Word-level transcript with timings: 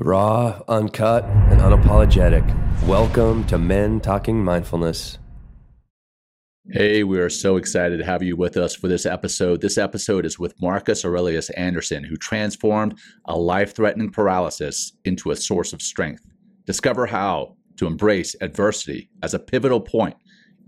Raw, 0.00 0.60
uncut, 0.68 1.24
and 1.24 1.60
unapologetic. 1.60 2.84
Welcome 2.86 3.42
to 3.48 3.58
Men 3.58 3.98
Talking 3.98 4.44
Mindfulness. 4.44 5.18
Hey, 6.70 7.02
we 7.02 7.18
are 7.18 7.28
so 7.28 7.56
excited 7.56 7.96
to 7.98 8.04
have 8.04 8.22
you 8.22 8.36
with 8.36 8.56
us 8.56 8.76
for 8.76 8.86
this 8.86 9.04
episode. 9.04 9.60
This 9.60 9.76
episode 9.76 10.24
is 10.24 10.38
with 10.38 10.54
Marcus 10.62 11.04
Aurelius 11.04 11.50
Anderson, 11.50 12.04
who 12.04 12.14
transformed 12.16 12.96
a 13.24 13.36
life 13.36 13.74
threatening 13.74 14.10
paralysis 14.12 14.92
into 15.04 15.32
a 15.32 15.36
source 15.36 15.72
of 15.72 15.82
strength. 15.82 16.22
Discover 16.64 17.06
how 17.06 17.56
to 17.78 17.86
embrace 17.88 18.36
adversity 18.40 19.10
as 19.24 19.34
a 19.34 19.38
pivotal 19.40 19.80
point 19.80 20.14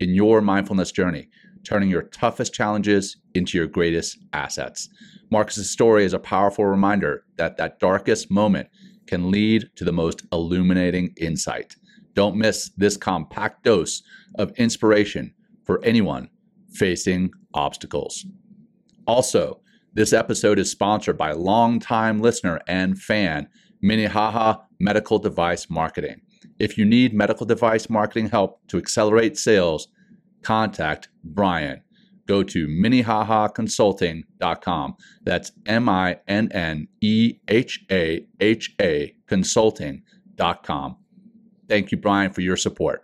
in 0.00 0.10
your 0.10 0.40
mindfulness 0.40 0.90
journey, 0.90 1.28
turning 1.64 1.88
your 1.88 2.02
toughest 2.02 2.52
challenges 2.52 3.16
into 3.34 3.56
your 3.58 3.68
greatest 3.68 4.18
assets. 4.32 4.88
Marcus's 5.30 5.70
story 5.70 6.04
is 6.04 6.14
a 6.14 6.18
powerful 6.18 6.64
reminder 6.64 7.22
that 7.36 7.58
that 7.58 7.78
darkest 7.78 8.28
moment 8.32 8.66
can 9.10 9.28
lead 9.32 9.64
to 9.74 9.82
the 9.84 9.92
most 10.02 10.22
illuminating 10.30 11.12
insight. 11.20 11.74
Don't 12.14 12.36
miss 12.36 12.70
this 12.76 12.96
compact 12.96 13.64
dose 13.64 14.02
of 14.38 14.52
inspiration 14.52 15.34
for 15.64 15.82
anyone 15.84 16.28
facing 16.72 17.30
obstacles. 17.52 18.24
Also, 19.08 19.60
this 19.94 20.12
episode 20.12 20.60
is 20.60 20.70
sponsored 20.70 21.18
by 21.18 21.32
longtime 21.32 22.20
listener 22.20 22.60
and 22.68 23.02
fan, 23.02 23.48
Minnehaha 23.82 24.58
Medical 24.78 25.18
Device 25.18 25.68
Marketing. 25.68 26.20
If 26.60 26.78
you 26.78 26.84
need 26.84 27.12
medical 27.12 27.46
device 27.46 27.90
marketing 27.90 28.28
help 28.30 28.60
to 28.68 28.78
accelerate 28.78 29.36
sales, 29.36 29.88
contact 30.42 31.08
Brian 31.24 31.82
go 32.30 32.42
to 32.44 32.68
minnehahaconsulting.com. 32.68 34.94
That's 35.24 35.50
M 35.66 35.88
I 35.88 36.16
N 36.28 36.48
N 36.52 36.86
E 37.00 37.34
H 37.48 37.84
A 37.90 38.24
H 38.38 38.74
A 38.80 39.14
consulting.com. 39.26 40.96
Thank 41.68 41.90
you, 41.90 41.98
Brian, 41.98 42.30
for 42.30 42.42
your 42.42 42.56
support. 42.56 43.02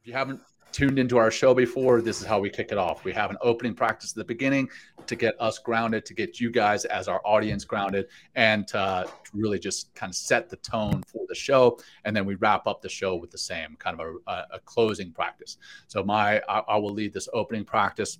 If 0.00 0.06
you 0.06 0.14
haven't 0.14 0.40
tuned 0.72 0.98
into 0.98 1.18
our 1.18 1.30
show 1.30 1.52
before, 1.52 2.00
this 2.00 2.22
is 2.22 2.26
how 2.26 2.40
we 2.40 2.48
kick 2.48 2.72
it 2.72 2.78
off. 2.78 3.04
We 3.04 3.12
have 3.12 3.28
an 3.30 3.36
opening 3.42 3.74
practice 3.74 4.12
at 4.12 4.16
the 4.16 4.24
beginning 4.24 4.70
to 5.06 5.16
get 5.16 5.34
us 5.40 5.58
grounded, 5.58 6.04
to 6.06 6.14
get 6.14 6.40
you 6.40 6.50
guys 6.50 6.84
as 6.84 7.08
our 7.08 7.20
audience 7.24 7.64
grounded, 7.64 8.06
and 8.34 8.66
to, 8.68 8.78
uh, 8.78 9.06
really 9.32 9.58
just 9.58 9.94
kind 9.94 10.10
of 10.10 10.14
set 10.16 10.48
the 10.50 10.56
tone 10.56 11.02
for 11.12 11.22
the 11.28 11.34
show. 11.34 11.78
And 12.04 12.14
then 12.16 12.24
we 12.24 12.34
wrap 12.36 12.66
up 12.66 12.80
the 12.82 12.88
show 12.88 13.16
with 13.16 13.30
the 13.30 13.38
same 13.38 13.76
kind 13.78 14.00
of 14.00 14.06
a, 14.26 14.42
a 14.54 14.58
closing 14.60 15.12
practice. 15.12 15.58
So 15.88 16.02
my, 16.02 16.40
I, 16.48 16.58
I 16.60 16.76
will 16.78 16.92
lead 16.92 17.12
this 17.12 17.28
opening 17.32 17.64
practice 17.64 18.18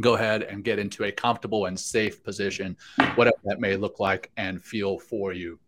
go 0.00 0.14
ahead 0.14 0.44
and 0.44 0.62
get 0.62 0.78
into 0.78 1.02
a 1.04 1.10
comfortable 1.10 1.64
and 1.66 1.78
safe 1.80 2.22
position, 2.22 2.76
whatever 3.16 3.36
that 3.42 3.58
may 3.58 3.74
look 3.74 3.98
like 3.98 4.30
and 4.36 4.62
feel 4.62 4.96
for 4.96 5.32
you. 5.32 5.58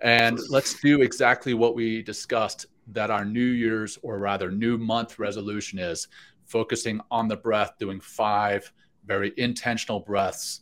And 0.00 0.38
let's 0.48 0.78
do 0.80 1.02
exactly 1.02 1.52
what 1.52 1.74
we 1.74 2.02
discussed 2.02 2.66
that 2.88 3.10
our 3.10 3.24
New 3.24 3.40
Year's 3.46 3.98
or 4.02 4.18
rather 4.18 4.52
new 4.52 4.78
month 4.78 5.18
resolution 5.18 5.80
is 5.80 6.06
focusing 6.44 7.00
on 7.10 7.26
the 7.26 7.34
breath, 7.36 7.72
doing 7.80 7.98
five 7.98 8.70
very 9.04 9.32
intentional 9.36 10.00
breaths, 10.00 10.60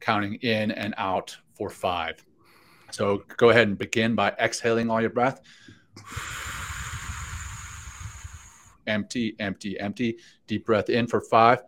counting 0.00 0.34
in 0.36 0.70
and 0.70 0.94
out 0.96 1.36
for 1.54 1.68
five. 1.70 2.24
So 2.90 3.24
go 3.36 3.50
ahead 3.50 3.68
and 3.68 3.78
begin 3.78 4.14
by 4.14 4.30
exhaling 4.40 4.90
all 4.90 5.00
your 5.00 5.10
breath. 5.10 5.40
empty, 8.86 9.34
empty, 9.38 9.78
empty. 9.78 10.18
Deep 10.46 10.66
breath 10.66 10.90
in 10.90 11.06
for 11.06 11.20
five, 11.20 11.62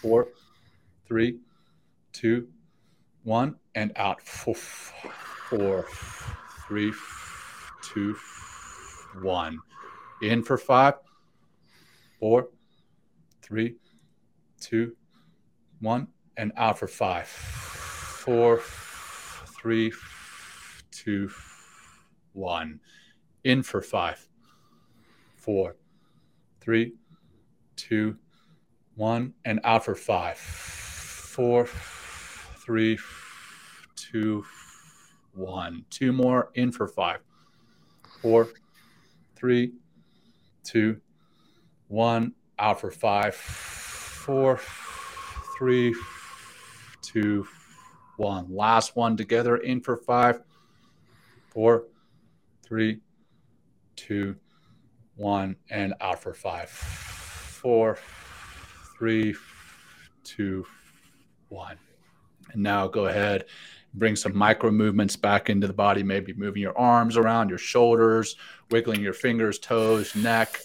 four, 0.00 0.28
three, 1.06 1.38
two, 2.12 2.48
one, 3.24 3.56
and 3.74 3.92
out. 3.96 4.22
Four, 4.22 4.54
four 4.54 5.86
three, 6.66 6.92
two, 7.82 8.16
one. 9.22 9.58
In 10.22 10.42
for 10.42 10.56
five, 10.56 10.94
four, 12.18 12.48
three, 13.42 13.74
two, 14.64 14.96
one, 15.80 16.08
and 16.38 16.50
out 16.56 16.78
for 16.78 16.88
five, 16.88 17.28
four, 17.28 18.60
three, 19.60 19.92
two, 20.90 21.30
one. 22.32 22.80
In 23.44 23.62
for 23.62 23.82
five, 23.82 24.26
four, 25.36 25.76
three, 26.62 26.94
two, 27.76 28.16
one, 28.94 29.34
and 29.44 29.60
out 29.64 29.84
for 29.84 29.94
five, 29.94 30.38
four, 30.38 31.66
three, 32.64 32.96
two, 33.96 34.36
one, 34.38 34.44
two 34.44 34.44
two, 34.44 34.44
one. 35.34 35.84
Two 35.90 36.12
more 36.12 36.50
in 36.54 36.72
for 36.72 36.88
five, 36.88 37.18
four, 38.22 38.48
three, 39.36 39.72
two, 40.62 41.00
one, 41.88 42.32
out 42.58 42.80
for 42.80 42.90
five 42.90 43.34
four, 44.24 44.58
three, 45.58 45.94
two, 47.02 47.46
one. 48.16 48.46
Last 48.48 48.96
one 48.96 49.18
together 49.18 49.58
in 49.58 49.82
for 49.82 49.98
five, 49.98 50.40
four, 51.50 51.84
three, 52.62 53.00
two, 53.96 54.34
one, 55.16 55.56
and 55.68 55.92
out 56.00 56.22
for 56.22 56.32
five, 56.32 56.70
four, 56.70 57.98
three, 58.96 59.34
two, 60.22 60.64
one. 61.50 61.76
And 62.54 62.62
now 62.62 62.86
go 62.86 63.08
ahead, 63.08 63.44
bring 63.92 64.16
some 64.16 64.34
micro 64.34 64.70
movements 64.70 65.16
back 65.16 65.50
into 65.50 65.66
the 65.66 65.72
body, 65.74 66.02
maybe 66.02 66.32
moving 66.32 66.62
your 66.62 66.76
arms 66.78 67.18
around, 67.18 67.50
your 67.50 67.58
shoulders, 67.58 68.36
wiggling 68.70 69.02
your 69.02 69.12
fingers, 69.12 69.58
toes, 69.58 70.16
neck 70.16 70.60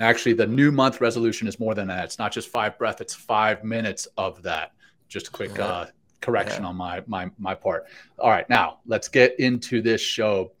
Actually, 0.00 0.34
the 0.34 0.46
new 0.46 0.70
month 0.70 1.00
resolution 1.00 1.48
is 1.48 1.58
more 1.58 1.74
than 1.74 1.88
that. 1.88 2.04
It's 2.04 2.18
not 2.18 2.32
just 2.32 2.48
five 2.48 2.78
breath; 2.78 3.00
it's 3.00 3.14
five 3.14 3.64
minutes 3.64 4.06
of 4.18 4.42
that. 4.42 4.72
Just 5.08 5.28
a 5.28 5.30
quick 5.30 5.52
yeah. 5.56 5.64
uh, 5.64 5.86
correction 6.20 6.62
yeah. 6.62 6.68
on 6.68 6.76
my 6.76 7.02
my 7.06 7.30
my 7.38 7.54
part. 7.54 7.84
All 8.18 8.30
right, 8.30 8.48
now 8.50 8.78
let's 8.86 9.08
get 9.08 9.38
into 9.40 9.80
this 9.80 10.00
show. 10.00 10.52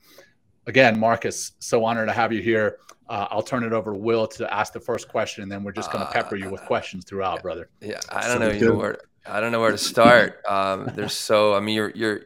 Again, 0.66 0.98
Marcus, 0.98 1.52
so 1.58 1.84
honored 1.84 2.08
to 2.08 2.14
have 2.14 2.32
you 2.32 2.40
here. 2.40 2.78
Uh, 3.08 3.28
I'll 3.30 3.42
turn 3.42 3.62
it 3.62 3.72
over 3.72 3.92
to 3.92 3.98
Will 3.98 4.26
to 4.28 4.52
ask 4.52 4.72
the 4.72 4.80
first 4.80 5.06
question, 5.08 5.42
and 5.44 5.52
then 5.52 5.62
we're 5.62 5.70
just 5.72 5.92
going 5.92 6.04
to 6.04 6.10
pepper 6.12 6.34
you 6.34 6.50
with 6.50 6.62
uh, 6.62 6.66
questions 6.66 7.04
throughout, 7.04 7.42
brother. 7.42 7.68
Yeah, 7.80 8.00
I 8.08 8.22
don't 8.26 8.38
so 8.40 8.48
know, 8.48 8.50
you 8.52 8.68
know 8.70 8.74
where 8.74 8.92
to, 8.94 8.98
I 9.26 9.40
don't 9.40 9.52
know 9.52 9.60
where 9.60 9.70
to 9.70 9.78
start. 9.78 10.42
Um, 10.48 10.90
there's 10.94 11.12
so 11.12 11.54
I 11.54 11.60
mean, 11.60 11.74
your 11.74 11.90
your 11.90 12.20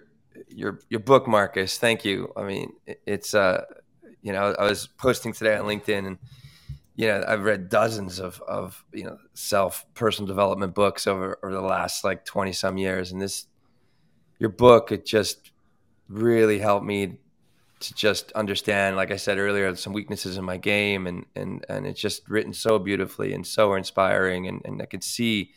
your 0.49 0.79
your 0.89 1.01
book, 1.01 1.27
Marcus. 1.27 1.77
Thank 1.77 2.05
you. 2.05 2.33
I 2.37 2.45
mean, 2.45 2.71
it's 3.05 3.35
uh, 3.35 3.65
you 4.23 4.33
know, 4.33 4.55
I 4.59 4.65
was 4.65 4.87
posting 4.87 5.33
today 5.33 5.57
on 5.57 5.67
LinkedIn, 5.67 6.07
and 6.07 6.19
you 7.01 7.07
know, 7.07 7.25
I've 7.27 7.45
read 7.45 7.71
dozens 7.71 8.21
of, 8.21 8.43
of 8.47 8.85
you 8.93 9.05
know, 9.05 9.17
self 9.33 9.87
personal 9.95 10.27
development 10.27 10.75
books 10.75 11.07
over, 11.07 11.39
over 11.43 11.51
the 11.55 11.61
last 11.63 12.05
like 12.05 12.27
20 12.27 12.53
some 12.53 12.77
years. 12.77 13.11
And 13.11 13.23
this, 13.23 13.47
your 14.39 14.51
book, 14.51 14.93
it 14.93 15.07
just 15.07 15.51
really 16.09 16.59
helped 16.59 16.85
me 16.85 17.19
to 17.81 17.95
just 17.95 18.33
understand, 18.33 18.97
like 18.97 19.11
I 19.11 19.17
said 19.17 19.39
earlier, 19.39 19.75
some 19.77 19.95
weaknesses 19.95 20.37
in 20.37 20.45
my 20.45 20.59
game. 20.59 21.07
And, 21.07 21.25
and, 21.35 21.65
and 21.71 21.87
it's 21.87 22.03
just 22.03 22.29
written 22.29 22.53
so 22.53 22.79
beautifully 22.79 23.33
and 23.33 23.47
so 23.47 23.73
inspiring. 23.77 24.47
And, 24.47 24.61
and 24.67 24.83
I 24.83 24.85
could 24.85 25.03
see, 25.03 25.53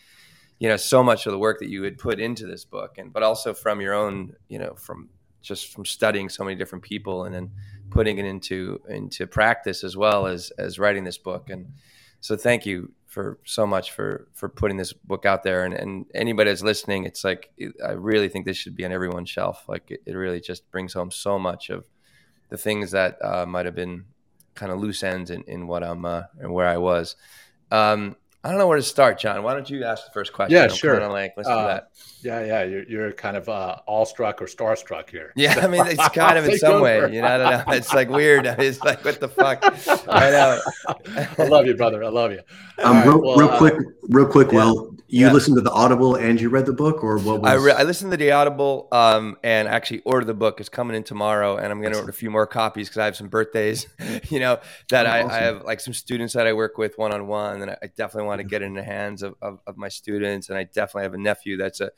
you 0.60 0.70
know, 0.70 0.78
so 0.78 1.04
much 1.04 1.25
of 1.25 1.34
the 1.34 1.40
work 1.40 1.60
that 1.60 1.68
you 1.68 1.84
had 1.84 1.98
put 1.98 2.22
into 2.22 2.48
this 2.48 2.64
book 2.64 2.98
and, 2.98 3.12
but 3.12 3.22
also 3.22 3.54
from 3.54 3.81
your 3.81 3.94
own, 3.94 4.31
you 4.48 4.60
know, 4.60 4.75
from 4.75 5.10
just 5.42 5.74
from 5.74 5.84
studying 5.84 6.30
so 6.30 6.46
many 6.46 6.56
different 6.56 6.86
people 6.86 7.25
and 7.25 7.36
then, 7.36 7.52
putting 7.94 8.18
it 8.18 8.26
into 8.26 8.81
into 8.90 9.28
practice 9.28 9.84
as 9.84 9.96
well 9.96 10.26
as 10.26 10.52
as 10.58 10.80
writing 10.80 11.04
this 11.04 11.18
book. 11.20 11.50
And 11.50 11.74
so 12.22 12.36
thank 12.36 12.66
you 12.66 12.92
for 13.06 13.38
so 13.46 13.68
much 13.68 13.92
for 13.92 14.28
for 14.34 14.50
putting 14.50 14.78
this 14.78 14.92
book 14.94 15.26
out 15.26 15.44
there. 15.44 15.64
And 15.64 15.74
and 15.76 16.06
anybody 16.14 16.50
that's 16.50 16.64
listening, 16.64 17.06
it's 17.06 17.24
like 17.24 17.52
I 17.86 17.92
really 17.92 18.28
think 18.30 18.46
this 18.46 18.58
should 18.58 18.76
be 18.76 18.84
on 18.84 18.92
everyone's 18.92 19.30
shelf. 19.30 19.64
Like 19.70 19.92
it, 19.92 20.02
it 20.08 20.14
really 20.14 20.42
just 20.42 20.70
brings 20.72 20.94
home 20.94 21.12
so 21.12 21.38
much 21.38 21.69
of 21.69 21.86
the 22.50 22.57
things 22.57 22.92
that 22.92 23.18
uh, 23.24 23.45
might 23.45 23.66
have 23.66 23.75
been 23.75 24.06
kind 24.56 24.72
of 24.72 24.80
loose 24.80 25.04
ends 25.04 25.31
in, 25.31 25.44
in 25.44 25.68
what 25.68 25.84
I'm 25.84 26.04
uh, 26.06 26.24
and 26.39 26.51
where 26.51 26.68
I 26.68 26.78
was. 26.78 27.16
Um, 27.72 28.16
I 28.45 28.50
don't 28.50 28.57
know 28.57 28.68
where 28.68 28.75
to 28.75 28.84
start, 28.84 29.19
Jon. 29.19 29.42
Why 29.42 29.54
don't 29.54 29.69
you 29.69 29.86
ask 29.86 30.04
the 30.06 30.12
first 30.12 30.34
question? 30.34 30.54
Yeah, 30.57 30.63
I'm 30.63 30.75
sure. 30.75 31.00
like, 31.07 31.34
let's 31.38 31.48
uh, 31.48 31.62
do 31.62 31.68
that. 31.68 31.90
Yeah, 32.24 32.45
yeah. 32.45 32.63
You're, 32.63 32.84
you're 32.90 33.12
kind 33.13 33.38
of 33.38 33.48
uh, 33.48 33.78
awestruck 33.88 34.42
or 34.42 34.45
starstruck 34.48 35.10
here. 35.10 35.31
Yeah, 35.38 35.60
I 35.62 35.68
mean, 35.68 35.86
it's 35.88 36.10
kind 36.10 36.38
of 36.38 36.45
in 36.50 36.57
some 36.57 36.74
over. 36.75 36.84
way. 36.84 37.13
You 37.16 37.22
know, 37.22 37.28
I 37.30 37.38
don't 37.38 37.66
know. 37.68 37.74
It's 37.74 37.94
like 37.94 38.10
weird. 38.10 38.45
It's 38.60 38.81
like, 38.81 39.04
what 39.06 39.22
the 39.22 39.30
fuck? 39.30 39.60
I 40.10 40.31
know. 40.31 40.60
I 41.38 41.48
love 41.48 41.68
you, 41.68 41.75
brother. 41.78 42.04
I 42.04 42.10
love 42.10 42.31
you. 42.34 42.42
Um, 42.84 42.98
right, 42.98 43.07
real, 43.07 43.22
well, 43.22 43.38
real, 43.38 43.57
quick, 43.57 43.74
uh, 43.75 43.81
real 44.10 44.28
quick, 44.28 44.51
yeah. 44.51 44.57
Will. 44.66 44.93
You 45.13 45.27
yeah. 45.27 45.31
listened 45.33 45.57
to 45.57 45.62
the 45.62 45.69
Audible 45.69 46.15
and 46.15 46.42
you 46.42 46.50
read 46.50 46.65
the 46.65 46.74
book, 46.74 47.04
or 47.04 47.19
what 47.19 47.39
was? 47.44 47.51
I, 47.51 47.54
re- 47.54 47.71
I 47.71 47.83
listened 47.83 48.10
to 48.10 48.18
the 48.18 48.31
Audible 48.31 48.88
um, 48.92 49.38
and 49.44 49.68
actually 49.68 50.00
ordered 50.06 50.25
the 50.25 50.33
book. 50.33 50.60
It's 50.60 50.69
coming 50.69 50.98
in 50.98 51.04
tomorrow, 51.04 51.56
and 51.56 51.71
I'm 51.71 51.80
going 51.83 51.94
to 51.94 52.00
order 52.00 52.10
a 52.10 52.13
few 52.15 52.31
more 52.31 52.48
copies 52.48 52.89
because 52.89 52.98
I 52.98 53.06
have 53.06 53.15
some 53.15 53.27
birthdays, 53.27 53.88
you 54.30 54.39
know, 54.39 54.57
that 54.89 55.06
I, 55.06 55.19
awesome. 55.19 55.30
I, 55.31 55.36
have 55.42 55.62
like 55.62 55.81
some 55.81 55.94
students 55.94 56.33
that 56.33 56.48
I 56.48 56.54
work 56.54 56.80
with 56.80 56.98
one 56.98 57.13
on 57.13 57.27
one, 57.27 57.62
and 57.62 57.69
I 57.69 57.92
definitely 57.95 58.24
want 58.24 58.39
to 58.39 58.44
get 58.48 58.63
in 58.63 58.74
the 58.74 58.81
hands 58.81 59.21
of, 59.21 59.36
of, 59.39 59.60
of 59.68 59.77
my 59.77 59.88
students. 59.88 60.50
And 60.50 60.57
I 60.57 60.63
definitely 60.63 61.04
have 61.04 61.13
a 61.13 61.19
nephew 61.19 61.57
that's 61.57 61.80
a 61.80 61.92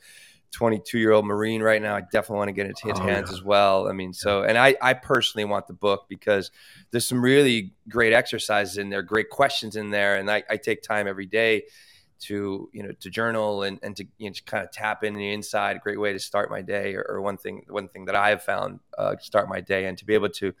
22 0.52 0.98
year 0.98 1.12
old 1.12 1.24
Marine 1.24 1.62
right 1.62 1.80
now. 1.80 1.96
I 1.96 2.02
definitely 2.02 2.36
want 2.36 2.48
to 2.48 2.52
get 2.52 2.66
into 2.66 2.86
his 2.86 3.00
oh, 3.00 3.02
hands 3.02 3.30
yeah. 3.30 3.36
as 3.38 3.42
well. 3.42 3.88
I 3.88 3.92
mean, 3.94 4.12
so, 4.12 4.42
and 4.42 4.58
I, 4.58 4.76
I 4.82 4.92
personally 4.92 5.46
want 5.46 5.68
the 5.68 5.74
book 5.74 6.04
because 6.10 6.50
there's 6.90 7.06
some 7.06 7.24
really 7.24 7.72
great 7.88 8.12
exercises 8.12 8.76
in 8.76 8.90
there, 8.90 9.00
great 9.00 9.30
questions 9.30 9.74
in 9.74 9.88
there. 9.90 10.16
And 10.16 10.30
I, 10.30 10.42
I 10.50 10.58
take 10.58 10.82
time 10.82 11.08
every 11.08 11.24
day 11.26 11.62
to 12.18 12.68
you 12.72 12.82
know 12.82 12.90
to 13.00 13.10
journal 13.10 13.62
and 13.62 13.78
and 13.82 13.96
to 13.96 14.04
you 14.18 14.30
know, 14.30 14.36
kind 14.46 14.64
of 14.64 14.70
tap 14.72 15.04
in 15.04 15.14
the 15.14 15.32
inside. 15.32 15.76
A 15.76 15.78
great 15.78 16.00
way 16.00 16.12
to 16.12 16.18
start 16.18 16.50
my 16.50 16.62
day, 16.62 16.94
or, 16.94 17.04
or 17.08 17.20
one 17.20 17.36
thing 17.36 17.62
one 17.68 17.88
thing 17.88 18.06
that 18.06 18.14
I 18.16 18.30
have 18.30 18.42
found 18.42 18.80
uh, 18.96 19.16
to 19.16 19.22
start 19.24 19.48
my 19.48 19.60
day, 19.60 19.86
and 19.86 19.98
to 19.98 20.04
be 20.04 20.14
able 20.14 20.28
to 20.30 20.54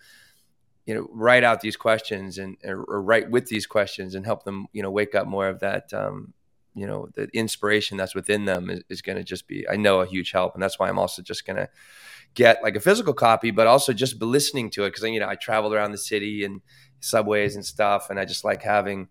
you 0.86 0.94
know 0.94 1.08
write 1.12 1.44
out 1.44 1.60
these 1.60 1.76
questions 1.76 2.38
and 2.38 2.56
or, 2.64 3.02
write 3.02 3.30
with 3.30 3.46
these 3.46 3.66
questions 3.66 4.14
and 4.14 4.24
help 4.24 4.44
them 4.44 4.66
you 4.72 4.82
know 4.82 4.90
wake 4.90 5.14
up 5.14 5.26
more 5.26 5.48
of 5.48 5.60
that 5.60 5.92
um, 5.94 6.34
you 6.74 6.86
know 6.86 7.08
the 7.14 7.28
inspiration 7.32 7.96
that's 7.96 8.14
within 8.14 8.44
them 8.44 8.68
is, 8.70 8.82
is 8.88 9.02
going 9.02 9.16
to 9.18 9.24
just 9.24 9.48
be 9.48 9.66
i 9.68 9.74
know 9.76 10.00
a 10.00 10.06
huge 10.06 10.30
help 10.32 10.52
and 10.54 10.62
that's 10.62 10.78
why 10.78 10.88
i'm 10.90 10.98
also 11.00 11.22
just 11.22 11.44
going 11.46 11.56
to 11.56 11.66
get 12.34 12.62
like 12.62 12.76
a 12.76 12.80
physical 12.80 13.12
copy 13.14 13.50
but 13.50 13.66
also 13.66 13.92
just 13.94 14.20
listening 14.22 14.68
to 14.70 14.84
it 14.84 14.90
because 14.90 15.02
you 15.02 15.18
know 15.18 15.26
i 15.26 15.34
travel 15.36 15.72
around 15.74 15.90
the 15.92 15.98
city 15.98 16.44
and 16.44 16.60
subways 17.00 17.56
and 17.56 17.64
stuff 17.66 18.08
and 18.10 18.20
i 18.20 18.24
just 18.26 18.44
like 18.44 18.62
having 18.62 19.08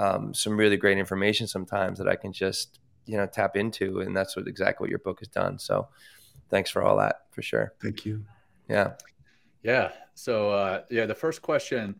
um, 0.00 0.32
some 0.32 0.56
really 0.56 0.78
great 0.78 0.96
information 0.96 1.46
sometimes 1.46 1.98
that 1.98 2.08
I 2.08 2.16
can 2.16 2.32
just 2.32 2.78
you 3.06 3.16
know 3.18 3.26
tap 3.26 3.56
into, 3.56 4.00
and 4.00 4.16
that's 4.16 4.34
what 4.36 4.48
exactly 4.48 4.84
what 4.84 4.90
your 4.90 4.98
book 5.00 5.18
has 5.20 5.28
done. 5.28 5.58
So 5.58 5.88
thanks 6.48 6.70
for 6.70 6.82
all 6.82 6.96
that 6.98 7.22
for 7.30 7.42
sure. 7.42 7.74
Thank 7.82 8.06
you. 8.06 8.24
Yeah. 8.68 8.92
Yeah. 9.62 9.90
So 10.14 10.50
uh, 10.52 10.82
yeah, 10.90 11.04
the 11.06 11.14
first 11.14 11.42
question, 11.42 11.94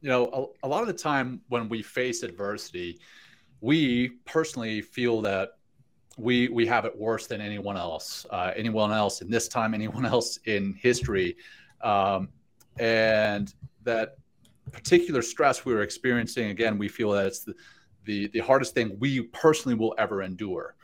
you 0.00 0.08
know, 0.08 0.52
a, 0.62 0.66
a 0.66 0.68
lot 0.68 0.80
of 0.80 0.86
the 0.86 0.94
time 0.94 1.42
when 1.48 1.68
we 1.68 1.82
face 1.82 2.22
adversity, 2.22 3.00
we 3.60 4.08
personally 4.24 4.80
feel 4.80 5.20
that 5.22 5.50
we 6.16 6.48
we 6.48 6.66
have 6.66 6.86
it 6.86 6.96
worse 6.98 7.26
than 7.26 7.42
anyone 7.42 7.76
else, 7.76 8.24
uh, 8.30 8.52
anyone 8.56 8.92
else 8.92 9.20
in 9.20 9.28
this 9.30 9.46
time, 9.46 9.74
anyone 9.74 10.06
else 10.06 10.38
in 10.46 10.72
history, 10.74 11.36
um, 11.82 12.30
and 12.78 13.52
that 13.82 14.16
particular 14.72 15.22
stress 15.22 15.64
we 15.64 15.74
were 15.74 15.82
experiencing, 15.82 16.50
again, 16.50 16.78
we 16.78 16.88
feel 16.88 17.12
that 17.12 17.26
it's 17.26 17.40
the, 17.40 17.54
the, 18.04 18.28
the 18.28 18.38
hardest 18.40 18.74
thing 18.74 18.96
we 18.98 19.20
personally 19.28 19.74
will 19.76 19.94
ever 19.98 20.22
endure. 20.22 20.74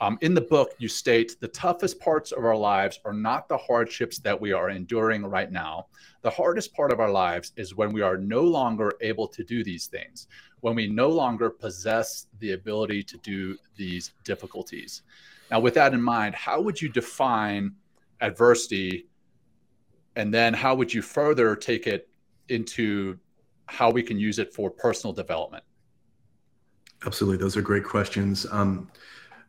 Um, 0.00 0.18
in 0.20 0.34
the 0.34 0.40
book, 0.40 0.72
you 0.78 0.88
state 0.88 1.36
the 1.40 1.46
toughest 1.48 2.00
parts 2.00 2.32
of 2.32 2.44
our 2.44 2.56
lives 2.56 2.98
are 3.04 3.12
not 3.12 3.48
the 3.48 3.56
hardships 3.56 4.18
that 4.20 4.40
we 4.40 4.52
are 4.52 4.68
enduring 4.70 5.24
right 5.24 5.50
now. 5.50 5.86
The 6.22 6.30
hardest 6.30 6.74
part 6.74 6.90
of 6.92 6.98
our 6.98 7.10
lives 7.10 7.52
is 7.56 7.76
when 7.76 7.92
we 7.92 8.02
are 8.02 8.16
no 8.16 8.42
longer 8.42 8.92
able 9.00 9.28
to 9.28 9.44
do 9.44 9.62
these 9.62 9.86
things, 9.86 10.26
when 10.60 10.74
we 10.74 10.88
no 10.88 11.08
longer 11.08 11.50
possess 11.50 12.26
the 12.40 12.52
ability 12.52 13.04
to 13.04 13.18
do 13.18 13.56
these 13.76 14.10
difficulties. 14.24 15.02
Now, 15.52 15.60
with 15.60 15.74
that 15.74 15.94
in 15.94 16.02
mind, 16.02 16.34
how 16.34 16.60
would 16.60 16.82
you 16.82 16.88
define 16.88 17.72
adversity? 18.20 19.06
And 20.16 20.34
then 20.34 20.52
how 20.52 20.74
would 20.74 20.92
you 20.92 21.00
further 21.02 21.54
take 21.54 21.86
it 21.86 22.08
into 22.48 23.18
how 23.66 23.90
we 23.90 24.02
can 24.02 24.18
use 24.18 24.38
it 24.38 24.52
for 24.52 24.70
personal 24.70 25.12
development? 25.12 25.64
Absolutely. 27.04 27.38
Those 27.38 27.56
are 27.56 27.62
great 27.62 27.84
questions. 27.84 28.46
Um, 28.50 28.88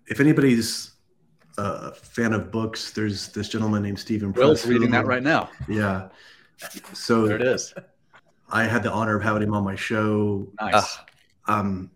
if 0.07 0.19
anybody's 0.19 0.91
a 1.57 1.93
fan 1.93 2.33
of 2.33 2.51
books, 2.51 2.91
there's 2.91 3.29
this 3.29 3.49
gentleman 3.49 3.83
named 3.83 3.99
Steven 3.99 4.33
Will's 4.33 4.61
Press. 4.61 4.71
reading 4.73 4.91
that 4.91 5.05
right 5.05 5.21
now. 5.23 5.49
Yeah. 5.67 6.09
So 6.93 7.27
there 7.27 7.35
it 7.35 7.43
is. 7.43 7.73
I 8.49 8.63
had 8.63 8.83
the 8.83 8.91
honor 8.91 9.15
of 9.17 9.23
having 9.23 9.43
him 9.43 9.53
on 9.53 9.63
my 9.63 9.75
show. 9.75 10.47
Nice. 10.61 10.73
Ah. 10.75 11.05
Um, 11.47 11.91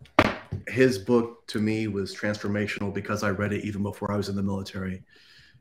his 0.67 0.97
book 0.97 1.47
to 1.47 1.59
me 1.59 1.88
was 1.88 2.13
transformational 2.15 2.94
because 2.94 3.23
I 3.23 3.29
read 3.31 3.53
it 3.53 3.63
even 3.65 3.81
before 3.83 4.11
I 4.11 4.17
was 4.17 4.29
in 4.29 4.35
the 4.35 4.44
military. 4.44 5.01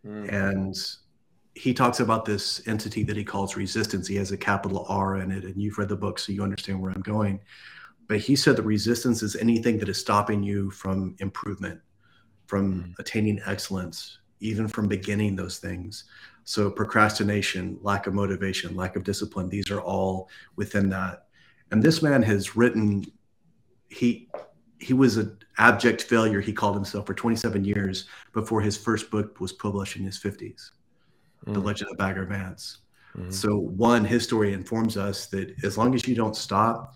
Mm. 0.06 0.32
And 0.32 0.76
he 1.56 1.72
talks 1.72 2.00
about 2.00 2.26
this 2.26 2.60
entity 2.68 3.02
that 3.04 3.16
he 3.16 3.24
calls 3.24 3.56
resistance. 3.56 4.06
He 4.06 4.16
has 4.16 4.30
a 4.30 4.36
capital 4.36 4.84
R 4.90 5.16
in 5.20 5.30
it, 5.30 5.44
and 5.44 5.60
you've 5.60 5.78
read 5.78 5.88
the 5.88 5.96
book, 5.96 6.18
so 6.18 6.30
you 6.32 6.42
understand 6.42 6.78
where 6.80 6.90
I'm 6.92 7.00
going. 7.00 7.40
But 8.08 8.18
he 8.18 8.36
said 8.36 8.56
that 8.56 8.62
resistance 8.64 9.22
is 9.22 9.36
anything 9.36 9.78
that 9.78 9.88
is 9.88 9.98
stopping 9.98 10.42
you 10.42 10.70
from 10.70 11.16
improvement, 11.18 11.80
from 12.46 12.66
mm-hmm. 12.82 12.92
attaining 12.98 13.40
excellence, 13.46 14.18
even 14.40 14.68
from 14.68 14.86
beginning 14.86 15.34
those 15.34 15.56
things. 15.56 16.04
So, 16.44 16.70
procrastination, 16.70 17.78
lack 17.80 18.06
of 18.06 18.12
motivation, 18.12 18.76
lack 18.76 18.94
of 18.94 19.02
discipline, 19.02 19.48
these 19.48 19.70
are 19.70 19.80
all 19.80 20.28
within 20.56 20.90
that. 20.90 21.24
And 21.72 21.82
this 21.82 22.02
man 22.02 22.22
has 22.22 22.54
written, 22.54 23.02
he, 23.88 24.28
he 24.78 24.92
was 24.92 25.16
an 25.16 25.38
abject 25.56 26.02
failure, 26.02 26.42
he 26.42 26.52
called 26.52 26.74
himself, 26.74 27.06
for 27.06 27.14
27 27.14 27.64
years 27.64 28.04
before 28.34 28.60
his 28.60 28.76
first 28.76 29.10
book 29.10 29.40
was 29.40 29.54
published 29.54 29.96
in 29.96 30.04
his 30.04 30.18
50s 30.18 30.72
mm. 31.44 31.52
the 31.52 31.58
mm-hmm. 31.58 31.66
legend 31.66 31.90
of 31.90 31.96
Bagger 31.98 32.24
Vance. 32.24 32.78
Mm. 33.16 33.32
So, 33.32 33.58
one, 33.58 34.04
history 34.04 34.52
informs 34.52 34.96
us 34.96 35.26
that 35.26 35.54
as 35.64 35.76
long 35.78 35.94
as 35.94 36.06
you 36.06 36.14
don't 36.14 36.36
stop, 36.36 36.94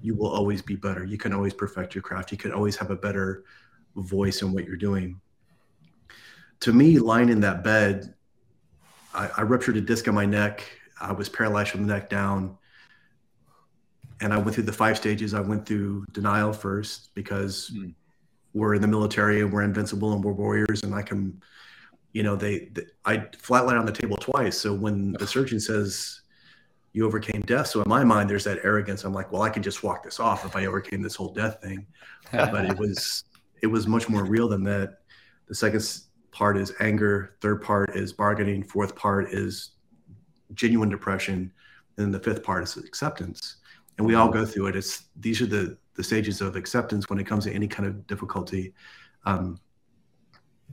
you 0.00 0.14
will 0.14 0.28
always 0.30 0.62
be 0.62 0.76
better. 0.76 1.04
You 1.04 1.18
can 1.18 1.32
always 1.32 1.52
perfect 1.54 1.94
your 1.94 2.02
craft. 2.02 2.32
You 2.32 2.38
can 2.38 2.52
always 2.52 2.76
have 2.76 2.90
a 2.90 2.96
better 2.96 3.44
voice 3.96 4.42
in 4.42 4.52
what 4.52 4.64
you're 4.64 4.76
doing. 4.76 5.20
To 6.60 6.72
me, 6.72 6.98
lying 6.98 7.28
in 7.28 7.40
that 7.40 7.64
bed, 7.64 8.14
I, 9.14 9.28
I 9.38 9.42
ruptured 9.42 9.76
a 9.76 9.80
disc 9.80 10.06
in 10.06 10.14
my 10.14 10.26
neck. 10.26 10.64
I 11.00 11.12
was 11.12 11.28
paralyzed 11.28 11.70
from 11.70 11.86
the 11.86 11.92
neck 11.92 12.08
down. 12.08 12.56
And 14.20 14.32
I 14.32 14.36
went 14.36 14.54
through 14.54 14.64
the 14.64 14.72
five 14.72 14.96
stages. 14.96 15.34
I 15.34 15.40
went 15.40 15.64
through 15.66 16.04
denial 16.12 16.52
first 16.52 17.14
because 17.14 17.70
mm. 17.74 17.94
we're 18.54 18.74
in 18.74 18.80
the 18.82 18.88
military 18.88 19.40
and 19.42 19.52
we're 19.52 19.62
invincible 19.62 20.12
and 20.12 20.24
we're 20.24 20.32
warriors 20.32 20.82
and 20.82 20.94
I 20.94 21.02
can 21.02 21.40
you 22.12 22.22
know, 22.22 22.36
they, 22.36 22.68
they 22.72 22.82
I 23.04 23.18
flatline 23.18 23.78
on 23.78 23.86
the 23.86 23.92
table 23.92 24.16
twice. 24.16 24.58
So 24.58 24.72
when 24.74 25.12
the 25.18 25.26
surgeon 25.26 25.60
says 25.60 26.22
you 26.92 27.06
overcame 27.06 27.42
death, 27.42 27.68
so 27.68 27.82
in 27.82 27.88
my 27.88 28.04
mind 28.04 28.30
there's 28.30 28.44
that 28.44 28.60
arrogance. 28.64 29.04
I'm 29.04 29.12
like, 29.12 29.30
well, 29.32 29.42
I 29.42 29.50
can 29.50 29.62
just 29.62 29.82
walk 29.82 30.04
this 30.04 30.18
off 30.20 30.44
if 30.44 30.56
I 30.56 30.66
overcame 30.66 31.02
this 31.02 31.14
whole 31.14 31.32
death 31.32 31.60
thing. 31.62 31.86
But 32.32 32.66
it 32.66 32.78
was 32.78 33.24
it 33.62 33.66
was 33.68 33.86
much 33.86 34.08
more 34.08 34.24
real 34.24 34.48
than 34.48 34.62
that. 34.64 34.98
The 35.48 35.54
second 35.54 35.82
part 36.30 36.58
is 36.58 36.72
anger. 36.80 37.36
Third 37.40 37.62
part 37.62 37.96
is 37.96 38.12
bargaining. 38.12 38.62
Fourth 38.62 38.94
part 38.94 39.30
is 39.32 39.72
genuine 40.54 40.90
depression, 40.90 41.36
and 41.96 42.06
then 42.06 42.10
the 42.10 42.20
fifth 42.20 42.42
part 42.42 42.64
is 42.64 42.76
acceptance. 42.76 43.56
And 43.96 44.06
we 44.06 44.14
all 44.14 44.28
go 44.28 44.44
through 44.44 44.66
it. 44.66 44.76
It's 44.76 45.04
these 45.16 45.40
are 45.40 45.46
the 45.46 45.78
the 45.94 46.04
stages 46.04 46.42
of 46.42 46.54
acceptance 46.56 47.08
when 47.08 47.18
it 47.18 47.24
comes 47.26 47.44
to 47.44 47.52
any 47.52 47.66
kind 47.66 47.88
of 47.88 48.06
difficulty. 48.06 48.74
Um, 49.24 49.58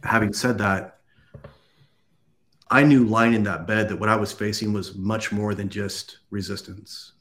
having 0.03 0.33
said 0.33 0.57
that, 0.57 0.99
I 2.71 2.83
knew 2.83 3.03
lying 3.06 3.33
in 3.33 3.44
that 3.44 3.67
bed 3.67 3.89
that 3.89 3.97
what 4.00 4.09
I 4.09 4.15
was 4.15 4.31
facing 4.31 4.73
was 4.73 4.95
much 4.95 5.31
more 5.31 5.53
than 5.53 5.69
just 5.69 6.19
resistance. 6.31 7.13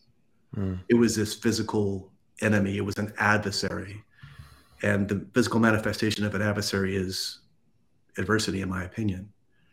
Mm. 0.57 0.81
It 0.89 0.95
was 0.95 1.15
this 1.17 1.35
physical 1.35 2.13
enemy, 2.41 2.79
it 2.79 2.81
was 2.85 2.97
an 2.97 3.13
adversary. 3.19 4.03
And 4.83 5.09
the 5.09 5.25
physical 5.35 5.61
manifestation 5.61 6.25
of 6.25 6.35
an 6.35 6.43
adversary 6.43 6.97
is 6.97 7.41
adversity, 8.17 8.61
in 8.63 8.69
my 8.69 8.85
opinion. 8.85 9.31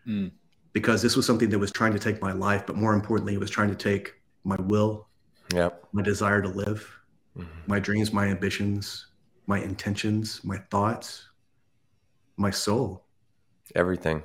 Mm. 0.07 0.31
Because 0.73 1.01
this 1.01 1.15
was 1.15 1.25
something 1.25 1.49
that 1.49 1.59
was 1.59 1.71
trying 1.71 1.93
to 1.93 1.99
take 1.99 2.21
my 2.21 2.31
life, 2.31 2.65
but 2.65 2.75
more 2.75 2.93
importantly, 2.93 3.33
it 3.33 3.39
was 3.39 3.49
trying 3.49 3.69
to 3.69 3.75
take 3.75 4.15
my 4.43 4.55
will, 4.59 5.07
yep. 5.53 5.85
my 5.91 6.01
desire 6.01 6.41
to 6.41 6.47
live, 6.49 6.89
mm-hmm. 7.37 7.47
my 7.67 7.77
dreams, 7.79 8.13
my 8.13 8.27
ambitions, 8.27 9.07
my 9.47 9.59
intentions, 9.59 10.41
my 10.45 10.57
thoughts, 10.69 11.25
my 12.37 12.49
soul. 12.51 13.05
Everything 13.75 14.23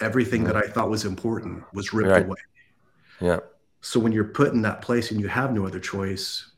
everything 0.00 0.44
that 0.44 0.56
I 0.56 0.62
thought 0.62 0.90
was 0.90 1.04
important 1.04 1.62
was 1.72 1.92
ripped 1.92 2.10
right. 2.10 2.24
away. 2.24 2.38
Yeah. 3.20 3.38
So 3.82 4.00
when 4.00 4.12
you're 4.12 4.24
put 4.24 4.52
in 4.52 4.62
that 4.62 4.82
place 4.82 5.10
and 5.10 5.20
you 5.20 5.28
have 5.28 5.52
no 5.52 5.66
other 5.66 5.80
choice, 5.80 6.50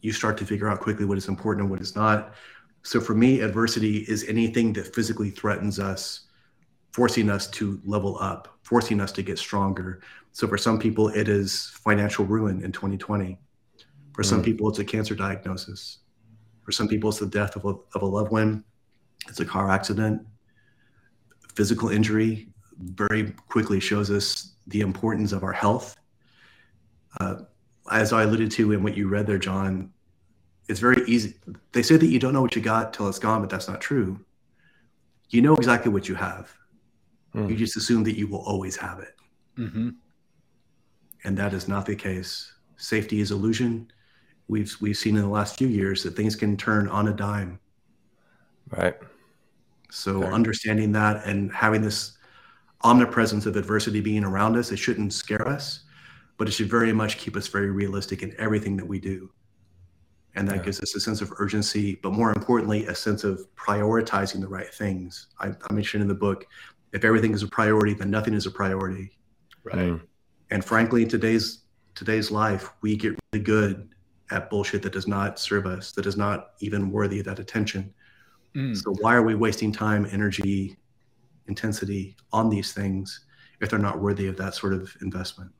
you 0.00 0.12
start 0.12 0.36
to 0.38 0.44
figure 0.46 0.68
out 0.68 0.80
quickly 0.80 1.04
what 1.04 1.18
is 1.18 1.28
important 1.28 1.62
and 1.62 1.70
what 1.70 1.80
is 1.80 1.94
not. 1.96 2.34
So 2.82 3.00
for 3.00 3.14
me, 3.14 3.40
adversity 3.40 3.98
is 4.08 4.24
anything 4.28 4.72
that 4.74 4.92
physically 4.94 5.30
threatens 5.30 5.78
us, 5.78 6.22
forcing 6.92 7.30
us 7.30 7.46
to 7.52 7.80
level 7.84 8.16
up, 8.20 8.58
forcing 8.62 9.00
us 9.00 9.12
to 9.12 9.22
get 9.22 9.38
stronger. 9.38 10.02
So 10.32 10.48
for 10.48 10.58
some 10.58 10.78
people, 10.78 11.08
it 11.08 11.28
is 11.28 11.66
financial 11.84 12.24
ruin 12.24 12.64
in 12.64 12.72
2020. 12.72 13.38
For 14.14 14.22
some 14.24 14.42
mm. 14.42 14.44
people, 14.44 14.68
it's 14.68 14.80
a 14.80 14.84
cancer 14.84 15.14
diagnosis. 15.14 15.98
For 16.64 16.72
some 16.72 16.88
people, 16.88 17.10
it's 17.10 17.18
the 17.20 17.26
death 17.26 17.56
of 17.56 17.64
a, 17.64 17.74
of 17.94 18.02
a 18.02 18.06
loved 18.06 18.32
one. 18.32 18.64
It's 19.28 19.40
a 19.40 19.44
car 19.44 19.70
accident 19.70 20.26
physical 21.54 21.88
injury 21.88 22.48
very 22.80 23.30
quickly 23.48 23.80
shows 23.80 24.10
us 24.10 24.52
the 24.68 24.80
importance 24.80 25.32
of 25.32 25.42
our 25.44 25.52
health. 25.52 25.96
Uh, 27.20 27.36
as 27.90 28.12
I 28.12 28.22
alluded 28.22 28.50
to 28.52 28.72
in 28.72 28.82
what 28.82 28.96
you 28.96 29.08
read 29.08 29.26
there, 29.26 29.38
Jon, 29.38 29.90
it's 30.68 30.80
very 30.80 31.02
easy. 31.06 31.34
They 31.72 31.82
say 31.82 31.96
that 31.96 32.06
you 32.06 32.18
don't 32.18 32.32
know 32.32 32.40
what 32.42 32.56
you 32.56 32.62
got 32.62 32.94
till 32.94 33.08
it's 33.08 33.18
gone, 33.18 33.40
but 33.40 33.50
that's 33.50 33.68
not 33.68 33.80
true. 33.80 34.20
You 35.28 35.42
know 35.42 35.54
exactly 35.56 35.92
what 35.92 36.08
you 36.08 36.14
have. 36.14 36.50
Hmm. 37.32 37.48
You 37.48 37.56
just 37.56 37.76
assume 37.76 38.04
that 38.04 38.16
you 38.16 38.26
will 38.26 38.42
always 38.42 38.76
have 38.76 39.00
it. 39.00 39.16
Mm-hmm. 39.58 39.90
And 41.24 41.36
that 41.36 41.52
is 41.52 41.68
not 41.68 41.86
the 41.86 41.96
case. 41.96 42.52
Safety 42.76 43.20
is 43.20 43.30
illusion. 43.30 43.88
We've 44.48 44.74
we've 44.80 44.96
seen 44.96 45.16
in 45.16 45.22
the 45.22 45.28
last 45.28 45.56
few 45.56 45.68
years 45.68 46.02
that 46.02 46.16
things 46.16 46.36
can 46.36 46.56
turn 46.56 46.88
on 46.88 47.08
a 47.08 47.12
dime. 47.12 47.58
Right. 48.70 48.96
So 49.94 50.22
understanding 50.24 50.90
that 50.92 51.26
and 51.26 51.52
having 51.52 51.82
this 51.82 52.16
omnipresence 52.82 53.44
of 53.44 53.56
adversity 53.56 54.00
being 54.00 54.24
around 54.24 54.56
us, 54.56 54.72
it 54.72 54.78
shouldn't 54.78 55.12
scare 55.12 55.46
us, 55.46 55.84
but 56.38 56.48
it 56.48 56.52
should 56.52 56.70
very 56.70 56.94
much 56.94 57.18
keep 57.18 57.36
us 57.36 57.46
very 57.46 57.70
realistic 57.70 58.22
in 58.22 58.34
everything 58.38 58.74
that 58.78 58.88
we 58.88 58.98
do. 58.98 59.30
And 60.34 60.48
that 60.48 60.56
yeah. 60.56 60.62
gives 60.62 60.80
us 60.80 60.94
a 60.96 61.00
sense 61.00 61.20
of 61.20 61.30
urgency, 61.40 62.00
but 62.02 62.14
more 62.14 62.30
importantly, 62.32 62.86
a 62.86 62.94
sense 62.94 63.22
of 63.22 63.46
prioritizing 63.54 64.40
the 64.40 64.48
right 64.48 64.72
things. 64.72 65.26
I, 65.38 65.48
I 65.68 65.72
mentioned 65.74 66.00
in 66.00 66.08
the 66.08 66.14
book, 66.14 66.46
if 66.94 67.04
everything 67.04 67.34
is 67.34 67.42
a 67.42 67.48
priority, 67.48 67.92
then 67.92 68.10
nothing 68.10 68.32
is 68.32 68.46
a 68.46 68.50
priority. 68.50 69.10
Right. 69.62 69.76
mm 69.76 70.00
And 70.50 70.64
frankly, 70.64 71.02
in 71.02 71.08
today's 71.10 71.64
today's 71.94 72.30
life, 72.30 72.70
we 72.80 72.96
get 72.96 73.18
really 73.34 73.44
good 73.44 73.90
at 74.30 74.48
bullshit 74.48 74.80
that 74.82 74.94
does 74.94 75.06
not 75.06 75.38
serve 75.38 75.66
us, 75.66 75.92
that 75.92 76.06
is 76.06 76.16
not 76.16 76.52
even 76.60 76.90
worthy 76.90 77.18
of 77.20 77.26
that 77.26 77.38
attention. 77.38 77.92
Mm. 78.54 78.76
So 78.76 78.92
why 79.00 79.14
are 79.14 79.22
we 79.22 79.34
wasting 79.34 79.72
time, 79.72 80.06
energy, 80.10 80.76
intensity 81.48 82.16
on 82.32 82.48
these 82.50 82.72
things 82.72 83.20
if 83.60 83.70
they're 83.70 83.78
not 83.78 83.98
worthy 83.98 84.26
of 84.28 84.36
that 84.36 84.54
sort 84.54 84.74
of 84.74 84.94
investment? 85.02 85.50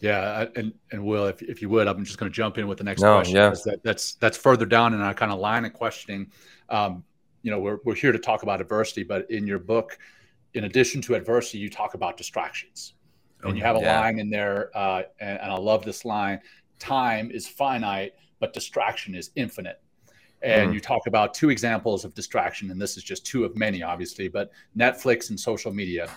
Yeah, 0.00 0.20
I, 0.20 0.48
and 0.58 0.72
and 0.92 1.04
Will, 1.04 1.26
if, 1.26 1.42
if 1.42 1.60
you 1.60 1.68
would, 1.70 1.88
I'm 1.88 2.04
just 2.04 2.18
going 2.18 2.30
to 2.30 2.34
jump 2.36 2.56
in 2.58 2.68
with 2.68 2.78
the 2.78 2.84
next 2.84 3.02
no, 3.02 3.16
question. 3.16 3.34
Yeah. 3.36 3.54
That, 3.64 3.82
that's 3.82 4.14
that's 4.14 4.36
further 4.36 4.64
down 4.66 4.94
in 4.94 5.00
our 5.00 5.14
kind 5.14 5.32
of 5.32 5.38
line 5.40 5.64
of 5.64 5.72
questioning. 5.72 6.30
Um, 6.68 7.02
you 7.42 7.50
know, 7.50 7.58
we're 7.58 7.78
we're 7.84 7.96
here 7.96 8.12
to 8.12 8.18
talk 8.18 8.42
about 8.44 8.60
adversity, 8.60 9.02
but 9.02 9.28
in 9.30 9.44
your 9.46 9.58
book, 9.58 9.98
in 10.54 10.64
addition 10.64 11.00
to 11.02 11.14
adversity, 11.16 11.58
you 11.58 11.68
talk 11.68 11.94
about 11.94 12.16
distractions, 12.16 12.92
oh, 13.42 13.48
and 13.48 13.58
you 13.58 13.64
have 13.64 13.74
a 13.76 13.80
yeah. 13.80 13.98
line 13.98 14.20
in 14.20 14.30
there, 14.30 14.70
uh, 14.76 15.02
and, 15.18 15.40
and 15.40 15.50
I 15.50 15.56
love 15.56 15.84
this 15.84 16.04
line: 16.04 16.38
"Time 16.78 17.32
is 17.32 17.48
finite, 17.48 18.12
but 18.38 18.52
distraction 18.52 19.16
is 19.16 19.30
infinite." 19.34 19.80
And 20.42 20.70
mm. 20.70 20.74
you 20.74 20.80
talk 20.80 21.06
about 21.06 21.34
two 21.34 21.50
examples 21.50 22.04
of 22.04 22.14
distraction, 22.14 22.70
and 22.70 22.80
this 22.80 22.96
is 22.96 23.02
just 23.02 23.26
two 23.26 23.44
of 23.44 23.56
many, 23.56 23.82
obviously, 23.82 24.28
but 24.28 24.52
Netflix 24.76 25.30
and 25.30 25.38
social 25.38 25.72
media, 25.72 26.08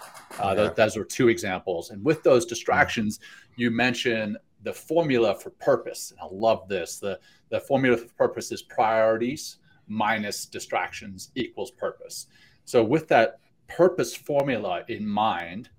uh, 0.44 0.54
yeah. 0.56 0.56
th- 0.64 0.76
those 0.76 0.98
are 0.98 1.04
two 1.04 1.28
examples. 1.30 1.90
And 1.90 2.04
with 2.06 2.22
those 2.24 2.46
mm. 2.46 2.50
distractions, 2.50 3.18
mm. 3.18 3.22
you 3.56 3.72
mention 3.72 4.38
the 4.64 4.74
formula 4.74 5.34
for 5.34 5.50
purpose. 5.52 6.12
And 6.12 6.20
I 6.22 6.28
love 6.32 6.68
this. 6.68 7.00
The, 7.00 7.20
the 7.50 7.60
formula 7.62 7.98
for 7.98 8.14
purpose 8.14 8.52
is 8.52 8.62
priorities 8.62 9.58
minus 9.88 10.46
distractions 10.46 11.32
equals 11.36 11.72
purpose. 11.72 12.28
So, 12.66 12.82
with 12.84 13.08
that 13.10 13.40
purpose 13.68 14.16
formula 14.16 14.84
in 14.88 15.06
mind, 15.08 15.70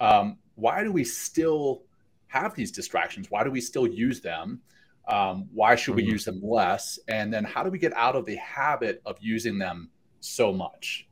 um, 0.00 0.38
why 0.56 0.82
do 0.82 0.90
we 0.90 1.04
still 1.04 1.82
have 2.28 2.54
these 2.56 2.72
distractions? 2.72 3.30
Why 3.30 3.44
do 3.44 3.50
we 3.52 3.60
still 3.60 3.86
use 3.86 4.20
them? 4.22 4.62
Um, 5.08 5.48
why 5.52 5.74
should 5.76 5.94
we 5.94 6.02
mm-hmm. 6.02 6.12
use 6.12 6.24
them 6.24 6.40
less? 6.42 6.98
And 7.08 7.32
then 7.32 7.44
how 7.44 7.62
do 7.62 7.70
we 7.70 7.78
get 7.78 7.92
out 7.94 8.16
of 8.16 8.24
the 8.24 8.36
habit 8.36 9.02
of 9.04 9.16
using 9.20 9.58
them 9.58 9.90
so 10.20 10.52
much? 10.52 11.08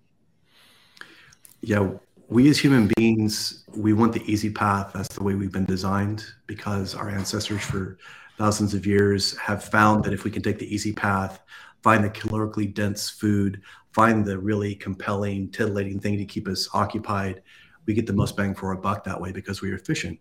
Yeah, 1.63 1.91
we 2.29 2.49
as 2.49 2.59
human 2.59 2.91
beings, 2.97 3.65
we 3.77 3.93
want 3.93 4.13
the 4.13 4.23
easy 4.31 4.51
path. 4.51 4.93
That's 4.95 5.15
the 5.15 5.23
way 5.25 5.35
we've 5.35 5.53
been 5.53 5.65
designed 5.65 6.25
because 6.47 6.95
our 6.95 7.11
ancestors 7.11 7.61
for 7.63 7.99
thousands 8.39 8.73
of 8.73 8.87
years 8.87 9.37
have 9.37 9.65
found 9.65 10.05
that 10.05 10.13
if 10.13 10.25
we 10.25 10.31
can 10.31 10.43
take 10.43 10.59
the 10.59 10.73
easy 10.73 10.93
path, 10.93 11.41
find 11.83 12.03
the 12.05 12.09
calorically 12.11 12.73
dense 12.73 13.11
food, 13.11 13.61
find 13.93 14.25
the 14.25 14.39
really 14.39 14.75
compelling, 14.75 15.51
titillating 15.51 15.99
thing 15.99 16.17
to 16.17 16.25
keep 16.25 16.47
us 16.49 16.69
occupied, 16.73 17.43
we 17.85 17.93
get 17.95 18.07
the 18.07 18.13
most 18.13 18.37
bang 18.37 18.55
for 18.55 18.69
our 18.69 18.77
buck 18.81 19.03
that 19.05 19.21
way 19.21 19.33
because 19.33 19.61
we're 19.61 19.75
efficient 19.75 20.19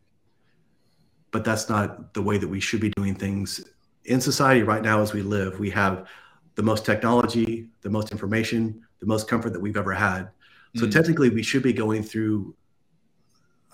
but 1.32 1.44
that's 1.46 1.70
not 1.70 2.14
the 2.14 2.22
way 2.22 2.38
that 2.38 2.48
we 2.48 2.60
should 2.60 2.82
be 2.82 2.90
doing 2.98 3.16
things 3.16 3.64
in 4.06 4.20
society 4.20 4.64
right 4.64 4.82
now 4.82 5.02
as 5.02 5.14
we 5.14 5.22
live. 5.22 5.60
We 5.60 5.70
have 5.72 6.08
the 6.56 6.64
most 6.64 6.86
technology, 6.86 7.70
the 7.82 7.90
most 7.90 8.12
information, 8.12 8.82
the 9.00 9.06
most 9.06 9.28
comfort 9.28 9.54
that 9.54 9.60
we've 9.60 9.78
ever 9.78 9.94
had. 9.94 10.24
mm 10.76 10.80
So 10.80 10.90
technically, 10.90 11.30
we 11.30 11.44
should 11.44 11.64
be 11.64 11.74
going 11.74 12.04
through 12.04 12.56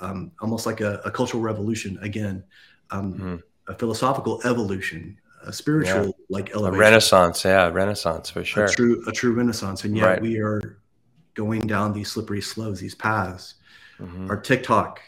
um, 0.01 0.31
almost 0.41 0.65
like 0.65 0.81
a, 0.81 1.01
a, 1.05 1.11
cultural 1.11 1.41
revolution 1.41 1.97
again, 2.01 2.43
um, 2.91 3.13
mm 3.13 3.43
a 3.67 3.73
philosophical 3.73 4.39
evolution, 4.45 5.17
a 5.47 5.51
spiritual 5.51 6.05
yeah. 6.05 6.11
like 6.29 6.51
elevation, 6.53 6.75
a 6.79 6.85
renaissance. 6.89 7.43
Yeah, 7.43 7.67
renaissance 7.69 8.29
for 8.29 8.43
sure. 8.43 8.65
A 8.65 8.71
true, 8.71 9.03
a 9.07 9.11
true 9.11 9.33
renaissance, 9.33 9.83
and 9.85 9.97
yet 9.97 10.05
right. 10.05 10.21
we 10.21 10.37
are 10.37 10.77
going 11.33 11.61
down 11.65 11.91
these 11.91 12.11
slippery 12.11 12.41
slopes, 12.43 12.79
these 12.79 12.93
paths. 12.93 13.55
Mm-hmm. 13.99 14.29
Our 14.29 14.37
TikTok 14.39 14.99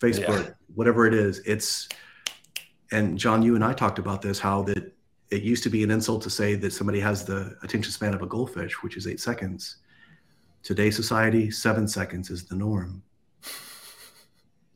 Facebook, 0.00 0.44
yeah. 0.44 0.50
whatever 0.74 1.06
it 1.06 1.14
is. 1.14 1.40
It's 1.44 1.88
and 2.92 3.18
Jon, 3.18 3.42
you 3.42 3.54
and 3.54 3.64
I 3.64 3.72
talked 3.72 3.98
about 3.98 4.22
this 4.22 4.38
how 4.38 4.62
that 4.62 4.92
it 5.30 5.42
used 5.42 5.62
to 5.64 5.70
be 5.70 5.82
an 5.82 5.90
insult 5.90 6.22
to 6.22 6.30
say 6.30 6.54
that 6.54 6.72
somebody 6.72 7.00
has 7.00 7.24
the 7.24 7.56
attention 7.62 7.92
span 7.92 8.14
of 8.14 8.22
a 8.22 8.26
goldfish, 8.26 8.74
which 8.82 8.96
is 8.96 9.06
eight 9.06 9.20
seconds. 9.20 9.76
Today, 10.62 10.90
society, 10.90 11.50
seven 11.50 11.86
seconds 11.88 12.30
is 12.30 12.44
the 12.44 12.54
norm. 12.54 13.02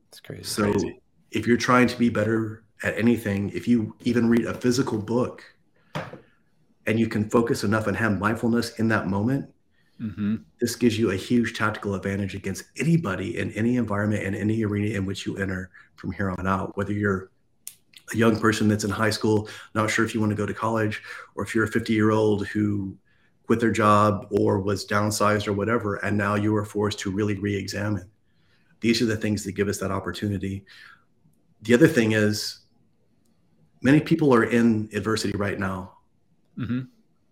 It's 0.08 0.20
crazy. 0.20 0.44
So, 0.44 0.70
crazy. 0.72 1.00
if 1.30 1.46
you're 1.46 1.56
trying 1.56 1.87
to 1.88 1.98
be 1.98 2.08
better 2.10 2.64
at 2.82 2.96
anything, 2.98 3.50
if 3.54 3.66
you 3.66 3.94
even 4.02 4.28
read 4.28 4.44
a 4.46 4.54
physical 4.54 4.98
book 4.98 5.44
and 6.87 6.98
you 6.98 7.08
can 7.08 7.28
focus 7.30 7.64
enough 7.64 7.87
and 7.87 7.96
have 7.96 8.18
mindfulness 8.18 8.78
in 8.78 8.88
that 8.88 9.06
moment, 9.08 9.48
Mm-hmm. 10.00 10.37
This 10.61 10.76
gives 10.76 10.99
you 10.99 11.11
a 11.11 11.17
huge 11.17 11.55
tactical 11.57 11.95
advantage 11.95 12.35
against 12.35 12.64
anybody 12.78 13.38
in 13.38 13.50
any 13.52 13.76
environment 13.76 14.25
and 14.25 14.37
any 14.37 14.64
arena 14.64 14.95
in 14.95 15.05
which 15.05 15.26
you 15.26 15.37
enter 15.37 15.71
from 15.97 16.12
here 16.12 16.31
on 16.31 16.47
out. 16.47 16.76
Whether 16.76 16.93
you're 16.93 17.31
a 18.12 18.17
young 18.17 18.38
person 18.38 18.69
that's 18.69 18.85
in 18.85 18.90
high 18.90 19.11
school, 19.11 19.49
not 19.75 19.90
sure 19.90 20.05
if 20.05 20.14
you 20.14 20.21
want 20.21 20.31
to 20.31 20.37
go 20.37 20.47
to 20.47 20.55
college, 20.55 21.02
or 21.35 21.43
if 21.43 21.55
you're 21.55 21.64
a 21.64 21.69
50 21.71 21.93
year 21.93 22.12
old 22.12 22.47
who 22.49 22.97
quit 23.47 23.59
their 23.59 23.73
job 23.73 24.28
or 24.31 24.61
was 24.61 24.87
downsized 24.87 25.49
or 25.49 25.52
whatever, 25.52 25.97
and 25.97 26.17
now 26.17 26.37
you 26.37 26.55
are 26.55 26.64
forced 26.64 26.99
to 27.00 27.11
really 27.11 27.35
re 27.37 27.57
examine. 27.57 28.09
These 28.81 29.02
are 29.02 29.07
the 29.07 29.17
things 29.17 29.43
that 29.45 29.52
give 29.52 29.67
us 29.67 29.78
that 29.78 29.90
opportunity. 29.90 30.64
The 31.62 31.75
other 31.75 31.88
thing 31.88 32.12
is, 32.12 32.61
many 33.83 33.99
people 33.99 34.33
are 34.33 34.45
in 34.45 34.88
adversity 34.95 35.37
right 35.37 35.59
now, 35.59 35.95
mm-hmm. 36.57 36.83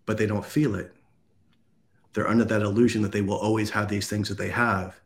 but 0.05 0.19
they 0.19 0.27
don't 0.27 0.45
feel 0.45 0.75
it 0.75 0.96
they're 2.17 2.27
under 2.29 2.47
that 2.47 2.63
illusion 2.63 3.03
that 3.03 3.13
they 3.13 3.21
will 3.21 3.37
always 3.37 3.69
have 3.71 3.89
these 3.89 4.09
things 4.09 4.27
that 4.31 4.39
they 4.39 4.49
have. 4.49 4.99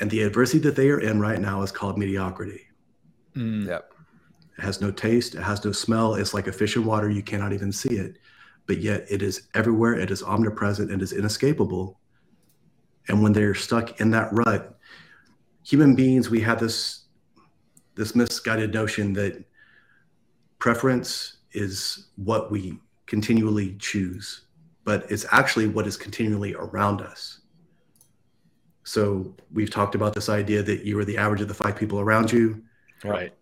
And 0.00 0.10
the 0.10 0.22
adversity 0.22 0.60
that 0.60 0.76
they 0.76 0.88
are 0.88 0.98
in 1.00 1.20
right 1.20 1.38
now 1.38 1.60
is 1.62 1.70
called 1.70 1.98
mediocrity. 1.98 2.62
Mm. 3.36 3.66
Yep. 3.66 3.92
It 4.56 4.62
has 4.64 4.80
no 4.80 4.90
taste, 4.90 5.34
it 5.34 5.42
has 5.42 5.62
no 5.62 5.72
smell. 5.72 6.14
It's 6.14 6.32
like 6.32 6.46
a 6.46 6.52
fish 6.52 6.74
in 6.74 6.86
water, 6.86 7.10
you 7.10 7.22
cannot 7.22 7.52
even 7.52 7.70
see 7.70 7.96
it. 7.96 8.16
But 8.66 8.78
yet 8.78 9.04
it 9.10 9.20
is 9.20 9.48
everywhere, 9.54 9.92
it 9.92 10.10
is 10.10 10.22
omnipresent, 10.22 10.90
it 10.90 11.02
is 11.02 11.12
inescapable. 11.12 12.00
And 13.08 13.22
when 13.22 13.34
they're 13.34 13.54
stuck 13.54 14.00
in 14.00 14.10
that 14.12 14.30
rut, 14.32 14.78
human 15.64 15.94
beings, 15.94 16.30
we 16.30 16.40
have 16.40 16.58
this 16.58 17.04
this 17.94 18.14
misguided 18.14 18.72
notion 18.72 19.12
that 19.14 19.44
preference 20.60 21.38
is 21.52 22.06
what 22.16 22.48
we 22.50 22.78
continually 23.06 23.74
choose 23.80 24.42
but 24.88 25.04
it's 25.12 25.26
actually 25.32 25.66
what 25.66 25.86
is 25.86 25.98
continually 25.98 26.54
around 26.54 27.02
us. 27.02 27.40
So 28.84 29.36
we've 29.52 29.68
talked 29.68 29.94
about 29.94 30.14
this 30.14 30.30
idea 30.30 30.62
that 30.62 30.80
you 30.82 30.98
are 30.98 31.04
the 31.04 31.18
average 31.18 31.42
of 31.42 31.48
the 31.48 31.52
five 31.52 31.76
people 31.76 32.00
around 32.00 32.32
you. 32.32 32.62
Right. 33.04 33.34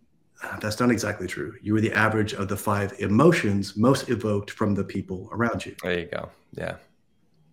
Uh, 0.42 0.58
that's 0.58 0.80
not 0.80 0.90
exactly 0.90 1.28
true. 1.28 1.54
You 1.62 1.76
are 1.76 1.80
the 1.80 1.92
average 1.92 2.34
of 2.34 2.48
the 2.48 2.56
five 2.56 2.94
emotions 2.98 3.76
most 3.76 4.08
evoked 4.08 4.50
from 4.50 4.74
the 4.74 4.82
people 4.82 5.28
around 5.30 5.64
you. 5.64 5.76
There 5.84 5.96
you 5.96 6.06
go. 6.06 6.30
Yeah. 6.54 6.78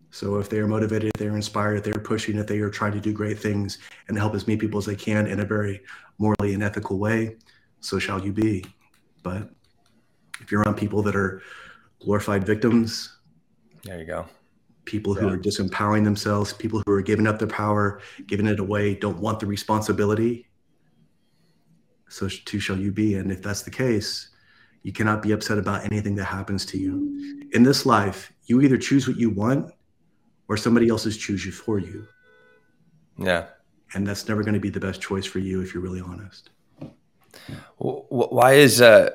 So 0.09 0.37
if 0.39 0.49
they 0.49 0.57
are 0.57 0.67
motivated, 0.67 1.11
if 1.13 1.19
they're 1.19 1.35
inspired, 1.35 1.75
if 1.75 1.83
they're 1.83 1.99
pushing, 2.03 2.39
if 2.39 2.47
they 2.47 2.61
are 2.61 2.71
trying 2.71 2.93
to 2.93 2.99
do 2.99 3.13
great 3.13 3.37
things 3.37 3.77
and 4.07 4.17
help 4.17 4.33
as 4.33 4.47
many 4.47 4.57
people 4.57 4.79
as 4.79 4.87
they 4.87 4.95
can 4.95 5.27
in 5.27 5.41
a 5.41 5.45
very 5.45 5.79
morally 6.17 6.55
and 6.55 6.63
ethical 6.63 6.97
way, 6.97 7.35
so 7.79 7.99
shall 7.99 8.25
you 8.25 8.33
be. 8.33 8.65
But 9.21 9.51
if 10.41 10.51
you're 10.51 10.61
around 10.63 10.77
people 10.77 11.03
that 11.03 11.15
are 11.15 11.43
glorified 11.99 12.43
victims, 12.43 13.12
there 13.83 13.99
you 13.99 14.05
go. 14.05 14.25
People 14.85 15.13
yeah. 15.15 15.21
who 15.21 15.29
are 15.29 15.37
disempowering 15.37 16.03
themselves, 16.03 16.53
people 16.53 16.81
who 16.85 16.91
are 16.93 17.01
giving 17.01 17.27
up 17.27 17.39
their 17.39 17.47
power, 17.47 18.01
giving 18.27 18.47
it 18.47 18.59
away, 18.59 18.95
don't 18.95 19.19
want 19.19 19.39
the 19.39 19.45
responsibility. 19.45 20.47
So 22.09 22.27
too 22.27 22.59
shall 22.59 22.77
you 22.77 22.91
be. 22.91 23.15
And 23.15 23.31
if 23.31 23.41
that's 23.41 23.61
the 23.63 23.71
case, 23.71 24.29
you 24.83 24.91
cannot 24.91 25.21
be 25.21 25.31
upset 25.31 25.57
about 25.57 25.85
anything 25.85 26.15
that 26.15 26.25
happens 26.25 26.65
to 26.67 26.77
you. 26.77 27.43
In 27.53 27.63
this 27.63 27.85
life, 27.85 28.31
you 28.45 28.61
either 28.61 28.77
choose 28.77 29.07
what 29.07 29.17
you 29.17 29.29
want 29.29 29.71
or 30.47 30.57
somebody 30.57 30.89
else 30.89 31.05
is 31.05 31.17
choose 31.17 31.45
you 31.45 31.51
for 31.51 31.79
you. 31.79 32.05
Yeah. 33.17 33.47
And 33.95 34.05
that's 34.05 34.27
never 34.27 34.41
going 34.43 34.55
to 34.55 34.59
be 34.59 34.69
the 34.69 34.79
best 34.79 35.01
choice 35.01 35.25
for 35.25 35.39
you 35.39 35.61
if 35.61 35.73
you're 35.73 35.83
really 35.83 36.01
honest. 36.01 36.49
Why 37.77 38.53
is 38.53 38.79
uh 38.81 39.09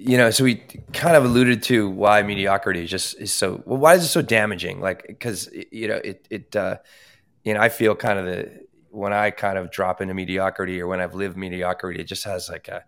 you 0.00 0.16
know, 0.16 0.30
so 0.30 0.44
we 0.44 0.62
kind 0.92 1.16
of 1.16 1.24
alluded 1.24 1.64
to 1.64 1.90
why 1.90 2.22
mediocrity 2.22 2.84
is 2.84 2.90
just 2.90 3.20
is 3.20 3.32
so. 3.32 3.62
Well, 3.66 3.80
why 3.80 3.96
is 3.96 4.04
it 4.04 4.08
so 4.08 4.22
damaging? 4.22 4.80
Like, 4.80 5.04
because 5.08 5.48
you 5.72 5.88
know, 5.88 5.96
it 5.96 6.24
it 6.30 6.54
uh, 6.54 6.76
you 7.42 7.52
know, 7.52 7.60
I 7.60 7.68
feel 7.68 7.96
kind 7.96 8.18
of 8.20 8.26
the 8.26 8.60
when 8.90 9.12
I 9.12 9.30
kind 9.30 9.58
of 9.58 9.72
drop 9.72 10.00
into 10.00 10.14
mediocrity 10.14 10.80
or 10.80 10.86
when 10.86 11.00
I've 11.00 11.16
lived 11.16 11.36
mediocrity, 11.36 12.00
it 12.00 12.04
just 12.04 12.24
has 12.24 12.48
like 12.48 12.68
a, 12.68 12.84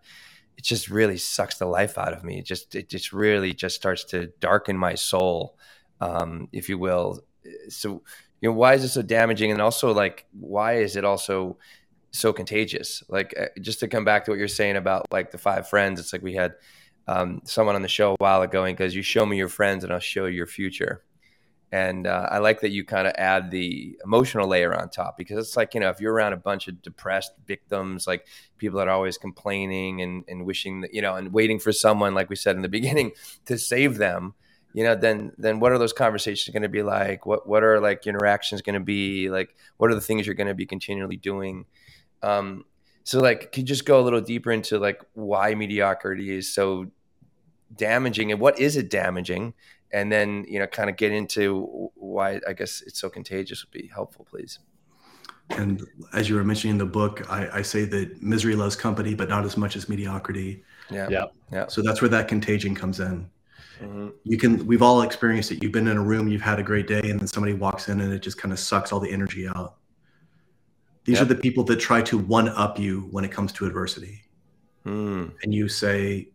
it 0.57 0.63
just 0.63 0.89
really 0.89 1.17
sucks 1.17 1.57
the 1.57 1.65
life 1.65 1.97
out 1.97 2.13
of 2.13 2.23
me. 2.23 2.39
It 2.39 2.45
just 2.45 2.75
it 2.75 2.87
just 2.87 3.11
really 3.11 3.53
just 3.53 3.75
starts 3.75 4.05
to 4.05 4.27
darken 4.39 4.77
my 4.77 4.95
soul, 4.95 5.57
um, 5.99 6.47
if 6.53 6.69
you 6.69 6.77
will. 6.77 7.19
So 7.67 8.03
you 8.39 8.49
know, 8.49 8.53
why 8.53 8.75
is 8.75 8.85
it 8.85 8.89
so 8.89 9.01
damaging? 9.01 9.51
And 9.51 9.61
also, 9.61 9.93
like, 9.93 10.27
why 10.31 10.77
is 10.77 10.95
it 10.95 11.03
also 11.03 11.57
so 12.11 12.31
contagious? 12.31 13.03
Like, 13.09 13.33
uh, 13.37 13.47
just 13.59 13.81
to 13.81 13.89
come 13.89 14.05
back 14.05 14.23
to 14.25 14.31
what 14.31 14.37
you're 14.37 14.47
saying 14.47 14.77
about 14.77 15.07
like 15.11 15.31
the 15.31 15.37
five 15.37 15.67
friends, 15.67 15.99
it's 15.99 16.13
like 16.13 16.21
we 16.21 16.35
had 16.35 16.53
um, 17.07 17.41
someone 17.45 17.75
on 17.75 17.81
the 17.81 17.87
show 17.87 18.13
a 18.13 18.17
while 18.17 18.41
ago 18.41 18.63
and 18.63 18.77
goes, 18.77 18.93
"You 18.95 19.01
show 19.01 19.25
me 19.25 19.37
your 19.37 19.47
friends, 19.49 19.83
and 19.83 19.91
I'll 19.91 19.99
show 19.99 20.25
you 20.25 20.35
your 20.35 20.47
future." 20.47 21.03
And 21.73 22.05
uh, 22.05 22.27
I 22.29 22.39
like 22.39 22.61
that 22.61 22.71
you 22.71 22.83
kind 22.85 23.07
of 23.07 23.13
add 23.17 23.49
the 23.49 23.97
emotional 24.03 24.45
layer 24.47 24.75
on 24.75 24.89
top 24.89 25.17
because 25.17 25.37
it's 25.47 25.55
like, 25.55 25.73
you 25.73 25.79
know, 25.79 25.89
if 25.89 26.01
you're 26.01 26.11
around 26.13 26.33
a 26.33 26.37
bunch 26.37 26.67
of 26.67 26.81
depressed 26.81 27.31
victims, 27.47 28.05
like 28.07 28.27
people 28.57 28.79
that 28.79 28.89
are 28.89 28.93
always 28.93 29.17
complaining 29.17 30.01
and, 30.01 30.25
and 30.27 30.45
wishing 30.45 30.81
that, 30.81 30.93
you 30.93 31.01
know, 31.01 31.15
and 31.15 31.31
waiting 31.31 31.59
for 31.59 31.71
someone, 31.71 32.13
like 32.13 32.29
we 32.29 32.35
said 32.35 32.57
in 32.57 32.61
the 32.61 32.67
beginning, 32.69 33.11
to 33.45 33.57
save 33.57 33.97
them, 33.97 34.33
you 34.73 34.83
know, 34.83 34.95
then 34.95 35.31
then 35.37 35.59
what 35.59 35.71
are 35.71 35.77
those 35.77 35.93
conversations 35.93 36.51
going 36.53 36.63
to 36.63 36.69
be 36.69 36.83
like? 36.83 37.25
What 37.25 37.47
what 37.47 37.63
are 37.63 37.79
like 37.79 38.05
interactions 38.05 38.61
going 38.61 38.75
to 38.79 38.85
be 38.85 39.29
like? 39.29 39.55
What 39.77 39.91
are 39.91 39.95
the 39.95 40.01
things 40.01 40.25
you're 40.27 40.35
going 40.35 40.47
to 40.47 40.53
be 40.55 40.65
continually 40.65 41.17
doing? 41.17 41.65
Um, 42.23 42.65
so 43.11 43.19
like 43.19 43.51
could 43.51 43.57
you 43.57 43.63
just 43.63 43.85
go 43.85 43.99
a 43.99 44.03
little 44.03 44.21
deeper 44.21 44.51
into 44.53 44.79
like 44.79 45.01
why 45.13 45.53
mediocrity 45.53 46.33
is 46.35 46.51
so 46.53 46.85
damaging 47.75 48.31
and 48.31 48.39
what 48.39 48.57
is 48.57 48.77
it 48.77 48.89
damaging 48.89 49.53
and 49.91 50.09
then 50.09 50.45
you 50.47 50.59
know 50.59 50.65
kind 50.67 50.89
of 50.89 50.95
get 50.95 51.11
into 51.11 51.89
why 51.95 52.39
i 52.47 52.53
guess 52.53 52.81
it's 52.87 52.99
so 53.01 53.09
contagious 53.09 53.65
would 53.65 53.71
be 53.81 53.87
helpful 53.93 54.25
please 54.29 54.59
and 55.51 55.81
as 56.13 56.29
you 56.29 56.35
were 56.35 56.43
mentioning 56.45 56.71
in 56.71 56.77
the 56.77 56.85
book 56.85 57.29
i, 57.29 57.59
I 57.59 57.61
say 57.63 57.83
that 57.83 58.23
misery 58.23 58.55
loves 58.55 58.77
company 58.77 59.13
but 59.13 59.27
not 59.27 59.43
as 59.43 59.57
much 59.57 59.75
as 59.75 59.89
mediocrity 59.89 60.63
yeah 60.89 61.07
yeah, 61.09 61.25
yeah. 61.51 61.67
so 61.67 61.81
that's 61.81 62.01
where 62.01 62.09
that 62.09 62.29
contagion 62.29 62.73
comes 62.73 63.01
in 63.01 63.29
mm-hmm. 63.81 64.07
you 64.23 64.37
can 64.37 64.65
we've 64.65 64.81
all 64.81 65.01
experienced 65.01 65.51
it 65.51 65.61
you've 65.61 65.73
been 65.73 65.89
in 65.89 65.97
a 65.97 66.03
room 66.03 66.29
you've 66.29 66.41
had 66.53 66.59
a 66.59 66.63
great 66.63 66.87
day 66.87 67.01
and 67.01 67.19
then 67.19 67.27
somebody 67.27 67.51
walks 67.53 67.89
in 67.89 67.99
and 67.99 68.13
it 68.13 68.19
just 68.19 68.37
kind 68.37 68.53
of 68.53 68.59
sucks 68.59 68.93
all 68.93 69.01
the 69.01 69.11
energy 69.11 69.49
out 69.49 69.75
these 71.05 71.15
yep. 71.17 71.23
are 71.25 71.33
the 71.33 71.35
people 71.35 71.63
that 71.65 71.77
try 71.77 72.01
to 72.03 72.17
one 72.17 72.49
up 72.49 72.77
you 72.79 73.07
when 73.11 73.25
it 73.25 73.31
comes 73.31 73.51
to 73.53 73.65
adversity. 73.65 74.21
Hmm. 74.83 75.27
And 75.43 75.53
you 75.53 75.67
say, 75.67 76.29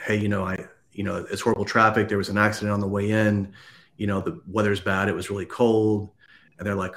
hey, 0.00 0.16
you 0.16 0.28
know, 0.28 0.44
I, 0.44 0.64
you 0.92 1.04
know, 1.04 1.24
it's 1.30 1.42
horrible 1.42 1.64
traffic. 1.64 2.08
There 2.08 2.18
was 2.18 2.28
an 2.28 2.38
accident 2.38 2.72
on 2.72 2.80
the 2.80 2.86
way 2.86 3.10
in. 3.10 3.52
You 3.96 4.08
know, 4.08 4.20
the 4.20 4.40
weather's 4.48 4.80
bad. 4.80 5.08
It 5.08 5.14
was 5.14 5.30
really 5.30 5.46
cold. 5.46 6.10
And 6.58 6.66
they're 6.66 6.74
like, 6.74 6.96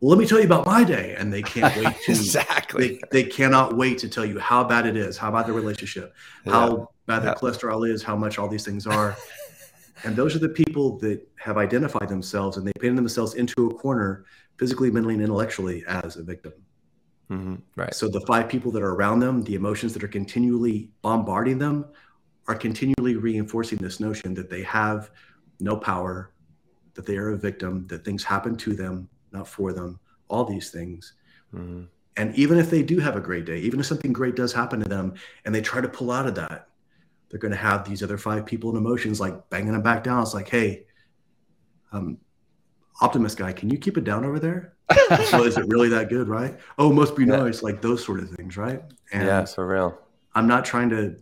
well, 0.00 0.10
let 0.10 0.18
me 0.18 0.26
tell 0.26 0.38
you 0.40 0.44
about 0.44 0.66
my 0.66 0.84
day. 0.84 1.14
And 1.18 1.32
they 1.32 1.40
can't 1.42 1.74
wait 1.76 1.96
to 2.04 2.12
exactly. 2.12 3.00
They, 3.10 3.22
they, 3.22 3.28
cannot 3.30 3.76
wait 3.76 3.96
to 3.98 4.08
tell 4.08 4.26
you 4.26 4.38
how 4.38 4.62
bad 4.62 4.84
it 4.86 4.96
is, 4.96 5.16
how 5.16 5.30
bad 5.30 5.46
the 5.46 5.52
relationship, 5.54 6.12
yeah. 6.44 6.52
how 6.52 6.90
bad 7.06 7.22
yeah. 7.24 7.30
the 7.32 7.40
cholesterol 7.40 7.88
is, 7.90 8.02
how 8.02 8.16
much 8.16 8.38
all 8.38 8.48
these 8.48 8.64
things 8.64 8.86
are. 8.86 9.16
and 10.04 10.14
those 10.14 10.36
are 10.36 10.38
the 10.38 10.48
people 10.50 10.98
that 10.98 11.26
have 11.36 11.56
identified 11.56 12.08
themselves 12.10 12.58
and 12.58 12.66
they 12.66 12.72
painted 12.78 12.98
themselves 12.98 13.34
into 13.34 13.68
a 13.70 13.74
corner 13.74 14.26
physically, 14.62 14.92
mentally, 14.92 15.14
and 15.14 15.22
intellectually 15.24 15.82
as 15.88 16.16
a 16.16 16.22
victim. 16.22 16.52
Mm-hmm. 17.32 17.54
Right. 17.76 17.92
So 17.94 18.06
the 18.08 18.20
five 18.22 18.48
people 18.48 18.70
that 18.72 18.80
are 18.82 18.94
around 18.94 19.18
them, 19.18 19.42
the 19.42 19.56
emotions 19.56 19.92
that 19.94 20.04
are 20.04 20.08
continually 20.22 20.90
bombarding 21.02 21.58
them, 21.58 21.84
are 22.46 22.54
continually 22.54 23.16
reinforcing 23.16 23.78
this 23.78 23.98
notion 24.00 24.34
that 24.34 24.48
they 24.50 24.62
have 24.62 25.10
no 25.58 25.76
power, 25.76 26.30
that 26.94 27.04
they 27.06 27.16
are 27.16 27.30
a 27.30 27.36
victim, 27.36 27.86
that 27.88 28.04
things 28.04 28.22
happen 28.22 28.56
to 28.58 28.72
them, 28.74 29.08
not 29.32 29.48
for 29.48 29.72
them, 29.72 29.98
all 30.28 30.44
these 30.44 30.70
things. 30.70 31.14
Mm-hmm. 31.54 31.84
And 32.16 32.34
even 32.36 32.56
if 32.58 32.70
they 32.70 32.82
do 32.84 32.98
have 33.00 33.16
a 33.16 33.20
great 33.20 33.46
day, 33.46 33.58
even 33.60 33.80
if 33.80 33.86
something 33.86 34.12
great 34.12 34.36
does 34.36 34.52
happen 34.52 34.78
to 34.80 34.88
them 34.88 35.14
and 35.44 35.52
they 35.54 35.60
try 35.62 35.80
to 35.80 35.88
pull 35.88 36.10
out 36.12 36.26
of 36.28 36.34
that, 36.36 36.68
they're 37.30 37.40
going 37.40 37.50
to 37.52 37.58
have 37.58 37.84
these 37.88 38.00
other 38.02 38.16
five 38.18 38.44
people 38.46 38.68
and 38.70 38.78
emotions 38.78 39.18
like 39.18 39.48
banging 39.50 39.72
them 39.72 39.80
back 39.82 40.04
down. 40.04 40.22
It's 40.22 40.34
like, 40.34 40.48
hey, 40.50 40.84
um, 41.90 42.18
Optimus 43.00 43.34
guy, 43.34 43.52
can 43.52 43.70
you 43.70 43.78
keep 43.78 43.96
it 43.96 44.04
down 44.04 44.24
over 44.24 44.38
there? 44.38 44.74
so 45.28 45.44
is 45.44 45.56
it 45.56 45.64
really 45.68 45.88
that 45.88 46.08
good, 46.10 46.28
right? 46.28 46.58
Oh, 46.78 46.92
must 46.92 47.16
be 47.16 47.24
yeah. 47.24 47.36
nice, 47.36 47.62
like 47.62 47.80
those 47.80 48.04
sort 48.04 48.20
of 48.20 48.30
things, 48.30 48.56
right? 48.56 48.82
And 49.12 49.26
yeah, 49.26 49.44
for 49.46 49.66
real. 49.66 49.98
I'm 50.34 50.46
not 50.46 50.64
trying 50.64 50.90
to 50.90 51.16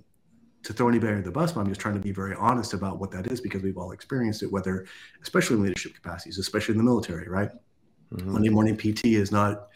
to 0.62 0.74
throw 0.74 0.88
anybody 0.90 1.12
under 1.12 1.22
the 1.24 1.30
bus, 1.30 1.52
but 1.52 1.60
I'm 1.60 1.68
just 1.68 1.80
trying 1.80 1.94
to 1.94 2.00
be 2.00 2.12
very 2.12 2.34
honest 2.34 2.74
about 2.74 2.98
what 3.00 3.10
that 3.12 3.28
is 3.32 3.40
because 3.40 3.62
we've 3.62 3.78
all 3.78 3.92
experienced 3.92 4.42
it, 4.42 4.52
whether 4.52 4.84
especially 5.22 5.56
in 5.56 5.62
leadership 5.62 5.94
capacities, 5.94 6.38
especially 6.38 6.72
in 6.74 6.78
the 6.78 6.84
military, 6.84 7.26
right? 7.30 7.48
Mm-hmm. 8.12 8.30
Monday 8.32 8.48
morning 8.50 8.76
PT 8.76 9.06
is 9.06 9.32
not 9.32 9.68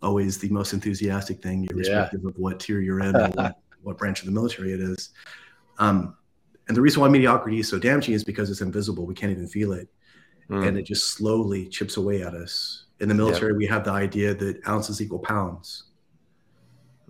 always 0.00 0.38
the 0.38 0.48
most 0.48 0.72
enthusiastic 0.72 1.42
thing, 1.42 1.68
irrespective 1.70 2.20
yeah. 2.22 2.30
of 2.30 2.38
what 2.38 2.58
tier 2.58 2.80
you're 2.80 3.00
in 3.00 3.14
or 3.14 3.28
what, 3.32 3.58
what 3.82 3.98
branch 3.98 4.20
of 4.20 4.26
the 4.26 4.32
military 4.32 4.72
it 4.72 4.80
is. 4.80 5.10
Um, 5.78 6.16
and 6.68 6.76
the 6.76 6.80
reason 6.80 7.02
why 7.02 7.08
mediocrity 7.08 7.58
is 7.58 7.68
so 7.68 7.78
damaging 7.78 8.14
is 8.14 8.24
because 8.24 8.50
it's 8.50 8.62
invisible. 8.62 9.04
We 9.04 9.12
can't 9.14 9.32
even 9.32 9.46
feel 9.46 9.74
it 9.74 9.88
mm. 10.50 10.66
and 10.66 10.76
it 10.76 10.82
just 10.82 11.10
slowly 11.10 11.66
chips 11.68 11.96
away 11.96 12.22
at 12.22 12.34
us. 12.34 12.84
In 13.00 13.08
the 13.08 13.14
military, 13.14 13.52
yeah. 13.52 13.56
we 13.56 13.66
have 13.66 13.84
the 13.84 13.92
idea 13.92 14.34
that 14.34 14.66
ounces 14.68 15.00
equal 15.00 15.20
pounds. 15.20 15.84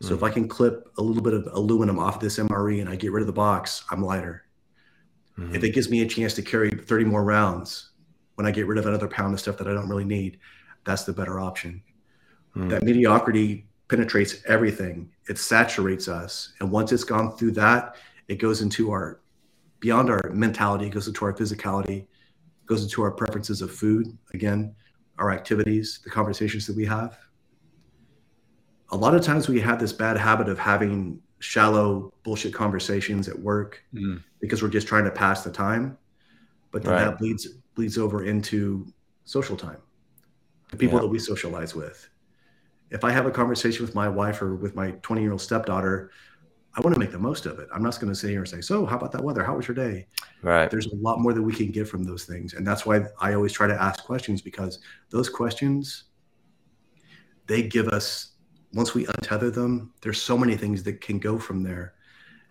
So 0.00 0.11
mm. 0.12 0.16
if 0.16 0.22
I 0.22 0.31
can 0.31 0.46
clip 0.46 0.88
a 0.98 1.03
little 1.03 1.22
bit 1.22 1.35
of 1.35 1.48
aluminum 1.53 1.98
off 1.98 2.20
this 2.20 2.38
MRE 2.38 2.81
and 2.81 2.88
I 2.88 2.94
get 2.94 3.11
rid 3.11 3.22
of 3.22 3.26
the 3.26 3.33
box, 3.33 3.83
I'm 3.90 4.03
lighter. 4.03 4.44
Mm. 5.38 5.48
If 5.48 5.48
mm-hmm. 5.57 5.64
it 5.64 5.74
gives 5.74 5.90
me 5.90 6.03
a 6.03 6.07
chance 6.07 6.35
to 6.35 6.42
carry 6.42 6.70
30 6.70 7.05
more 7.07 7.24
rounds 7.24 7.90
when 8.37 8.46
I 8.46 8.50
get 8.50 8.66
rid 8.66 8.79
of 8.79 8.87
another 8.87 9.09
pound 9.09 9.35
of 9.35 9.40
stuff 9.40 9.57
that 9.59 9.66
I 9.66 9.72
don't 9.72 9.88
really 9.88 10.05
need, 10.05 10.38
that's 10.85 11.05
the 11.05 11.12
better 11.12 11.40
option. 11.40 11.83
Mm. 12.57 12.68
That 12.70 12.83
mediocrity 12.83 13.66
penetrates 13.88 14.37
everything. 14.46 15.11
It 15.29 15.38
saturates 15.38 16.07
us. 16.09 16.53
And 16.61 16.70
once 16.70 16.92
it's 16.92 17.05
gone 17.05 17.33
through 17.37 17.53
that, 17.53 17.96
it 18.29 18.37
goes 18.37 18.61
into 18.62 18.92
our 18.92 19.20
beyond 19.81 20.11
our 20.11 20.31
mentality, 20.33 20.87
it 20.87 20.90
goes 20.90 21.09
into 21.09 21.24
our 21.24 21.33
physicality, 21.33 22.07
goes 22.70 22.85
into 22.85 23.02
our 23.02 23.11
preferences 23.11 23.62
of 23.62 23.72
food, 23.74 24.16
again, 24.33 24.72
our 25.18 25.33
activities, 25.33 25.98
the 26.04 26.09
conversations 26.09 26.68
that 26.68 26.76
we 26.76 26.85
have. 26.87 27.18
A 28.92 28.96
lot 28.96 29.12
of 29.14 29.22
times 29.24 29.48
we 29.48 29.61
have 29.61 29.80
this 29.80 29.92
bad 29.92 30.16
habit 30.16 30.48
of 30.48 30.56
having 30.56 31.20
shallow 31.40 32.14
bullshit 32.22 32.54
conversations 32.54 33.26
at 33.28 33.37
work 33.37 33.83
mm. 33.92 34.22
because 34.40 34.62
we're 34.62 34.68
just 34.68 34.87
trying 34.87 35.02
to 35.02 35.11
pass 35.11 35.42
the 35.42 35.50
time. 35.50 35.98
But 36.70 36.85
then 36.85 36.92
right. 36.94 37.04
that 37.06 37.18
bleeds 37.18 37.46
bleeds 37.74 37.98
over 37.98 38.24
into 38.24 38.87
social 39.24 39.56
time, 39.56 39.78
the 40.70 40.76
people 40.76 40.96
yeah. 40.98 41.02
that 41.02 41.09
we 41.09 41.18
socialize 41.18 41.74
with. 41.74 42.09
If 42.90 43.02
I 43.04 43.11
have 43.11 43.26
a 43.26 43.30
conversation 43.33 43.85
with 43.85 43.94
my 43.96 44.09
wife 44.09 44.42
or 44.42 44.54
with 44.54 44.76
my 44.76 44.92
20 45.02 45.22
year 45.22 45.33
old 45.33 45.40
stepdaughter 45.40 46.11
I 46.74 46.80
want 46.83 46.94
to 46.94 47.00
make 47.00 47.11
the 47.11 47.18
most 47.18 47.46
of 47.46 47.59
it. 47.59 47.68
I'm 47.74 47.83
not 47.83 47.98
going 47.98 48.12
to 48.12 48.14
sit 48.14 48.30
here 48.30 48.40
and 48.40 48.48
say, 48.48 48.61
"So, 48.61 48.87
how 48.87 48.96
about 48.96 49.11
that 49.12 49.24
weather? 49.24 49.42
How 49.42 49.56
was 49.56 49.66
your 49.66 49.74
day?" 49.74 50.06
Right. 50.42 50.70
There's 50.70 50.87
a 50.87 50.94
lot 50.96 51.20
more 51.20 51.33
that 51.33 51.42
we 51.42 51.52
can 51.52 51.70
get 51.70 51.88
from 51.88 52.04
those 52.04 52.24
things, 52.24 52.54
and 52.54 52.64
that's 52.66 52.87
why 52.87 53.02
I 53.20 53.35
always 53.35 53.52
try 53.52 53.66
to 53.66 53.83
ask 53.83 54.04
questions 54.04 54.40
because 54.40 54.78
those 55.11 55.28
questions 55.28 56.04
they 57.46 57.62
give 57.62 57.88
us 57.88 58.35
once 58.72 58.94
we 58.94 59.06
untether 59.06 59.52
them. 59.52 59.92
There's 60.00 60.22
so 60.22 60.38
many 60.38 60.56
things 60.56 60.85
that 60.85 61.00
can 61.00 61.18
go 61.18 61.38
from 61.40 61.64
there, 61.64 61.94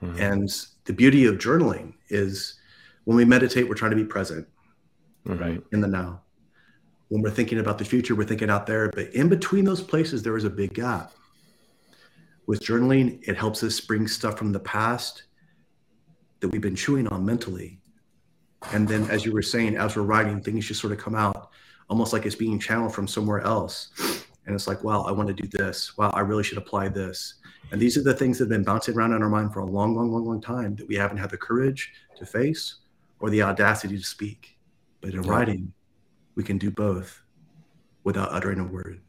mm-hmm. 0.03 0.19
and 0.21 0.49
the 0.84 0.93
beauty 0.93 1.25
of 1.25 1.36
journaling 1.36 1.93
is 2.10 2.55
when 3.05 3.15
we 3.15 3.23
meditate, 3.23 3.69
we're 3.69 3.75
trying 3.75 3.91
to 3.91 3.97
be 3.97 4.05
present, 4.05 4.45
right, 5.25 5.39
mm-hmm. 5.60 5.75
in 5.75 5.79
the 5.79 5.88
now. 5.88 6.21
When 7.08 7.21
we're 7.23 7.32
thinking 7.32 7.60
about 7.60 7.77
the 7.77 7.86
future, 7.86 8.13
we're 8.15 8.25
thinking 8.25 8.49
out 8.49 8.67
there, 8.67 8.89
but 8.89 9.15
in 9.15 9.29
between 9.29 9.63
those 9.65 9.82
places, 9.82 10.21
there 10.21 10.36
is 10.38 10.43
a 10.43 10.49
big 10.49 10.73
gap. 10.73 11.13
With 12.49 12.62
journaling, 12.62 13.19
it 13.27 13.38
helps 13.38 13.62
us 13.62 13.79
bring 13.79 14.07
stuff 14.07 14.35
from 14.39 14.51
the 14.51 14.59
past 14.59 15.21
that 16.39 16.47
we've 16.47 16.59
been 16.63 16.75
chewing 16.75 17.05
on 17.09 17.23
mentally. 17.23 17.79
And 18.73 18.88
then, 18.88 19.07
as 19.12 19.23
you 19.23 19.31
were 19.33 19.43
saying, 19.43 19.77
as 19.77 19.95
we're 19.95 20.01
writing, 20.01 20.41
things 20.41 20.67
just 20.67 20.81
sort 20.81 20.91
of 20.91 20.97
come 20.97 21.13
out 21.13 21.51
almost 21.91 22.12
like 22.12 22.25
it's 22.25 22.33
being 22.33 22.57
channeled 22.57 22.91
from 22.91 23.07
somewhere 23.07 23.41
else. 23.41 23.89
And 24.47 24.55
it's 24.55 24.65
like, 24.65 24.83
wow, 24.83 25.03
I 25.03 25.12
want 25.12 25.27
to 25.27 25.33
do 25.35 25.47
this. 25.55 25.95
Wow, 25.95 26.09
I 26.15 26.21
really 26.21 26.41
should 26.41 26.57
apply 26.57 26.88
this. 26.89 27.35
And 27.71 27.79
these 27.79 27.97
are 27.97 28.01
the 28.01 28.15
things 28.15 28.39
that 28.39 28.45
have 28.45 28.49
been 28.49 28.63
bouncing 28.63 28.95
around 28.95 29.13
in 29.13 29.21
our 29.21 29.29
mind 29.29 29.53
for 29.53 29.59
a 29.59 29.65
long, 29.67 29.93
long, 29.95 30.12
long, 30.12 30.25
long 30.25 30.41
time 30.41 30.75
that 30.77 30.88
we 30.88 30.95
haven't 30.95 31.17
had 31.17 31.29
the 31.29 31.38
courage 31.38 31.93
to 32.17 32.25
face 32.25 32.77
or 33.19 33.29
the 33.29 33.43
audacity 33.43 33.95
to 33.95 34.03
speak. 34.03 34.57
But 35.01 35.13
in 35.13 35.23
yeah. 35.23 35.29
writing, 35.29 35.71
we 36.33 36.43
can 36.43 36.57
do 36.57 36.71
both 36.71 37.21
without 38.03 38.29
uttering 38.33 38.59
a 38.59 38.65
word. 38.65 39.01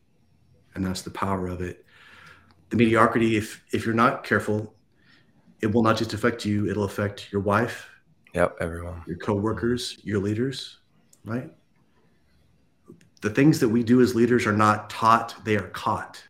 And 0.75 0.85
that's 0.85 1.01
the 1.01 1.11
power 1.11 1.47
of 1.47 1.63
it 1.63 1.87
the 2.71 2.77
mediocrity, 2.77 3.37
if 3.37 3.63
if 3.73 3.85
you're 3.85 3.95
not 3.95 4.25
careful, 4.25 4.75
it 5.61 5.67
will 5.71 5.83
not 5.83 5.97
just 5.97 6.15
affect 6.15 6.45
you; 6.47 6.69
it'll 6.71 6.85
affect 6.85 7.31
your 7.33 7.43
wife. 7.43 7.89
Yep, 8.35 8.57
everyone. 8.61 9.03
Your 9.07 9.19
coworkers, 9.19 9.99
your 10.05 10.21
leaders, 10.21 10.79
right? 11.25 11.51
The 13.23 13.31
things 13.31 13.59
that 13.61 13.69
we 13.69 13.83
do 13.83 14.01
as 14.01 14.15
leaders 14.15 14.47
are 14.47 14.53
not 14.57 14.89
taught; 14.89 15.35
they 15.45 15.57
are 15.57 15.69
caught. 15.71 16.23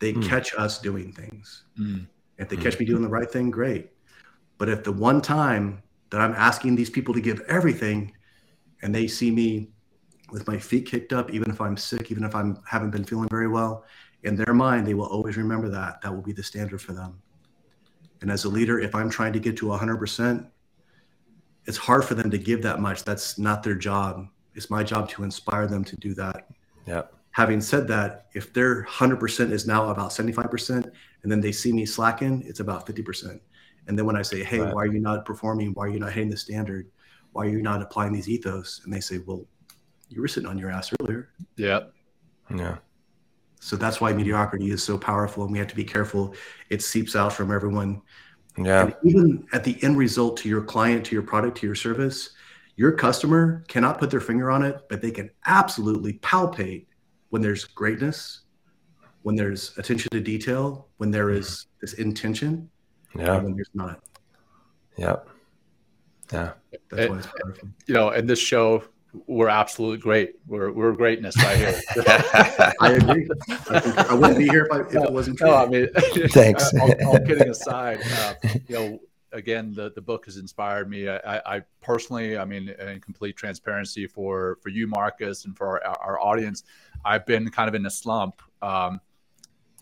They 0.00 0.12
mm. 0.12 0.24
catch 0.26 0.52
us 0.58 0.78
doing 0.80 1.12
things. 1.12 1.64
Mm. 1.78 2.06
If 2.38 2.48
they 2.50 2.56
mm. 2.56 2.62
catch 2.62 2.78
me 2.78 2.84
hmm. 2.84 2.90
doing 2.92 3.02
the 3.02 3.08
right 3.08 3.30
thing, 3.30 3.50
great. 3.50 3.92
But 4.58 4.68
if 4.68 4.84
the 4.84 4.92
one 4.92 5.22
time 5.22 5.82
that 6.10 6.20
I'm 6.20 6.34
asking 6.34 6.76
these 6.76 6.90
people 6.90 7.14
to 7.14 7.20
give 7.20 7.40
everything, 7.48 8.12
and 8.82 8.94
they 8.94 9.06
see 9.06 9.30
me 9.30 9.70
with 10.30 10.46
my 10.48 10.58
feet 10.58 10.84
kicked 10.86 11.12
up, 11.12 11.30
even 11.30 11.50
if 11.50 11.60
I'm 11.60 11.76
sick, 11.76 12.10
even 12.10 12.24
if 12.24 12.34
I'm 12.34 12.58
haven't 12.66 12.90
been 12.90 13.04
feeling 13.04 13.28
very 13.30 13.48
well, 13.48 13.84
in 14.26 14.34
their 14.34 14.52
mind, 14.52 14.86
they 14.86 14.94
will 14.94 15.06
always 15.06 15.36
remember 15.36 15.68
that. 15.70 16.00
That 16.02 16.12
will 16.12 16.20
be 16.20 16.32
the 16.32 16.42
standard 16.42 16.82
for 16.82 16.92
them. 16.92 17.22
And 18.20 18.30
as 18.30 18.44
a 18.44 18.48
leader, 18.48 18.80
if 18.80 18.94
I'm 18.94 19.08
trying 19.08 19.32
to 19.34 19.38
get 19.38 19.56
to 19.58 19.66
100%, 19.66 20.50
it's 21.66 21.76
hard 21.78 22.04
for 22.04 22.14
them 22.14 22.30
to 22.30 22.38
give 22.38 22.60
that 22.62 22.80
much. 22.80 23.04
That's 23.04 23.38
not 23.38 23.62
their 23.62 23.76
job. 23.76 24.26
It's 24.54 24.68
my 24.68 24.82
job 24.82 25.08
to 25.10 25.22
inspire 25.22 25.66
them 25.68 25.84
to 25.84 25.96
do 25.96 26.12
that. 26.14 26.48
Yeah. 26.86 27.02
Having 27.30 27.60
said 27.60 27.86
that, 27.88 28.26
if 28.34 28.52
their 28.52 28.84
100% 28.84 29.52
is 29.52 29.66
now 29.66 29.90
about 29.90 30.10
75%, 30.10 30.90
and 31.22 31.32
then 31.32 31.40
they 31.40 31.52
see 31.52 31.72
me 31.72 31.86
slacken, 31.86 32.42
it's 32.46 32.60
about 32.60 32.84
50%. 32.86 33.38
And 33.86 33.96
then 33.96 34.06
when 34.06 34.16
I 34.16 34.22
say, 34.22 34.42
hey, 34.42 34.58
right. 34.58 34.74
why 34.74 34.82
are 34.82 34.86
you 34.92 35.00
not 35.00 35.24
performing? 35.24 35.72
Why 35.74 35.84
are 35.84 35.88
you 35.88 36.00
not 36.00 36.12
hitting 36.12 36.30
the 36.30 36.36
standard? 36.36 36.88
Why 37.32 37.46
are 37.46 37.50
you 37.50 37.62
not 37.62 37.80
applying 37.82 38.12
these 38.12 38.28
ethos? 38.28 38.80
And 38.84 38.92
they 38.92 38.98
say, 39.00 39.18
well, 39.24 39.44
you 40.08 40.20
were 40.20 40.26
sitting 40.28 40.48
on 40.48 40.58
your 40.58 40.70
ass 40.70 40.90
earlier. 41.00 41.28
Yeah. 41.56 41.80
Yeah. 42.54 42.78
So 43.60 43.76
that's 43.76 44.00
why 44.00 44.12
mediocrity 44.12 44.70
is 44.70 44.82
so 44.82 44.98
powerful, 44.98 45.44
and 45.44 45.52
we 45.52 45.58
have 45.58 45.66
to 45.68 45.76
be 45.76 45.84
careful. 45.84 46.34
It 46.70 46.82
seeps 46.82 47.16
out 47.16 47.32
from 47.32 47.50
everyone. 47.50 48.02
Yeah. 48.58 48.84
And 48.86 48.96
even 49.04 49.46
at 49.52 49.64
the 49.64 49.82
end 49.82 49.96
result 49.96 50.36
to 50.38 50.48
your 50.48 50.62
client, 50.62 51.04
to 51.06 51.14
your 51.14 51.22
product, 51.22 51.58
to 51.58 51.66
your 51.66 51.74
service, 51.74 52.30
your 52.76 52.92
customer 52.92 53.64
cannot 53.68 53.98
put 53.98 54.10
their 54.10 54.20
finger 54.20 54.50
on 54.50 54.62
it, 54.62 54.80
but 54.88 55.00
they 55.00 55.10
can 55.10 55.30
absolutely 55.46 56.14
palpate 56.18 56.86
when 57.30 57.42
there's 57.42 57.64
greatness, 57.64 58.42
when 59.22 59.34
there's 59.36 59.76
attention 59.78 60.08
to 60.10 60.20
detail, 60.20 60.88
when 60.98 61.10
there 61.10 61.30
is 61.30 61.66
this 61.80 61.94
intention, 61.94 62.68
yeah, 63.14 63.38
when 63.40 63.54
there's 63.54 63.70
not. 63.74 64.00
Yeah. 64.96 65.16
Yeah. 66.32 66.52
That's 66.90 67.02
and, 67.02 67.10
why 67.10 67.18
it's 67.18 67.26
powerful. 67.42 67.68
You 67.86 67.94
know, 67.94 68.10
and 68.10 68.28
this 68.28 68.38
show 68.38 68.82
we're 69.26 69.48
absolutely 69.48 69.98
great. 69.98 70.34
We're 70.46 70.70
we're 70.72 70.92
greatness 70.92 71.36
right 71.42 71.56
here. 71.56 71.80
I 72.80 72.92
agree. 72.92 73.28
I, 73.48 74.06
I, 74.10 74.14
wouldn't 74.14 74.38
be 74.38 74.48
here 74.48 74.64
if, 74.70 74.72
I, 74.72 74.80
if 74.80 74.94
it 75.04 75.12
wasn't 75.12 75.38
true. 75.38 75.48
No, 75.48 75.54
I 75.56 75.66
mean, 75.66 75.88
thanks. 76.30 76.72
all, 76.74 76.92
all, 77.06 77.18
kidding 77.20 77.48
aside, 77.48 78.00
uh, 78.18 78.34
you 78.68 78.74
know, 78.74 78.98
again, 79.32 79.72
the 79.74 79.92
the 79.94 80.00
book 80.02 80.26
has 80.26 80.36
inspired 80.36 80.88
me. 80.88 81.08
I, 81.08 81.56
I, 81.56 81.62
personally, 81.82 82.36
I 82.38 82.44
mean, 82.44 82.68
in 82.68 83.00
complete 83.00 83.36
transparency 83.36 84.06
for 84.06 84.58
for 84.62 84.68
you, 84.68 84.86
Marcus, 84.86 85.44
and 85.44 85.56
for 85.56 85.84
our, 85.86 85.96
our 86.00 86.20
audience, 86.20 86.64
I've 87.04 87.26
been 87.26 87.48
kind 87.50 87.68
of 87.68 87.74
in 87.74 87.86
a 87.86 87.90
slump. 87.90 88.42
Um, 88.62 89.00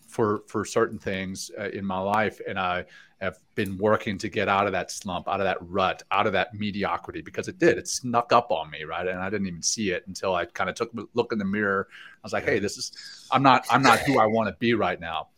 for 0.07 0.43
for 0.47 0.63
certain 0.63 0.97
things 0.97 1.51
uh, 1.59 1.67
in 1.71 1.83
my 1.83 1.97
life 1.99 2.39
and 2.47 2.57
i 2.57 2.85
have 3.21 3.37
been 3.55 3.77
working 3.77 4.17
to 4.17 4.27
get 4.27 4.47
out 4.49 4.65
of 4.65 4.73
that 4.73 4.91
slump, 4.91 5.27
out 5.27 5.39
of 5.39 5.45
that 5.45 5.57
rut, 5.61 6.03
out 6.11 6.27
of 6.27 6.33
that 6.33 6.53
mediocrity 6.53 7.21
because 7.21 7.47
it 7.47 7.57
did. 7.57 7.77
It 7.77 7.87
snuck 7.87 8.33
up 8.33 8.51
on 8.51 8.69
me, 8.69 8.83
right? 8.83 9.07
And 9.07 9.19
I 9.19 9.29
didn't 9.29 9.47
even 9.47 9.61
see 9.61 9.91
it 9.91 10.05
until 10.07 10.35
I 10.35 10.45
kind 10.45 10.69
of 10.69 10.75
took 10.75 10.93
a 10.93 11.03
look 11.13 11.31
in 11.31 11.37
the 11.39 11.45
mirror. 11.45 11.87
I 11.91 12.19
was 12.23 12.33
like, 12.33 12.43
"Hey, 12.43 12.59
this 12.59 12.77
is 12.77 13.27
I'm 13.31 13.41
not 13.41 13.65
I'm 13.69 13.81
not 13.81 13.99
who 13.99 14.19
I 14.19 14.25
want 14.25 14.49
to 14.49 14.55
be 14.59 14.73
right 14.73 14.99
now." 14.99 15.29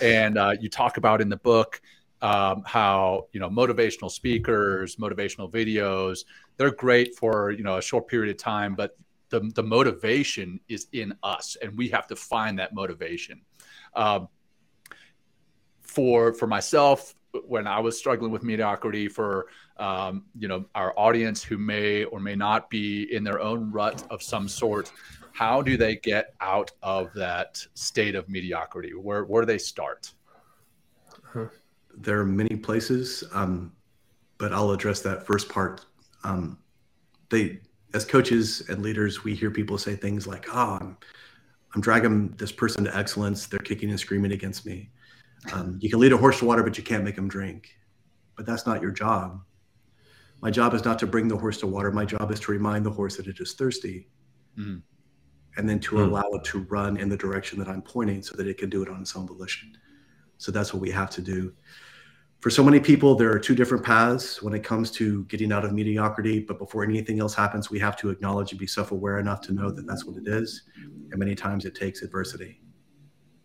And 0.00 0.38
uh, 0.38 0.52
you 0.60 0.68
talk 0.68 0.96
about 0.96 1.20
in 1.20 1.28
the 1.28 1.36
book 1.38 1.82
um, 2.22 2.62
how 2.64 3.26
you 3.32 3.40
know 3.40 3.50
motivational 3.50 4.10
speakers, 4.12 4.96
motivational 4.96 5.50
videos, 5.50 6.20
they're 6.56 6.70
great 6.72 7.16
for 7.16 7.50
you 7.50 7.64
know 7.64 7.78
a 7.78 7.82
short 7.82 8.06
period 8.06 8.30
of 8.30 8.40
time, 8.40 8.76
but 8.76 8.96
the 9.30 9.40
the 9.56 9.62
motivation 9.62 10.60
is 10.68 10.86
in 10.92 11.16
us, 11.24 11.56
and 11.60 11.76
we 11.76 11.88
have 11.88 12.06
to 12.06 12.16
find 12.16 12.58
that 12.60 12.74
motivation. 12.74 13.40
Um, 13.96 14.28
for 15.82 16.32
for 16.32 16.46
myself 16.48 17.14
when 17.46 17.66
I 17.66 17.78
was 17.80 17.98
struggling 17.98 18.30
with 18.30 18.42
mediocrity 18.42 19.08
for 19.08 19.46
um, 19.78 20.24
you 20.38 20.48
know 20.48 20.64
our 20.74 20.94
audience 20.98 21.42
who 21.42 21.58
may 21.58 22.04
or 22.04 22.20
may 22.20 22.34
not 22.36 22.70
be 22.70 23.12
in 23.12 23.24
their 23.24 23.40
own 23.40 23.70
rut 23.70 24.04
of 24.10 24.22
some 24.22 24.48
sort. 24.48 24.90
How 25.32 25.60
do 25.62 25.76
they 25.76 25.96
get 25.96 26.34
out 26.40 26.70
of 26.82 27.12
that 27.14 27.60
state 27.74 28.14
of 28.14 28.28
mediocrity? 28.28 28.90
Where 28.94 29.24
where 29.24 29.42
do 29.42 29.46
they 29.46 29.58
start? 29.58 30.12
There 31.96 32.18
are 32.18 32.24
many 32.26 32.56
places, 32.56 33.24
um, 33.32 33.72
but 34.38 34.52
I'll 34.52 34.70
address 34.70 35.00
that 35.02 35.26
first 35.26 35.48
part. 35.48 35.84
Um, 36.24 36.58
they, 37.28 37.60
as 37.92 38.04
coaches 38.04 38.62
and 38.68 38.82
leaders, 38.82 39.22
we 39.24 39.34
hear 39.34 39.50
people 39.50 39.76
say 39.78 39.96
things 39.96 40.26
like, 40.26 40.46
"Oh, 40.52 40.78
I'm, 40.80 40.96
I'm 41.74 41.80
dragging 41.80 42.28
this 42.36 42.52
person 42.52 42.84
to 42.84 42.96
excellence. 42.96 43.46
They're 43.46 43.58
kicking 43.58 43.90
and 43.90 43.98
screaming 43.98 44.32
against 44.32 44.64
me." 44.64 44.90
Um, 45.52 45.78
you 45.80 45.90
can 45.90 45.98
lead 46.00 46.12
a 46.12 46.16
horse 46.16 46.38
to 46.38 46.44
water, 46.46 46.62
but 46.62 46.78
you 46.78 46.84
can't 46.84 47.04
make 47.04 47.18
him 47.18 47.28
drink. 47.28 47.76
But 48.36 48.46
that's 48.46 48.66
not 48.66 48.80
your 48.80 48.90
job. 48.90 49.40
My 50.40 50.50
job 50.50 50.74
is 50.74 50.84
not 50.84 50.98
to 51.00 51.06
bring 51.06 51.28
the 51.28 51.36
horse 51.36 51.58
to 51.58 51.66
water. 51.66 51.90
My 51.90 52.04
job 52.04 52.30
is 52.30 52.40
to 52.40 52.52
remind 52.52 52.84
the 52.86 52.90
horse 52.90 53.16
that 53.16 53.26
it 53.26 53.36
is 53.40 53.54
thirsty 53.54 54.08
mm. 54.58 54.82
and 55.56 55.68
then 55.68 55.80
to 55.80 55.96
mm. 55.96 56.04
allow 56.06 56.28
it 56.32 56.44
to 56.44 56.60
run 56.60 56.96
in 56.96 57.08
the 57.08 57.16
direction 57.16 57.58
that 57.60 57.68
I'm 57.68 57.80
pointing 57.82 58.22
so 58.22 58.36
that 58.36 58.46
it 58.46 58.58
can 58.58 58.68
do 58.70 58.82
it 58.82 58.88
on 58.88 59.00
its 59.00 59.14
own 59.16 59.26
volition. 59.26 59.76
So 60.38 60.50
that's 60.52 60.72
what 60.74 60.80
we 60.82 60.90
have 60.90 61.10
to 61.10 61.22
do. 61.22 61.52
For 62.40 62.50
so 62.50 62.62
many 62.62 62.78
people, 62.78 63.14
there 63.14 63.32
are 63.32 63.38
two 63.38 63.54
different 63.54 63.82
paths 63.84 64.42
when 64.42 64.52
it 64.52 64.62
comes 64.62 64.90
to 64.92 65.24
getting 65.26 65.50
out 65.50 65.64
of 65.64 65.72
mediocrity. 65.72 66.40
But 66.40 66.58
before 66.58 66.84
anything 66.84 67.18
else 67.20 67.34
happens, 67.34 67.70
we 67.70 67.78
have 67.78 67.96
to 67.98 68.10
acknowledge 68.10 68.50
and 68.50 68.58
be 68.58 68.66
self 68.66 68.92
aware 68.92 69.18
enough 69.18 69.40
to 69.42 69.54
know 69.54 69.70
that 69.70 69.86
that's 69.86 70.04
what 70.04 70.16
it 70.18 70.26
is. 70.28 70.64
And 70.84 71.16
many 71.18 71.34
times 71.34 71.64
it 71.64 71.74
takes 71.74 72.02
adversity. 72.02 72.60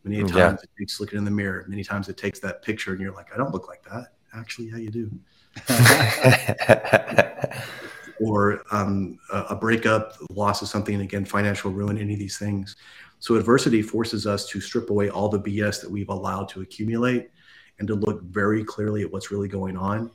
Many 0.09 0.23
times 0.23 0.35
yeah. 0.35 0.53
it 0.63 0.69
takes 0.77 0.99
looking 0.99 1.19
in 1.19 1.25
the 1.25 1.31
mirror. 1.31 1.63
Many 1.67 1.83
times 1.83 2.09
it 2.09 2.17
takes 2.17 2.39
that 2.39 2.61
picture, 2.63 2.91
and 2.93 2.99
you're 3.01 3.13
like, 3.13 3.33
I 3.33 3.37
don't 3.37 3.53
look 3.53 3.67
like 3.67 3.83
that. 3.83 4.07
Actually, 4.33 4.69
yeah, 4.69 4.77
you 4.77 4.89
do. 4.89 5.11
or 8.25 8.63
um, 8.71 9.19
a, 9.31 9.37
a 9.51 9.55
breakup, 9.55 10.13
loss 10.31 10.61
of 10.61 10.67
something, 10.67 10.99
again, 11.01 11.25
financial 11.25 11.71
ruin, 11.71 11.97
any 11.97 12.13
of 12.13 12.19
these 12.19 12.37
things. 12.37 12.75
So 13.19 13.35
adversity 13.35 13.81
forces 13.81 14.25
us 14.25 14.47
to 14.49 14.59
strip 14.59 14.89
away 14.89 15.09
all 15.09 15.29
the 15.29 15.39
BS 15.39 15.81
that 15.81 15.89
we've 15.91 16.09
allowed 16.09 16.49
to 16.49 16.61
accumulate 16.61 17.29
and 17.77 17.87
to 17.87 17.95
look 17.95 18.23
very 18.23 18.63
clearly 18.63 19.01
at 19.03 19.11
what's 19.11 19.29
really 19.31 19.47
going 19.47 19.77
on. 19.77 20.11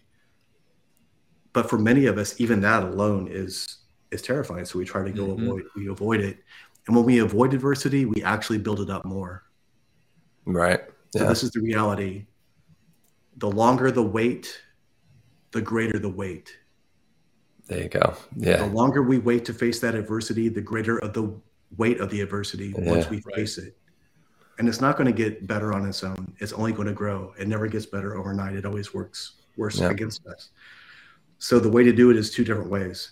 But 1.53 1.71
for 1.71 1.79
many 1.79 2.07
of 2.07 2.19
us, 2.19 2.41
even 2.41 2.61
that 2.63 2.83
alone 2.83 3.29
is 3.31 3.79
is 4.11 4.23
terrifying. 4.23 4.65
So 4.65 4.79
we 4.79 4.85
try 4.85 5.05
to 5.05 5.11
go 5.13 5.25
mm-hmm. 5.29 5.47
avoid 5.47 5.63
we 5.77 5.89
avoid 5.89 6.21
it. 6.21 6.39
And 6.87 6.97
when 6.97 7.05
we 7.05 7.19
avoid 7.21 7.55
adversity, 7.55 8.07
we 8.07 8.23
actually 8.25 8.59
build 8.59 8.81
it 8.81 8.91
up 8.91 9.05
more. 9.05 9.45
Right. 10.47 10.81
Yeah. 11.15 11.23
So 11.23 11.29
this 11.29 11.43
is 11.43 11.51
the 11.53 11.61
reality. 11.61 12.27
The 13.39 13.51
longer 13.51 13.91
the 13.91 14.03
wait, 14.03 14.61
the 15.53 15.61
greater 15.63 15.99
the 15.99 16.09
weight. 16.09 16.57
There 17.69 17.83
you 17.83 17.89
go. 17.89 18.15
Yeah. 18.37 18.59
The 18.59 18.67
longer 18.67 19.03
we 19.03 19.19
wait 19.19 19.45
to 19.47 19.55
face 19.55 19.81
that 19.81 19.95
adversity, 19.95 20.49
the 20.49 20.61
greater 20.61 20.99
of 20.99 21.15
the 21.15 21.33
weight 21.79 22.01
of 22.01 22.11
the 22.11 22.21
adversity 22.21 22.75
yeah. 22.79 22.91
once 22.91 23.09
we 23.09 23.23
right. 23.27 23.37
face 23.37 23.59
it. 23.59 23.77
And 24.59 24.69
it's 24.69 24.81
not 24.81 24.97
going 24.97 25.07
to 25.07 25.13
get 25.13 25.47
better 25.47 25.73
on 25.73 25.89
its 25.89 26.05
own. 26.05 26.33
It's 26.39 26.53
only 26.53 26.73
going 26.73 26.87
to 26.87 26.93
grow. 26.93 27.35
It 27.39 27.49
never 27.49 27.67
gets 27.67 27.87
better 27.87 28.17
overnight. 28.17 28.55
It 28.55 28.67
always 28.67 28.95
works 28.95 29.33
worse 29.57 29.81
yeah. 29.81 29.91
against 29.91 30.25
us. 30.27 30.51
So 31.39 31.59
the 31.59 31.69
way 31.71 31.83
to 31.83 31.93
do 31.93 32.11
it 32.11 32.17
is 32.17 32.31
two 32.31 32.45
different 32.45 32.71
ways 32.71 33.11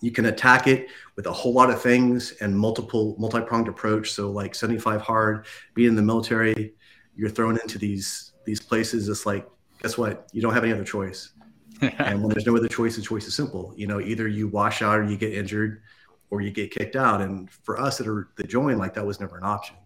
you 0.00 0.10
can 0.10 0.26
attack 0.26 0.66
it 0.66 0.88
with 1.16 1.26
a 1.26 1.32
whole 1.32 1.52
lot 1.52 1.70
of 1.70 1.80
things 1.80 2.32
and 2.40 2.56
multiple 2.56 3.16
multi-pronged 3.18 3.68
approach 3.68 4.12
so 4.12 4.30
like 4.30 4.54
75 4.54 5.00
hard 5.00 5.46
being 5.74 5.88
in 5.90 5.94
the 5.96 6.02
military 6.02 6.74
you're 7.16 7.28
thrown 7.30 7.58
into 7.58 7.78
these 7.78 8.32
these 8.44 8.60
places 8.60 9.08
it's 9.08 9.26
like 9.26 9.48
guess 9.82 9.98
what 9.98 10.28
you 10.32 10.42
don't 10.42 10.54
have 10.54 10.64
any 10.64 10.72
other 10.72 10.84
choice 10.84 11.30
and 11.80 12.20
when 12.20 12.30
there's 12.30 12.46
no 12.46 12.56
other 12.56 12.68
choice 12.68 12.96
the 12.96 13.02
choice 13.02 13.26
is 13.26 13.34
simple 13.34 13.72
you 13.76 13.86
know 13.86 14.00
either 14.00 14.28
you 14.28 14.48
wash 14.48 14.82
out 14.82 14.98
or 14.98 15.04
you 15.04 15.16
get 15.16 15.32
injured 15.32 15.82
or 16.30 16.40
you 16.42 16.50
get 16.50 16.70
kicked 16.70 16.96
out 16.96 17.20
and 17.22 17.50
for 17.50 17.80
us 17.80 17.98
that 17.98 18.06
are 18.06 18.28
the 18.36 18.44
join 18.44 18.76
like 18.78 18.94
that 18.94 19.04
was 19.06 19.18
never 19.20 19.36
an 19.38 19.44
option 19.44 19.76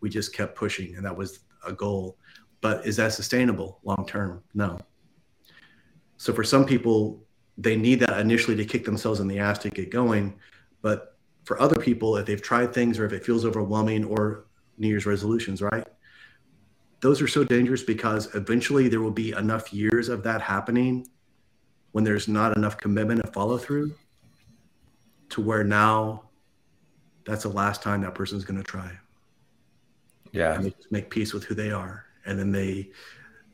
we 0.00 0.08
just 0.08 0.32
kept 0.32 0.54
pushing 0.56 0.96
and 0.96 1.04
that 1.04 1.16
was 1.16 1.40
a 1.66 1.72
goal 1.72 2.16
but 2.60 2.84
is 2.86 2.96
that 2.96 3.12
sustainable 3.12 3.78
long 3.84 4.04
term 4.08 4.42
no 4.54 4.78
so 6.16 6.32
for 6.32 6.42
some 6.42 6.64
people 6.64 7.22
they 7.58 7.76
need 7.76 7.96
that 8.00 8.18
initially 8.20 8.56
to 8.56 8.64
kick 8.64 8.84
themselves 8.84 9.18
in 9.18 9.26
the 9.26 9.40
ass 9.40 9.58
to 9.58 9.68
get 9.68 9.90
going. 9.90 10.32
But 10.80 11.16
for 11.44 11.60
other 11.60 11.76
people, 11.76 12.16
if 12.16 12.24
they've 12.24 12.40
tried 12.40 12.72
things 12.72 12.98
or 12.98 13.04
if 13.04 13.12
it 13.12 13.26
feels 13.26 13.44
overwhelming 13.44 14.04
or 14.04 14.44
New 14.78 14.86
Year's 14.88 15.04
resolutions, 15.06 15.60
right? 15.60 15.84
Those 17.00 17.20
are 17.20 17.26
so 17.26 17.42
dangerous 17.42 17.82
because 17.82 18.32
eventually 18.36 18.88
there 18.88 19.00
will 19.00 19.10
be 19.10 19.32
enough 19.32 19.72
years 19.72 20.08
of 20.08 20.22
that 20.22 20.40
happening 20.40 21.06
when 21.92 22.04
there's 22.04 22.28
not 22.28 22.56
enough 22.56 22.76
commitment 22.76 23.22
and 23.24 23.32
follow 23.34 23.58
through 23.58 23.94
to 25.30 25.40
where 25.42 25.64
now 25.64 26.22
that's 27.24 27.42
the 27.42 27.48
last 27.48 27.82
time 27.82 28.00
that 28.02 28.14
person's 28.14 28.44
going 28.44 28.58
to 28.58 28.64
try. 28.64 28.90
Yeah. 30.32 30.54
And 30.54 30.64
they 30.66 30.70
just 30.70 30.92
make 30.92 31.10
peace 31.10 31.32
with 31.34 31.44
who 31.44 31.54
they 31.54 31.72
are. 31.72 32.04
And 32.24 32.38
then 32.38 32.52
they 32.52 32.90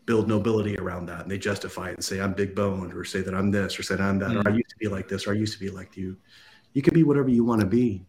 build 0.06 0.28
nobility 0.28 0.76
around 0.78 1.06
that 1.06 1.20
and 1.22 1.30
they 1.30 1.38
justify 1.38 1.88
it 1.90 1.94
and 1.94 2.04
say 2.04 2.20
i'm 2.20 2.32
big 2.34 2.54
boned 2.54 2.92
or 2.94 3.04
say 3.04 3.20
that 3.22 3.34
i'm 3.34 3.50
this 3.50 3.78
or 3.78 3.82
say 3.82 3.96
that 3.96 4.02
i'm 4.04 4.18
that 4.18 4.28
mm-hmm. 4.30 4.46
or 4.46 4.50
i 4.50 4.52
mm. 4.52 4.56
used 4.58 4.70
to 4.70 4.76
be 4.78 4.88
like 4.88 5.08
this 5.08 5.26
or 5.26 5.32
i 5.32 5.34
used 5.36 5.52
to 5.54 5.60
be 5.60 5.70
like 5.70 5.96
you 5.96 6.16
you 6.72 6.82
can 6.82 6.92
be 6.94 7.02
whatever 7.04 7.28
you 7.28 7.44
want 7.44 7.60
to 7.60 7.66
be 7.66 8.04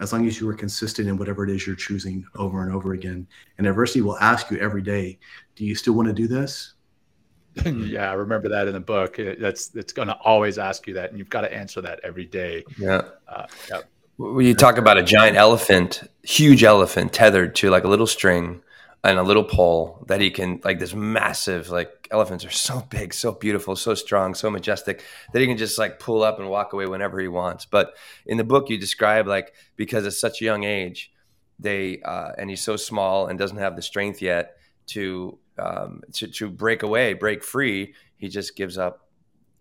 as 0.00 0.12
long 0.12 0.26
as 0.28 0.38
you 0.40 0.48
are 0.48 0.54
consistent 0.54 1.08
in 1.08 1.16
whatever 1.18 1.42
it 1.44 1.50
is 1.50 1.66
you're 1.66 1.74
choosing 1.76 2.24
over 2.36 2.62
and 2.64 2.72
over 2.74 2.92
again 2.92 3.26
and 3.58 3.66
adversity 3.66 4.00
will 4.00 4.18
ask 4.18 4.50
you 4.50 4.58
every 4.58 4.82
day 4.82 5.18
do 5.56 5.64
you 5.64 5.74
still 5.74 5.92
want 5.94 6.06
to 6.06 6.14
do 6.14 6.26
this 6.28 6.74
yeah 7.66 8.10
i 8.10 8.14
remember 8.14 8.48
that 8.48 8.66
in 8.68 8.72
the 8.74 8.80
book 8.80 9.16
that's 9.38 9.74
it's 9.74 9.92
going 9.92 10.08
to 10.08 10.16
always 10.24 10.58
ask 10.58 10.86
you 10.86 10.94
that 10.94 11.10
and 11.10 11.18
you've 11.18 11.30
got 11.30 11.40
to 11.42 11.52
answer 11.52 11.80
that 11.80 12.00
every 12.04 12.24
day 12.26 12.62
yeah, 12.78 13.02
uh, 13.26 13.46
yeah. 13.68 13.80
you 14.18 14.54
talk 14.54 14.78
about 14.78 14.96
a 14.96 15.02
giant 15.02 15.36
elephant 15.36 16.04
huge 16.22 16.62
elephant 16.64 17.12
tethered 17.12 17.54
to 17.54 17.68
like 17.68 17.84
a 17.84 17.88
little 17.88 18.06
string 18.06 18.62
and 19.08 19.18
a 19.18 19.22
little 19.22 19.44
pole 19.44 20.04
that 20.06 20.20
he 20.20 20.30
can 20.30 20.60
like 20.64 20.78
this 20.78 20.92
massive 20.94 21.70
like 21.70 21.88
elephants 22.10 22.44
are 22.44 22.50
so 22.50 22.80
big 22.90 23.14
so 23.14 23.32
beautiful 23.32 23.74
so 23.74 23.94
strong 23.94 24.34
so 24.34 24.50
majestic 24.50 25.02
that 25.32 25.40
he 25.40 25.46
can 25.46 25.56
just 25.56 25.78
like 25.78 25.98
pull 25.98 26.22
up 26.22 26.38
and 26.38 26.50
walk 26.50 26.74
away 26.74 26.84
whenever 26.86 27.18
he 27.18 27.26
wants 27.28 27.64
but 27.64 27.94
in 28.26 28.36
the 28.36 28.44
book 28.44 28.68
you 28.68 28.76
describe 28.76 29.26
like 29.26 29.54
because 29.76 30.06
at 30.06 30.12
such 30.12 30.42
a 30.42 30.44
young 30.44 30.64
age 30.64 31.10
they 31.58 32.02
uh, 32.02 32.32
and 32.36 32.50
he's 32.50 32.60
so 32.60 32.76
small 32.76 33.26
and 33.28 33.38
doesn't 33.38 33.56
have 33.56 33.76
the 33.76 33.82
strength 33.82 34.20
yet 34.20 34.58
to 34.86 35.38
um, 35.58 36.02
to, 36.12 36.28
to 36.28 36.50
break 36.50 36.82
away 36.82 37.14
break 37.14 37.42
free 37.42 37.94
he 38.18 38.28
just 38.28 38.56
gives 38.56 38.76
up 38.76 39.08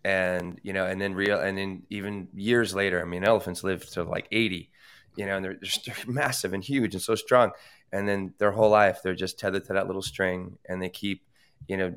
and 0.04 0.60
you 0.62 0.74
know 0.74 0.86
and 0.86 1.00
then 1.00 1.14
real 1.14 1.40
and 1.40 1.58
then 1.58 1.84
even 1.90 2.28
years 2.36 2.76
later 2.76 3.00
i 3.02 3.06
mean 3.06 3.24
elephants 3.24 3.64
live 3.64 3.90
to 3.90 4.04
like 4.04 4.28
80 4.30 4.70
you 5.16 5.26
know 5.26 5.38
and 5.38 5.46
they're, 5.46 5.60
they're 5.86 5.96
massive 6.08 6.54
and 6.54 6.62
huge 6.64 6.94
and 6.96 7.02
so 7.02 7.16
strong 7.16 7.52
and 7.92 8.08
then 8.08 8.34
their 8.38 8.52
whole 8.52 8.70
life 8.70 9.00
they're 9.04 9.16
just 9.16 9.40
tethered 9.40 9.66
to 9.66 9.74
that 9.74 9.88
little 9.88 10.02
string 10.02 10.58
and 10.68 10.82
they 10.82 10.90
keep 10.90 11.22
you 11.68 11.78
know 11.78 11.94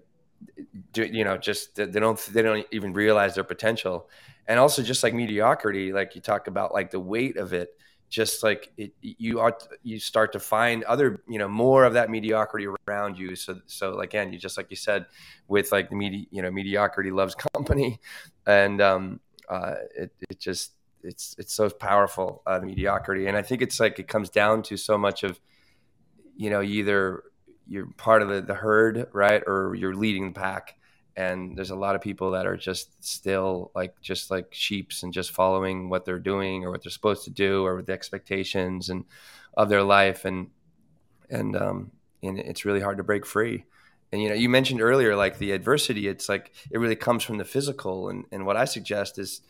do, 0.92 1.04
you 1.04 1.24
know 1.24 1.36
just 1.36 1.74
they 1.74 1.84
don't 1.86 2.18
they 2.32 2.42
don't 2.42 2.66
even 2.70 2.92
realize 2.92 3.34
their 3.34 3.44
potential 3.44 4.08
and 4.46 4.58
also 4.58 4.82
just 4.82 5.02
like 5.02 5.12
mediocrity 5.14 5.92
like 5.92 6.14
you 6.14 6.20
talk 6.20 6.46
about 6.46 6.72
like 6.72 6.90
the 6.90 7.00
weight 7.00 7.36
of 7.36 7.52
it 7.52 7.74
just 8.08 8.42
like 8.42 8.72
it, 8.76 8.92
you 9.02 9.38
are 9.38 9.56
you 9.82 9.98
start 10.00 10.32
to 10.32 10.40
find 10.40 10.82
other 10.84 11.22
you 11.28 11.38
know 11.38 11.46
more 11.46 11.84
of 11.84 11.92
that 11.92 12.08
mediocrity 12.10 12.66
around 12.88 13.18
you 13.18 13.36
so 13.36 13.60
so 13.66 13.92
like 13.94 14.08
again 14.10 14.32
you 14.32 14.38
just 14.38 14.56
like 14.56 14.66
you 14.70 14.76
said 14.76 15.04
with 15.46 15.70
like 15.72 15.90
the 15.90 15.94
media 15.96 16.24
you 16.30 16.42
know 16.42 16.50
mediocrity 16.50 17.10
loves 17.10 17.34
company 17.54 18.00
and 18.46 18.80
um 18.80 19.20
uh 19.48 19.74
it, 19.96 20.10
it 20.28 20.40
just 20.40 20.72
it's 21.02 21.34
it's 21.38 21.52
so 21.52 21.68
powerful 21.68 22.42
uh, 22.46 22.60
mediocrity 22.60 23.26
and 23.26 23.36
i 23.36 23.42
think 23.42 23.62
it's 23.62 23.78
like 23.78 23.98
it 23.98 24.08
comes 24.08 24.30
down 24.30 24.62
to 24.62 24.76
so 24.76 24.96
much 24.96 25.22
of 25.22 25.38
you 26.40 26.48
know, 26.48 26.62
either 26.62 27.22
you're 27.68 27.84
part 27.98 28.22
of 28.22 28.30
the, 28.30 28.40
the 28.40 28.54
herd, 28.54 29.08
right, 29.12 29.42
or 29.46 29.74
you're 29.74 29.94
leading 29.94 30.32
the 30.32 30.40
pack. 30.40 30.74
And 31.14 31.54
there's 31.54 31.68
a 31.68 31.76
lot 31.76 31.96
of 31.96 32.00
people 32.00 32.30
that 32.30 32.46
are 32.46 32.56
just 32.56 33.04
still 33.04 33.70
like 33.74 34.00
just 34.00 34.30
like 34.30 34.46
sheeps 34.52 35.02
and 35.02 35.12
just 35.12 35.32
following 35.32 35.90
what 35.90 36.06
they're 36.06 36.18
doing 36.18 36.64
or 36.64 36.70
what 36.70 36.82
they're 36.82 36.90
supposed 36.90 37.24
to 37.24 37.30
do 37.30 37.66
or 37.66 37.82
the 37.82 37.92
expectations 37.92 38.88
and 38.88 39.04
of 39.54 39.68
their 39.68 39.82
life 39.82 40.24
and 40.24 40.46
and 41.28 41.56
um 41.56 41.90
and 42.22 42.38
it's 42.38 42.64
really 42.64 42.80
hard 42.80 42.96
to 42.98 43.02
break 43.02 43.26
free 43.26 43.64
and 44.12 44.22
you 44.22 44.28
know 44.28 44.34
you 44.36 44.48
mentioned 44.48 44.80
earlier 44.80 45.14
like 45.16 45.36
the 45.38 45.50
adversity 45.50 46.06
it's 46.08 46.28
like 46.28 46.52
it 46.70 46.78
really 46.78 46.94
comes 46.96 47.22
from 47.24 47.36
the 47.38 47.44
physical 47.44 48.08
and 48.08 48.24
and 48.32 48.46
what 48.46 48.56
i 48.56 48.64
suggest 48.64 49.18
is 49.18 49.40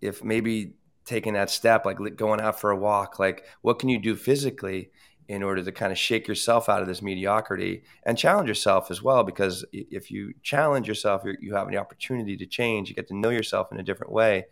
if 0.00 0.24
maybe 0.24 0.72
taking 1.04 1.34
that 1.34 1.50
step 1.50 1.84
like 1.84 1.98
going 2.16 2.40
out 2.40 2.58
for 2.58 2.70
a 2.70 2.76
walk 2.76 3.18
like 3.20 3.44
what 3.60 3.78
can 3.78 3.90
you 3.90 3.98
do 3.98 4.16
physically 4.16 4.90
in 5.30 5.44
order 5.44 5.62
to 5.62 5.70
kind 5.70 5.92
of 5.92 5.98
shake 5.98 6.26
yourself 6.26 6.68
out 6.68 6.82
of 6.82 6.88
this 6.88 7.02
mediocrity 7.02 7.84
and 8.02 8.18
challenge 8.18 8.48
yourself 8.48 8.90
as 8.90 9.00
well. 9.00 9.22
Because 9.22 9.64
if 9.72 10.10
you 10.10 10.34
challenge 10.42 10.88
yourself, 10.88 11.22
you 11.40 11.54
have 11.54 11.68
an 11.68 11.76
opportunity 11.76 12.36
to 12.36 12.46
change. 12.46 12.88
You 12.88 12.96
get 12.96 13.06
to 13.08 13.16
know 13.16 13.30
yourself 13.30 13.70
in 13.70 13.78
a 13.78 13.84
different 13.84 14.12
way. 14.12 14.46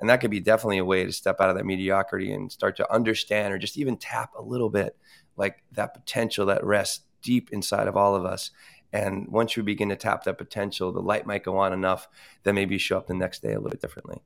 And 0.00 0.10
that 0.10 0.16
could 0.20 0.32
be 0.32 0.40
definitely 0.40 0.78
a 0.78 0.84
way 0.84 1.04
to 1.04 1.12
step 1.12 1.40
out 1.40 1.50
of 1.50 1.56
that 1.56 1.64
mediocrity 1.64 2.32
and 2.32 2.50
start 2.50 2.76
to 2.78 2.92
understand 2.92 3.54
or 3.54 3.58
just 3.58 3.78
even 3.78 3.96
tap 3.96 4.32
a 4.36 4.42
little 4.42 4.70
bit 4.70 4.96
like 5.36 5.62
that 5.70 5.94
potential 5.94 6.46
that 6.46 6.64
rests 6.64 7.04
deep 7.22 7.50
inside 7.52 7.86
of 7.86 7.96
all 7.96 8.16
of 8.16 8.24
us. 8.24 8.50
And 8.92 9.28
once 9.28 9.56
you 9.56 9.62
begin 9.62 9.90
to 9.90 9.96
tap 9.96 10.24
that 10.24 10.36
potential, 10.38 10.92
the 10.92 11.00
light 11.00 11.26
might 11.26 11.44
go 11.44 11.58
on 11.58 11.72
enough 11.72 12.08
that 12.42 12.54
maybe 12.54 12.74
you 12.74 12.78
show 12.80 12.96
up 12.96 13.06
the 13.06 13.14
next 13.14 13.40
day 13.40 13.52
a 13.52 13.58
little 13.58 13.70
bit 13.70 13.80
differently. 13.80 14.20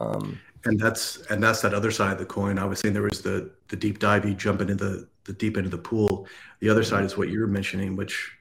Um, 0.00 0.38
and 0.64 0.78
that's 0.78 1.16
and 1.28 1.42
that's 1.42 1.60
that 1.62 1.74
other 1.74 1.90
side 1.90 2.12
of 2.12 2.18
the 2.18 2.24
coin. 2.26 2.58
I 2.60 2.64
was 2.64 2.78
saying 2.78 2.92
there 2.94 3.02
was 3.02 3.20
the 3.22 3.50
the 3.68 3.74
deep 3.76 3.98
divey 3.98 4.36
jumping 4.36 4.68
into 4.68 4.84
the 4.84 5.08
the 5.28 5.34
deep 5.34 5.56
end 5.56 5.66
of 5.66 5.70
the 5.70 5.78
pool. 5.78 6.26
The 6.60 6.68
other 6.70 6.82
side 6.82 7.04
is 7.04 7.16
what 7.16 7.28
mm-hmm. 7.28 7.34
you're 7.36 7.46
mentioning, 7.46 7.94
which 7.94 8.32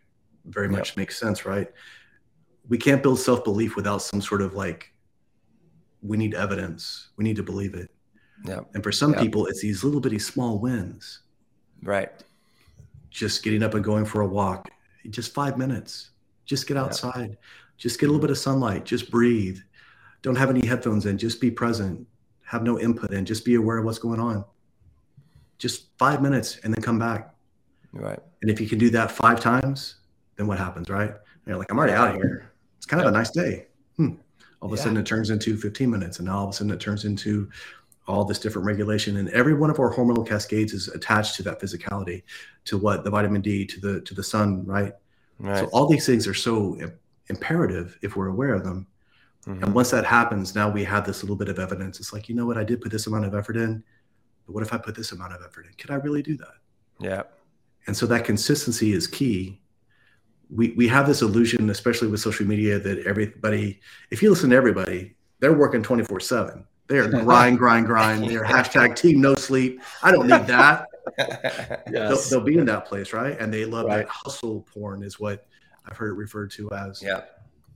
very 0.45 0.67
much 0.69 0.91
yep. 0.91 0.97
makes 0.97 1.19
sense, 1.19 1.45
right? 1.45 1.67
We 2.67 2.77
can't 2.79 3.03
build 3.03 3.19
self 3.19 3.43
belief 3.43 3.75
without 3.75 4.01
some 4.01 4.21
sort 4.21 4.41
of 4.41 4.53
like, 4.55 4.91
we 6.01 6.17
need 6.17 6.33
evidence, 6.33 7.09
we 7.17 7.23
need 7.23 7.35
to 7.35 7.43
believe 7.43 7.75
it. 7.75 7.91
Yeah. 8.45 8.61
And 8.73 8.81
for 8.83 8.91
some 8.91 9.11
yep. 9.13 9.21
people, 9.21 9.45
it's 9.45 9.61
these 9.61 9.83
little 9.83 9.99
bitty 10.01 10.19
small 10.19 10.59
wins. 10.59 11.21
Right. 11.83 12.11
Just 13.11 13.43
getting 13.43 13.61
up 13.61 13.73
and 13.73 13.83
going 13.83 14.05
for 14.05 14.21
a 14.21 14.27
walk, 14.27 14.69
just 15.09 15.33
five 15.33 15.57
minutes. 15.57 16.11
Just 16.45 16.65
get 16.67 16.77
outside. 16.77 17.29
Yep. 17.31 17.39
Just 17.77 17.99
get 17.99 18.05
a 18.05 18.07
little 18.07 18.19
mm-hmm. 18.19 18.27
bit 18.27 18.31
of 18.31 18.37
sunlight. 18.37 18.85
Just 18.85 19.11
breathe. 19.11 19.59
Don't 20.21 20.35
have 20.37 20.49
any 20.49 20.65
headphones 20.65 21.05
in. 21.05 21.17
Just 21.17 21.41
be 21.41 21.51
present. 21.51 22.07
Have 22.45 22.63
no 22.63 22.79
input 22.79 23.11
in. 23.13 23.25
Just 23.25 23.43
be 23.43 23.55
aware 23.55 23.77
of 23.79 23.85
what's 23.85 23.99
going 23.99 24.21
on 24.21 24.45
just 25.57 25.87
five 25.97 26.21
minutes 26.21 26.59
and 26.63 26.73
then 26.73 26.81
come 26.81 26.99
back. 26.99 27.33
Right. 27.91 28.19
And 28.41 28.51
if 28.51 28.61
you 28.61 28.67
can 28.67 28.77
do 28.77 28.89
that 28.91 29.11
five 29.11 29.39
times, 29.39 29.95
then 30.35 30.47
what 30.47 30.57
happens, 30.57 30.89
right? 30.89 31.09
And 31.09 31.47
you're 31.47 31.57
like, 31.57 31.71
I'm 31.71 31.77
already 31.77 31.93
out 31.93 32.09
of 32.15 32.15
here. 32.15 32.51
It's 32.77 32.85
kind 32.85 33.01
of 33.01 33.07
a 33.07 33.11
nice 33.11 33.31
day. 33.31 33.67
Hmm. 33.97 34.13
All 34.61 34.67
of 34.67 34.73
a 34.73 34.77
sudden 34.77 34.97
it 34.97 35.05
turns 35.05 35.29
into 35.29 35.57
15 35.57 35.89
minutes. 35.89 36.19
And 36.19 36.27
now 36.27 36.37
all 36.39 36.43
of 36.45 36.49
a 36.51 36.53
sudden 36.53 36.71
it 36.73 36.79
turns 36.79 37.05
into 37.05 37.49
all 38.07 38.23
this 38.23 38.39
different 38.39 38.65
regulation. 38.65 39.17
And 39.17 39.29
every 39.29 39.53
one 39.53 39.69
of 39.69 39.79
our 39.79 39.93
hormonal 39.93 40.27
cascades 40.27 40.73
is 40.73 40.87
attached 40.89 41.35
to 41.35 41.43
that 41.43 41.59
physicality, 41.59 42.23
to 42.65 42.77
what 42.77 43.03
the 43.03 43.09
vitamin 43.09 43.41
D, 43.41 43.65
to 43.65 43.79
the 43.79 44.01
to 44.01 44.13
the 44.13 44.23
sun, 44.23 44.65
right? 44.65 44.93
right. 45.39 45.57
So 45.59 45.65
all 45.73 45.87
these 45.87 46.05
things 46.05 46.27
are 46.27 46.33
so 46.33 46.79
imperative 47.29 47.97
if 48.01 48.15
we're 48.15 48.29
aware 48.29 48.53
of 48.53 48.63
them. 48.63 48.87
Mm-hmm. 49.45 49.63
And 49.63 49.73
once 49.73 49.89
that 49.91 50.05
happens, 50.05 50.55
now 50.55 50.69
we 50.69 50.83
have 50.83 51.05
this 51.05 51.23
little 51.23 51.35
bit 51.35 51.49
of 51.49 51.59
evidence. 51.59 51.99
It's 51.99 52.13
like, 52.13 52.29
you 52.29 52.35
know 52.35 52.45
what, 52.45 52.57
I 52.57 52.63
did 52.63 52.81
put 52.81 52.91
this 52.91 53.07
amount 53.07 53.25
of 53.25 53.33
effort 53.35 53.57
in. 53.57 53.83
But 54.47 54.53
what 54.53 54.63
if 54.63 54.73
I 54.73 54.77
put 54.77 54.95
this 54.95 55.11
amount 55.11 55.33
of 55.33 55.41
effort 55.43 55.65
in? 55.67 55.73
Could 55.73 55.91
I 55.91 55.95
really 55.95 56.23
do 56.23 56.37
that? 56.37 56.55
Yeah. 56.99 57.23
And 57.85 57.95
so 57.95 58.05
that 58.07 58.25
consistency 58.25 58.93
is 58.93 59.05
key. 59.05 59.59
We, 60.49 60.71
we 60.71 60.87
have 60.87 61.05
this 61.05 61.21
illusion, 61.21 61.69
especially 61.69 62.07
with 62.07 62.21
social 62.21 62.47
media, 62.47 62.79
that 62.79 62.99
everybody, 63.05 63.81
if 64.09 64.23
you 64.23 64.29
listen 64.29 64.51
to 64.51 64.55
everybody, 64.55 65.15
they're 65.39 65.53
working 65.53 65.83
24 65.83 66.19
7. 66.21 66.65
They're 66.87 67.07
grind, 67.09 67.57
grind, 67.59 67.85
grind. 67.85 68.29
They're 68.29 68.45
hashtag 68.45 68.95
team 68.95 69.19
no 69.19 69.35
sleep. 69.35 69.81
I 70.01 70.11
don't 70.11 70.25
need 70.27 70.47
that. 70.47 70.87
yes. 71.91 72.29
they'll, 72.29 72.29
they'll, 72.39 72.45
be 72.45 72.57
in 72.57 72.65
that 72.65 72.85
place, 72.85 73.11
right? 73.13 73.37
And 73.39 73.53
they 73.53 73.65
love 73.65 73.85
right. 73.87 73.97
that 73.99 74.07
hustle 74.09 74.65
porn, 74.73 75.03
is 75.03 75.19
what 75.19 75.45
I've 75.85 75.97
heard 75.97 76.11
it 76.11 76.15
referred 76.17 76.51
to 76.51 76.71
as. 76.71 77.03
Yeah. 77.03 77.21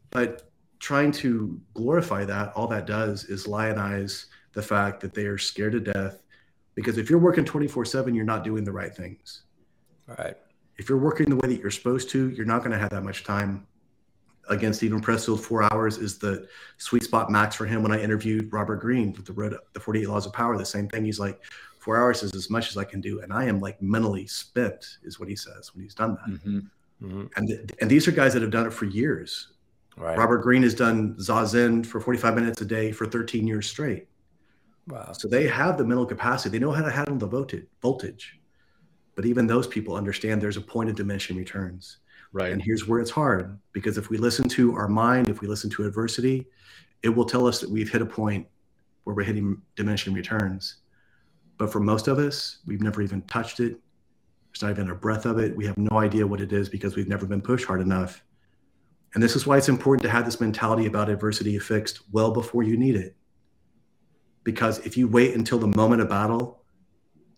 But 0.09 0.49
trying 0.79 1.11
to 1.13 1.59
glorify 1.73 2.23
that, 2.25 2.53
all 2.53 2.67
that 2.67 2.85
does 2.87 3.25
is 3.25 3.47
lionize 3.47 4.27
the 4.53 4.61
fact 4.61 4.99
that 5.01 5.13
they 5.13 5.25
are 5.25 5.37
scared 5.37 5.73
to 5.73 5.79
death 5.81 6.21
because 6.75 6.97
if 6.97 7.09
you're 7.09 7.19
working 7.19 7.45
24 7.45 7.85
7, 7.85 8.13
you're 8.13 8.25
not 8.25 8.43
doing 8.43 8.63
the 8.63 8.71
right 8.71 8.93
things. 8.95 9.43
All 10.09 10.15
right. 10.19 10.35
If 10.77 10.89
you're 10.89 10.97
working 10.97 11.29
the 11.29 11.35
way 11.35 11.49
that 11.49 11.59
you're 11.59 11.71
supposed 11.71 12.09
to, 12.11 12.29
you're 12.29 12.45
not 12.45 12.59
going 12.59 12.71
to 12.71 12.77
have 12.77 12.89
that 12.91 13.03
much 13.03 13.23
time. 13.23 13.67
Against 14.49 14.79
Steven 14.79 14.99
Pressfield, 15.01 15.39
four 15.39 15.63
hours 15.71 15.97
is 15.97 16.17
the 16.17 16.47
sweet 16.77 17.03
spot 17.03 17.29
max 17.29 17.55
for 17.55 17.65
him. 17.65 17.83
When 17.83 17.91
I 17.91 18.01
interviewed 18.01 18.51
Robert 18.51 18.77
Greene 18.77 19.13
with 19.13 19.23
the 19.23 19.59
the 19.73 19.79
48 19.79 20.07
Laws 20.09 20.25
of 20.25 20.33
Power, 20.33 20.57
the 20.57 20.65
same 20.65 20.89
thing. 20.89 21.05
He's 21.05 21.19
like, 21.19 21.39
four 21.79 21.95
hours 21.95 22.23
is 22.23 22.33
as 22.33 22.49
much 22.49 22.67
as 22.67 22.75
I 22.75 22.83
can 22.83 22.99
do. 22.99 23.21
And 23.21 23.31
I 23.31 23.45
am 23.45 23.59
like 23.59 23.79
mentally 23.81 24.25
spent, 24.25 24.97
is 25.03 25.19
what 25.19 25.29
he 25.29 25.35
says 25.35 25.73
when 25.73 25.83
he's 25.83 25.93
done 25.93 26.15
that. 26.25 26.31
Mm-hmm. 26.33 26.57
Mm-hmm. 26.57 27.23
And, 27.35 27.47
th- 27.47 27.69
and 27.79 27.89
these 27.89 28.07
are 28.07 28.11
guys 28.11 28.33
that 28.33 28.41
have 28.41 28.51
done 28.51 28.65
it 28.65 28.73
for 28.73 28.85
years. 28.85 29.53
Right. 29.95 30.17
Robert 30.17 30.39
Greene 30.39 30.63
has 30.63 30.73
done 30.73 31.13
Zazen 31.19 31.85
for 31.85 32.01
45 32.01 32.33
minutes 32.33 32.59
a 32.61 32.65
day 32.65 32.91
for 32.91 33.05
13 33.05 33.45
years 33.47 33.69
straight. 33.69 34.07
Wow. 34.87 35.13
So 35.13 35.27
they 35.27 35.47
have 35.47 35.77
the 35.77 35.83
mental 35.85 36.05
capacity. 36.05 36.57
They 36.57 36.63
know 36.63 36.71
how 36.71 36.83
to 36.83 36.91
handle 36.91 37.17
the 37.17 37.27
voltage. 37.27 37.65
voltage. 37.81 38.39
But 39.15 39.25
even 39.25 39.45
those 39.45 39.67
people 39.67 39.95
understand 39.95 40.41
there's 40.41 40.57
a 40.57 40.61
point 40.61 40.89
of 40.89 40.95
diminishing 40.95 41.37
returns. 41.37 41.97
Right. 42.33 42.51
And 42.51 42.61
here's 42.61 42.87
where 42.87 42.99
it's 43.01 43.11
hard 43.11 43.59
because 43.73 43.97
if 43.97 44.09
we 44.09 44.17
listen 44.17 44.47
to 44.49 44.73
our 44.73 44.87
mind, 44.87 45.27
if 45.27 45.41
we 45.41 45.47
listen 45.47 45.69
to 45.71 45.85
adversity, 45.85 46.47
it 47.03 47.09
will 47.09 47.25
tell 47.25 47.45
us 47.45 47.59
that 47.59 47.69
we've 47.69 47.89
hit 47.91 48.01
a 48.01 48.05
point 48.05 48.47
where 49.03 49.13
we're 49.15 49.23
hitting 49.23 49.61
diminishing 49.75 50.13
returns. 50.13 50.77
But 51.57 51.71
for 51.73 51.81
most 51.81 52.07
of 52.07 52.19
us, 52.19 52.59
we've 52.65 52.81
never 52.81 53.01
even 53.01 53.21
touched 53.23 53.59
it. 53.59 53.77
There's 54.53 54.61
not 54.61 54.71
even 54.71 54.89
a 54.89 54.95
breath 54.95 55.25
of 55.25 55.39
it. 55.39 55.55
We 55.55 55.65
have 55.65 55.77
no 55.77 55.97
idea 55.97 56.25
what 56.25 56.39
it 56.41 56.53
is 56.53 56.69
because 56.69 56.95
we've 56.95 57.07
never 57.07 57.25
been 57.25 57.41
pushed 57.41 57.65
hard 57.65 57.81
enough. 57.81 58.23
And 59.13 59.21
this 59.21 59.35
is 59.35 59.45
why 59.45 59.57
it's 59.57 59.69
important 59.69 60.03
to 60.03 60.09
have 60.09 60.23
this 60.23 60.39
mentality 60.39 60.85
about 60.85 61.09
adversity 61.09 61.59
fixed 61.59 61.99
well 62.13 62.31
before 62.31 62.63
you 62.63 62.77
need 62.77 62.95
it 62.95 63.13
because 64.43 64.79
if 64.79 64.97
you 64.97 65.07
wait 65.07 65.35
until 65.35 65.57
the 65.59 65.67
moment 65.67 66.01
of 66.01 66.09
battle 66.09 66.63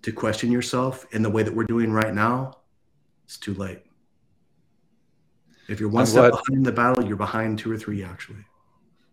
to 0.01 0.11
question 0.11 0.51
yourself 0.51 1.05
in 1.11 1.21
the 1.21 1.29
way 1.29 1.43
that 1.43 1.53
we're 1.53 1.65
doing 1.65 1.91
right 1.91 2.13
now, 2.13 2.53
it's 3.25 3.37
too 3.37 3.53
late. 3.53 3.81
If 5.69 5.79
you're 5.79 5.89
one 5.89 6.01
I'm 6.01 6.05
step 6.07 6.31
glad. 6.31 6.41
behind 6.47 6.65
the 6.65 6.71
battle, 6.71 7.05
you're 7.05 7.15
behind 7.17 7.59
two 7.59 7.71
or 7.71 7.77
three 7.77 8.03
actually. 8.03 8.39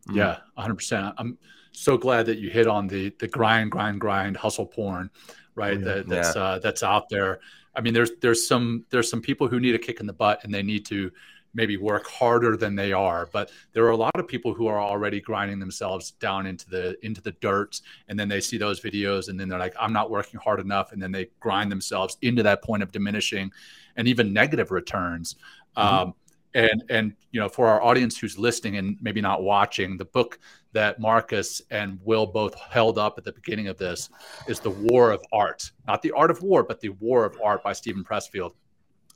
Mm-hmm. 0.08 0.16
Yeah, 0.16 0.38
100%. 0.58 1.14
I'm 1.18 1.38
so 1.72 1.96
glad 1.96 2.26
that 2.26 2.38
you 2.38 2.50
hit 2.50 2.66
on 2.66 2.86
the 2.88 3.14
the 3.20 3.28
grind, 3.28 3.70
grind, 3.70 4.00
grind, 4.00 4.36
hustle 4.36 4.66
porn, 4.66 5.10
right? 5.54 5.76
Oh, 5.76 5.78
yeah. 5.78 5.84
That, 5.96 6.08
that's 6.08 6.36
yeah. 6.36 6.42
uh, 6.42 6.58
that's 6.58 6.82
out 6.82 7.08
there. 7.08 7.38
I 7.76 7.80
mean, 7.80 7.94
there's 7.94 8.12
there's 8.20 8.46
some 8.48 8.84
there's 8.90 9.08
some 9.08 9.20
people 9.22 9.46
who 9.46 9.60
need 9.60 9.76
a 9.76 9.78
kick 9.78 10.00
in 10.00 10.06
the 10.06 10.12
butt 10.12 10.40
and 10.42 10.52
they 10.52 10.62
need 10.62 10.84
to 10.86 11.12
maybe 11.54 11.76
work 11.76 12.06
harder 12.06 12.56
than 12.56 12.74
they 12.74 12.92
are 12.92 13.28
but 13.32 13.50
there 13.72 13.84
are 13.84 13.90
a 13.90 13.96
lot 13.96 14.12
of 14.16 14.28
people 14.28 14.54
who 14.54 14.66
are 14.66 14.80
already 14.80 15.20
grinding 15.20 15.58
themselves 15.58 16.12
down 16.12 16.46
into 16.46 16.68
the 16.68 16.96
into 17.04 17.20
the 17.20 17.32
dirt 17.40 17.80
and 18.08 18.18
then 18.18 18.28
they 18.28 18.40
see 18.40 18.56
those 18.58 18.80
videos 18.80 19.28
and 19.28 19.38
then 19.40 19.48
they're 19.48 19.58
like 19.58 19.74
i'm 19.80 19.92
not 19.92 20.10
working 20.10 20.38
hard 20.40 20.60
enough 20.60 20.92
and 20.92 21.02
then 21.02 21.10
they 21.12 21.26
grind 21.40 21.70
themselves 21.72 22.16
into 22.22 22.42
that 22.42 22.62
point 22.62 22.82
of 22.82 22.92
diminishing 22.92 23.50
and 23.96 24.06
even 24.06 24.32
negative 24.32 24.70
returns 24.70 25.36
mm-hmm. 25.76 25.94
um, 26.08 26.14
and 26.54 26.84
and 26.90 27.14
you 27.32 27.40
know 27.40 27.48
for 27.48 27.66
our 27.66 27.82
audience 27.82 28.18
who's 28.18 28.38
listening 28.38 28.76
and 28.76 28.96
maybe 29.00 29.20
not 29.20 29.42
watching 29.42 29.96
the 29.96 30.04
book 30.04 30.38
that 30.72 31.00
marcus 31.00 31.60
and 31.72 31.98
will 32.04 32.26
both 32.26 32.54
held 32.54 32.96
up 32.98 33.18
at 33.18 33.24
the 33.24 33.32
beginning 33.32 33.66
of 33.68 33.76
this 33.76 34.08
is 34.46 34.60
the 34.60 34.70
war 34.70 35.10
of 35.10 35.20
art 35.32 35.68
not 35.88 36.00
the 36.02 36.12
art 36.12 36.30
of 36.30 36.40
war 36.44 36.62
but 36.62 36.80
the 36.80 36.88
war 37.00 37.24
of 37.24 37.36
art 37.42 37.62
by 37.64 37.72
steven 37.72 38.04
pressfield 38.04 38.52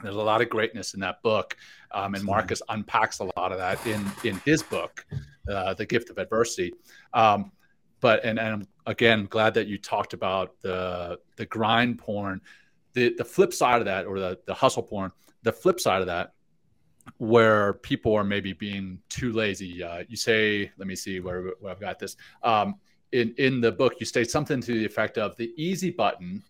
there's 0.03 0.15
a 0.17 0.23
lot 0.23 0.43
of 0.43 0.49
greatness 0.51 0.95
in 0.95 1.01
that 1.01 1.23
book, 1.23 1.57
um, 1.93 2.15
and 2.15 2.25
Marcus 2.25 2.61
unpacks 2.69 3.21
a 3.21 3.25
lot 3.37 3.53
of 3.53 3.59
that 3.59 3.85
in 3.87 4.05
in 4.25 4.39
his 4.45 4.63
book, 4.63 5.05
uh, 5.49 5.75
The 5.75 5.87
Gift 5.87 6.11
of 6.11 6.19
Adversity. 6.19 6.73
Um, 7.13 7.53
but 8.01 8.25
and 8.25 8.39
and 8.41 8.67
again, 8.87 9.27
glad 9.27 9.55
that 9.55 9.67
you 9.69 9.79
talked 9.79 10.13
about 10.13 10.61
the 10.63 11.19
the 11.37 11.47
grind 11.47 11.99
porn, 11.99 12.41
the 12.95 13.15
the 13.17 13.25
flip 13.25 13.53
side 13.53 13.81
of 13.81 13.85
that, 13.87 14.07
or 14.07 14.19
the 14.19 14.39
the 14.47 14.55
hustle 14.55 14.83
porn. 14.83 15.13
The 15.45 15.53
flip 15.53 15.79
side 15.79 16.01
of 16.01 16.07
that, 16.07 16.33
where 17.19 17.75
people 17.75 18.15
are 18.15 18.25
maybe 18.25 18.53
being 18.55 18.99
too 19.11 19.31
lazy. 19.33 19.85
Uh, 19.85 20.03
you 20.09 20.17
say, 20.17 20.71
let 20.79 20.89
me 20.89 20.97
see 20.97 21.21
where, 21.21 21.53
where 21.61 21.71
I've 21.71 21.81
got 21.81 21.99
this. 22.01 22.17
Um, 22.43 22.77
in 23.13 23.33
in 23.39 23.61
the 23.61 23.71
book, 23.71 23.95
you 24.01 24.07
state 24.07 24.31
something 24.31 24.61
to 24.63 24.75
the 24.75 24.85
effect 24.85 25.19
of 25.19 25.37
the 25.37 25.53
easy 25.57 25.91
button 25.91 26.43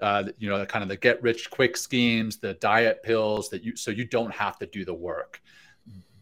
uh, 0.00 0.24
you 0.38 0.48
know, 0.48 0.64
kind 0.66 0.82
of 0.82 0.88
the 0.88 0.96
get 0.96 1.20
rich 1.22 1.50
quick 1.50 1.76
schemes, 1.76 2.36
the 2.38 2.54
diet 2.54 3.02
pills 3.02 3.48
that 3.50 3.64
you 3.64 3.74
so 3.76 3.90
you 3.90 4.04
don't 4.04 4.32
have 4.32 4.58
to 4.58 4.66
do 4.66 4.84
the 4.84 4.94
work. 4.94 5.40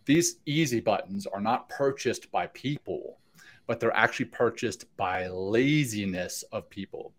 These 0.06 0.36
easy 0.46 0.80
buttons 0.80 1.26
are 1.26 1.40
not 1.40 1.68
purchased 1.68 2.30
by 2.30 2.46
people, 2.48 3.18
but 3.66 3.80
they're 3.80 3.96
actually 3.96 4.26
purchased 4.26 4.84
by 4.96 5.26
laziness 5.28 6.42
of 6.52 6.70
people. 6.70 7.12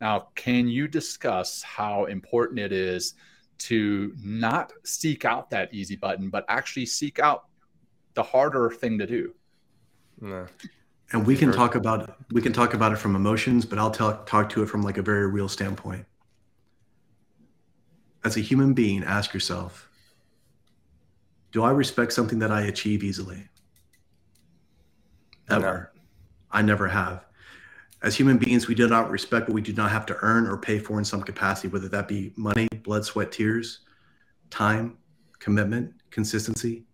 Now, 0.00 0.28
can 0.34 0.66
you 0.66 0.88
discuss 0.88 1.62
how 1.62 2.06
important 2.06 2.58
it 2.58 2.72
is 2.72 3.14
to 3.58 4.12
not 4.20 4.72
seek 4.82 5.24
out 5.24 5.50
that 5.50 5.72
easy 5.72 5.94
button, 5.94 6.28
but 6.30 6.44
actually 6.48 6.86
seek 6.86 7.20
out 7.20 7.44
the 8.14 8.22
harder 8.22 8.68
thing 8.70 8.98
to 8.98 9.06
do? 9.06 9.34
No 10.20 10.48
and 11.12 11.26
we 11.26 11.36
can 11.36 11.52
talk 11.52 11.74
about 11.74 12.16
we 12.32 12.40
can 12.42 12.52
talk 12.52 12.74
about 12.74 12.92
it 12.92 12.96
from 12.96 13.14
emotions 13.16 13.64
but 13.64 13.78
i'll 13.78 13.90
talk 13.90 14.26
talk 14.26 14.48
to 14.48 14.62
it 14.62 14.68
from 14.68 14.82
like 14.82 14.96
a 14.98 15.02
very 15.02 15.26
real 15.26 15.48
standpoint 15.48 16.04
as 18.24 18.36
a 18.36 18.40
human 18.40 18.72
being 18.74 19.04
ask 19.04 19.34
yourself 19.34 19.88
do 21.52 21.62
i 21.62 21.70
respect 21.70 22.12
something 22.12 22.38
that 22.38 22.50
i 22.50 22.62
achieve 22.62 23.02
easily 23.04 23.48
ever 25.50 25.92
no. 25.94 26.00
i 26.50 26.62
never 26.62 26.88
have 26.88 27.26
as 28.02 28.16
human 28.16 28.38
beings 28.38 28.66
we 28.66 28.74
do 28.74 28.88
not 28.88 29.10
respect 29.10 29.48
what 29.48 29.54
we 29.54 29.60
do 29.62 29.72
not 29.74 29.90
have 29.90 30.06
to 30.06 30.16
earn 30.22 30.46
or 30.46 30.56
pay 30.56 30.78
for 30.78 30.98
in 30.98 31.04
some 31.04 31.22
capacity 31.22 31.68
whether 31.68 31.88
that 31.88 32.08
be 32.08 32.32
money 32.36 32.68
blood 32.82 33.04
sweat 33.04 33.30
tears 33.30 33.80
time 34.50 34.96
commitment 35.38 35.92
consistency 36.10 36.84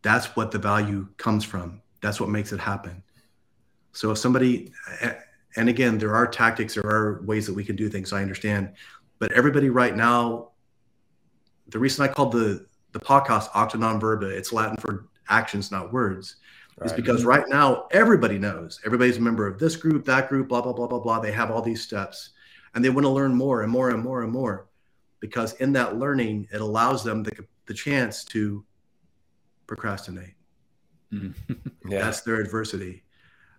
that's 0.00 0.34
what 0.36 0.50
the 0.50 0.58
value 0.58 1.06
comes 1.18 1.44
from 1.44 1.80
that's 2.00 2.18
what 2.20 2.30
makes 2.30 2.52
it 2.52 2.58
happen 2.58 3.02
so 3.92 4.10
if 4.10 4.18
somebody, 4.18 4.72
and 5.56 5.68
again, 5.68 5.98
there 5.98 6.14
are 6.14 6.26
tactics, 6.26 6.74
there 6.74 6.84
are 6.86 7.22
ways 7.24 7.46
that 7.46 7.54
we 7.54 7.62
can 7.62 7.76
do 7.76 7.88
things. 7.90 8.12
I 8.12 8.22
understand, 8.22 8.72
but 9.18 9.32
everybody 9.32 9.68
right 9.68 9.94
now, 9.94 10.50
the 11.68 11.78
reason 11.78 12.04
I 12.04 12.08
called 12.12 12.32
the 12.32 12.66
the 12.92 13.00
podcast 13.00 13.48
Acta 13.54 13.78
Non 13.78 14.00
Verba, 14.00 14.28
it's 14.28 14.52
Latin 14.52 14.76
for 14.76 15.08
actions, 15.28 15.70
not 15.70 15.92
words, 15.92 16.36
right. 16.78 16.86
is 16.86 16.92
because 16.92 17.24
right 17.24 17.44
now 17.48 17.86
everybody 17.92 18.38
knows 18.38 18.80
everybody's 18.84 19.18
a 19.18 19.20
member 19.20 19.46
of 19.46 19.58
this 19.58 19.76
group, 19.76 20.04
that 20.06 20.28
group, 20.28 20.48
blah 20.48 20.60
blah 20.62 20.72
blah 20.72 20.86
blah 20.86 21.00
blah. 21.00 21.18
They 21.20 21.32
have 21.32 21.50
all 21.50 21.62
these 21.62 21.82
steps, 21.82 22.30
and 22.74 22.84
they 22.84 22.90
want 22.90 23.04
to 23.04 23.10
learn 23.10 23.34
more 23.34 23.62
and 23.62 23.70
more 23.70 23.90
and 23.90 24.02
more 24.02 24.22
and 24.22 24.32
more, 24.32 24.68
because 25.20 25.52
in 25.54 25.72
that 25.74 25.98
learning, 25.98 26.48
it 26.52 26.60
allows 26.62 27.04
them 27.04 27.22
the 27.22 27.32
the 27.66 27.74
chance 27.74 28.24
to 28.26 28.64
procrastinate. 29.66 30.34
yeah. 31.10 31.18
Mm-hmm. 31.20 31.90
That's 31.90 32.22
their 32.22 32.36
adversity. 32.40 33.04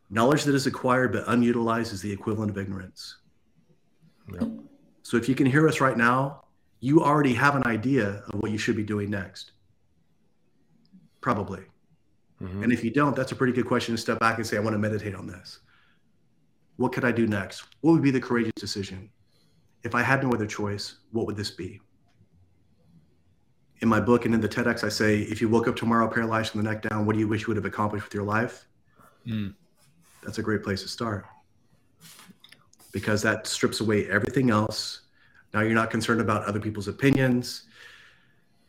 Knowledge 0.10 0.44
that 0.46 0.56
is 0.56 0.68
acquired 0.68 1.12
but 1.12 1.24
unutilized 1.28 1.94
is 1.94 2.02
the 2.02 2.12
equivalent 2.12 2.52
of 2.52 2.58
ignorance. 2.58 3.18
Yep. 4.34 4.50
So 5.02 5.18
if 5.18 5.28
you 5.28 5.36
can 5.36 5.46
hear 5.46 5.68
us 5.68 5.82
right 5.82 5.98
now, 5.98 6.46
you 6.80 7.04
already 7.04 7.34
have 7.34 7.56
an 7.56 7.66
idea 7.66 8.24
of 8.28 8.42
what 8.42 8.52
you 8.52 8.58
should 8.58 8.76
be 8.76 8.84
doing 8.84 9.10
next. 9.10 9.52
Probably. 11.22 11.64
Mm-hmm. 12.42 12.64
And 12.64 12.74
if 12.74 12.84
you 12.84 12.92
don't, 12.92 13.16
that's 13.16 13.32
a 13.32 13.36
pretty 13.36 13.54
good 13.54 13.66
question 13.66 13.96
to 13.96 14.02
step 14.02 14.20
back 14.20 14.38
and 14.38 14.46
say, 14.46 14.58
I 14.58 14.60
want 14.60 14.74
to 14.74 14.78
meditate 14.80 15.16
on 15.16 15.26
this. 15.28 15.60
What 16.78 16.92
could 16.92 17.06
I 17.06 17.12
do 17.12 17.28
next? 17.28 17.64
What 17.82 17.94
would 17.94 18.02
be 18.02 18.12
the 18.12 18.20
courageous 18.20 18.54
decision? 18.56 19.10
If 19.84 19.96
I 19.96 20.02
had 20.02 20.24
no 20.24 20.32
other 20.32 20.48
choice, 20.48 20.98
what 21.12 21.26
would 21.28 21.38
this 21.38 21.52
be? 21.52 21.80
In 23.82 23.90
my 23.90 24.00
book 24.00 24.26
and 24.26 24.34
in 24.34 24.42
the 24.42 24.50
TEDx, 24.50 24.84
I 24.84 24.90
say, 24.90 25.20
if 25.22 25.42
you 25.42 25.50
woke 25.50 25.68
up 25.68 25.76
tomorrow 25.76 26.08
paralyzed 26.08 26.52
from 26.54 26.64
the 26.64 26.70
neck 26.70 26.82
down, 26.82 27.06
what 27.06 27.14
do 27.14 27.20
you 27.20 27.28
wish 27.28 27.42
you 27.42 27.48
would 27.48 27.58
have 27.58 27.66
accomplished 27.66 28.06
with 28.06 28.14
your 28.14 28.24
life? 28.24 28.66
Mm 29.28 29.54
that's 30.24 30.38
a 30.38 30.42
great 30.44 30.64
place 30.64 30.82
to 30.82 30.88
start 30.88 31.26
because 32.92 33.22
that 33.22 33.48
strips 33.48 33.80
away 33.82 34.08
everything 34.10 34.50
else. 34.50 35.02
Now 35.54 35.62
you're 35.62 35.74
not 35.74 35.90
concerned 35.90 36.22
about 36.22 36.44
other 36.46 36.60
people's 36.60 36.88
opinions. 36.88 37.64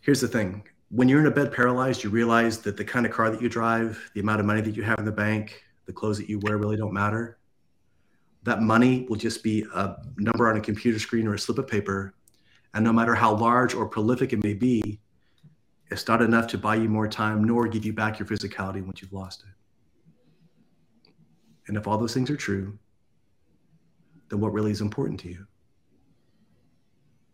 Here's 0.00 0.20
the 0.20 0.28
thing 0.28 0.64
when 0.90 1.08
you're 1.08 1.20
in 1.20 1.26
a 1.26 1.30
bed 1.30 1.52
paralyzed, 1.52 2.04
you 2.04 2.10
realize 2.10 2.60
that 2.60 2.76
the 2.76 2.84
kind 2.84 3.06
of 3.06 3.12
car 3.12 3.30
that 3.30 3.40
you 3.40 3.48
drive, 3.48 4.10
the 4.14 4.20
amount 4.20 4.40
of 4.40 4.46
money 4.46 4.60
that 4.60 4.76
you 4.76 4.82
have 4.82 4.98
in 4.98 5.04
the 5.04 5.12
bank, 5.12 5.62
the 5.86 5.92
clothes 5.92 6.18
that 6.18 6.28
you 6.28 6.38
wear 6.40 6.56
really 6.58 6.76
don't 6.76 6.92
matter. 6.92 7.38
That 8.44 8.60
money 8.62 9.06
will 9.08 9.16
just 9.16 9.42
be 9.42 9.64
a 9.74 9.96
number 10.18 10.48
on 10.50 10.56
a 10.56 10.60
computer 10.60 10.98
screen 10.98 11.26
or 11.26 11.34
a 11.34 11.38
slip 11.38 11.58
of 11.58 11.66
paper. 11.66 12.14
And 12.74 12.84
no 12.84 12.92
matter 12.92 13.14
how 13.14 13.34
large 13.34 13.74
or 13.74 13.86
prolific 13.86 14.32
it 14.32 14.42
may 14.44 14.54
be, 14.54 15.00
it's 15.90 16.06
not 16.08 16.20
enough 16.20 16.46
to 16.48 16.58
buy 16.58 16.74
you 16.76 16.88
more 16.88 17.08
time 17.08 17.44
nor 17.44 17.66
give 17.68 17.84
you 17.84 17.92
back 17.92 18.18
your 18.18 18.26
physicality 18.28 18.84
once 18.84 19.00
you've 19.00 19.12
lost 19.12 19.44
it. 19.44 19.50
And 21.66 21.76
if 21.76 21.86
all 21.86 21.98
those 21.98 22.14
things 22.14 22.30
are 22.30 22.36
true, 22.36 22.78
then 24.28 24.40
what 24.40 24.52
really 24.52 24.70
is 24.70 24.80
important 24.80 25.20
to 25.20 25.28
you? 25.28 25.46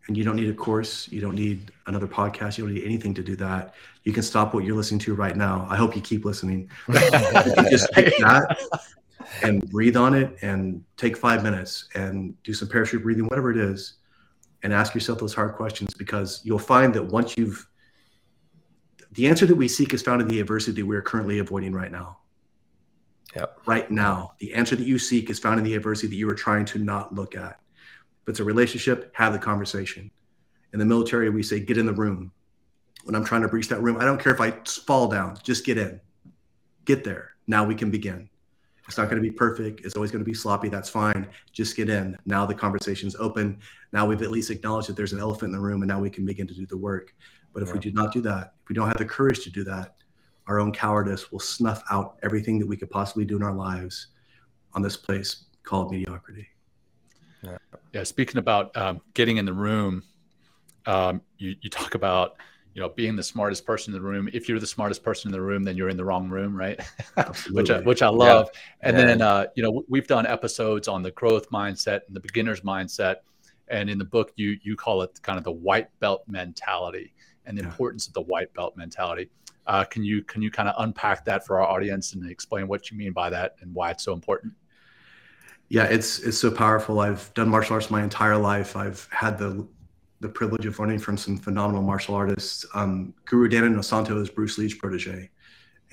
And 0.07 0.17
you 0.17 0.23
don't 0.23 0.35
need 0.35 0.49
a 0.49 0.53
course, 0.53 1.07
you 1.11 1.21
don't 1.21 1.35
need 1.35 1.71
another 1.87 2.07
podcast, 2.07 2.57
you 2.57 2.65
don't 2.65 2.73
need 2.73 2.85
anything 2.85 3.13
to 3.13 3.23
do 3.23 3.35
that. 3.37 3.75
You 4.03 4.13
can 4.13 4.23
stop 4.23 4.53
what 4.53 4.63
you're 4.63 4.75
listening 4.75 4.99
to 5.01 5.13
right 5.13 5.35
now. 5.37 5.67
I 5.69 5.75
hope 5.77 5.95
you 5.95 6.01
keep 6.01 6.25
listening. 6.25 6.69
you 6.89 7.69
just 7.69 7.91
pick 7.91 8.17
that 8.17 8.57
and 9.43 9.69
breathe 9.69 9.95
on 9.95 10.13
it 10.15 10.37
and 10.41 10.83
take 10.97 11.15
five 11.15 11.43
minutes 11.43 11.87
and 11.93 12.41
do 12.43 12.53
some 12.53 12.67
parachute 12.67 13.03
breathing, 13.03 13.25
whatever 13.25 13.51
it 13.51 13.57
is, 13.57 13.95
and 14.63 14.73
ask 14.73 14.93
yourself 14.95 15.19
those 15.19 15.35
hard 15.35 15.55
questions 15.55 15.93
because 15.93 16.41
you'll 16.43 16.59
find 16.59 16.93
that 16.95 17.03
once 17.03 17.35
you've 17.37 17.67
the 19.13 19.27
answer 19.27 19.45
that 19.45 19.55
we 19.55 19.67
seek 19.67 19.93
is 19.93 20.01
found 20.01 20.21
in 20.21 20.27
the 20.29 20.39
adversity 20.39 20.83
we're 20.83 21.01
currently 21.01 21.39
avoiding 21.39 21.73
right 21.73 21.91
now 21.91 22.17
yep. 23.35 23.57
right 23.65 23.89
now. 23.89 24.31
The 24.39 24.53
answer 24.53 24.75
that 24.75 24.85
you 24.85 24.97
seek 24.97 25.29
is 25.29 25.39
found 25.39 25.59
in 25.59 25.65
the 25.65 25.75
adversity 25.75 26.07
that 26.09 26.15
you 26.15 26.29
are 26.29 26.33
trying 26.35 26.65
to 26.65 26.79
not 26.79 27.13
look 27.13 27.35
at. 27.35 27.59
If 28.23 28.29
it's 28.29 28.39
a 28.39 28.43
relationship, 28.43 29.11
have 29.15 29.33
the 29.33 29.39
conversation. 29.39 30.11
In 30.73 30.79
the 30.79 30.85
military, 30.85 31.29
we 31.29 31.43
say, 31.43 31.59
get 31.59 31.77
in 31.77 31.85
the 31.85 31.93
room. 31.93 32.31
When 33.03 33.15
I'm 33.15 33.25
trying 33.25 33.41
to 33.41 33.47
breach 33.47 33.67
that 33.69 33.81
room, 33.81 33.97
I 33.99 34.05
don't 34.05 34.21
care 34.21 34.33
if 34.33 34.39
I 34.41 34.51
fall 34.85 35.07
down, 35.07 35.37
just 35.43 35.65
get 35.65 35.77
in. 35.77 35.99
Get 36.85 37.03
there. 37.03 37.31
Now 37.47 37.63
we 37.65 37.75
can 37.75 37.89
begin. 37.91 38.29
It's 38.87 38.97
not 38.97 39.09
going 39.09 39.21
to 39.21 39.27
be 39.27 39.31
perfect. 39.33 39.81
It's 39.85 39.95
always 39.95 40.11
going 40.11 40.23
to 40.23 40.29
be 40.29 40.33
sloppy. 40.33 40.67
That's 40.67 40.89
fine. 40.89 41.27
Just 41.51 41.75
get 41.75 41.89
in. 41.89 42.17
Now 42.25 42.45
the 42.45 42.53
conversation's 42.53 43.15
open. 43.15 43.59
Now 43.93 44.05
we've 44.05 44.21
at 44.21 44.31
least 44.31 44.49
acknowledged 44.51 44.89
that 44.89 44.97
there's 44.97 45.13
an 45.13 45.19
elephant 45.19 45.49
in 45.49 45.51
the 45.53 45.59
room 45.59 45.81
and 45.81 45.87
now 45.89 45.99
we 45.99 46.09
can 46.09 46.25
begin 46.25 46.45
to 46.47 46.53
do 46.53 46.65
the 46.65 46.77
work. 46.77 47.13
But 47.53 47.63
if 47.63 47.69
yeah. 47.69 47.73
we 47.73 47.79
do 47.79 47.91
not 47.91 48.11
do 48.13 48.21
that, 48.21 48.53
if 48.61 48.69
we 48.69 48.75
don't 48.75 48.87
have 48.87 48.97
the 48.97 49.05
courage 49.05 49.43
to 49.45 49.49
do 49.49 49.63
that, 49.63 49.95
our 50.51 50.59
own 50.59 50.71
cowardice 50.73 51.31
will 51.31 51.39
snuff 51.39 51.81
out 51.89 52.17
everything 52.23 52.59
that 52.59 52.67
we 52.67 52.75
could 52.77 52.89
possibly 52.91 53.23
do 53.25 53.37
in 53.37 53.43
our 53.43 53.53
lives 53.53 54.07
on 54.73 54.81
this 54.81 54.97
place 54.97 55.45
called 55.63 55.89
mediocrity. 55.91 56.45
Yeah. 57.41 57.57
yeah 57.93 58.03
speaking 58.03 58.35
about 58.37 58.75
um, 58.75 58.99
getting 59.13 59.37
in 59.37 59.45
the 59.45 59.53
room, 59.53 60.03
um, 60.85 61.21
you, 61.37 61.55
you 61.61 61.69
talk 61.69 61.95
about 61.95 62.35
you 62.73 62.81
know 62.81 62.89
being 62.89 63.15
the 63.15 63.23
smartest 63.23 63.65
person 63.65 63.93
in 63.95 64.01
the 64.01 64.05
room. 64.07 64.27
If 64.33 64.49
you're 64.49 64.59
the 64.59 64.67
smartest 64.67 65.03
person 65.03 65.29
in 65.29 65.31
the 65.31 65.41
room, 65.41 65.63
then 65.63 65.77
you're 65.77 65.87
in 65.89 65.95
the 65.97 66.03
wrong 66.05 66.27
room, 66.29 66.53
right? 66.55 66.79
which 67.51 67.69
I, 67.71 67.79
which 67.79 68.01
I 68.01 68.09
love. 68.09 68.49
Yeah. 68.53 68.89
And 68.89 68.97
yeah. 68.97 69.05
then 69.05 69.21
uh, 69.21 69.45
you 69.55 69.63
know 69.63 69.83
we've 69.87 70.07
done 70.07 70.27
episodes 70.27 70.87
on 70.89 71.01
the 71.01 71.11
growth 71.11 71.49
mindset 71.49 72.01
and 72.07 72.15
the 72.15 72.19
beginner's 72.19 72.59
mindset, 72.61 73.17
and 73.69 73.89
in 73.89 73.97
the 73.97 74.05
book 74.05 74.33
you 74.35 74.57
you 74.63 74.75
call 74.75 75.01
it 75.03 75.17
kind 75.21 75.37
of 75.37 75.43
the 75.45 75.51
white 75.53 75.87
belt 76.01 76.23
mentality 76.27 77.13
and 77.45 77.57
the 77.57 77.63
importance 77.63 78.05
of 78.07 78.13
the 78.13 78.21
white 78.23 78.53
belt 78.53 78.75
mentality. 78.77 79.29
Uh, 79.67 79.83
can 79.83 80.03
you 80.03 80.23
can 80.23 80.41
you 80.41 80.49
kind 80.49 80.67
of 80.67 80.75
unpack 80.79 81.23
that 81.25 81.45
for 81.45 81.59
our 81.61 81.67
audience 81.67 82.13
and 82.13 82.29
explain 82.29 82.67
what 82.67 82.89
you 82.89 82.97
mean 82.97 83.11
by 83.11 83.29
that 83.29 83.55
and 83.61 83.73
why 83.73 83.91
it's 83.91 84.03
so 84.03 84.13
important? 84.13 84.53
Yeah, 85.69 85.85
it's 85.85 86.19
it's 86.19 86.37
so 86.37 86.49
powerful. 86.51 86.99
I've 86.99 87.33
done 87.33 87.47
martial 87.49 87.75
arts 87.75 87.89
my 87.91 88.03
entire 88.03 88.37
life. 88.37 88.75
I've 88.75 89.07
had 89.11 89.37
the 89.37 89.67
the 90.19 90.29
privilege 90.29 90.65
of 90.65 90.77
learning 90.79 90.99
from 90.99 91.17
some 91.17 91.37
phenomenal 91.37 91.81
martial 91.81 92.15
artists. 92.15 92.65
Um, 92.73 93.13
Guru 93.25 93.47
Dan 93.47 93.63
Inosanto 93.63 94.21
is 94.21 94.29
Bruce 94.29 94.57
Lee's 94.57 94.73
protege, 94.73 95.29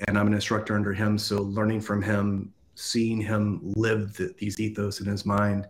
and 0.07 0.17
I'm 0.17 0.27
an 0.27 0.33
instructor 0.33 0.75
under 0.75 0.93
him. 0.93 1.17
So 1.17 1.43
learning 1.43 1.81
from 1.81 2.01
him, 2.01 2.53
seeing 2.75 3.21
him 3.21 3.59
live 3.75 4.15
the, 4.17 4.33
these 4.37 4.59
ethos 4.59 4.99
in 4.99 5.05
his 5.05 5.25
mind, 5.25 5.67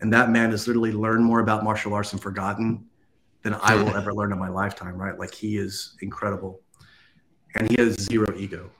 and 0.00 0.10
that 0.12 0.30
man 0.30 0.50
has 0.50 0.66
literally 0.66 0.92
learned 0.92 1.24
more 1.24 1.40
about 1.40 1.62
martial 1.62 1.92
arts 1.94 2.12
and 2.12 2.20
forgotten 2.22 2.86
than 3.42 3.54
I 3.54 3.74
will 3.74 3.94
ever 3.96 4.14
learn 4.14 4.32
in 4.32 4.38
my 4.38 4.48
lifetime. 4.48 4.94
Right? 4.96 5.16
Like 5.18 5.34
he 5.34 5.58
is 5.58 5.94
incredible 6.00 6.62
and 7.54 7.70
he 7.70 7.76
has 7.80 7.94
zero 7.94 8.26
ego. 8.36 8.70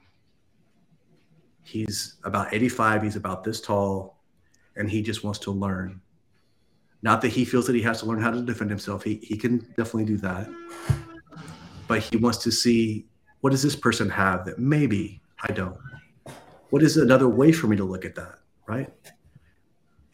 He's 1.63 2.15
about 2.25 2.53
85, 2.53 3.03
he's 3.03 3.17
about 3.17 3.45
this 3.45 3.61
tall, 3.61 4.19
and 4.77 4.91
he 4.91 5.03
just 5.03 5.25
wants 5.25 5.39
to 5.41 5.51
learn. 5.51 6.01
Not 7.03 7.21
that 7.23 7.29
he 7.29 7.45
feels 7.45 7.67
that 7.67 7.75
he 7.75 7.83
has 7.83 8.01
to 8.01 8.07
learn 8.07 8.21
how 8.21 8.31
to 8.31 8.43
defend 8.43 8.71
himself, 8.71 9.03
he, 9.03 9.15
he 9.17 9.37
can 9.37 9.59
definitely 9.77 10.05
do 10.05 10.17
that. 10.19 10.49
But 11.87 12.01
he 12.01 12.17
wants 12.17 12.39
to 12.39 12.51
see 12.53 13.07
what 13.41 13.51
does 13.51 13.63
this 13.63 13.77
person 13.77 14.09
have 14.11 14.45
that 14.47 14.59
maybe 14.59 15.21
I 15.43 15.53
don't? 15.53 15.77
What 16.71 16.83
is 16.83 16.97
another 16.97 17.29
way 17.29 17.53
for 17.53 17.67
me 17.67 17.77
to 17.77 17.85
look 17.85 18.05
at 18.05 18.15
that, 18.15 18.39
right? 18.67 18.91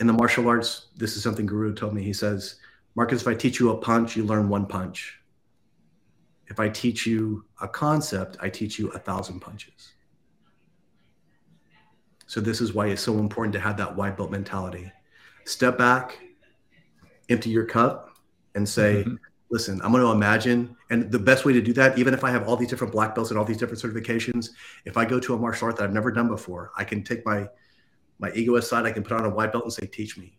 In 0.01 0.07
the 0.07 0.13
martial 0.13 0.49
arts, 0.49 0.89
this 0.97 1.17
is 1.17 1.23
something 1.23 1.47
Guru 1.47 1.73
told 1.75 1.95
me. 1.95 2.03
He 2.03 2.13
says, 2.13 2.57
Marcus, 2.97 3.23
if 3.23 3.29
I 3.29 3.35
teach 3.35 3.61
you 3.61 3.71
a 3.71 3.77
punch, 3.77 4.17
you 4.17 4.25
learn 4.25 4.49
one 4.49 4.67
punch 4.67 5.20
if 6.51 6.59
I 6.59 6.69
teach 6.69 7.07
you 7.07 7.45
a 7.63 7.69
concept, 7.69 8.37
I 8.41 8.49
teach 8.51 8.79
you 8.79 8.91
a 8.91 8.99
thousand 8.99 9.41
punches. 9.41 9.95
So, 12.27 12.41
this 12.41 12.61
is 12.61 12.75
why 12.75 12.89
it's 12.89 13.01
so 13.03 13.19
important 13.19 13.53
to 13.55 13.61
have 13.61 13.77
that 13.79 13.97
white 13.97 14.17
belt 14.17 14.31
mentality. 14.31 14.91
Step 15.47 15.79
back, 15.79 16.19
empty 17.29 17.51
your 17.51 17.65
cup, 17.65 18.11
and 18.55 18.69
say, 18.69 19.05
mm-hmm. 19.05 19.15
Listen, 19.53 19.81
I'm 19.83 19.91
going 19.91 20.05
to 20.05 20.13
imagine. 20.13 20.77
And 20.91 21.11
the 21.11 21.19
best 21.19 21.45
way 21.45 21.53
to 21.53 21.61
do 21.61 21.73
that, 21.73 21.99
even 21.99 22.15
if 22.15 22.23
I 22.23 22.31
have 22.31 22.47
all 22.49 22.55
these 22.57 22.69
different 22.69 22.93
black 22.93 23.17
belts 23.17 23.31
and 23.33 23.39
all 23.39 23.45
these 23.45 23.57
different 23.57 23.83
certifications, 23.83 24.51
if 24.85 24.97
I 24.97 25.05
go 25.05 25.19
to 25.19 25.35
a 25.35 25.37
martial 25.37 25.67
art 25.67 25.77
that 25.79 25.83
I've 25.83 25.93
never 25.93 26.13
done 26.13 26.29
before, 26.29 26.71
I 26.77 26.85
can 26.85 27.03
take 27.03 27.27
my 27.27 27.49
my 28.21 28.31
ego 28.33 28.55
aside, 28.57 28.85
I 28.87 28.93
can 28.93 29.03
put 29.03 29.13
on 29.19 29.25
a 29.25 29.29
white 29.31 29.51
belt 29.51 29.65
and 29.65 29.73
say, 29.73 29.87
teach 29.87 30.17
me. 30.17 30.39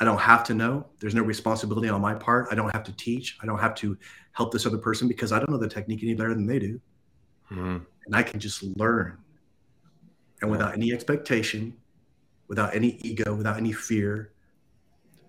I 0.00 0.04
don't 0.04 0.20
have 0.20 0.44
to 0.44 0.54
know. 0.54 0.86
There's 1.00 1.14
no 1.14 1.22
responsibility 1.22 1.88
on 1.88 2.00
my 2.00 2.14
part. 2.14 2.48
I 2.50 2.54
don't 2.54 2.70
have 2.74 2.84
to 2.84 2.92
teach. 2.92 3.36
I 3.42 3.46
don't 3.46 3.58
have 3.58 3.74
to 3.76 3.96
help 4.32 4.52
this 4.52 4.64
other 4.64 4.78
person 4.78 5.08
because 5.08 5.32
I 5.32 5.38
don't 5.38 5.50
know 5.50 5.58
the 5.58 5.68
technique 5.68 6.00
any 6.02 6.14
better 6.14 6.34
than 6.34 6.46
they 6.46 6.58
do. 6.58 6.80
Mm-hmm. 7.50 7.78
And 8.06 8.16
I 8.16 8.22
can 8.22 8.38
just 8.38 8.62
learn. 8.78 9.18
And 10.40 10.50
without 10.50 10.74
any 10.74 10.92
expectation, 10.92 11.76
without 12.46 12.74
any 12.76 12.98
ego, 13.02 13.34
without 13.34 13.56
any 13.56 13.72
fear, 13.72 14.32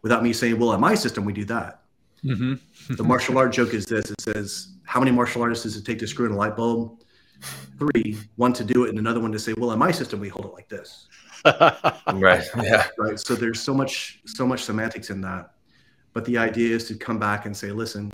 without 0.04 0.22
me 0.22 0.34
saying, 0.34 0.60
well, 0.60 0.74
in 0.74 0.80
my 0.82 0.94
system, 0.94 1.26
we 1.26 1.34
do 1.34 1.46
that. 1.46 1.76
Mm-hmm. 2.26 2.96
the 2.96 3.04
martial 3.06 3.38
art 3.38 3.54
joke 3.54 3.74
is 3.74 3.86
this 3.86 4.12
it 4.12 4.20
says, 4.20 4.74
how 4.84 5.00
many 5.00 5.10
martial 5.10 5.42
artists 5.42 5.64
does 5.64 5.78
it 5.78 5.86
take 5.86 6.00
to 6.00 6.08
screw 6.08 6.26
in 6.26 6.34
a 6.34 6.36
light 6.36 6.58
bulb? 6.58 7.00
Three, 7.80 8.18
one 8.36 8.52
to 8.54 8.66
do 8.66 8.84
it, 8.84 8.90
and 8.90 9.00
another 9.00 9.22
one 9.22 9.32
to 9.32 9.40
say, 9.40 9.54
well, 9.58 9.72
in 9.72 9.80
my 9.80 9.90
system, 9.92 10.20
we 10.20 10.28
hold 10.28 10.44
it 10.46 10.52
like 10.54 10.68
this 10.68 11.08
right. 11.46 11.98
Yeah. 12.64 12.88
Right. 12.98 13.20
So 13.20 13.36
there's 13.36 13.62
so 13.62 13.74
much, 13.74 14.20
so 14.26 14.46
much 14.46 14.64
semantics 14.64 15.10
in 15.10 15.22
that. 15.22 15.52
But 16.14 16.26
the 16.26 16.38
idea 16.38 16.76
is 16.76 16.88
to 16.88 16.96
come 16.96 17.20
back 17.20 17.46
and 17.46 17.56
say, 17.56 17.72
listen, 17.72 18.12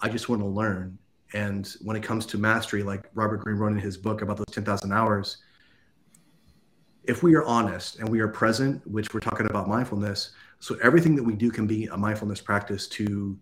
I 0.00 0.08
just 0.08 0.28
want 0.28 0.42
to 0.42 0.46
learn. 0.48 0.98
And 1.34 1.68
when 1.82 1.96
it 1.96 2.02
comes 2.02 2.24
to 2.26 2.38
mastery, 2.38 2.82
like 2.82 3.06
Robert 3.14 3.38
Greene 3.38 3.58
wrote 3.58 3.72
in 3.72 3.78
his 3.78 3.96
book 3.96 4.22
about 4.22 4.38
those 4.38 4.46
10,000 4.50 4.92
hours, 4.92 5.38
if 7.04 7.22
we 7.22 7.34
are 7.34 7.44
honest 7.44 7.98
and 7.98 8.08
we 8.08 8.20
are 8.20 8.28
present, 8.28 8.86
which 8.90 9.12
we're 9.12 9.20
talking 9.20 9.46
about 9.46 9.68
mindfulness, 9.68 10.32
so 10.60 10.76
everything 10.82 11.14
that 11.16 11.22
we 11.22 11.34
do 11.34 11.50
can 11.50 11.66
be 11.66 11.86
a 11.86 11.96
mindfulness 11.96 12.40
practice 12.40 12.88
to 12.88 13.38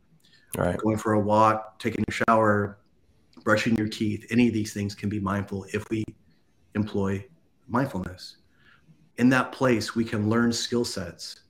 right. 0.56 0.76
going 0.78 0.96
for 0.96 1.12
a 1.12 1.20
walk, 1.20 1.78
taking 1.78 2.04
a 2.08 2.12
shower, 2.12 2.78
brushing 3.44 3.76
your 3.76 3.88
teeth, 3.88 4.26
any 4.30 4.48
of 4.48 4.54
these 4.54 4.72
things 4.72 4.94
can 4.94 5.08
be 5.08 5.20
mindful 5.20 5.64
if 5.72 5.88
we 5.90 6.04
employ 6.74 7.24
mindfulness 7.68 8.36
in 9.18 9.28
that 9.30 9.52
place, 9.52 9.94
we 9.94 10.04
can 10.04 10.28
learn 10.28 10.52
skill 10.52 10.84
sets. 10.84 11.40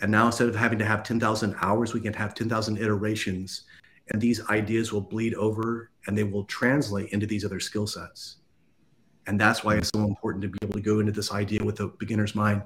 And 0.00 0.10
now 0.10 0.26
instead 0.26 0.48
of 0.48 0.56
having 0.56 0.78
to 0.80 0.84
have 0.84 1.02
10,000 1.02 1.54
hours, 1.62 1.94
we 1.94 2.00
can 2.00 2.12
have 2.14 2.34
10,000 2.34 2.78
iterations. 2.78 3.62
And 4.10 4.20
these 4.20 4.44
ideas 4.50 4.92
will 4.92 5.00
bleed 5.00 5.34
over 5.34 5.90
and 6.06 6.18
they 6.18 6.24
will 6.24 6.44
translate 6.44 7.10
into 7.10 7.26
these 7.26 7.44
other 7.44 7.60
skill 7.60 7.86
sets. 7.86 8.36
And 9.26 9.40
that's 9.40 9.64
why 9.64 9.76
it's 9.76 9.88
so 9.94 10.02
important 10.04 10.42
to 10.42 10.48
be 10.48 10.58
able 10.62 10.74
to 10.74 10.82
go 10.82 11.00
into 11.00 11.12
this 11.12 11.32
idea 11.32 11.62
with 11.64 11.80
a 11.80 11.88
beginner's 11.88 12.34
mind. 12.34 12.62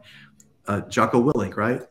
Uh, 0.66 0.80
Jocko 0.82 1.22
Willink, 1.30 1.56
right? 1.56 1.82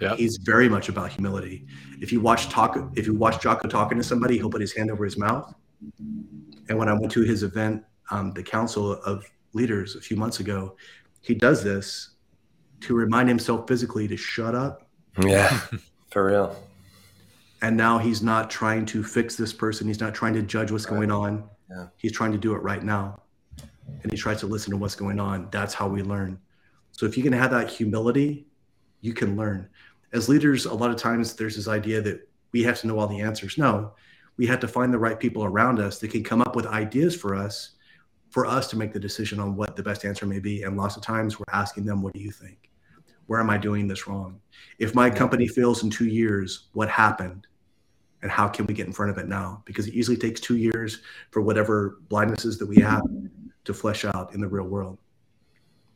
Yeah. 0.00 0.14
He's 0.14 0.36
very 0.36 0.68
much 0.68 0.88
about 0.88 1.10
humility. 1.10 1.66
If 2.00 2.12
you 2.12 2.20
watch 2.20 2.48
talk, 2.48 2.78
if 2.94 3.06
you 3.06 3.14
watch 3.14 3.42
Jocko 3.42 3.68
talking 3.68 3.98
to 3.98 4.04
somebody, 4.04 4.36
he'll 4.36 4.48
put 4.50 4.60
his 4.60 4.72
hand 4.74 4.90
over 4.90 5.04
his 5.04 5.18
mouth. 5.18 5.52
And 6.68 6.78
when 6.78 6.88
I 6.88 6.92
went 6.92 7.10
to 7.12 7.22
his 7.22 7.42
event, 7.42 7.82
um, 8.10 8.32
the 8.32 8.42
Council 8.42 8.92
of 8.92 9.26
Leaders 9.54 9.96
a 9.96 10.00
few 10.00 10.16
months 10.16 10.40
ago, 10.40 10.76
he 11.20 11.34
does 11.34 11.62
this 11.62 12.10
to 12.80 12.94
remind 12.96 13.28
himself 13.28 13.68
physically 13.68 14.08
to 14.08 14.16
shut 14.16 14.54
up. 14.54 14.88
Yeah, 15.22 15.60
for 16.10 16.26
real. 16.26 16.56
And 17.62 17.76
now 17.76 17.98
he's 17.98 18.22
not 18.22 18.48
trying 18.50 18.86
to 18.86 19.02
fix 19.02 19.36
this 19.36 19.52
person. 19.52 19.86
He's 19.86 20.00
not 20.00 20.14
trying 20.14 20.32
to 20.34 20.42
judge 20.42 20.70
what's 20.70 20.86
going 20.86 21.10
on. 21.10 21.44
Yeah. 21.70 21.88
He's 21.98 22.12
trying 22.12 22.32
to 22.32 22.38
do 22.38 22.54
it 22.54 22.62
right 22.62 22.82
now. 22.82 23.20
And 24.02 24.10
he 24.10 24.16
tries 24.16 24.40
to 24.40 24.46
listen 24.46 24.70
to 24.70 24.76
what's 24.78 24.94
going 24.94 25.20
on. 25.20 25.48
That's 25.50 25.74
how 25.74 25.88
we 25.88 26.02
learn. 26.02 26.38
So 26.92 27.04
if 27.04 27.16
you 27.18 27.22
can 27.22 27.34
have 27.34 27.50
that 27.50 27.68
humility, 27.68 28.46
you 29.02 29.12
can 29.12 29.36
learn. 29.36 29.68
As 30.12 30.28
leaders, 30.28 30.64
a 30.64 30.72
lot 30.72 30.90
of 30.90 30.96
times 30.96 31.34
there's 31.34 31.56
this 31.56 31.68
idea 31.68 32.00
that 32.00 32.26
we 32.52 32.62
have 32.62 32.80
to 32.80 32.86
know 32.86 32.98
all 32.98 33.06
the 33.06 33.20
answers. 33.20 33.58
No, 33.58 33.92
we 34.38 34.46
have 34.46 34.60
to 34.60 34.68
find 34.68 34.92
the 34.92 34.98
right 34.98 35.20
people 35.20 35.44
around 35.44 35.80
us 35.80 35.98
that 35.98 36.08
can 36.10 36.24
come 36.24 36.40
up 36.40 36.56
with 36.56 36.66
ideas 36.66 37.14
for 37.14 37.34
us 37.34 37.72
for 38.30 38.46
us 38.46 38.68
to 38.68 38.76
make 38.78 38.92
the 38.92 39.00
decision 39.00 39.40
on 39.40 39.56
what 39.56 39.76
the 39.76 39.82
best 39.82 40.04
answer 40.04 40.24
may 40.24 40.38
be. 40.38 40.62
And 40.62 40.76
lots 40.76 40.96
of 40.96 41.02
times 41.02 41.38
we're 41.38 41.44
asking 41.52 41.84
them, 41.84 42.00
What 42.00 42.14
do 42.14 42.20
you 42.20 42.30
think? 42.30 42.70
Where 43.26 43.40
am 43.40 43.50
I 43.50 43.58
doing 43.58 43.86
this 43.86 44.06
wrong? 44.08 44.40
If 44.78 44.94
my 44.94 45.10
company 45.10 45.46
fails 45.46 45.82
in 45.82 45.90
two 45.90 46.06
years, 46.06 46.68
what 46.72 46.88
happened? 46.88 47.46
And 48.22 48.30
how 48.30 48.48
can 48.48 48.66
we 48.66 48.74
get 48.74 48.86
in 48.86 48.92
front 48.92 49.10
of 49.10 49.18
it 49.18 49.28
now? 49.28 49.62
Because 49.64 49.86
it 49.86 49.94
usually 49.94 50.16
takes 50.16 50.40
two 50.40 50.56
years 50.58 51.00
for 51.30 51.40
whatever 51.40 52.00
blindnesses 52.08 52.58
that 52.58 52.66
we 52.66 52.76
have 52.80 53.00
to 53.64 53.72
flesh 53.74 54.04
out 54.04 54.34
in 54.34 54.40
the 54.42 54.46
real 54.48 54.66
world. 54.66 54.98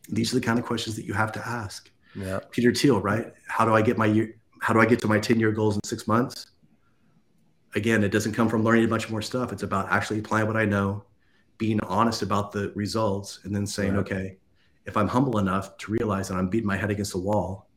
These 0.08 0.32
are 0.32 0.38
the 0.40 0.44
kind 0.46 0.58
of 0.58 0.64
questions 0.64 0.96
that 0.96 1.04
you 1.04 1.12
have 1.12 1.32
to 1.32 1.46
ask. 1.46 1.90
Yeah. 2.16 2.38
Peter 2.50 2.72
Thiel, 2.72 3.00
right? 3.00 3.34
How 3.48 3.66
do 3.66 3.74
I 3.74 3.82
get 3.82 3.98
my 3.98 4.06
year? 4.06 4.36
How 4.62 4.72
do 4.72 4.80
I 4.80 4.86
get 4.86 5.00
to 5.02 5.06
my 5.08 5.18
10 5.18 5.38
year 5.38 5.52
goals 5.52 5.76
in 5.76 5.80
six 5.84 6.08
months? 6.08 6.46
Again, 7.74 8.02
it 8.02 8.10
doesn't 8.10 8.32
come 8.32 8.48
from 8.48 8.64
learning 8.64 8.84
a 8.86 8.88
bunch 8.88 9.10
more 9.10 9.20
stuff. 9.20 9.52
It's 9.52 9.64
about 9.64 9.90
actually 9.90 10.20
applying 10.20 10.46
what 10.46 10.56
I 10.56 10.64
know, 10.64 11.04
being 11.58 11.80
honest 11.82 12.22
about 12.22 12.52
the 12.52 12.72
results 12.74 13.40
and 13.44 13.54
then 13.54 13.66
saying, 13.66 13.92
right. 13.94 14.00
okay, 14.00 14.36
if 14.86 14.96
I'm 14.96 15.08
humble 15.08 15.38
enough 15.38 15.76
to 15.78 15.92
realize 15.92 16.28
that 16.28 16.34
I'm 16.34 16.48
beating 16.48 16.66
my 16.66 16.76
head 16.76 16.90
against 16.90 17.12
the 17.12 17.18
wall, 17.18 17.68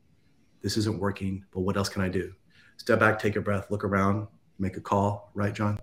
this 0.62 0.78
isn't 0.78 1.00
working, 1.00 1.46
but 1.52 1.62
what 1.62 1.78
else 1.78 1.90
can 1.90 2.02
I 2.02 2.10
do? 2.10 2.34
Step 2.78 3.00
back, 3.00 3.20
take 3.20 3.36
a 3.36 3.42
breath, 3.42 3.70
look 3.70 3.84
around, 3.84 4.28
make 4.60 4.78
a 4.78 4.82
call, 4.82 5.32
right, 5.34 5.54
Jon? 5.54 5.80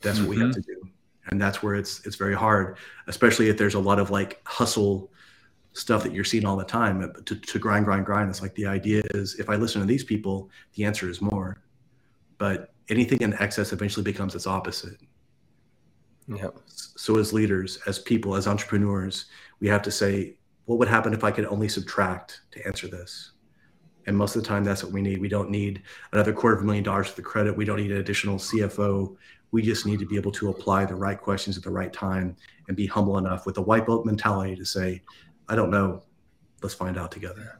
That's 0.00 0.18
mm-hmm. 0.18 0.26
what 0.28 0.34
we 0.36 0.42
have 0.42 0.50
mm-hmm. 0.50 0.60
to 0.60 0.66
do. 0.84 0.88
And 1.28 1.42
that's 1.42 1.60
where 1.62 1.74
it's 1.74 2.06
it's 2.06 2.14
very 2.14 2.34
hard, 2.36 2.76
especially 3.08 3.48
if 3.48 3.56
there's 3.58 3.74
a 3.74 3.78
lot 3.80 3.98
of 3.98 4.10
like 4.10 4.40
hustle 4.46 5.10
stuff 5.72 6.04
that 6.04 6.12
you're 6.12 6.22
seeing 6.24 6.46
all 6.46 6.56
the 6.56 6.64
time 6.64 7.12
to, 7.24 7.36
to 7.36 7.58
grind, 7.58 7.84
grind, 7.84 8.06
grind. 8.06 8.30
It's 8.30 8.40
like 8.40 8.54
the 8.54 8.66
idea 8.66 9.02
is 9.10 9.34
if 9.40 9.50
I 9.50 9.56
listen 9.56 9.80
to 9.80 9.86
these 9.88 10.04
people, 10.04 10.50
the 10.74 10.84
answer 10.84 11.10
is 11.10 11.20
more. 11.20 11.62
But 12.38 12.72
anything 12.88 13.20
in 13.22 13.34
excess 13.40 13.72
eventually 13.72 14.04
becomes 14.04 14.36
its 14.36 14.46
opposite. 14.46 14.98
Yeah. 16.28 16.48
So 16.96 17.18
as 17.18 17.32
leaders, 17.32 17.78
as 17.86 17.98
people, 17.98 18.34
as 18.34 18.48
entrepreneurs, 18.48 19.26
we 19.60 19.68
have 19.68 19.82
to 19.82 19.90
say, 19.90 20.34
what 20.64 20.78
would 20.78 20.88
happen 20.88 21.12
if 21.14 21.22
I 21.22 21.30
could 21.30 21.46
only 21.46 21.68
subtract 21.68 22.40
to 22.52 22.66
answer 22.66 22.88
this? 22.88 23.32
And 24.06 24.16
most 24.16 24.34
of 24.36 24.42
the 24.42 24.48
time, 24.48 24.64
that's 24.64 24.82
what 24.84 24.92
we 24.92 25.02
need. 25.02 25.18
We 25.20 25.28
don't 25.28 25.50
need 25.50 25.82
another 26.12 26.32
quarter 26.32 26.56
of 26.56 26.62
a 26.62 26.64
million 26.66 26.84
dollars 26.84 27.08
for 27.08 27.16
the 27.16 27.22
credit. 27.22 27.56
We 27.56 27.64
don't 27.64 27.78
need 27.80 27.90
an 27.92 27.98
additional 27.98 28.36
CFO. 28.38 29.16
We 29.52 29.62
just 29.62 29.86
need 29.86 29.98
to 30.00 30.06
be 30.06 30.16
able 30.16 30.32
to 30.32 30.50
apply 30.50 30.84
the 30.84 30.94
right 30.96 31.20
questions 31.20 31.56
at 31.56 31.62
the 31.62 31.70
right 31.70 31.92
time 31.92 32.36
and 32.68 32.76
be 32.76 32.86
humble 32.86 33.18
enough 33.18 33.46
with 33.46 33.58
a 33.58 33.62
white 33.62 33.86
belt 33.86 34.04
mentality 34.06 34.56
to 34.56 34.64
say, 34.64 35.02
I 35.48 35.54
don't 35.54 35.70
know. 35.70 36.02
Let's 36.62 36.74
find 36.74 36.98
out 36.98 37.12
together. 37.12 37.55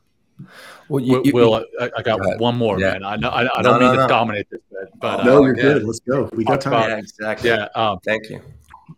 Well, 0.89 1.03
you, 1.03 1.23
Will, 1.33 1.61
you, 1.73 1.81
I, 1.81 1.91
I, 1.99 2.03
got 2.03 2.21
one 2.41 2.57
more, 2.57 2.79
yeah. 2.79 2.93
man. 2.99 3.05
I 3.05 3.15
I, 3.15 3.59
I 3.59 3.63
don't 3.63 3.81
no, 3.81 3.81
mean 3.81 3.89
no, 3.91 3.95
to 3.97 4.03
no. 4.03 4.09
dominate 4.09 4.49
this, 4.51 4.61
but, 4.71 4.91
but 5.01 5.25
no, 5.25 5.39
uh, 5.39 5.47
you're 5.47 5.57
yeah. 5.57 5.63
good. 5.63 5.85
Let's 5.85 6.01
go. 6.01 6.29
We 6.33 6.45
got 6.45 6.61
time. 6.61 6.91
yeah, 6.91 6.97
exactly. 6.99 7.51
Yeah. 7.51 7.69
Um, 7.75 7.99
Thank 8.05 8.29
you. 8.29 8.41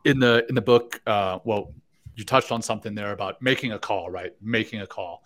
In 0.04 0.18
the 0.18 0.44
in 0.48 0.54
the 0.54 0.60
book, 0.62 1.00
uh, 1.06 1.38
well, 1.44 1.72
you 2.16 2.24
touched 2.24 2.50
on 2.52 2.60
something 2.60 2.94
there 2.94 3.12
about 3.12 3.40
making 3.40 3.72
a 3.72 3.78
call, 3.78 4.10
right? 4.10 4.32
Making 4.42 4.80
a 4.80 4.86
call, 4.86 5.24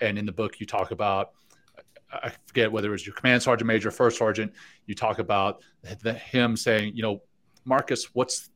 and 0.00 0.18
in 0.18 0.26
the 0.26 0.32
book, 0.32 0.58
you 0.60 0.66
talk 0.66 0.90
about 0.92 1.32
I 2.10 2.30
forget 2.46 2.72
whether 2.72 2.88
it 2.88 2.92
was 2.92 3.06
your 3.06 3.14
command 3.14 3.42
sergeant 3.42 3.66
major, 3.68 3.90
first 3.90 4.18
sergeant. 4.18 4.52
You 4.86 4.94
talk 4.94 5.20
about 5.20 5.62
the, 6.02 6.12
him 6.12 6.56
saying, 6.56 6.96
you 6.96 7.02
know, 7.02 7.22
Marcus, 7.66 8.12
what's 8.14 8.49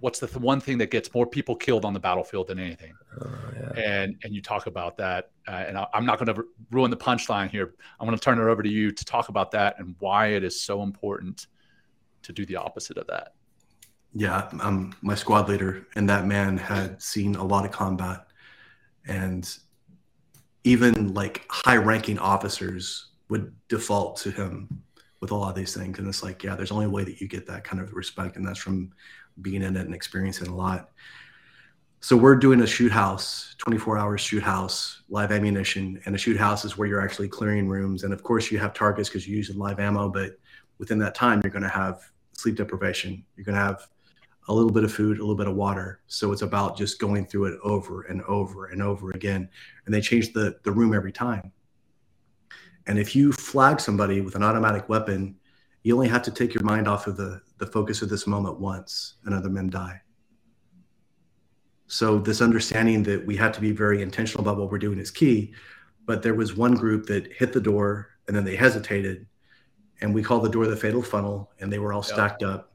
what's 0.00 0.18
the 0.18 0.26
th- 0.26 0.38
one 0.40 0.60
thing 0.60 0.78
that 0.78 0.90
gets 0.90 1.12
more 1.14 1.26
people 1.26 1.54
killed 1.54 1.84
on 1.84 1.92
the 1.92 2.00
battlefield 2.00 2.48
than 2.48 2.58
anything 2.58 2.94
oh, 3.20 3.30
yeah. 3.54 3.80
and 3.80 4.16
and 4.24 4.34
you 4.34 4.42
talk 4.42 4.66
about 4.66 4.96
that 4.96 5.30
uh, 5.46 5.50
and 5.52 5.78
I, 5.78 5.86
am 5.94 6.04
not 6.04 6.18
going 6.18 6.34
to 6.34 6.44
ruin 6.70 6.90
the 6.90 6.96
punchline 6.96 7.48
here 7.50 7.74
i'm 7.98 8.06
going 8.06 8.18
to 8.18 8.22
turn 8.22 8.38
it 8.38 8.42
over 8.50 8.62
to 8.62 8.68
you 8.68 8.90
to 8.90 9.04
talk 9.04 9.28
about 9.28 9.50
that 9.52 9.78
and 9.78 9.94
why 10.00 10.28
it 10.28 10.42
is 10.42 10.60
so 10.60 10.82
important 10.82 11.46
to 12.22 12.32
do 12.32 12.44
the 12.46 12.56
opposite 12.56 12.96
of 12.96 13.06
that 13.06 13.34
yeah 14.12 14.48
um, 14.60 14.94
my 15.02 15.14
squad 15.14 15.48
leader 15.48 15.86
and 15.94 16.08
that 16.08 16.26
man 16.26 16.56
had 16.56 17.00
seen 17.00 17.36
a 17.36 17.44
lot 17.44 17.64
of 17.64 17.70
combat 17.70 18.24
and 19.06 19.58
even 20.64 21.14
like 21.14 21.44
high 21.48 21.76
ranking 21.76 22.18
officers 22.18 23.08
would 23.28 23.54
default 23.68 24.16
to 24.16 24.30
him 24.30 24.82
with 25.20 25.30
a 25.32 25.34
lot 25.34 25.50
of 25.50 25.54
these 25.54 25.74
things 25.76 25.98
and 25.98 26.08
it's 26.08 26.22
like 26.22 26.42
yeah 26.42 26.56
there's 26.56 26.72
only 26.72 26.86
way 26.86 27.04
that 27.04 27.20
you 27.20 27.28
get 27.28 27.46
that 27.46 27.62
kind 27.62 27.82
of 27.82 27.92
respect 27.92 28.36
and 28.36 28.46
that's 28.46 28.58
from 28.58 28.90
being 29.42 29.62
in 29.62 29.76
it 29.76 29.86
and 29.86 29.94
experiencing 29.94 30.48
a 30.48 30.54
lot. 30.54 30.90
So 32.00 32.16
we're 32.16 32.36
doing 32.36 32.62
a 32.62 32.66
shoot 32.66 32.90
house, 32.92 33.54
24 33.58 33.98
hour 33.98 34.16
shoot 34.16 34.42
house, 34.42 35.02
live 35.10 35.32
ammunition, 35.32 36.00
and 36.06 36.14
a 36.14 36.18
shoot 36.18 36.38
house 36.38 36.64
is 36.64 36.78
where 36.78 36.88
you're 36.88 37.02
actually 37.04 37.28
clearing 37.28 37.68
rooms. 37.68 38.04
And 38.04 38.12
of 38.14 38.22
course, 38.22 38.50
you 38.50 38.58
have 38.58 38.72
targets 38.72 39.08
because 39.08 39.28
you're 39.28 39.36
using 39.36 39.58
live 39.58 39.80
ammo, 39.80 40.08
but 40.08 40.38
within 40.78 40.98
that 41.00 41.14
time, 41.14 41.40
you're 41.44 41.50
going 41.50 41.62
to 41.62 41.68
have 41.68 42.00
sleep 42.32 42.56
deprivation. 42.56 43.22
You're 43.36 43.44
going 43.44 43.54
to 43.56 43.60
have 43.60 43.86
a 44.48 44.54
little 44.54 44.72
bit 44.72 44.82
of 44.82 44.92
food, 44.92 45.18
a 45.18 45.20
little 45.20 45.36
bit 45.36 45.46
of 45.46 45.54
water. 45.54 46.00
So 46.06 46.32
it's 46.32 46.40
about 46.42 46.76
just 46.76 46.98
going 46.98 47.26
through 47.26 47.44
it 47.46 47.58
over 47.62 48.02
and 48.04 48.22
over 48.22 48.66
and 48.66 48.82
over 48.82 49.10
again. 49.10 49.48
And 49.84 49.94
they 49.94 50.00
change 50.00 50.32
the, 50.32 50.56
the 50.64 50.72
room 50.72 50.94
every 50.94 51.12
time. 51.12 51.52
And 52.86 52.98
if 52.98 53.14
you 53.14 53.30
flag 53.32 53.78
somebody 53.78 54.22
with 54.22 54.36
an 54.36 54.42
automatic 54.42 54.88
weapon, 54.88 55.36
you 55.82 55.94
only 55.94 56.08
have 56.08 56.22
to 56.22 56.30
take 56.30 56.54
your 56.54 56.64
mind 56.64 56.88
off 56.88 57.06
of 57.06 57.18
the, 57.18 57.42
the 57.60 57.66
focus 57.66 58.00
of 58.02 58.08
this 58.08 58.26
moment 58.26 58.58
once 58.58 59.14
and 59.26 59.34
other 59.34 59.50
men 59.50 59.68
die. 59.70 60.00
So, 61.86 62.18
this 62.18 62.40
understanding 62.40 63.02
that 63.04 63.24
we 63.24 63.36
have 63.36 63.52
to 63.52 63.60
be 63.60 63.70
very 63.70 64.02
intentional 64.02 64.40
about 64.48 64.56
what 64.60 64.70
we're 64.72 64.78
doing 64.78 64.98
is 64.98 65.10
key. 65.10 65.52
But 66.06 66.22
there 66.22 66.34
was 66.34 66.56
one 66.56 66.74
group 66.74 67.06
that 67.06 67.32
hit 67.32 67.52
the 67.52 67.60
door 67.60 68.08
and 68.26 68.34
then 68.36 68.44
they 68.44 68.56
hesitated. 68.56 69.26
And 70.00 70.14
we 70.14 70.22
call 70.22 70.40
the 70.40 70.48
door 70.48 70.66
the 70.66 70.76
fatal 70.76 71.02
funnel, 71.02 71.50
and 71.60 71.70
they 71.70 71.78
were 71.78 71.92
all 71.92 72.00
yeah. 72.08 72.14
stacked 72.14 72.42
up. 72.42 72.72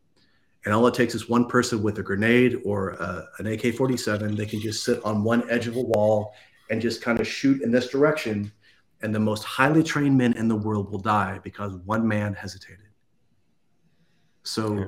And 0.64 0.74
all 0.74 0.86
it 0.86 0.94
takes 0.94 1.16
is 1.16 1.28
one 1.28 1.48
person 1.48 1.82
with 1.82 1.98
a 1.98 2.04
grenade 2.04 2.58
or 2.64 3.02
uh, 3.02 3.24
a, 3.40 3.44
an 3.44 3.48
AK 3.48 3.74
47. 3.76 4.36
They 4.36 4.46
can 4.46 4.60
just 4.60 4.84
sit 4.84 5.04
on 5.04 5.24
one 5.24 5.50
edge 5.50 5.66
of 5.66 5.76
a 5.76 5.82
wall 5.82 6.34
and 6.70 6.80
just 6.80 7.02
kind 7.02 7.20
of 7.20 7.28
shoot 7.28 7.64
in 7.64 7.72
this 7.72 7.88
direction. 7.90 8.52
And 9.02 9.14
the 9.14 9.20
most 9.20 9.44
highly 9.44 9.82
trained 9.82 10.18
men 10.18 10.34
in 10.34 10.48
the 10.48 10.56
world 10.56 10.92
will 10.92 11.00
die 11.00 11.40
because 11.44 11.74
one 11.78 12.08
man 12.08 12.34
hesitated. 12.36 12.85
So 14.46 14.78
yeah. 14.78 14.86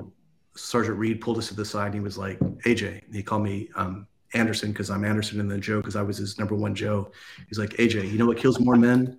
Sergeant 0.56 0.96
Reed 0.98 1.20
pulled 1.20 1.36
us 1.38 1.48
to 1.48 1.54
the 1.54 1.64
side 1.64 1.86
and 1.86 1.94
he 1.94 2.00
was 2.00 2.16
like, 2.16 2.38
AJ, 2.64 3.12
he 3.12 3.22
called 3.22 3.42
me 3.42 3.68
um, 3.74 4.06
Anderson 4.34 4.72
because 4.72 4.88
I'm 4.90 5.04
Anderson 5.04 5.40
and 5.40 5.50
then 5.50 5.60
Joe 5.60 5.78
because 5.78 5.96
I 5.96 6.02
was 6.02 6.16
his 6.16 6.38
number 6.38 6.54
one 6.54 6.74
Joe. 6.74 7.10
He's 7.48 7.58
like, 7.58 7.70
AJ, 7.70 8.10
you 8.10 8.18
know 8.18 8.26
what 8.26 8.38
kills 8.38 8.58
more 8.60 8.76
men? 8.76 9.18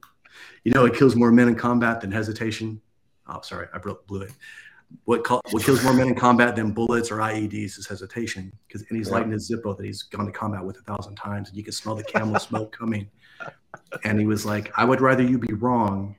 You 0.64 0.72
know, 0.72 0.86
it 0.86 0.96
kills 0.96 1.16
more 1.16 1.32
men 1.32 1.50
in 1.50 1.56
combat 1.56 2.00
than 2.02 2.12
hesitation. 2.12 2.82
Oh, 3.28 3.42
sorry, 3.42 3.68
I 3.74 3.78
blew 3.78 3.94
it. 4.22 4.32
What, 5.04 5.30
what 5.52 5.64
kills 5.64 5.84
more 5.84 5.94
men 5.94 6.08
in 6.08 6.16
combat 6.16 6.56
than 6.56 6.72
bullets 6.72 7.12
or 7.12 7.18
IEDs 7.18 7.78
is 7.78 7.86
hesitation. 7.86 8.52
Because 8.68 8.84
and 8.90 8.98
he's 8.98 9.10
yeah. 9.10 9.16
lighting 9.16 9.32
his 9.32 9.52
Zippo 9.52 9.78
that 9.78 9.86
he's 9.86 10.04
gone 10.04 10.26
to 10.26 10.32
combat 10.32 10.64
with 10.64 10.78
a 10.78 10.82
thousand 10.82 11.16
times, 11.16 11.48
and 11.50 11.56
you 11.58 11.64
can 11.64 11.74
smell 11.74 11.94
the 11.94 12.04
camel 12.04 12.40
smoke 12.40 12.76
coming. 12.76 13.08
And 14.04 14.20
he 14.20 14.26
was 14.26 14.48
like, 14.48 14.72
"I 14.78 14.86
would 14.86 15.00
rather 15.00 15.22
you 15.22 15.38
be 15.38 15.54
wrong 15.54 16.16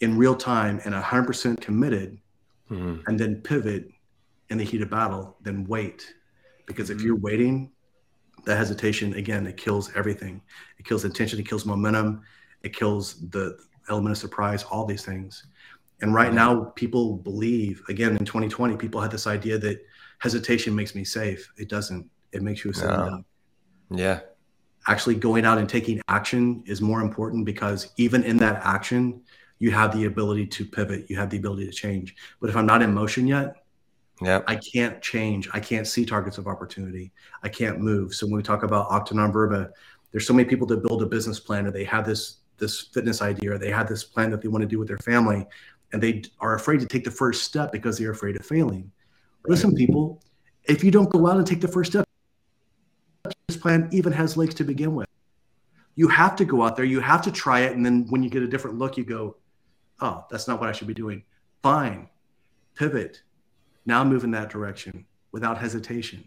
in 0.00 0.18
real 0.18 0.34
time 0.34 0.80
and 0.84 0.92
100% 0.94 1.60
committed 1.60 2.18
mm-hmm. 2.70 2.96
and 3.06 3.18
then 3.18 3.36
pivot 3.36 3.90
in 4.50 4.58
the 4.58 4.64
heat 4.64 4.82
of 4.82 4.90
battle 4.90 5.36
Then 5.42 5.64
wait. 5.64 6.14
Because 6.66 6.88
mm-hmm. 6.88 6.98
if 7.00 7.04
you're 7.04 7.16
waiting, 7.16 7.70
the 8.44 8.56
hesitation, 8.56 9.14
again, 9.14 9.46
it 9.46 9.56
kills 9.56 9.90
everything. 9.94 10.40
It 10.78 10.86
kills 10.86 11.04
intention, 11.04 11.38
it 11.38 11.48
kills 11.48 11.66
momentum, 11.66 12.22
it 12.62 12.74
kills 12.74 13.28
the 13.30 13.58
element 13.90 14.12
of 14.12 14.18
surprise, 14.18 14.62
all 14.62 14.86
these 14.86 15.04
things. 15.04 15.46
And 16.00 16.14
right 16.14 16.28
mm-hmm. 16.28 16.36
now, 16.36 16.64
people 16.76 17.16
believe, 17.16 17.82
again, 17.88 18.16
in 18.16 18.24
2020, 18.24 18.76
people 18.76 19.00
had 19.00 19.10
this 19.10 19.26
idea 19.26 19.58
that 19.58 19.84
hesitation 20.20 20.74
makes 20.74 20.94
me 20.94 21.04
safe. 21.04 21.50
It 21.58 21.68
doesn't, 21.68 22.08
it 22.32 22.42
makes 22.42 22.64
you 22.64 22.70
a 22.70 22.74
second 22.74 22.90
up. 23.00 23.24
Yeah. 23.90 24.20
Actually, 24.88 25.16
going 25.16 25.44
out 25.44 25.58
and 25.58 25.68
taking 25.68 26.00
action 26.08 26.62
is 26.66 26.80
more 26.80 27.02
important 27.02 27.44
because 27.44 27.88
even 27.98 28.22
in 28.24 28.38
that 28.38 28.60
action, 28.64 29.20
you 29.60 29.70
have 29.70 29.94
the 29.94 30.06
ability 30.06 30.46
to 30.46 30.64
pivot, 30.64 31.06
you 31.08 31.16
have 31.16 31.30
the 31.30 31.36
ability 31.36 31.66
to 31.66 31.70
change. 31.72 32.16
But 32.40 32.50
if 32.50 32.56
I'm 32.56 32.66
not 32.66 32.82
in 32.82 32.92
motion 32.92 33.26
yet, 33.26 33.62
yeah. 34.22 34.40
I 34.46 34.56
can't 34.56 35.00
change. 35.00 35.48
I 35.52 35.60
can't 35.60 35.86
see 35.86 36.04
targets 36.04 36.38
of 36.38 36.46
opportunity. 36.48 37.12
I 37.42 37.48
can't 37.48 37.78
move. 37.78 38.14
So 38.14 38.26
when 38.26 38.36
we 38.36 38.42
talk 38.42 38.64
about 38.64 38.90
Acta 38.92 39.14
Non 39.14 39.30
Verba, 39.32 39.70
there's 40.12 40.26
so 40.26 40.34
many 40.34 40.48
people 40.48 40.66
that 40.68 40.82
build 40.82 41.02
a 41.02 41.06
business 41.06 41.38
plan 41.40 41.66
or 41.66 41.70
they 41.70 41.84
have 41.84 42.04
this 42.04 42.38
this 42.58 42.80
fitness 42.92 43.22
idea 43.22 43.54
or 43.54 43.58
they 43.58 43.70
have 43.70 43.88
this 43.88 44.04
plan 44.04 44.30
that 44.30 44.42
they 44.42 44.48
want 44.48 44.60
to 44.60 44.68
do 44.68 44.78
with 44.78 44.88
their 44.88 44.98
family 44.98 45.46
and 45.92 46.02
they 46.02 46.20
are 46.40 46.54
afraid 46.56 46.78
to 46.80 46.84
take 46.86 47.04
the 47.04 47.10
first 47.10 47.42
step 47.44 47.72
because 47.72 47.96
they're 47.98 48.10
afraid 48.10 48.36
of 48.38 48.44
failing. 48.44 48.82
Right. 48.82 49.50
Listen, 49.52 49.74
people, 49.74 50.20
if 50.64 50.84
you 50.84 50.90
don't 50.90 51.08
go 51.08 51.26
out 51.26 51.38
and 51.38 51.46
take 51.46 51.62
the 51.62 51.68
first 51.68 51.92
step, 51.92 52.06
this 53.48 53.56
plan 53.56 53.88
even 53.92 54.12
has 54.12 54.36
legs 54.36 54.54
to 54.56 54.64
begin 54.64 54.94
with. 54.94 55.08
You 55.94 56.08
have 56.08 56.36
to 56.36 56.44
go 56.44 56.62
out 56.62 56.76
there, 56.76 56.84
you 56.84 57.00
have 57.00 57.22
to 57.22 57.32
try 57.32 57.60
it, 57.60 57.74
and 57.74 57.84
then 57.84 58.06
when 58.10 58.22
you 58.22 58.28
get 58.28 58.42
a 58.42 58.46
different 58.46 58.76
look, 58.78 58.98
you 58.98 59.04
go, 59.04 59.36
oh, 60.00 60.24
that's 60.30 60.48
not 60.48 60.60
what 60.60 60.68
I 60.68 60.72
should 60.72 60.86
be 60.88 60.94
doing. 60.94 61.22
Fine, 61.62 62.08
pivot. 62.74 63.22
Now 63.86 64.02
move 64.04 64.24
in 64.24 64.30
that 64.32 64.50
direction 64.50 65.04
without 65.32 65.58
hesitation. 65.58 66.24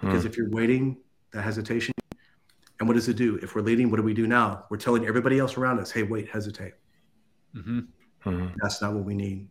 Because 0.00 0.22
hmm. 0.22 0.28
if 0.28 0.36
you're 0.36 0.50
waiting, 0.50 0.98
that 1.32 1.42
hesitation, 1.42 1.94
and 2.80 2.88
what 2.88 2.94
does 2.94 3.08
it 3.08 3.16
do? 3.16 3.36
If 3.42 3.54
we're 3.54 3.62
leading, 3.62 3.90
what 3.90 3.96
do 3.98 4.02
we 4.02 4.14
do 4.14 4.26
now? 4.26 4.64
We're 4.70 4.76
telling 4.76 5.06
everybody 5.06 5.38
else 5.38 5.56
around 5.56 5.78
us, 5.80 5.90
hey, 5.90 6.02
wait, 6.04 6.28
hesitate. 6.28 6.74
Mm-hmm. 7.56 7.80
Hmm. 8.20 8.46
That's 8.62 8.80
not 8.82 8.92
what 8.92 9.04
we 9.04 9.14
need. 9.14 9.48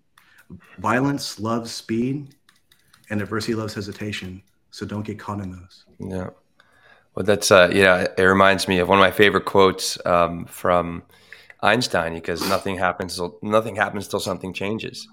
Violence 0.80 1.40
loves 1.40 1.72
speed, 1.72 2.36
and 3.10 3.22
adversity 3.22 3.56
loves 3.56 3.74
hesitation. 3.74 4.42
So 4.72 4.86
don't 4.86 5.06
get 5.06 5.20
caught 5.20 5.40
in 5.40 5.52
those. 5.52 5.86
Yeah. 6.00 6.30
Well, 7.16 7.26
that's, 7.26 7.52
uh, 7.52 7.70
yeah, 7.74 8.08
it 8.18 8.24
reminds 8.24 8.68
me 8.68 8.80
of 8.80 8.88
one 8.90 8.98
of 8.98 9.02
my 9.04 9.12
favorite 9.12 9.46
quotes 9.46 10.04
um, 10.06 10.46
from 10.46 11.04
Einstein 11.64 12.14
because 12.14 12.48
nothing 12.50 12.76
happens 12.78 13.16
till 13.16 13.40
nothing 13.42 13.78
happens 13.78 14.10
till 14.10 14.20
something 14.20 14.52
changes, 14.54 15.08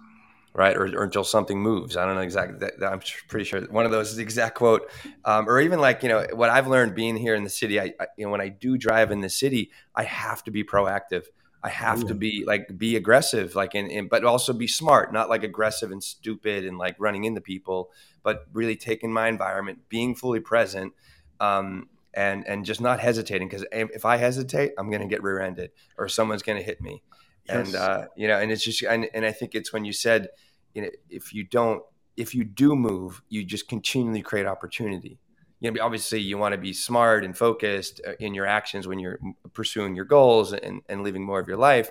right? 0.53 0.77
Or, 0.77 0.83
or 0.99 1.05
until 1.05 1.23
something 1.23 1.61
moves. 1.63 1.97
I 1.97 2.05
don't 2.05 2.17
know 2.17 2.23
exactly. 2.23 2.69
I'm 2.85 3.01
pretty 3.29 3.45
sure 3.45 3.63
one 3.71 3.87
of 3.87 3.93
those 3.93 4.11
is 4.11 4.17
the 4.17 4.25
exact 4.25 4.57
quote. 4.57 4.91
Um, 5.25 5.49
or 5.49 5.61
even 5.61 5.79
like 5.81 6.03
you 6.03 6.09
know 6.09 6.27
what 6.33 6.51
I've 6.51 6.67
learned 6.67 6.97
being 6.97 7.17
here 7.17 7.37
in 7.37 7.45
the 7.45 7.51
city. 7.51 7.81
I, 7.81 7.95
I, 8.01 8.09
you 8.17 8.25
know 8.27 8.33
when 8.33 8.41
I 8.41 8.49
do 8.49 8.77
drive 8.77 9.13
in 9.13 9.21
the 9.21 9.31
city, 9.31 9.71
I 9.95 10.03
have 10.03 10.43
to 10.45 10.51
be 10.51 10.65
proactive. 10.65 11.27
I 11.63 11.69
have 11.69 12.03
Ooh. 12.03 12.09
to 12.09 12.15
mm. 12.17 12.19
be 12.19 12.45
like 12.45 12.67
be 12.77 12.97
aggressive, 12.97 13.55
like 13.55 13.75
and, 13.77 13.89
and 13.93 14.11
but 14.11 14.25
also 14.25 14.53
be 14.53 14.67
smart, 14.67 15.13
not 15.13 15.29
like 15.29 15.45
aggressive 15.45 15.93
and 15.93 16.03
stupid 16.03 16.65
and 16.65 16.79
like 16.79 16.97
running 16.99 17.25
into 17.25 17.41
people, 17.41 17.93
but 18.25 18.47
really 18.53 18.75
taking 18.75 19.13
my 19.13 19.29
environment, 19.29 19.89
being 19.89 20.17
fully 20.17 20.41
present. 20.41 20.95
Um, 21.39 21.89
and 22.15 22.47
and 22.47 22.65
just 22.65 22.81
not 22.81 23.01
hesitating 23.01 23.49
because 23.49 23.65
if 23.73 24.05
I 24.05 24.17
hesitate, 24.17 24.73
I'm 24.79 24.91
going 24.91 25.03
to 25.03 25.09
get 25.09 25.23
rear-ended 25.23 25.71
or 25.97 26.09
someone's 26.09 26.43
going 26.43 26.59
to 26.59 26.65
hit 26.65 26.81
me. 26.81 27.03
Yes. 27.49 27.69
And 27.69 27.77
uh, 27.77 28.05
you 28.17 28.29
know, 28.29 28.39
and 28.39 28.51
it's 28.51 28.65
just 28.65 28.83
and, 28.83 29.09
and 29.15 29.25
I 29.25 29.33
think 29.33 29.55
it's 29.55 29.73
when 29.73 29.85
you 29.85 29.93
said, 29.93 30.29
you 30.75 30.83
know, 30.83 30.89
if 31.09 31.33
you 31.33 31.45
don't 31.45 31.83
if 32.17 32.35
you 32.35 32.45
do 32.45 32.75
move, 32.75 33.23
you 33.29 33.45
just 33.45 33.69
continually 33.69 34.23
create 34.23 34.47
opportunity. 34.47 35.19
You 35.61 35.71
know, 35.71 35.83
obviously 35.85 36.21
you 36.21 36.39
want 36.39 36.53
to 36.53 36.59
be 36.59 36.73
smart 36.73 37.23
and 37.25 37.37
focused 37.37 38.01
uh, 38.07 38.13
in 38.19 38.33
your 38.33 38.47
actions 38.47 38.89
when 38.89 38.99
you're 38.99 39.19
pursuing 39.53 39.95
your 39.95 40.07
goals 40.07 40.55
and, 40.55 40.81
and 40.89 41.03
living 41.05 41.23
more 41.23 41.39
of 41.39 41.47
your 41.47 41.59
life 41.59 41.91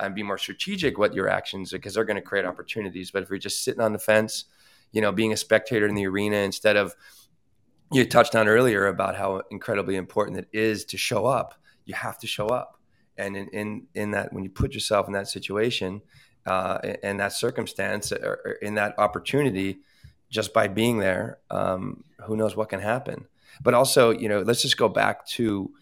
and 0.00 0.14
be 0.14 0.22
more 0.22 0.38
strategic 0.38 0.96
with 0.96 1.12
your 1.12 1.28
actions 1.28 1.70
because 1.70 1.94
they're 1.94 2.06
going 2.06 2.16
to 2.16 2.22
create 2.22 2.46
opportunities. 2.46 3.10
But 3.10 3.22
if 3.22 3.28
you're 3.28 3.38
just 3.38 3.62
sitting 3.62 3.82
on 3.82 3.92
the 3.92 3.98
fence, 3.98 4.46
you 4.90 5.02
know, 5.02 5.12
being 5.12 5.34
a 5.34 5.36
spectator 5.36 5.86
in 5.86 5.94
the 5.94 6.06
arena 6.06 6.36
instead 6.36 6.76
of, 6.76 6.96
you 7.92 8.04
touched 8.04 8.34
on 8.34 8.46
earlier 8.48 8.86
about 8.86 9.16
how 9.16 9.42
incredibly 9.50 9.96
important 9.96 10.38
it 10.38 10.48
is 10.52 10.84
to 10.86 10.96
show 10.96 11.26
up. 11.26 11.54
You 11.84 11.94
have 11.94 12.18
to 12.20 12.26
show 12.26 12.46
up, 12.48 12.78
and 13.18 13.36
in 13.36 13.48
in, 13.48 13.86
in 13.94 14.10
that 14.12 14.32
when 14.32 14.44
you 14.44 14.50
put 14.50 14.72
yourself 14.74 15.06
in 15.08 15.12
that 15.14 15.28
situation, 15.28 16.02
uh, 16.46 16.78
in 17.02 17.16
that 17.18 17.32
circumstance, 17.32 18.12
or, 18.12 18.40
or 18.44 18.52
in 18.52 18.74
that 18.74 18.96
opportunity, 18.98 19.80
just 20.30 20.52
by 20.52 20.68
being 20.68 20.98
there, 20.98 21.38
um, 21.50 22.04
who 22.24 22.36
knows 22.36 22.54
what 22.56 22.68
can 22.68 22.80
happen. 22.80 23.26
But 23.62 23.74
also, 23.74 24.10
you 24.10 24.28
know, 24.28 24.40
let's 24.40 24.62
just 24.62 24.76
go 24.76 24.88
back 24.88 25.26
to 25.38 25.72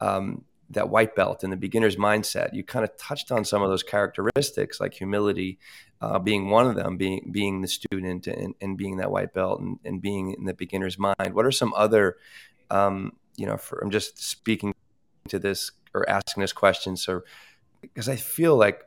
um, 0.00 0.44
that 0.70 0.88
white 0.88 1.16
belt 1.16 1.42
and 1.42 1.52
the 1.52 1.56
beginner's 1.56 1.96
mindset. 1.96 2.54
You 2.54 2.62
kind 2.62 2.84
of 2.84 2.96
touched 2.96 3.32
on 3.32 3.44
some 3.44 3.62
of 3.62 3.68
those 3.68 3.82
characteristics 3.82 4.78
like 4.80 4.94
humility 4.94 5.58
uh, 6.00 6.18
being 6.18 6.50
one 6.50 6.66
of 6.66 6.76
them, 6.76 6.96
being 6.96 7.28
being 7.32 7.62
the 7.62 7.68
student 7.68 8.26
and, 8.26 8.54
and 8.60 8.76
being 8.76 8.98
that 8.98 9.10
white 9.10 9.32
belt 9.32 9.60
and, 9.60 9.78
and 9.84 10.02
being 10.02 10.34
in 10.38 10.44
the 10.44 10.54
beginner's 10.54 10.98
mind. 10.98 11.32
What 11.32 11.46
are 11.46 11.52
some 11.52 11.72
other, 11.74 12.16
um, 12.70 13.12
you 13.36 13.46
know, 13.46 13.56
for, 13.56 13.78
I'm 13.78 13.90
just 13.90 14.22
speaking 14.22 14.74
to 15.28 15.38
this 15.38 15.70
or 15.94 16.08
asking 16.08 16.42
this 16.42 16.52
question, 16.52 16.96
so 16.96 17.22
because 17.80 18.08
I 18.08 18.16
feel 18.16 18.56
like 18.56 18.82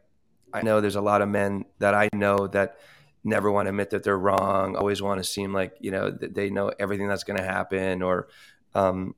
I 0.54 0.62
know 0.62 0.82
there's 0.82 0.96
a 0.96 1.02
lot 1.02 1.22
of 1.22 1.30
men 1.30 1.66
that 1.80 1.94
I 1.96 2.10
know 2.14 2.48
that 2.48 2.78
never 3.24 3.52
want 3.52 3.66
to 3.66 3.70
admit 3.70 3.90
that 3.92 4.04
they're 4.04 4.18
wrong, 4.18 4.76
always 4.76 5.02
want 5.02 5.20
to 5.20 5.24
seem 5.28 5.52
like 5.54 5.76
you 5.80 5.90
know 5.92 6.12
they 6.12 6.50
know 6.52 6.72
everything 6.80 7.08
that's 7.08 7.24
going 7.24 7.38
to 7.38 7.44
happen, 7.46 8.04
or 8.04 8.28
um, 8.76 9.16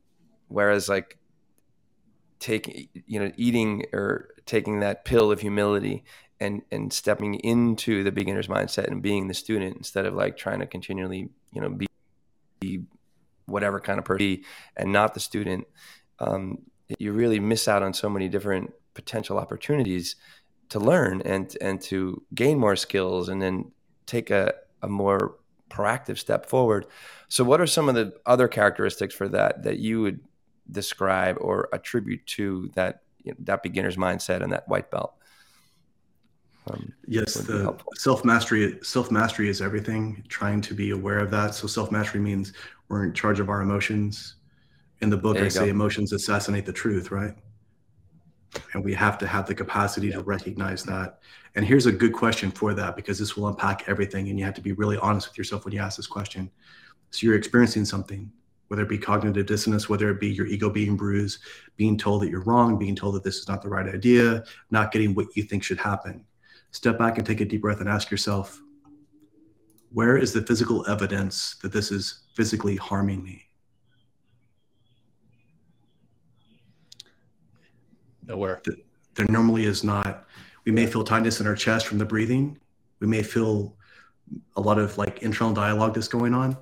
whereas 0.48 0.88
like 0.88 1.18
taking 2.40 2.88
you 3.06 3.20
know 3.20 3.32
eating 3.36 3.84
or 3.92 4.30
taking 4.46 4.80
that 4.80 5.04
pill 5.06 5.30
of 5.32 5.42
humility 5.42 6.04
and 6.42 6.64
and 6.72 6.92
stepping 6.92 7.36
into 7.36 8.04
the 8.04 8.12
beginner's 8.12 8.48
mindset 8.48 8.88
and 8.88 9.02
being 9.02 9.28
the 9.28 9.34
student 9.34 9.78
instead 9.78 10.06
of 10.06 10.14
like 10.16 10.36
trying 10.36 10.60
to 10.60 10.66
continually 10.66 11.30
you 11.54 11.62
know 11.62 11.70
be, 11.70 11.86
be 12.60 12.82
whatever 13.46 13.80
kind 13.80 14.00
of 14.00 14.04
person 14.06 14.42
and 14.76 14.92
not 14.92 15.14
the 15.14 15.20
student 15.20 15.66
um, 16.20 16.58
you 17.00 17.14
really 17.14 17.40
miss 17.40 17.68
out 17.68 17.84
on 17.84 17.94
so 17.94 18.10
many 18.10 18.28
different 18.28 18.74
potential 18.94 19.38
opportunities 19.38 20.16
to 20.68 20.80
learn 20.80 21.22
and 21.22 21.56
and 21.62 21.80
to 21.80 22.22
gain 22.34 22.58
more 22.58 22.76
skills 22.76 23.30
and 23.30 23.42
then 23.42 23.72
take 24.08 24.32
a, 24.32 24.54
a 24.82 24.88
more 24.90 25.36
proactive 25.70 26.18
step 26.18 26.48
forward 26.48 26.86
so 27.30 27.44
what 27.44 27.62
are 27.62 27.68
some 27.68 27.88
of 27.88 27.96
the 27.96 28.14
other 28.26 28.48
characteristics 28.50 29.14
for 29.14 29.30
that 29.30 29.64
that 29.64 29.78
you 29.78 30.02
would 30.02 30.20
describe 30.70 31.38
or 31.40 31.70
attribute 31.72 32.26
to 32.26 32.70
that 32.74 33.02
you 33.24 33.32
know, 33.32 33.38
that 33.40 33.62
beginner's 33.64 33.96
mindset 33.98 34.42
and 34.42 34.52
that 34.52 34.68
white 34.68 34.90
belt 34.92 35.14
um, 36.70 36.94
yes, 37.08 37.34
the 37.34 37.76
self 37.96 38.24
mastery 38.24 38.78
self 38.84 39.10
mastery 39.10 39.50
is 39.50 39.62
everything. 39.62 40.24
Trying 40.28 40.62
to 40.62 40.76
be 40.76 40.92
aware 40.92 41.18
of 41.18 41.32
that. 41.32 41.56
So 41.56 41.66
self 41.68 41.92
mastery 41.92 42.22
means 42.22 42.54
we're 42.88 43.04
in 43.04 43.14
charge 43.14 43.40
of 43.40 43.50
our 43.50 43.62
emotions. 43.62 44.36
In 45.02 45.10
the 45.10 45.18
book, 45.18 45.38
I 45.38 45.48
say 45.48 45.70
emotions 45.70 46.14
assassinate 46.14 46.68
the 46.68 46.74
truth, 46.74 47.10
right? 47.10 47.34
And 48.74 48.84
we 48.86 48.94
have 48.94 49.18
to 49.20 49.28
have 49.28 49.48
the 49.48 49.56
capacity 49.56 50.08
yeah. 50.10 50.18
to 50.18 50.22
recognize 50.24 50.84
that. 50.84 51.20
And 51.56 51.66
here's 51.66 51.88
a 51.88 51.92
good 51.92 52.14
question 52.14 52.52
for 52.52 52.74
that 52.76 52.96
because 52.96 53.18
this 53.18 53.36
will 53.36 53.48
unpack 53.48 53.86
everything. 53.90 54.30
And 54.30 54.38
you 54.38 54.46
have 54.46 54.54
to 54.54 54.62
be 54.62 54.74
really 54.74 54.98
honest 54.98 55.30
with 55.30 55.38
yourself 55.40 55.66
when 55.66 55.74
you 55.74 55.80
ask 55.80 55.98
this 55.98 56.06
question. 56.06 56.52
So 57.10 57.26
you're 57.26 57.36
experiencing 57.36 57.86
something, 57.86 58.32
whether 58.68 58.84
it 58.84 58.90
be 58.90 58.98
cognitive 59.00 59.48
dissonance, 59.48 59.90
whether 59.90 60.10
it 60.12 60.20
be 60.20 60.30
your 60.30 60.46
ego 60.46 60.70
being 60.70 60.96
bruised, 60.96 61.40
being 61.78 61.98
told 61.98 62.22
that 62.22 62.30
you're 62.30 62.44
wrong, 62.44 62.78
being 62.78 62.96
told 62.96 63.16
that 63.16 63.24
this 63.24 63.38
is 63.38 63.48
not 63.48 63.64
the 63.64 63.70
right 63.70 63.88
idea, 63.92 64.44
not 64.70 64.92
getting 64.92 65.16
what 65.16 65.36
you 65.36 65.42
think 65.44 65.64
should 65.64 65.80
happen. 65.80 66.24
Step 66.72 66.98
back 66.98 67.18
and 67.18 67.28
take 67.28 67.42
a 67.42 67.46
deep 67.46 67.62
breath 67.62 67.82
and 67.82 67.90
ask 67.90 68.10
yourself, 68.10 68.62
where 69.94 70.18
is 70.18 70.32
the 70.32 70.42
physical 70.46 70.86
evidence 70.88 71.56
that 71.62 71.74
this 71.74 71.92
is 71.92 72.22
physically 72.34 72.78
harming 72.78 73.22
me? 73.24 73.44
Nowhere. 78.26 78.62
There 79.14 79.26
normally 79.28 79.66
is 79.66 79.84
not. 79.84 80.26
We 80.64 80.72
may 80.72 80.86
feel 80.88 81.04
tightness 81.04 81.42
in 81.42 81.48
our 81.48 81.56
chest 81.56 81.88
from 81.88 81.98
the 81.98 82.06
breathing. 82.06 82.58
We 83.02 83.08
may 83.08 83.22
feel 83.24 83.76
a 84.56 84.62
lot 84.62 84.80
of 84.80 84.98
like 84.98 85.24
internal 85.24 85.54
dialogue 85.54 85.94
that's 85.96 86.08
going 86.08 86.34
on, 86.34 86.56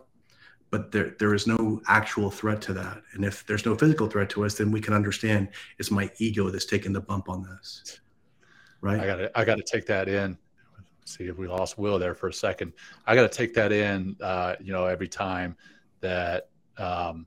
but 0.72 0.92
there, 0.92 1.16
there 1.20 1.36
is 1.36 1.46
no 1.46 1.82
actual 1.88 2.32
threat 2.32 2.62
to 2.64 2.74
that. 2.74 3.04
And 3.14 3.24
if 3.24 3.46
there's 3.46 3.66
no 3.66 3.76
physical 3.76 4.08
threat 4.08 4.32
to 4.32 4.46
us, 4.46 4.56
then 4.56 4.72
we 4.72 4.82
can 4.82 4.96
understand 4.96 5.50
it's 5.78 5.92
my 5.92 6.10
ego 6.18 6.50
that's 6.50 6.66
taking 6.66 6.94
the 6.94 7.02
bump 7.02 7.30
on 7.30 7.44
this. 7.44 8.00
Right. 8.82 9.00
I 9.00 9.06
got 9.06 9.16
to 9.18 9.32
I 9.40 9.44
got 9.46 9.56
to 9.58 9.64
take 9.64 9.86
that 9.88 10.08
in. 10.08 10.38
see 11.06 11.26
if 11.26 11.38
we 11.38 11.48
lost 11.48 11.78
Will 11.78 12.00
there 12.00 12.14
for 12.16 12.30
a 12.30 12.34
second. 12.34 12.74
I 13.06 13.16
got 13.16 13.30
to 13.30 13.36
take 13.38 13.54
that 13.56 13.72
in. 13.72 14.16
Uh, 14.22 14.56
you 14.62 14.72
know, 14.72 14.86
every 14.86 15.08
time 15.10 15.58
that 16.00 16.50
um, 16.78 17.26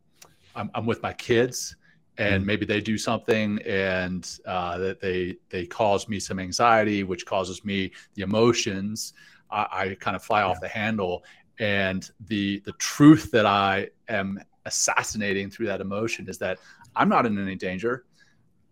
I'm, 0.57 0.71
I'm 0.75 0.87
with 0.87 1.03
my 1.03 1.13
kids 1.13 1.77
and 2.17 2.37
mm-hmm. 2.37 2.47
maybe 2.47 2.65
they 2.67 2.81
do 2.81 2.97
something 2.97 3.61
and 3.67 4.39
uh, 4.47 4.79
that 4.79 5.01
they 5.01 5.37
they 5.51 5.67
cause 5.67 6.09
me 6.09 6.19
some 6.19 6.39
anxiety 6.39 7.05
which 7.05 7.25
causes 7.27 7.65
me 7.65 7.91
the 8.17 8.21
emotions 8.23 9.15
i, 9.51 9.67
I 9.73 9.97
kind 9.99 10.15
of 10.15 10.23
fly 10.23 10.41
yeah. 10.41 10.47
off 10.49 10.61
the 10.61 10.69
handle 10.69 11.25
and 11.59 12.11
the 12.27 12.61
the 12.67 12.73
truth 12.73 13.31
that 13.31 13.47
i 13.47 13.89
am 14.11 14.39
assassinating 14.67 15.49
through 15.49 15.69
that 15.69 15.81
emotion 15.81 16.29
is 16.29 16.37
that 16.37 16.59
i'm 16.97 17.09
not 17.09 17.25
in 17.25 17.39
any 17.39 17.55
danger 17.55 18.05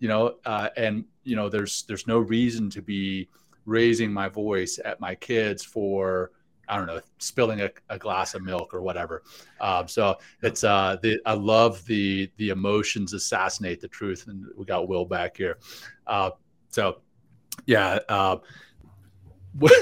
you 0.01 0.09
know, 0.09 0.35
uh, 0.45 0.71
and 0.77 1.05
you 1.25 1.37
know, 1.37 1.49
there's 1.49 1.83
there's 1.85 2.07
no 2.07 2.19
reason 2.19 2.69
to 2.71 2.83
be 2.83 3.29
raising 3.67 4.13
my 4.13 4.29
voice 4.29 4.81
at 4.85 4.99
my 4.99 5.15
kids 5.15 5.63
for 5.63 6.33
I 6.67 6.77
don't 6.77 6.87
know 6.87 7.01
spilling 7.19 7.61
a, 7.61 7.71
a 7.91 7.99
glass 7.99 8.35
of 8.35 8.43
milk 8.43 8.73
or 8.75 8.81
whatever. 8.81 9.23
Um, 9.61 9.87
so 9.87 10.17
it's 10.43 10.65
uh, 10.65 10.97
the 11.03 11.21
I 11.27 11.35
love 11.35 11.85
the 11.85 12.31
the 12.39 12.49
emotions 12.49 13.13
assassinate 13.13 13.81
the 13.81 13.89
truth, 13.89 14.25
and 14.27 14.47
we 14.57 14.65
got 14.65 14.89
Will 14.89 15.05
back 15.05 15.37
here. 15.37 15.59
Uh, 16.07 16.31
so 16.71 17.03
yeah, 17.67 17.99
uh, 18.09 18.39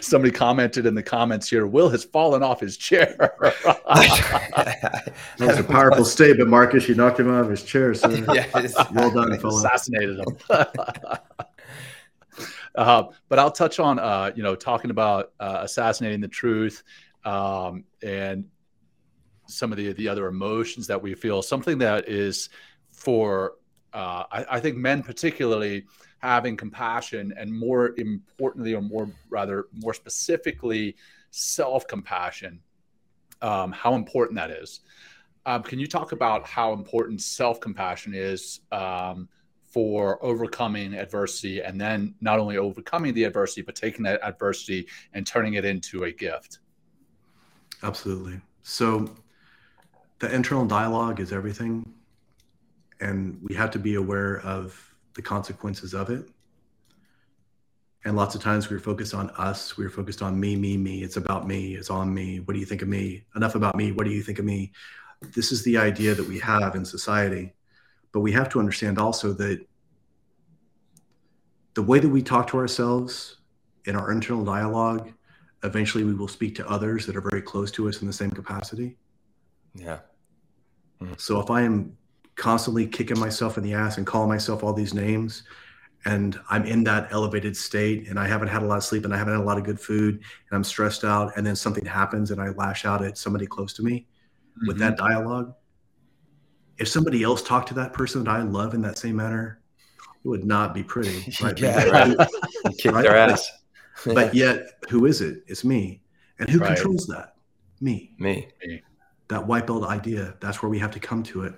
Somebody 0.00 0.30
commented 0.32 0.86
in 0.86 0.94
the 0.94 1.02
comments 1.02 1.48
here, 1.50 1.66
Will 1.66 1.88
has 1.88 2.04
fallen 2.04 2.42
off 2.42 2.60
his 2.60 2.76
chair. 2.76 3.16
that 3.38 5.14
was 5.40 5.58
a 5.58 5.64
powerful 5.64 6.04
statement, 6.04 6.48
Marcus. 6.48 6.88
You 6.88 6.94
knocked 6.94 7.18
him 7.20 7.30
out 7.32 7.44
of 7.44 7.50
his 7.50 7.64
chair, 7.64 7.92
sir. 7.94 8.24
yes. 8.32 8.74
Well 8.92 9.10
done, 9.10 9.36
fellow. 9.40 9.58
Assassinated 9.58 10.20
him. 10.20 10.36
Uh, 12.76 13.04
but 13.28 13.38
I'll 13.40 13.50
touch 13.50 13.80
on, 13.80 13.98
uh, 13.98 14.30
you 14.36 14.44
know, 14.44 14.54
talking 14.54 14.90
about 14.92 15.32
uh, 15.40 15.58
assassinating 15.62 16.20
the 16.20 16.28
truth 16.28 16.84
um, 17.24 17.84
and 18.04 18.44
some 19.46 19.72
of 19.72 19.78
the, 19.78 19.92
the 19.94 20.08
other 20.08 20.28
emotions 20.28 20.86
that 20.86 21.02
we 21.02 21.14
feel. 21.14 21.42
Something 21.42 21.78
that 21.78 22.08
is 22.08 22.48
for, 22.92 23.54
uh, 23.92 24.24
I, 24.30 24.46
I 24.52 24.60
think, 24.60 24.76
men 24.76 25.02
particularly– 25.02 25.86
having 26.22 26.56
compassion 26.56 27.32
and 27.36 27.52
more 27.52 27.94
importantly 27.96 28.74
or 28.74 28.82
more 28.82 29.08
rather 29.30 29.66
more 29.72 29.94
specifically 29.94 30.94
self-compassion 31.30 32.60
um, 33.42 33.72
how 33.72 33.94
important 33.94 34.36
that 34.36 34.50
is 34.50 34.80
um, 35.46 35.62
can 35.62 35.78
you 35.78 35.86
talk 35.86 36.12
about 36.12 36.46
how 36.46 36.74
important 36.74 37.20
self-compassion 37.20 38.12
is 38.14 38.60
um, 38.72 39.28
for 39.64 40.22
overcoming 40.22 40.94
adversity 40.94 41.60
and 41.62 41.80
then 41.80 42.14
not 42.20 42.38
only 42.38 42.58
overcoming 42.58 43.14
the 43.14 43.24
adversity 43.24 43.62
but 43.62 43.74
taking 43.74 44.02
that 44.02 44.20
adversity 44.22 44.86
and 45.14 45.26
turning 45.26 45.54
it 45.54 45.64
into 45.64 46.04
a 46.04 46.10
gift 46.12 46.58
absolutely 47.82 48.38
so 48.62 49.08
the 50.18 50.30
internal 50.34 50.66
dialogue 50.66 51.18
is 51.18 51.32
everything 51.32 51.94
and 53.00 53.38
we 53.42 53.54
have 53.54 53.70
to 53.70 53.78
be 53.78 53.94
aware 53.94 54.40
of 54.40 54.89
the 55.14 55.22
consequences 55.22 55.94
of 55.94 56.10
it. 56.10 56.28
And 58.04 58.16
lots 58.16 58.34
of 58.34 58.42
times 58.42 58.70
we 58.70 58.76
were 58.76 58.80
focused 58.82 59.12
on 59.12 59.30
us. 59.30 59.76
We 59.76 59.84
were 59.84 59.90
focused 59.90 60.22
on 60.22 60.38
me, 60.38 60.56
me, 60.56 60.76
me. 60.76 61.02
It's 61.02 61.16
about 61.16 61.46
me. 61.46 61.74
It's 61.74 61.90
on 61.90 62.12
me. 62.12 62.40
What 62.40 62.54
do 62.54 62.60
you 62.60 62.64
think 62.64 62.82
of 62.82 62.88
me? 62.88 63.24
Enough 63.36 63.56
about 63.56 63.76
me. 63.76 63.92
What 63.92 64.04
do 64.06 64.10
you 64.12 64.22
think 64.22 64.38
of 64.38 64.44
me? 64.44 64.72
This 65.34 65.52
is 65.52 65.62
the 65.64 65.76
idea 65.76 66.14
that 66.14 66.26
we 66.26 66.38
have 66.38 66.74
in 66.74 66.84
society. 66.84 67.52
But 68.12 68.20
we 68.20 68.32
have 68.32 68.48
to 68.50 68.58
understand 68.58 68.98
also 68.98 69.32
that 69.34 69.60
the 71.74 71.82
way 71.82 71.98
that 71.98 72.08
we 72.08 72.22
talk 72.22 72.46
to 72.48 72.58
ourselves 72.58 73.36
in 73.84 73.94
our 73.96 74.10
internal 74.10 74.44
dialogue, 74.44 75.12
eventually 75.62 76.02
we 76.04 76.14
will 76.14 76.26
speak 76.28 76.54
to 76.56 76.68
others 76.68 77.04
that 77.06 77.16
are 77.16 77.20
very 77.20 77.42
close 77.42 77.70
to 77.72 77.88
us 77.88 78.00
in 78.00 78.06
the 78.06 78.12
same 78.12 78.30
capacity. 78.30 78.96
Yeah. 79.74 79.98
Mm-hmm. 81.02 81.14
So 81.18 81.38
if 81.38 81.50
I 81.50 81.62
am 81.62 81.96
constantly 82.40 82.86
kicking 82.86 83.18
myself 83.18 83.58
in 83.58 83.62
the 83.62 83.74
ass 83.74 83.98
and 83.98 84.06
calling 84.06 84.28
myself 84.28 84.64
all 84.64 84.72
these 84.72 84.94
names. 84.94 85.44
And 86.06 86.40
I'm 86.48 86.64
in 86.64 86.82
that 86.84 87.08
elevated 87.12 87.54
state 87.54 88.08
and 88.08 88.18
I 88.18 88.26
haven't 88.26 88.48
had 88.48 88.62
a 88.62 88.66
lot 88.66 88.78
of 88.78 88.84
sleep 88.84 89.04
and 89.04 89.14
I 89.14 89.18
haven't 89.18 89.34
had 89.34 89.42
a 89.42 89.44
lot 89.44 89.58
of 89.58 89.64
good 89.64 89.78
food 89.78 90.14
and 90.14 90.56
I'm 90.56 90.64
stressed 90.64 91.04
out. 91.04 91.32
And 91.36 91.46
then 91.46 91.54
something 91.54 91.84
happens 91.84 92.30
and 92.30 92.40
I 92.40 92.48
lash 92.48 92.86
out 92.86 93.04
at 93.04 93.18
somebody 93.18 93.46
close 93.46 93.74
to 93.74 93.82
me 93.82 94.06
mm-hmm. 94.56 94.66
with 94.68 94.78
that 94.78 94.96
dialogue. 94.96 95.52
If 96.78 96.88
somebody 96.88 97.22
else 97.22 97.42
talked 97.42 97.68
to 97.68 97.74
that 97.74 97.92
person 97.92 98.24
that 98.24 98.30
I 98.30 98.40
love 98.42 98.72
in 98.72 98.80
that 98.82 98.96
same 98.96 99.16
manner, 99.16 99.60
it 100.24 100.28
would 100.28 100.44
not 100.44 100.72
be 100.72 100.82
pretty. 100.82 101.30
Right? 101.42 101.58
yeah, 101.60 101.84
right. 101.88 102.16
Kick 102.78 102.92
right? 102.92 103.02
their 103.02 103.16
ass. 103.18 103.46
But, 104.06 104.32
yet, 104.34 104.62
who 104.88 105.04
is 105.04 105.20
it? 105.20 105.44
It's 105.46 105.62
me. 105.62 106.00
And 106.38 106.48
who 106.48 106.58
right. 106.58 106.74
controls 106.74 107.06
that? 107.08 107.34
Me. 107.82 108.14
Me. 108.18 108.48
That 109.28 109.46
white 109.46 109.66
belt 109.66 109.84
idea. 109.84 110.36
That's 110.40 110.62
where 110.62 110.70
we 110.70 110.78
have 110.78 110.90
to 110.92 111.00
come 111.00 111.22
to 111.24 111.42
it 111.44 111.54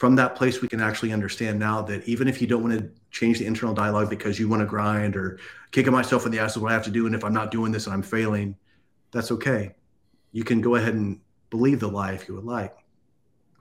from 0.00 0.16
that 0.16 0.34
place 0.34 0.62
we 0.62 0.66
can 0.66 0.80
actually 0.80 1.12
understand 1.12 1.58
now 1.58 1.82
that 1.82 2.02
even 2.08 2.26
if 2.26 2.40
you 2.40 2.46
don't 2.46 2.62
want 2.62 2.78
to 2.80 2.88
change 3.10 3.38
the 3.38 3.44
internal 3.44 3.74
dialogue 3.74 4.08
because 4.08 4.38
you 4.38 4.48
want 4.48 4.60
to 4.60 4.64
grind 4.66 5.14
or 5.14 5.38
kicking 5.72 5.92
myself 5.92 6.24
in 6.24 6.32
the 6.32 6.38
ass 6.38 6.52
is 6.56 6.62
what 6.62 6.70
i 6.72 6.74
have 6.74 6.82
to 6.82 6.90
do 6.90 7.04
and 7.04 7.14
if 7.14 7.22
i'm 7.22 7.34
not 7.34 7.50
doing 7.50 7.70
this 7.70 7.84
and 7.86 7.92
i'm 7.92 8.00
failing 8.02 8.56
that's 9.12 9.30
okay 9.30 9.74
you 10.32 10.42
can 10.42 10.62
go 10.62 10.76
ahead 10.76 10.94
and 10.94 11.20
believe 11.50 11.80
the 11.80 11.86
lie 11.86 12.12
if 12.12 12.26
you 12.26 12.34
would 12.34 12.44
like 12.46 12.74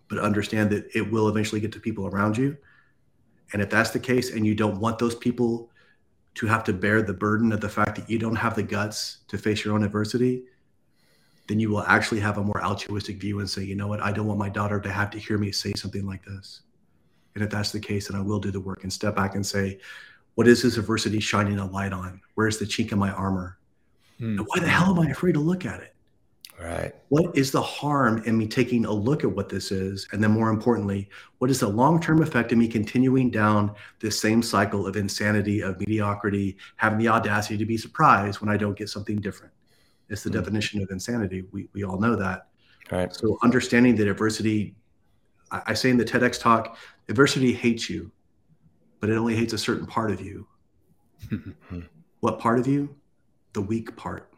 but 0.08 0.18
understand 0.18 0.70
that 0.70 0.88
it 0.96 1.12
will 1.12 1.28
eventually 1.28 1.60
get 1.60 1.74
to 1.74 1.80
people 1.82 2.08
around 2.08 2.38
you 2.38 2.56
and 3.52 3.62
if 3.62 3.70
that's 3.70 3.90
the 3.90 4.00
case 4.00 4.32
and 4.32 4.46
you 4.48 4.56
don't 4.56 4.80
want 4.80 4.98
those 4.98 5.16
people 5.16 5.70
to 6.36 6.48
have 6.48 6.64
to 6.64 6.72
bear 6.72 7.02
the 7.02 7.14
burden 7.14 7.52
of 7.52 7.60
the 7.60 7.68
fact 7.68 7.98
that 7.98 8.10
you 8.10 8.18
don't 8.18 8.38
have 8.38 8.56
the 8.56 8.64
guts 8.64 9.18
to 9.28 9.38
face 9.38 9.66
your 9.66 9.74
own 9.74 9.84
adversity 9.84 10.44
then 11.50 11.60
you 11.60 11.70
will 11.70 11.82
actually 11.84 12.20
have 12.22 12.38
a 12.38 12.44
more 12.44 12.64
altruistic 12.64 13.18
view 13.20 13.40
and 13.40 13.50
say, 13.50 13.64
you 13.64 13.76
know 13.76 13.88
what, 13.88 14.00
I 14.00 14.12
don't 14.14 14.28
want 14.28 14.38
my 14.40 14.50
daughter 14.50 14.80
to 14.80 14.90
have 14.92 15.10
to 15.12 15.18
hear 15.20 15.38
me 15.40 15.52
say 15.52 15.74
something 15.76 16.06
like 16.06 16.24
this. 16.24 16.62
And 17.36 17.44
if 17.44 17.50
that's 17.50 17.72
the 17.72 17.80
case, 17.80 18.08
then 18.08 18.20
I 18.20 18.24
will 18.24 18.40
do 18.40 18.52
the 18.52 18.60
work 18.60 18.84
and 18.84 18.94
step 18.94 19.16
back 19.16 19.34
and 19.36 19.44
say, 19.46 19.80
what 20.36 20.48
is 20.48 20.62
this 20.62 20.78
adversity 20.78 21.20
shining 21.20 21.58
a 21.58 21.66
light 21.66 21.92
on? 21.92 22.22
Where's 22.36 22.60
the 22.60 22.66
chink 22.66 22.92
in 22.94 23.00
my 23.00 23.10
armor? 23.12 23.58
Hmm. 24.20 24.38
why 24.38 24.60
the 24.60 24.68
hell 24.68 24.90
am 24.90 25.00
I 25.00 25.10
afraid 25.12 25.34
to 25.36 25.40
look 25.40 25.66
at 25.66 25.80
it? 25.80 25.96
Right. 26.62 26.92
What 27.08 27.38
is 27.38 27.52
the 27.52 27.62
harm 27.62 28.22
in 28.26 28.38
me 28.38 28.46
taking 28.48 28.84
a 28.84 28.92
look 28.92 29.24
at 29.24 29.32
what 29.32 29.48
this 29.48 29.72
is? 29.72 30.10
And 30.12 30.22
then, 30.22 30.32
more 30.32 30.50
importantly, 30.50 31.10
what 31.38 31.50
is 31.50 31.62
the 31.62 31.70
long 31.70 32.02
term 32.02 32.22
effect 32.22 32.52
of 32.52 32.58
me 32.58 32.68
continuing 32.68 33.32
down 33.32 33.74
this 34.02 34.20
same 34.20 34.42
cycle 34.44 34.86
of 34.86 34.98
insanity, 34.98 35.62
of 35.62 35.80
mediocrity, 35.80 36.58
having 36.76 37.00
the 37.00 37.08
audacity 37.08 37.56
to 37.58 37.66
be 37.66 37.78
surprised 37.78 38.42
when 38.42 38.50
I 38.50 38.58
don't 38.58 38.78
get 38.78 38.90
something 38.90 39.16
different? 39.16 39.54
It's 40.10 40.24
the 40.24 40.30
mm-hmm. 40.30 40.40
definition 40.40 40.82
of 40.82 40.90
insanity. 40.90 41.44
We, 41.52 41.70
we 41.74 41.84
all 41.84 42.00
know 42.00 42.16
that. 42.16 42.48
Right. 42.92 43.14
So 43.14 43.38
understanding 43.44 43.96
the 43.96 44.10
adversity, 44.10 44.76
I, 45.52 45.62
I 45.68 45.74
say 45.74 45.90
in 45.90 45.98
the 45.98 46.06
TEDx 46.06 46.40
talk, 46.40 46.78
adversity 47.08 47.54
hates 47.54 47.90
you, 47.90 48.12
but 49.00 49.10
it 49.10 49.16
only 49.16 49.36
hates 49.36 49.54
a 49.54 49.58
certain 49.58 49.86
part 49.86 50.12
of 50.12 50.22
you. 50.22 50.46
Hmm. 51.30 51.82
what 52.22 52.40
part 52.40 52.60
of 52.60 52.68
you? 52.68 52.96
The 53.52 53.62
weak 53.62 53.94
part. 53.98 54.32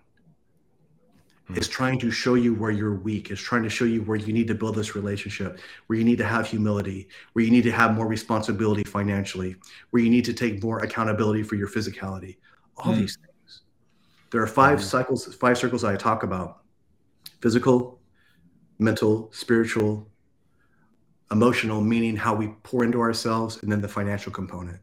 Mm. 1.51 1.55
It's 1.57 1.67
trying 1.67 1.99
to 1.99 2.09
show 2.09 2.33
you 2.33 2.55
where 2.55 2.71
you're 2.71 2.95
weak. 2.95 3.29
It's 3.29 3.39
trying 3.39 3.61
to 3.61 3.69
show 3.69 3.85
you 3.85 4.01
where 4.01 4.17
you 4.17 4.33
need 4.33 4.47
to 4.47 4.55
build 4.55 4.73
this 4.75 4.95
relationship, 4.95 5.59
where 5.85 5.99
you 5.99 6.03
need 6.03 6.17
to 6.17 6.25
have 6.25 6.47
humility, 6.47 7.07
where 7.33 7.45
you 7.45 7.51
need 7.51 7.61
to 7.65 7.71
have 7.71 7.93
more 7.93 8.07
responsibility 8.07 8.83
financially, 8.83 9.55
where 9.91 10.01
you 10.01 10.09
need 10.09 10.25
to 10.25 10.33
take 10.33 10.63
more 10.63 10.79
accountability 10.79 11.43
for 11.43 11.53
your 11.55 11.67
physicality. 11.67 12.37
All 12.77 12.93
mm. 12.93 12.97
these 13.01 13.15
things. 13.15 13.27
There 14.31 14.41
are 14.41 14.47
5 14.47 14.77
mm-hmm. 14.79 14.83
cycles, 14.85 15.35
five 15.35 15.57
circles 15.57 15.83
I 15.83 15.95
talk 15.97 16.23
about: 16.23 16.61
physical, 17.41 17.99
mental, 18.79 19.29
spiritual, 19.33 20.09
emotional, 21.31 21.81
meaning 21.81 22.15
how 22.15 22.33
we 22.33 22.47
pour 22.63 22.83
into 22.83 22.99
ourselves, 23.01 23.61
and 23.61 23.71
then 23.71 23.81
the 23.81 23.87
financial 23.89 24.31
component. 24.31 24.79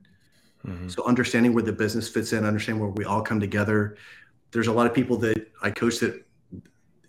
Mm-hmm. 0.66 0.88
So 0.88 1.02
understanding 1.04 1.54
where 1.54 1.62
the 1.62 1.72
business 1.72 2.08
fits 2.08 2.32
in, 2.34 2.44
understanding 2.44 2.80
where 2.82 2.92
we 2.92 3.04
all 3.06 3.22
come 3.22 3.40
together. 3.40 3.96
There's 4.50 4.66
a 4.66 4.72
lot 4.72 4.86
of 4.86 4.94
people 4.94 5.16
that 5.18 5.50
I 5.62 5.70
coach 5.70 5.98
that, 6.00 6.22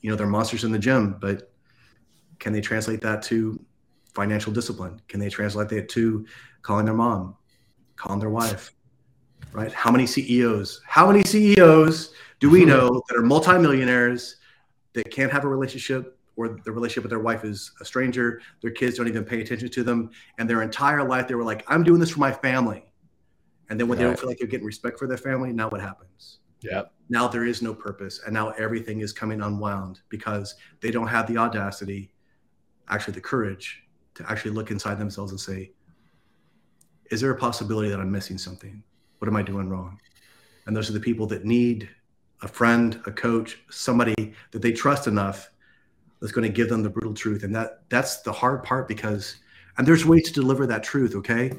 you 0.02 0.10
know, 0.10 0.16
they're 0.16 0.28
monsters 0.28 0.64
in 0.64 0.72
the 0.72 0.80
gym, 0.80 1.16
but 1.22 1.52
can 2.38 2.52
they 2.54 2.60
translate 2.62 3.02
that 3.02 3.22
to 3.24 3.60
financial 4.14 4.52
discipline? 4.52 5.02
Can 5.08 5.20
they 5.22 5.30
translate 5.30 5.70
that 5.70 5.88
to 5.90 6.26
calling 6.64 6.86
their 6.86 6.94
mom, 6.96 7.36
calling 7.96 8.20
their 8.20 8.30
wife, 8.30 8.72
right? 9.52 9.72
How 9.74 9.92
many 9.92 10.06
CEOs? 10.06 10.82
How 10.86 11.12
many 11.12 11.24
CEOs 11.24 12.12
do 12.40 12.50
we 12.50 12.60
mm-hmm. 12.62 12.70
know 12.70 13.04
that 13.10 13.18
are 13.18 13.22
multimillionaires 13.22 14.38
that 14.94 15.12
can't 15.12 15.32
have 15.32 15.44
a 15.46 15.48
relationship 15.48 16.18
or 16.36 16.50
the 16.50 16.72
relationship 16.72 17.04
with 17.04 17.10
their 17.10 17.20
wife 17.20 17.44
is 17.44 17.72
a 17.82 17.86
stranger, 17.86 18.42
their 18.62 18.72
kids 18.72 18.96
don't 18.98 19.08
even 19.10 19.26
pay 19.26 19.42
attention 19.42 19.68
to 19.70 19.84
them, 19.84 20.10
and 20.38 20.50
their 20.50 20.62
entire 20.62 21.04
life 21.08 21.28
they 21.28 21.36
were 21.36 21.44
like, 21.44 21.64
I'm 21.68 21.84
doing 21.84 22.00
this 22.00 22.12
for 22.12 22.20
my 22.20 22.32
family. 22.32 22.86
And 23.70 23.80
then 23.80 23.88
when 23.88 23.98
right. 24.00 24.04
they 24.04 24.08
don't 24.10 24.20
feel 24.20 24.30
like 24.30 24.38
they're 24.40 24.48
getting 24.48 24.66
respect 24.66 24.98
for 24.98 25.08
their 25.08 25.18
family, 25.18 25.52
now 25.52 25.70
what 25.70 25.82
happens? 25.82 26.40
Yeah. 26.62 26.84
Now 27.10 27.28
there 27.28 27.46
is 27.46 27.62
no 27.62 27.74
purpose, 27.74 28.22
and 28.24 28.34
now 28.34 28.50
everything 28.52 29.02
is 29.02 29.12
coming 29.12 29.42
unwound 29.42 30.00
because 30.08 30.56
they 30.80 30.92
don't 30.92 31.08
have 31.08 31.28
the 31.28 31.38
audacity, 31.38 32.14
actually 32.90 33.16
the 33.16 33.22
courage, 33.22 33.84
to 34.16 34.26
actually 34.32 34.52
look 34.52 34.72
inside 34.72 35.00
themselves 35.00 35.32
and 35.32 35.40
say, 35.40 35.72
"Is 37.12 37.22
there 37.22 37.32
a 37.32 37.36
possibility 37.38 37.88
that 37.90 38.00
I'm 38.02 38.12
missing 38.12 38.38
something? 38.38 38.84
What 39.20 39.28
am 39.28 39.36
I 39.36 39.42
doing 39.44 39.70
wrong? 39.70 40.00
And 40.66 40.76
those 40.76 40.90
are 40.90 40.94
the 40.94 41.00
people 41.00 41.28
that 41.28 41.46
need 41.46 41.88
a 42.42 42.48
friend, 42.48 43.00
a 43.06 43.12
coach, 43.12 43.60
somebody 43.70 44.34
that 44.52 44.62
they 44.62 44.72
trust 44.72 45.08
enough 45.08 45.52
that's 46.20 46.32
going 46.32 46.48
to 46.50 46.54
give 46.54 46.70
them 46.70 46.82
the 46.84 46.90
brutal 46.90 47.14
truth. 47.14 47.44
And 47.44 47.54
that 47.56 47.84
that's 47.90 48.22
the 48.22 48.32
hard 48.32 48.64
part 48.64 48.88
because 48.88 49.36
and 49.78 49.88
there's 49.88 50.06
ways 50.06 50.24
to 50.24 50.34
deliver 50.34 50.66
that 50.68 50.84
truth, 50.84 51.16
okay? 51.16 51.52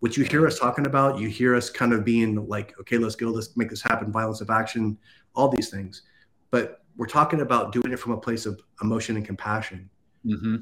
What 0.00 0.16
you 0.16 0.24
hear 0.24 0.46
us 0.46 0.58
talking 0.58 0.86
about, 0.86 1.18
you 1.20 1.28
hear 1.28 1.54
us 1.54 1.68
kind 1.68 1.92
of 1.92 2.04
being 2.06 2.46
like, 2.48 2.78
okay, 2.80 2.96
let's 2.96 3.16
go, 3.16 3.28
let's 3.28 3.54
make 3.56 3.68
this 3.68 3.82
happen, 3.82 4.10
violence 4.10 4.40
of 4.40 4.48
action, 4.48 4.96
all 5.34 5.48
these 5.48 5.68
things. 5.68 6.02
But 6.50 6.82
we're 6.96 7.06
talking 7.06 7.42
about 7.42 7.72
doing 7.72 7.92
it 7.92 7.98
from 7.98 8.12
a 8.12 8.16
place 8.16 8.46
of 8.46 8.58
emotion 8.80 9.16
and 9.16 9.26
compassion. 9.26 9.90
Mm-hmm. 10.24 10.56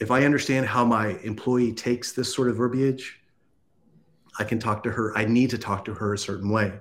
If 0.00 0.10
I 0.10 0.24
understand 0.24 0.66
how 0.66 0.84
my 0.84 1.10
employee 1.22 1.72
takes 1.72 2.12
this 2.12 2.34
sort 2.34 2.48
of 2.48 2.56
verbiage, 2.56 3.19
I 4.38 4.44
can 4.44 4.58
talk 4.58 4.82
to 4.84 4.90
her. 4.90 5.16
I 5.16 5.24
need 5.24 5.50
to 5.50 5.58
talk 5.58 5.84
to 5.86 5.94
her 5.94 6.14
a 6.14 6.18
certain 6.18 6.50
way. 6.50 6.78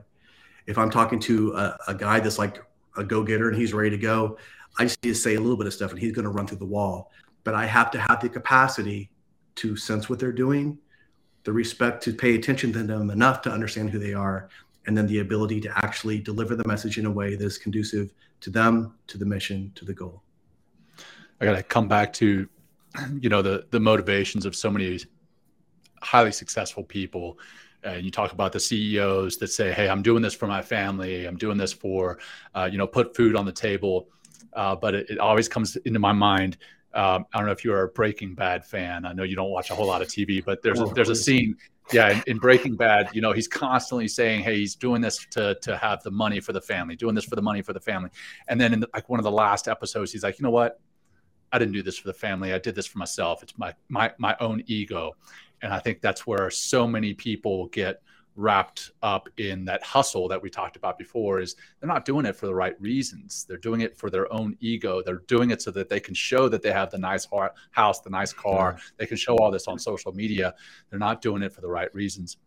If 0.68 0.78
I'm 0.78 0.90
talking 0.92 1.20
to 1.22 1.54
a, 1.54 1.78
a 1.88 1.94
guy 1.96 2.20
that's 2.20 2.38
like 2.38 2.64
a 2.98 3.04
go 3.04 3.24
getter 3.24 3.50
and 3.50 3.58
he's 3.58 3.74
ready 3.74 3.90
to 3.90 3.98
go, 3.98 4.38
I 4.78 4.84
just 4.84 5.04
need 5.04 5.10
to 5.12 5.16
say 5.16 5.36
a 5.36 5.40
little 5.42 5.58
bit 5.58 5.68
of 5.68 5.74
stuff 5.74 5.90
and 5.92 6.00
he's 6.00 6.12
going 6.12 6.26
to 6.26 6.32
run 6.32 6.46
through 6.48 6.60
the 6.60 6.66
wall. 6.66 7.12
But 7.44 7.56
I 7.56 7.66
have 7.66 7.90
to 7.92 8.00
have 8.00 8.22
the 8.22 8.30
capacity 8.30 9.10
to 9.56 9.76
sense 9.76 10.10
what 10.10 10.20
they're 10.20 10.32
doing, 10.32 10.78
the 11.44 11.52
respect 11.52 12.04
to 12.04 12.14
pay 12.14 12.36
attention 12.36 12.72
to 12.74 12.84
them 12.84 13.10
enough 13.10 13.42
to 13.44 13.52
understand 13.52 13.90
who 13.90 14.00
they 14.00 14.14
are, 14.14 14.50
and 14.86 14.96
then 14.98 15.08
the 15.08 15.20
ability 15.20 15.60
to 15.62 15.86
actually 15.86 16.20
deliver 16.20 16.56
the 16.56 16.68
message 16.68 16.98
in 16.98 17.06
a 17.06 17.12
way 17.12 17.36
that 17.36 17.44
is 17.44 17.58
conducive 17.58 18.14
to 18.42 18.50
them, 18.50 18.94
to 19.08 19.18
the 19.18 19.26
mission, 19.26 19.72
to 19.76 19.86
the 19.86 19.94
goal. 19.94 20.22
I 21.42 21.46
got 21.46 21.56
to 21.56 21.64
come 21.64 21.88
back 21.88 22.14
to, 22.14 22.48
you 23.20 23.30
know, 23.30 23.42
the 23.42 23.66
the 23.72 23.80
motivations 23.80 24.46
of 24.46 24.56
so 24.56 24.70
many 24.70 25.00
highly 26.02 26.32
successful 26.32 26.84
people 26.84 27.40
and 27.84 28.04
you 28.04 28.12
talk 28.12 28.34
about 28.34 28.52
the 28.52 28.60
CEOs 28.60 29.38
that 29.38 29.48
say, 29.48 29.72
"Hey, 29.72 29.88
I'm 29.88 30.02
doing 30.02 30.22
this 30.22 30.34
for 30.34 30.48
my 30.48 30.62
family. 30.62 31.26
I'm 31.26 31.38
doing 31.38 31.58
this 31.58 31.72
for, 31.72 32.20
uh, 32.54 32.68
you 32.70 32.78
know, 32.78 32.86
put 32.88 33.16
food 33.16 33.38
on 33.38 33.46
the 33.46 33.54
table." 33.54 34.10
Uh, 34.52 34.76
but 34.76 34.94
it, 34.94 35.10
it, 35.12 35.20
always 35.20 35.48
comes 35.48 35.78
into 35.78 35.98
my 35.98 36.12
mind. 36.12 36.58
Um, 36.94 37.24
I 37.34 37.38
don't 37.38 37.46
know 37.46 37.54
if 37.54 37.64
you 37.64 37.72
are 37.72 37.84
a 37.84 37.88
Breaking 37.88 38.36
Bad 38.36 38.66
fan. 38.66 39.06
I 39.06 39.14
know 39.14 39.24
you 39.24 39.38
don't 39.38 39.50
watch 39.52 39.70
a 39.70 39.76
whole 39.76 39.86
lot 39.88 40.02
of 40.02 40.10
TV, 40.10 40.44
but 40.44 40.62
there's 40.62 40.82
oh, 40.82 40.90
a, 40.90 40.94
there's 40.94 41.08
a 41.08 41.16
scene, 41.16 41.56
yeah, 41.94 42.12
in, 42.12 42.22
in, 42.28 42.38
Breaking 42.38 42.76
Bad. 42.76 43.10
You 43.14 43.22
know, 43.22 43.32
he's 43.32 43.48
constantly 43.48 44.10
saying, 44.10 44.42
"Hey, 44.42 44.58
he's 44.58 44.76
doing 44.76 45.00
this 45.00 45.26
to 45.32 45.56
to 45.62 45.78
have 45.78 46.04
the 46.04 46.12
money 46.12 46.42
for 46.42 46.52
the 46.52 46.60
family, 46.62 46.98
doing 46.98 47.16
this 47.16 47.24
for 47.24 47.38
the 47.38 47.42
money 47.42 47.62
for 47.62 47.72
the 47.72 47.80
family." 47.80 48.10
And 48.50 48.60
then 48.60 48.74
in 48.74 48.82
the, 48.82 48.90
like 48.94 49.08
one 49.08 49.22
of 49.22 49.24
the 49.24 49.32
last 49.32 49.70
episodes, 49.70 50.12
he's 50.12 50.24
like, 50.24 50.38
"You 50.38 50.44
know 50.44 50.52
what? 50.52 50.82
I 51.54 51.58
didn't 51.60 51.74
do 51.74 51.82
this 51.82 51.98
for 51.98 52.10
the 52.10 52.14
family. 52.14 52.54
I 52.54 52.60
did 52.60 52.76
this 52.76 52.86
for 52.86 52.98
myself. 52.98 53.42
It's 53.42 53.58
my 53.58 53.74
my 53.88 54.12
my 54.18 54.36
own 54.42 54.66
ego." 54.68 55.16
And 55.62 55.74
I 55.74 55.80
think 55.80 56.02
that's 56.02 56.26
where 56.26 56.50
so 56.50 56.88
many 56.88 57.14
people 57.14 57.68
get 57.68 58.02
wrapped 58.36 58.92
up 59.04 59.28
in 59.38 59.66
that 59.66 59.84
hustle 59.84 60.30
that 60.30 60.42
we 60.42 60.50
talked 60.50 60.78
about 60.78 60.98
before 60.98 61.42
is 61.42 61.58
they're 61.80 61.90
not 61.90 62.06
doing 62.06 62.26
it 62.26 62.36
for 62.36 62.46
the 62.46 62.54
right 62.56 62.80
reasons. 62.80 63.44
They're 63.48 63.58
doing 63.58 63.82
it 63.82 63.98
for 63.98 64.10
their 64.10 64.32
own 64.32 64.56
ego. 64.62 65.02
They're 65.06 65.24
doing 65.28 65.52
it 65.52 65.62
so 65.62 65.72
that 65.72 65.90
they 65.90 66.00
can 66.00 66.14
show 66.14 66.48
that 66.48 66.62
they 66.62 66.72
have 66.72 66.90
the 66.90 66.98
nice 67.00 67.28
house, 67.72 68.00
the 68.00 68.10
nice 68.10 68.32
car. 68.32 68.78
They 68.98 69.06
can 69.06 69.18
show 69.18 69.36
all 69.38 69.52
this 69.52 69.68
on 69.68 69.78
social 69.78 70.14
media. 70.14 70.54
They're 70.90 71.00
not 71.00 71.22
doing 71.22 71.42
it 71.44 71.52
for 71.54 71.60
the 71.62 71.68
right 71.68 71.94
reasons. 71.94 72.38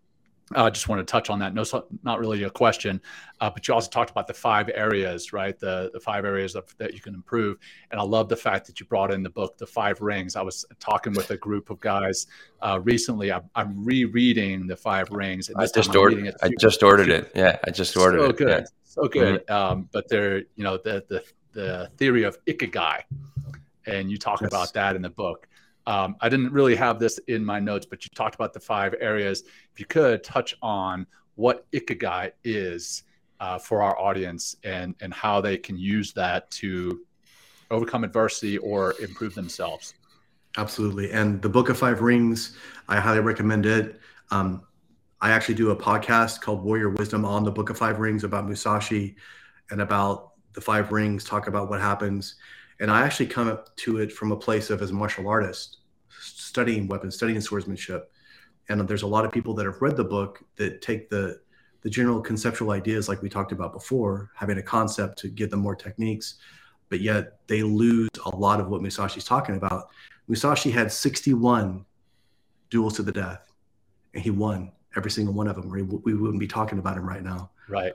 I 0.55 0.67
uh, 0.67 0.71
just 0.71 0.89
want 0.89 0.99
to 1.01 1.05
touch 1.11 1.31
on 1.31 1.39
that. 1.41 1.55
No, 1.55 1.65
not 2.03 2.19
really 2.19 2.43
a 2.45 2.51
question, 2.51 3.01
uh, 3.41 3.51
but 3.51 3.67
you 3.67 3.75
also 3.75 3.89
talked 3.91 4.11
about 4.11 4.27
the 4.27 4.35
five 4.35 4.71
areas, 4.75 5.33
right? 5.33 5.59
The 5.59 5.91
the 5.93 6.01
five 6.01 6.25
areas 6.25 6.55
of, 6.55 6.75
that 6.79 6.95
you 6.95 7.01
can 7.01 7.15
improve. 7.15 7.59
And 7.91 8.01
I 8.01 8.05
love 8.05 8.29
the 8.29 8.37
fact 8.37 8.67
that 8.67 8.79
you 8.79 8.87
brought 8.87 9.13
in 9.13 9.23
the 9.23 9.31
book, 9.31 9.57
The 9.59 9.67
Five 9.67 10.01
Rings. 10.01 10.37
I 10.37 10.43
was 10.43 10.65
talking 10.79 11.13
with 11.15 11.31
a 11.31 11.37
group 11.37 11.71
of 11.71 11.81
guys 11.81 12.27
uh, 12.61 12.81
recently. 12.83 13.33
I, 13.33 13.41
I'm, 13.55 13.83
rereading 13.85 14.67
The 14.67 14.77
Five 14.77 15.11
Rings. 15.11 15.51
I 15.57 15.67
just 15.67 15.95
ordered. 15.95 16.27
It 16.27 16.35
I 16.43 16.51
just 16.61 16.83
ordered 16.83 17.09
it. 17.09 17.31
Yeah, 17.35 17.59
I 17.67 17.71
just 17.71 17.97
ordered 17.97 18.21
so 18.21 18.27
it. 18.27 18.37
Good. 18.37 18.49
Yeah. 18.49 18.65
So 18.85 19.03
mm-hmm. 19.03 19.13
good. 19.19 19.47
Mm-hmm. 19.47 19.53
Um, 19.73 19.89
but 19.93 20.09
they're 20.09 20.39
you 20.39 20.65
know 20.65 20.77
the 20.79 21.05
the 21.09 21.25
the 21.53 21.91
theory 21.97 22.25
of 22.25 22.43
ikigai, 22.47 23.01
and 23.87 24.11
you 24.11 24.19
talk 24.19 24.41
yes. 24.43 24.49
about 24.51 24.73
that 24.75 24.97
in 24.97 25.03
the 25.03 25.11
book. 25.11 25.49
Um, 25.87 26.17
I 26.21 26.29
didn't 26.29 26.53
really 26.53 26.77
have 26.77 26.99
this 26.99 27.19
in 27.29 27.45
my 27.45 27.59
notes, 27.59 27.87
but 27.87 28.05
you 28.05 28.09
talked 28.15 28.35
about 28.35 28.53
the 28.53 28.61
five 28.61 28.95
areas. 29.01 29.43
If 29.73 29.81
you 29.81 29.87
could 29.87 30.23
touch 30.23 30.57
on 30.63 31.07
what 31.35 31.71
Ikigai 31.73 32.33
is 32.45 33.03
uh, 33.41 33.59
for 33.59 33.83
our 33.83 33.99
audience 33.99 34.57
and, 34.65 34.95
and 35.01 35.13
how 35.13 35.41
they 35.41 35.57
can 35.59 35.77
use 35.77 36.13
that 36.13 36.51
to 36.53 37.01
overcome 37.71 38.05
adversity 38.05 38.59
or 38.59 38.95
improve 39.01 39.35
themselves. 39.35 39.95
Absolutely. 40.57 41.11
And 41.11 41.41
the 41.43 41.49
Book 41.49 41.69
of 41.69 41.79
Five 41.79 42.03
Rings, 42.03 42.57
I 42.89 43.01
highly 43.01 43.21
recommend 43.21 43.67
it. 43.67 43.99
Um, 44.31 44.63
I 45.21 45.31
actually 45.31 45.55
do 45.55 45.71
a 45.71 45.77
podcast 45.77 46.41
called 46.41 46.63
Warrior 46.63 46.91
Wisdom 46.91 47.25
on 47.25 47.43
the 47.45 47.51
Book 47.51 47.71
of 47.71 47.79
Five 47.79 47.99
Rings 47.99 48.23
about 48.25 48.47
Musashi 48.47 49.17
and 49.71 49.81
about 49.81 50.33
the 50.53 50.61
Five 50.61 50.93
Rings, 50.93 51.25
talk 51.25 51.49
about 51.49 51.71
what 51.71 51.81
happens. 51.81 52.35
And 52.81 52.91
I 52.91 53.03
actually 53.05 53.27
come 53.27 53.49
up 53.49 53.75
to 53.77 53.99
it 53.99 54.13
from 54.13 54.33
a 54.33 54.37
place 54.37 54.71
of 54.71 54.81
as 54.83 54.91
a 54.91 54.95
martial 54.95 55.29
artist, 55.29 55.79
studying 56.21 56.87
weapons, 56.87 57.15
studying 57.15 57.41
swordsmanship. 57.41 58.11
And 58.69 58.81
there's 58.89 59.03
a 59.03 59.07
lot 59.07 59.25
of 59.25 59.33
people 59.33 59.55
that 59.55 59.67
have 59.67 59.83
read 59.83 59.97
the 59.97 60.05
book 60.05 60.41
that 60.57 60.83
take 60.83 61.09
the 61.09 61.41
the 61.83 61.91
general 61.91 62.21
conceptual 62.21 62.71
ideas 62.71 63.09
like 63.09 63.21
we 63.23 63.29
talked 63.29 63.51
about 63.51 63.73
before, 63.73 64.31
having 64.37 64.57
a 64.59 64.63
concept 64.63 65.19
to 65.19 65.29
give 65.29 65.51
them 65.51 65.59
more 65.59 65.75
techniques, 65.75 66.37
but 66.91 67.01
yet 67.01 67.39
they 67.49 67.65
lose 67.65 68.09
a 68.27 68.37
lot 68.37 68.61
of 68.61 68.69
what 68.69 68.81
Musashi's 68.81 69.25
talking 69.25 69.57
about. 69.57 69.89
Musashi 70.29 70.71
had 70.71 70.93
61 70.93 71.85
duels 72.71 72.95
to 72.95 73.03
the 73.03 73.11
death, 73.11 73.51
and 74.15 74.23
he 74.23 74.31
won 74.31 74.71
every 74.97 75.11
single 75.11 75.35
one 75.35 75.49
of 75.49 75.57
them, 75.57 75.75
or 75.75 75.83
we 75.83 76.15
wouldn't 76.15 76.39
be 76.39 76.47
talking 76.47 76.79
about 76.79 76.97
him 76.97 77.05
right 77.09 77.25
now. 77.25 77.51
Right. 77.69 77.95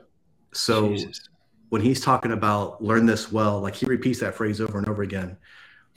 So 0.52 0.90
Jesus 0.90 1.30
when 1.70 1.82
he's 1.82 2.00
talking 2.00 2.32
about 2.32 2.82
learn 2.82 3.06
this 3.06 3.30
well, 3.30 3.60
like 3.60 3.74
he 3.74 3.86
repeats 3.86 4.20
that 4.20 4.34
phrase 4.34 4.60
over 4.60 4.78
and 4.78 4.88
over 4.88 5.02
again. 5.02 5.36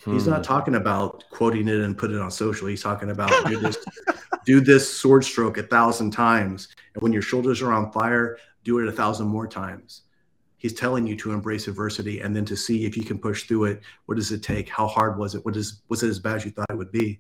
Hmm. 0.04 0.14
He's 0.14 0.28
not 0.28 0.38
hmm. 0.38 0.44
talking 0.54 0.76
about 0.76 1.24
quoting 1.32 1.68
it 1.68 1.80
and 1.82 1.98
putting 1.98 2.18
it 2.18 2.22
on 2.22 2.32
social. 2.32 2.68
He's 2.68 2.84
talking 2.84 3.12
about 3.12 3.46
do, 3.48 3.60
this, 3.60 3.78
do 4.46 4.62
this 4.62 4.92
sword 4.92 5.24
stroke 5.24 5.58
a 5.58 5.64
thousand 5.64 6.12
times. 6.12 6.68
And 6.94 7.02
when 7.02 7.14
your 7.14 7.22
shoulders 7.22 7.62
are 7.62 7.72
on 7.72 7.92
fire, 7.92 8.38
do 8.64 8.80
it 8.80 8.88
a 8.88 8.92
thousand 8.92 9.28
more 9.28 9.48
times. 9.48 10.04
He's 10.58 10.74
telling 10.74 11.08
you 11.08 11.16
to 11.18 11.32
embrace 11.32 11.68
adversity 11.68 12.22
and 12.22 12.36
then 12.36 12.46
to 12.46 12.56
see 12.56 12.86
if 12.86 12.96
you 12.96 13.04
can 13.04 13.18
push 13.18 13.46
through 13.46 13.64
it. 13.66 13.82
What 14.06 14.16
does 14.16 14.32
it 14.32 14.44
take? 14.44 14.70
How 14.70 14.86
hard 14.88 15.18
was 15.18 15.34
it? 15.34 15.44
What 15.44 15.56
is 15.56 15.82
was 15.90 16.04
it 16.04 16.10
as 16.10 16.20
bad 16.20 16.36
as 16.36 16.46
you 16.46 16.52
thought 16.52 16.68
it 16.70 16.78
would 16.78 16.92
be? 16.92 17.20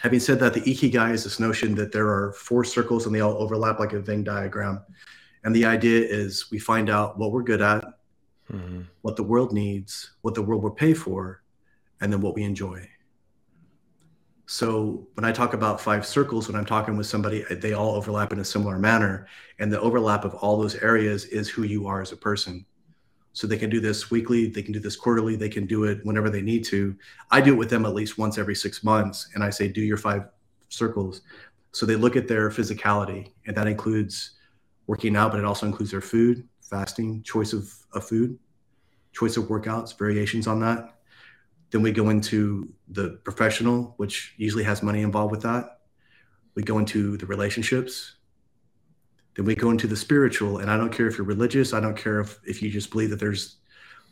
Having 0.00 0.20
said 0.20 0.40
that, 0.40 0.54
the 0.54 0.62
ikigai 0.62 1.12
is 1.12 1.24
this 1.24 1.38
notion 1.38 1.74
that 1.74 1.92
there 1.92 2.06
are 2.08 2.32
four 2.32 2.64
circles 2.64 3.04
and 3.04 3.14
they 3.14 3.20
all 3.20 3.34
overlap 3.34 3.78
like 3.78 3.92
a 3.92 4.00
Venn 4.00 4.24
diagram. 4.24 4.80
And 5.44 5.54
the 5.54 5.66
idea 5.66 6.00
is 6.02 6.50
we 6.50 6.58
find 6.58 6.90
out 6.90 7.18
what 7.18 7.30
we're 7.30 7.42
good 7.42 7.60
at, 7.60 7.84
mm-hmm. 8.50 8.80
what 9.02 9.16
the 9.16 9.22
world 9.22 9.52
needs, 9.52 10.10
what 10.22 10.34
the 10.34 10.42
world 10.42 10.62
will 10.62 10.70
pay 10.70 10.94
for, 10.94 11.42
and 12.00 12.12
then 12.12 12.20
what 12.22 12.34
we 12.34 12.42
enjoy. 12.42 12.88
So 14.46 15.06
when 15.14 15.24
I 15.24 15.32
talk 15.32 15.54
about 15.54 15.80
five 15.80 16.04
circles, 16.04 16.48
when 16.48 16.56
I'm 16.56 16.66
talking 16.66 16.96
with 16.96 17.06
somebody, 17.06 17.44
they 17.50 17.72
all 17.74 17.94
overlap 17.94 18.32
in 18.32 18.40
a 18.40 18.44
similar 18.44 18.78
manner. 18.78 19.26
And 19.58 19.72
the 19.72 19.80
overlap 19.80 20.24
of 20.24 20.34
all 20.34 20.58
those 20.60 20.74
areas 20.76 21.26
is 21.26 21.48
who 21.48 21.62
you 21.62 21.86
are 21.86 22.02
as 22.02 22.12
a 22.12 22.16
person. 22.16 22.64
So 23.32 23.46
they 23.46 23.56
can 23.56 23.70
do 23.70 23.80
this 23.80 24.10
weekly, 24.10 24.46
they 24.48 24.62
can 24.62 24.72
do 24.72 24.78
this 24.78 24.96
quarterly, 24.96 25.34
they 25.36 25.48
can 25.48 25.66
do 25.66 25.84
it 25.84 26.00
whenever 26.04 26.30
they 26.30 26.42
need 26.42 26.64
to. 26.66 26.94
I 27.30 27.40
do 27.40 27.52
it 27.54 27.56
with 27.56 27.68
them 27.70 27.84
at 27.84 27.94
least 27.94 28.16
once 28.16 28.38
every 28.38 28.54
six 28.54 28.84
months. 28.84 29.28
And 29.34 29.42
I 29.42 29.50
say, 29.50 29.66
do 29.68 29.80
your 29.80 29.96
five 29.96 30.28
circles. 30.68 31.22
So 31.72 31.84
they 31.84 31.96
look 31.96 32.14
at 32.16 32.28
their 32.28 32.48
physicality, 32.50 33.32
and 33.46 33.56
that 33.56 33.66
includes 33.66 34.32
working 34.86 35.16
out, 35.16 35.30
but 35.32 35.38
it 35.40 35.44
also 35.44 35.66
includes 35.66 35.90
their 35.90 36.00
food, 36.00 36.46
fasting, 36.60 37.22
choice 37.22 37.52
of, 37.52 37.72
of 37.92 38.06
food, 38.06 38.38
choice 39.12 39.36
of 39.36 39.44
workouts, 39.44 39.96
variations 39.96 40.46
on 40.46 40.60
that. 40.60 40.98
Then 41.70 41.82
we 41.82 41.90
go 41.90 42.10
into 42.10 42.68
the 42.88 43.18
professional, 43.24 43.94
which 43.96 44.34
usually 44.36 44.64
has 44.64 44.82
money 44.82 45.02
involved 45.02 45.30
with 45.32 45.42
that. 45.42 45.80
We 46.54 46.62
go 46.62 46.78
into 46.78 47.16
the 47.16 47.26
relationships. 47.26 48.16
Then 49.34 49.44
we 49.44 49.54
go 49.56 49.70
into 49.70 49.86
the 49.86 49.96
spiritual. 49.96 50.58
And 50.58 50.70
I 50.70 50.76
don't 50.76 50.92
care 50.92 51.06
if 51.08 51.18
you're 51.18 51.26
religious, 51.26 51.72
I 51.72 51.80
don't 51.80 51.96
care 51.96 52.20
if, 52.20 52.38
if 52.44 52.62
you 52.62 52.70
just 52.70 52.90
believe 52.90 53.10
that 53.10 53.18
there's 53.18 53.56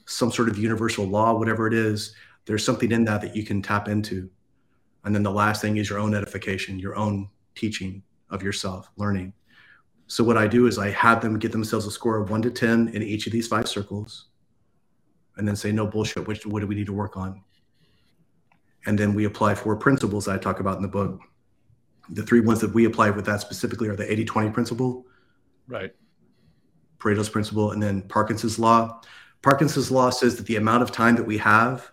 some 0.07 0.33
sort 0.33 0.49
of 0.49 0.59
universal 0.59 1.05
law, 1.05 1.33
whatever 1.35 1.67
it 1.67 1.75
is, 1.75 2.15
there's 2.47 2.65
something 2.65 2.91
in 2.91 3.05
that 3.05 3.21
that 3.21 3.37
you 3.37 3.45
can 3.45 3.63
tap 3.63 3.89
into. 3.89 4.29
And 5.05 5.15
then 5.15 5.23
the 5.23 5.31
last 5.31 5.61
thing 5.61 5.77
is 5.77 5.89
your 5.91 5.99
own 5.99 6.15
edification, 6.15 6.79
your 6.79 6.97
own 6.97 7.29
teaching 7.55 8.03
of 8.31 8.43
yourself, 8.43 8.91
learning. 8.97 9.33
So 10.07 10.25
what 10.25 10.37
I 10.37 10.47
do 10.47 10.67
is 10.67 10.79
I 10.79 10.91
have 10.91 11.21
them 11.21 11.39
get 11.39 11.53
themselves 11.53 11.87
a 11.87 11.91
score 11.91 12.19
of 12.19 12.31
one 12.31 12.43
to 12.43 12.51
ten 12.51 12.89
in 12.89 13.03
each 13.03 13.27
of 13.27 13.33
these 13.33 13.49
five 13.49 13.69
circles, 13.69 14.27
and 15.37 15.47
then 15.47 15.57
say, 15.57 15.73
"No 15.73 15.87
bullshit. 15.87 16.27
Which 16.27 16.45
what 16.47 16.61
do 16.61 16.67
we 16.67 16.75
need 16.75 16.87
to 16.87 16.93
work 16.93 17.17
on?" 17.17 17.43
And 18.87 18.99
then 18.99 19.15
we 19.15 19.25
apply 19.25 19.55
four 19.55 19.77
principles 19.77 20.25
that 20.25 20.35
I 20.35 20.39
talk 20.39 20.61
about 20.61 20.77
in 20.77 20.83
the 20.83 20.89
book. 20.89 21.21
The 22.11 22.23
three 22.23 22.41
ones 22.41 22.61
that 22.61 22.75
we 22.75 22.85
apply 22.85 23.11
with 23.11 23.25
that 23.27 23.41
specifically 23.41 23.89
are 23.89 23.95
the 23.95 24.05
80-20 24.05 24.53
principle, 24.53 25.07
right? 25.69 25.95
Pareto's 26.99 27.29
principle, 27.29 27.71
and 27.71 27.83
then 27.83 28.03
Parkinson's 28.03 28.59
law. 28.59 29.01
Parkinson's 29.41 29.91
law 29.91 30.11
says 30.11 30.37
that 30.37 30.47
the 30.47 30.57
amount 30.57 30.83
of 30.83 30.91
time 30.93 31.15
that 31.17 31.25
we 31.25 31.39
have, 31.39 31.91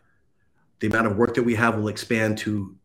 the 0.80 0.88
amount 0.88 1.08
of 1.08 1.18
work 1.18 1.36
that 1.36 1.44
we 1.44 1.56
have, 1.56 1.78
will 1.78 1.88
expand 1.88 2.38
to 2.40 2.76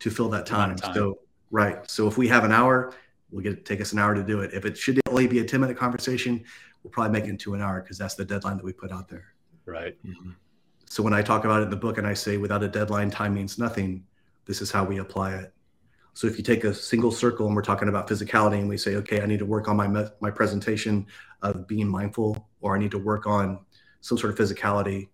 to 0.00 0.10
fill 0.10 0.28
that 0.28 0.46
time. 0.46 0.76
time. 0.76 0.94
So 0.94 1.18
right. 1.50 1.90
So 1.90 2.06
if 2.06 2.16
we 2.18 2.28
have 2.28 2.44
an 2.44 2.52
hour 2.52 2.94
We'll 3.30 3.42
get 3.42 3.64
take 3.64 3.80
us 3.80 3.92
an 3.92 3.98
hour 3.98 4.14
to 4.14 4.22
do 4.22 4.40
it. 4.40 4.54
If 4.54 4.64
it 4.64 4.76
should 4.78 5.00
only 5.08 5.26
be 5.26 5.40
a 5.40 5.44
10 5.44 5.60
minute 5.60 5.76
conversation, 5.76 6.42
we'll 6.82 6.90
probably 6.90 7.12
make 7.18 7.24
it 7.26 7.30
into 7.30 7.54
an 7.54 7.60
hour 7.60 7.80
because 7.80 7.98
that's 7.98 8.14
the 8.14 8.24
deadline 8.24 8.56
that 8.56 8.64
we 8.64 8.72
put 8.72 8.90
out 8.90 9.08
there. 9.08 9.26
Right. 9.66 9.96
Mm-hmm. 10.06 10.30
So 10.86 11.02
when 11.02 11.12
I 11.12 11.20
talk 11.20 11.44
about 11.44 11.60
it 11.60 11.64
in 11.64 11.70
the 11.70 11.76
book 11.76 11.98
and 11.98 12.06
I 12.06 12.14
say 12.14 12.38
without 12.38 12.62
a 12.62 12.68
deadline, 12.68 13.10
time 13.10 13.34
means 13.34 13.58
nothing, 13.58 14.04
this 14.46 14.62
is 14.62 14.70
how 14.72 14.84
we 14.84 14.98
apply 14.98 15.34
it. 15.34 15.52
So 16.14 16.26
if 16.26 16.38
you 16.38 16.42
take 16.42 16.64
a 16.64 16.72
single 16.74 17.12
circle 17.12 17.46
and 17.46 17.54
we're 17.54 17.62
talking 17.62 17.88
about 17.90 18.08
physicality 18.08 18.58
and 18.58 18.68
we 18.68 18.78
say, 18.78 18.96
okay, 18.96 19.20
I 19.20 19.26
need 19.26 19.38
to 19.40 19.46
work 19.46 19.68
on 19.68 19.76
my 19.76 19.86
me- 19.86 20.06
my 20.20 20.30
presentation 20.30 21.06
of 21.42 21.68
being 21.68 21.86
mindful, 21.86 22.48
or 22.62 22.74
I 22.76 22.78
need 22.78 22.90
to 22.92 22.98
work 22.98 23.26
on 23.26 23.60
some 24.00 24.16
sort 24.16 24.32
of 24.32 24.38
physicality 24.38 25.08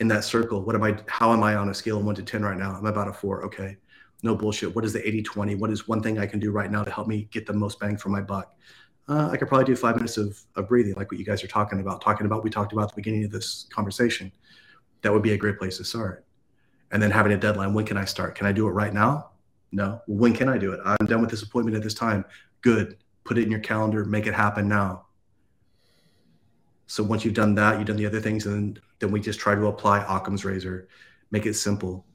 in 0.00 0.08
that 0.08 0.24
circle. 0.24 0.62
What 0.64 0.74
am 0.74 0.82
I? 0.82 0.98
How 1.06 1.32
am 1.32 1.44
I 1.44 1.54
on 1.54 1.68
a 1.70 1.74
scale 1.74 1.98
of 1.98 2.04
one 2.04 2.14
to 2.16 2.22
ten 2.24 2.42
right 2.44 2.58
now? 2.58 2.72
I'm 2.74 2.84
about 2.86 3.06
a 3.08 3.12
four. 3.12 3.42
Okay, 3.44 3.78
no 4.24 4.34
bullshit. 4.34 4.74
What 4.74 4.84
is 4.84 4.92
the 4.92 5.06
80 5.06 5.22
20? 5.22 5.54
What 5.56 5.70
is 5.70 5.86
one 5.86 6.02
thing 6.02 6.18
I 6.18 6.26
can 6.26 6.40
do 6.40 6.50
right 6.50 6.70
now 6.72 6.82
to 6.82 6.90
help 6.90 7.06
me 7.06 7.28
get 7.30 7.46
the 7.46 7.52
most 7.52 7.78
bang 7.78 7.96
for 7.96 8.08
my 8.08 8.22
buck? 8.22 8.56
Uh, 9.06 9.28
I 9.30 9.36
could 9.36 9.48
probably 9.48 9.66
do 9.66 9.76
five 9.76 9.96
minutes 9.96 10.16
of, 10.16 10.40
of 10.56 10.66
breathing, 10.66 10.94
like 10.96 11.12
what 11.12 11.18
you 11.20 11.26
guys 11.26 11.44
are 11.44 11.48
talking 11.48 11.78
about. 11.78 12.00
Talking 12.00 12.24
about, 12.26 12.42
we 12.42 12.48
talked 12.48 12.72
about 12.72 12.84
at 12.84 12.88
the 12.88 12.94
beginning 12.96 13.24
of 13.26 13.30
this 13.30 13.66
conversation. 13.70 14.32
That 15.02 15.12
would 15.12 15.22
be 15.22 15.32
a 15.32 15.36
great 15.36 15.58
place 15.58 15.76
to 15.76 15.84
start. 15.84 16.24
And 16.90 17.02
then 17.02 17.10
having 17.10 17.32
a 17.32 17.36
deadline. 17.36 17.74
When 17.74 17.84
can 17.84 17.98
I 17.98 18.06
start? 18.06 18.34
Can 18.34 18.46
I 18.46 18.52
do 18.52 18.66
it 18.66 18.70
right 18.70 18.94
now? 18.94 19.30
No. 19.72 20.00
When 20.06 20.32
can 20.34 20.48
I 20.48 20.56
do 20.56 20.72
it? 20.72 20.80
I'm 20.84 21.04
done 21.06 21.20
with 21.20 21.30
this 21.30 21.42
appointment 21.42 21.76
at 21.76 21.82
this 21.82 21.92
time. 21.92 22.24
Good. 22.62 22.96
Put 23.24 23.36
it 23.36 23.42
in 23.44 23.50
your 23.50 23.60
calendar. 23.60 24.06
Make 24.06 24.26
it 24.26 24.32
happen 24.32 24.66
now. 24.68 25.04
So 26.86 27.02
once 27.02 27.26
you've 27.26 27.34
done 27.34 27.54
that, 27.56 27.76
you've 27.76 27.86
done 27.88 27.96
the 27.96 28.06
other 28.06 28.20
things, 28.20 28.46
and 28.46 28.80
then 29.00 29.10
we 29.10 29.20
just 29.20 29.38
try 29.40 29.54
to 29.54 29.66
apply 29.66 30.00
Occam's 30.08 30.44
razor, 30.44 30.88
make 31.30 31.44
it 31.46 31.54
simple. 31.54 32.06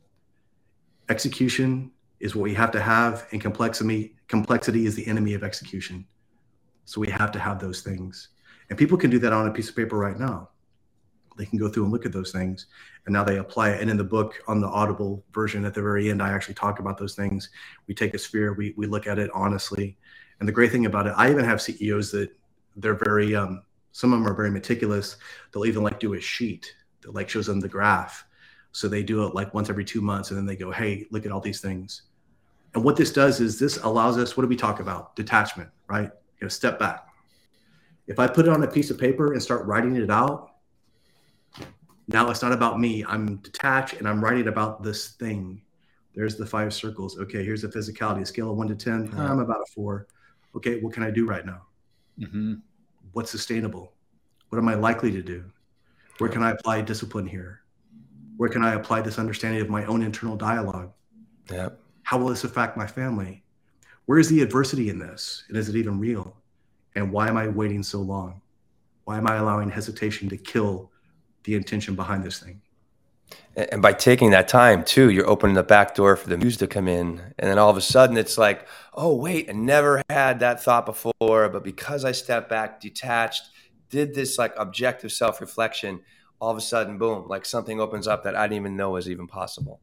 Execution 1.10 1.92
is 2.20 2.36
what 2.36 2.44
we 2.44 2.54
have 2.54 2.72
to 2.72 2.82
have, 2.82 3.28
and 3.32 3.42
complexity 3.42 4.16
complexity 4.28 4.86
is 4.86 4.96
the 4.96 5.08
enemy 5.08 5.34
of 5.34 5.44
execution. 5.44 6.06
So 6.86 7.02
we 7.02 7.08
have 7.10 7.32
to 7.32 7.40
have 7.40 7.60
those 7.60 7.82
things, 7.82 8.30
and 8.70 8.78
people 8.78 8.98
can 8.98 9.10
do 9.10 9.20
that 9.20 9.34
on 9.34 9.48
a 9.48 9.52
piece 9.52 9.70
of 9.70 9.76
paper 9.76 9.98
right 9.98 10.20
now. 10.20 10.50
They 11.38 11.46
can 11.46 11.58
go 11.58 11.70
through 11.70 11.84
and 11.86 11.94
look 11.94 12.06
at 12.06 12.12
those 12.12 12.32
things, 12.32 12.66
and 13.06 13.14
now 13.14 13.24
they 13.24 13.38
apply 13.38 13.70
it. 13.72 13.82
And 13.82 13.90
in 13.90 13.96
the 13.98 14.04
book, 14.04 14.42
on 14.48 14.60
the 14.60 14.68
Audible 14.68 15.24
version 15.34 15.64
at 15.64 15.74
the 15.74 15.82
very 15.82 16.10
end, 16.10 16.22
I 16.22 16.32
actually 16.32 16.56
talk 16.56 16.80
about 16.80 16.98
those 16.98 17.16
things. 17.16 17.50
We 17.88 17.94
take 17.96 18.14
a 18.14 18.18
sphere, 18.20 18.54
we 18.54 18.74
we 18.76 18.86
look 18.88 19.08
at 19.08 19.20
it 19.20 19.32
honestly, 19.34 19.98
and 20.40 20.48
the 20.48 20.54
great 20.54 20.72
thing 20.72 20.86
about 20.86 21.08
it, 21.08 21.14
I 21.16 21.32
even 21.32 21.46
have 21.46 21.62
CEOs 21.62 22.12
that 22.12 22.32
they're 22.76 22.94
very 23.02 23.36
um, 23.36 23.64
some 23.94 24.12
of 24.14 24.20
them 24.20 24.28
are 24.32 24.36
very 24.36 24.52
meticulous. 24.52 25.16
They'll 25.54 25.66
even 25.66 25.84
like 25.84 26.00
do 26.00 26.14
a 26.16 26.20
sheet 26.22 26.74
that 27.02 27.14
like 27.16 27.30
shows 27.30 27.48
them 27.48 27.60
the 27.62 27.68
graph. 27.70 28.26
So 28.72 28.88
they 28.88 29.02
do 29.02 29.26
it 29.26 29.34
like 29.34 29.52
once 29.54 29.70
every 29.70 29.86
two 29.86 30.02
months, 30.02 30.30
and 30.32 30.38
then 30.38 30.46
they 30.46 30.58
go, 30.58 30.70
"Hey, 30.72 31.06
look 31.12 31.26
at 31.26 31.32
all 31.32 31.40
these 31.40 31.62
things." 31.62 32.04
And 32.76 32.84
what 32.84 32.96
this 32.96 33.12
does 33.12 33.40
is 33.40 33.58
this 33.58 33.78
allows 33.78 34.18
us, 34.18 34.36
what 34.38 34.42
do 34.44 34.48
we 34.50 34.56
talk 34.56 34.80
about? 34.80 35.16
Detachment, 35.16 35.70
right? 35.88 36.06
You 36.40 36.46
know, 36.46 36.50
step 36.50 36.78
back. 36.80 37.08
If 38.08 38.20
I 38.20 38.28
put 38.28 38.46
it 38.48 38.50
on 38.50 38.64
a 38.64 38.68
piece 38.68 38.92
of 38.92 38.98
paper 39.00 39.34
and 39.34 39.42
start 39.42 39.66
writing 39.66 39.96
it 39.96 40.10
out, 40.10 40.52
now 42.08 42.30
it's 42.30 42.42
not 42.42 42.52
about 42.52 42.80
me. 42.80 43.04
I'm 43.06 43.38
detached 43.38 43.96
and 43.96 44.08
I'm 44.08 44.24
writing 44.24 44.48
about 44.48 44.84
this 44.84 45.10
thing. 45.10 45.62
There's 46.16 46.36
the 46.36 46.46
five 46.46 46.74
circles. 46.74 47.18
Okay, 47.20 47.44
here's 47.44 47.62
the 47.62 47.68
physicality, 47.68 48.26
scale 48.26 48.52
of 48.52 48.58
one 48.58 48.68
to 48.68 48.76
10. 48.76 49.12
I'm 49.18 49.40
about 49.40 49.62
a 49.62 49.72
four. 49.76 50.08
Okay, 50.56 50.80
what 50.80 50.94
can 50.94 51.04
I 51.04 51.12
do 51.12 51.26
right 51.28 51.46
now? 51.46 51.62
Mm-hmm. 52.20 52.56
What's 53.14 53.30
sustainable? 53.32 53.94
What 54.50 54.58
am 54.58 54.68
I 54.68 54.74
likely 54.74 55.12
to 55.12 55.22
do? 55.22 55.46
Where 56.18 56.30
can 56.30 56.42
I 56.44 56.52
apply 56.52 56.82
discipline 56.82 57.28
here? 57.28 57.62
Where 58.38 58.50
can 58.50 58.64
I 58.64 58.74
apply 58.74 59.02
this 59.02 59.20
understanding 59.20 59.62
of 59.62 59.70
my 59.70 59.86
own 59.86 60.02
internal 60.02 60.36
dialogue? 60.36 60.92
Yep. 61.52 61.80
How 62.10 62.18
will 62.18 62.30
this 62.30 62.44
affect 62.44 62.76
my 62.76 62.88
family? 62.88 63.44
Where 64.08 64.18
is 64.18 64.30
the 64.30 64.42
adversity 64.42 64.90
in 64.90 64.98
this? 64.98 65.44
And 65.48 65.56
is 65.56 65.70
it 65.70 65.76
even 65.76 66.00
real? 66.00 66.36
And 66.96 67.12
why 67.12 67.28
am 67.28 67.38
I 67.38 67.48
waiting 67.50 67.84
so 67.84 68.00
long? 68.00 68.42
Why 69.04 69.18
am 69.20 69.28
I 69.28 69.36
allowing 69.36 69.70
hesitation 69.70 70.28
to 70.30 70.36
kill 70.36 70.90
the 71.44 71.54
intention 71.54 71.94
behind 71.96 72.24
this 72.24 72.40
thing? 72.40 72.64
And 73.56 73.80
by 73.84 73.94
taking 73.94 74.32
that 74.32 74.48
time 74.48 74.84
too, 74.84 75.12
you're 75.12 75.30
opening 75.30 75.54
the 75.54 75.62
back 75.62 75.94
door 75.94 76.16
for 76.16 76.30
the 76.30 76.38
muse 76.40 76.58
to 76.58 76.66
come 76.68 76.88
in. 76.88 77.20
And 77.38 77.48
then 77.48 77.60
all 77.60 77.70
of 77.70 77.78
a 77.78 77.82
sudden 77.82 78.18
it's 78.18 78.40
like, 78.40 78.68
oh, 78.96 79.14
wait, 79.16 79.48
I 79.48 79.52
never 79.54 80.02
had 80.10 80.40
that 80.40 80.64
thought 80.64 80.88
before. 80.88 81.14
But 81.50 81.64
because 81.64 82.06
I 82.06 82.12
stepped 82.14 82.50
back, 82.50 82.82
detached, 82.82 83.44
did 83.92 84.16
this 84.16 84.40
like 84.40 84.56
objective 84.58 85.12
self 85.12 85.42
reflection, 85.42 86.02
all 86.40 86.50
of 86.50 86.58
a 86.58 86.62
sudden, 86.62 86.98
boom, 86.98 87.28
like 87.28 87.46
something 87.46 87.80
opens 87.80 88.08
up 88.08 88.24
that 88.24 88.36
I 88.36 88.48
didn't 88.48 88.62
even 88.64 88.76
know 88.78 88.90
was 88.90 89.08
even 89.08 89.28
possible. 89.28 89.80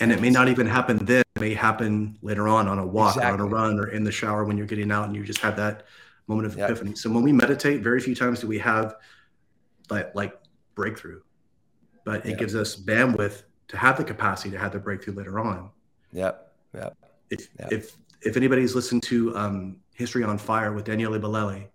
And 0.00 0.10
it 0.10 0.20
may 0.20 0.30
not 0.30 0.48
even 0.48 0.66
happen 0.66 0.98
then. 0.98 1.22
It 1.36 1.40
may 1.40 1.54
happen 1.54 2.18
later 2.22 2.48
on 2.48 2.66
on 2.68 2.78
a 2.78 2.86
walk, 2.86 3.16
exactly. 3.16 3.30
or 3.38 3.46
on 3.46 3.48
a 3.48 3.50
run, 3.50 3.78
or 3.78 3.88
in 3.88 4.02
the 4.04 4.10
shower 4.12 4.44
when 4.44 4.56
you're 4.58 4.66
getting 4.66 4.90
out 4.90 5.04
and 5.06 5.14
you 5.14 5.24
just 5.24 5.40
have 5.40 5.56
that 5.56 5.84
moment 6.26 6.46
of 6.46 6.56
yep. 6.56 6.70
epiphany. 6.70 6.94
So 6.96 7.10
when 7.10 7.22
we 7.22 7.32
meditate, 7.32 7.80
very 7.82 8.00
few 8.00 8.14
times 8.14 8.40
do 8.40 8.48
we 8.48 8.58
have 8.58 8.96
like 9.90 10.12
like 10.14 10.34
breakthrough, 10.74 11.20
but 12.04 12.24
it 12.26 12.30
yep. 12.30 12.38
gives 12.38 12.54
us 12.56 12.74
bandwidth 12.76 13.44
to 13.68 13.76
have 13.76 13.96
the 13.96 14.04
capacity 14.04 14.50
to 14.50 14.58
have 14.58 14.72
the 14.72 14.78
breakthrough 14.78 15.14
later 15.14 15.38
on. 15.38 15.70
Yep. 16.12 16.52
Yep. 16.74 16.96
If 17.30 17.48
yep. 17.60 17.72
if 17.72 17.92
if 18.22 18.36
anybody's 18.36 18.74
listened 18.74 19.02
to 19.04 19.36
um, 19.36 19.76
History 19.94 20.24
on 20.24 20.38
Fire 20.38 20.72
with 20.72 20.84
Daniele 20.86 21.20
Bolelli, 21.20 21.68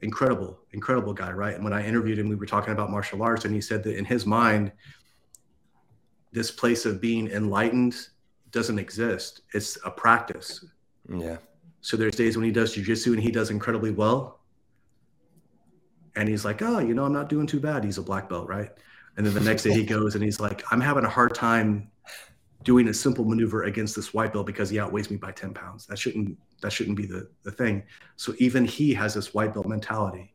incredible, 0.00 0.58
incredible 0.72 1.12
guy, 1.14 1.30
right? 1.30 1.54
And 1.54 1.62
when 1.62 1.72
I 1.72 1.86
interviewed 1.86 2.18
him, 2.18 2.28
we 2.28 2.34
were 2.34 2.46
talking 2.46 2.72
about 2.72 2.90
martial 2.90 3.22
arts, 3.22 3.44
and 3.44 3.54
he 3.54 3.60
said 3.60 3.84
that 3.84 3.96
in 3.96 4.04
his 4.04 4.26
mind, 4.26 4.72
this 6.32 6.50
place 6.50 6.84
of 6.86 7.00
being 7.00 7.28
enlightened 7.30 7.94
doesn't 8.50 8.78
exist. 8.78 9.42
It's 9.54 9.78
a 9.84 9.90
practice. 9.90 10.64
Yeah. 11.08 11.38
So 11.80 11.96
there's 11.96 12.14
days 12.16 12.36
when 12.36 12.44
he 12.44 12.52
does 12.52 12.76
jujitsu 12.76 13.12
and 13.14 13.20
he 13.22 13.30
does 13.30 13.50
incredibly 13.50 13.90
well. 13.90 14.40
And 16.16 16.28
he's 16.28 16.44
like, 16.44 16.60
oh, 16.62 16.80
you 16.80 16.94
know, 16.94 17.04
I'm 17.04 17.12
not 17.12 17.28
doing 17.28 17.46
too 17.46 17.60
bad. 17.60 17.84
He's 17.84 17.98
a 17.98 18.02
black 18.02 18.28
belt, 18.28 18.48
right? 18.48 18.70
And 19.16 19.24
then 19.24 19.34
the 19.34 19.40
next 19.40 19.62
day 19.62 19.72
he 19.72 19.84
goes 19.84 20.14
and 20.14 20.24
he's 20.24 20.40
like, 20.40 20.62
I'm 20.70 20.80
having 20.80 21.04
a 21.04 21.08
hard 21.08 21.34
time 21.34 21.90
doing 22.64 22.88
a 22.88 22.94
simple 22.94 23.24
maneuver 23.24 23.64
against 23.64 23.94
this 23.94 24.12
white 24.12 24.32
belt 24.32 24.44
because 24.44 24.68
he 24.68 24.80
outweighs 24.80 25.10
me 25.10 25.16
by 25.16 25.30
10 25.30 25.54
pounds. 25.54 25.86
That 25.86 25.98
shouldn't 25.98 26.36
that 26.60 26.72
shouldn't 26.72 26.96
be 26.96 27.06
the, 27.06 27.30
the 27.44 27.52
thing. 27.52 27.84
So 28.16 28.34
even 28.38 28.64
he 28.64 28.92
has 28.94 29.14
this 29.14 29.32
white 29.32 29.54
belt 29.54 29.66
mentality. 29.66 30.34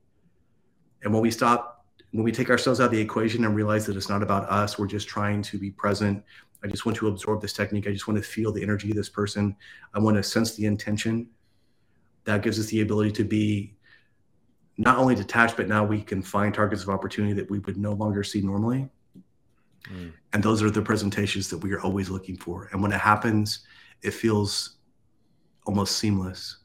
And 1.03 1.11
when 1.11 1.21
we 1.21 1.29
stop 1.31 1.82
when 2.13 2.23
we 2.23 2.31
take 2.31 2.51
ourselves 2.51 2.79
out 2.79 2.85
of 2.85 2.91
the 2.91 2.99
equation 3.01 3.43
and 3.43 3.55
realize 3.55 3.85
that 3.87 3.97
it's 3.97 4.07
not 4.07 4.21
about 4.21 4.47
us, 4.47 4.77
we're 4.77 4.85
just 4.87 5.07
trying 5.07 5.41
to 5.41 5.57
be 5.57 5.71
present. 5.71 6.23
I 6.63 6.67
just 6.67 6.85
want 6.85 6.95
to 6.99 7.07
absorb 7.07 7.41
this 7.41 7.53
technique. 7.53 7.87
I 7.87 7.91
just 7.91 8.07
want 8.07 8.19
to 8.23 8.27
feel 8.27 8.51
the 8.51 8.61
energy 8.61 8.91
of 8.91 8.95
this 8.95 9.09
person. 9.09 9.55
I 9.95 9.99
want 9.99 10.17
to 10.17 10.23
sense 10.23 10.53
the 10.55 10.65
intention. 10.65 11.27
That 12.25 12.43
gives 12.43 12.59
us 12.59 12.67
the 12.67 12.81
ability 12.81 13.11
to 13.13 13.23
be 13.23 13.73
not 14.77 14.97
only 14.99 15.15
detached, 15.15 15.57
but 15.57 15.67
now 15.67 15.83
we 15.83 16.01
can 16.03 16.21
find 16.21 16.53
targets 16.53 16.83
of 16.83 16.89
opportunity 16.89 17.33
that 17.33 17.49
we 17.49 17.57
would 17.59 17.77
no 17.77 17.93
longer 17.93 18.23
see 18.23 18.41
normally. 18.41 18.87
Mm. 19.91 20.13
And 20.33 20.43
those 20.43 20.61
are 20.61 20.69
the 20.69 20.81
presentations 20.83 21.49
that 21.49 21.57
we 21.57 21.73
are 21.73 21.81
always 21.81 22.09
looking 22.11 22.37
for. 22.37 22.69
And 22.71 22.81
when 22.81 22.91
it 22.91 23.01
happens, 23.01 23.61
it 24.03 24.11
feels 24.13 24.75
almost 25.65 25.97
seamless. 25.97 26.57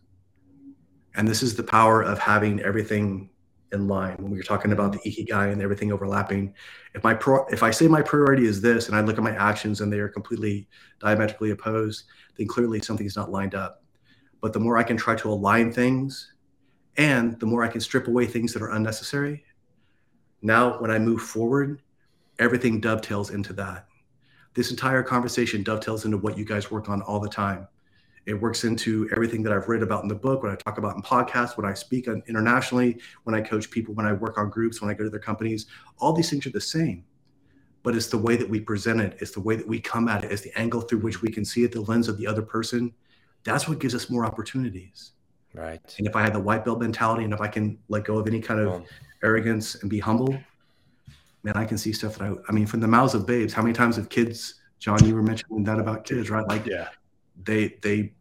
And 1.16 1.26
this 1.26 1.42
is 1.42 1.57
the 1.57 1.64
power 1.64 2.03
of 2.03 2.18
having 2.18 2.61
everything 2.61 3.30
in 3.73 3.87
line 3.89 4.16
when 4.19 4.31
we 4.31 4.37
were 4.37 4.43
talking 4.43 4.73
about 4.73 4.93
the 4.93 4.99
ikigai 5.11 5.53
and 5.53 5.61
everything 5.61 5.93
overlapping 5.93 6.53
if 6.95 7.03
my 7.05 7.14
pro- 7.14 7.45
if 7.47 7.62
i 7.62 7.71
say 7.71 7.87
my 7.89 8.01
priority 8.01 8.47
is 8.47 8.61
this 8.61 8.89
and 8.89 8.97
i 8.97 9.01
look 9.01 9.19
at 9.19 9.25
my 9.25 9.35
actions 9.37 9.81
and 9.81 9.93
they 9.93 9.99
are 9.99 10.09
completely 10.09 10.66
diametrically 11.01 11.51
opposed 11.51 12.05
then 12.37 12.47
clearly 12.47 12.81
something's 12.81 13.16
not 13.16 13.31
lined 13.31 13.55
up 13.55 13.83
but 14.41 14.53
the 14.53 14.59
more 14.61 14.77
i 14.79 14.83
can 14.83 14.97
try 14.97 15.14
to 15.14 15.31
align 15.31 15.71
things 15.73 16.33
and 16.97 17.39
the 17.41 17.47
more 17.47 17.62
i 17.64 17.69
can 17.69 17.81
strip 17.81 18.09
away 18.09 18.27
things 18.27 18.53
that 18.53 18.62
are 18.62 18.71
unnecessary 18.71 19.45
now 20.43 20.81
when 20.81 20.91
i 20.91 20.99
move 20.99 21.21
forward 21.21 21.83
everything 22.39 22.81
dovetails 22.81 23.31
into 23.31 23.53
that 23.53 23.87
this 24.55 24.71
entire 24.71 25.03
conversation 25.03 25.62
dovetails 25.62 26.05
into 26.05 26.16
what 26.16 26.39
you 26.39 26.45
guys 26.45 26.71
work 26.71 26.89
on 26.89 27.03
all 27.03 27.21
the 27.21 27.29
time 27.29 27.69
it 28.29 28.35
works 28.35 28.64
into 28.64 29.09
everything 29.12 29.43
that 29.43 29.55
I've 29.55 29.68
read 29.68 29.83
about 29.83 30.03
in 30.03 30.09
the 30.09 30.14
book, 30.14 30.43
what 30.43 30.53
I 30.53 30.57
talk 30.57 30.76
about 30.76 30.95
in 30.95 31.03
podcasts, 31.03 31.57
when 31.57 31.64
I 31.64 31.72
speak 31.72 32.07
internationally, 32.09 32.99
when 33.24 33.35
I 33.35 33.41
coach 33.41 33.70
people, 33.70 33.95
when 33.95 34.05
I 34.05 34.12
work 34.12 34.37
on 34.37 34.51
groups, 34.51 34.83
when 34.83 34.91
I 34.91 34.95
go 34.95 35.03
to 35.03 35.09
their 35.11 35.18
companies. 35.18 35.64
All 35.99 36.12
these 36.12 36.29
things 36.29 36.47
are 36.47 36.51
the 36.51 36.61
same, 36.61 37.05
but 37.83 37.97
it's 37.97 38.09
the 38.09 38.18
way 38.18 38.37
that 38.37 38.49
we 38.49 38.61
present 38.61 39.01
it, 39.01 39.16
it's 39.20 39.31
the 39.31 39.41
way 39.41 39.57
that 39.57 39.66
we 39.66 39.81
come 39.81 40.09
at 40.09 40.24
it, 40.24 40.31
it's 40.31 40.43
the 40.43 40.57
angle 40.61 40.83
through 40.83 40.99
which 40.99 41.22
we 41.22 41.31
can 41.31 41.43
see 41.43 41.64
it, 41.64 41.72
the 41.72 41.81
lens 41.81 42.07
of 42.07 42.18
the 42.18 42.26
other 42.26 42.43
person. 42.43 42.93
That's 43.45 43.66
what 43.66 43.79
gives 43.79 43.95
us 43.95 44.11
more 44.11 44.26
opportunities. 44.26 45.12
Right. 45.55 45.81
And 45.97 46.07
if 46.07 46.14
I 46.14 46.20
had 46.20 46.35
the 46.35 46.41
white 46.41 46.66
belt 46.66 46.81
mentality 46.81 47.24
and 47.24 47.33
if 47.33 47.41
I 47.41 47.49
can 47.49 47.79
let 47.89 48.05
go 48.05 48.18
of 48.18 48.26
any 48.29 48.41
kind 48.43 48.61
of 48.61 48.68
oh. 48.68 48.85
arrogance 49.24 49.76
and 49.76 49.89
be 49.89 49.99
humble, 49.99 50.39
man, 51.45 51.57
I 51.57 51.64
can 51.64 51.79
see 51.79 51.93
stuff 51.95 52.16
that 52.18 52.24
I, 52.31 52.35
I 52.47 52.53
mean, 52.53 52.66
from 52.66 52.81
the 52.81 52.89
mouths 52.89 53.14
of 53.14 53.26
babes, 53.26 53.55
how 53.55 53.62
many 53.62 53.72
times 53.72 53.97
have 53.97 54.11
kids, 54.11 54.57
Jon, 54.81 55.03
you 55.07 55.14
were 55.14 55.22
mentioning 55.22 55.64
that 55.64 55.79
about 55.81 56.05
kids, 56.05 56.29
right? 56.29 56.47
Like, 56.47 56.66
yeah. 56.66 56.89
They, 57.45 57.79
they 57.85 58.14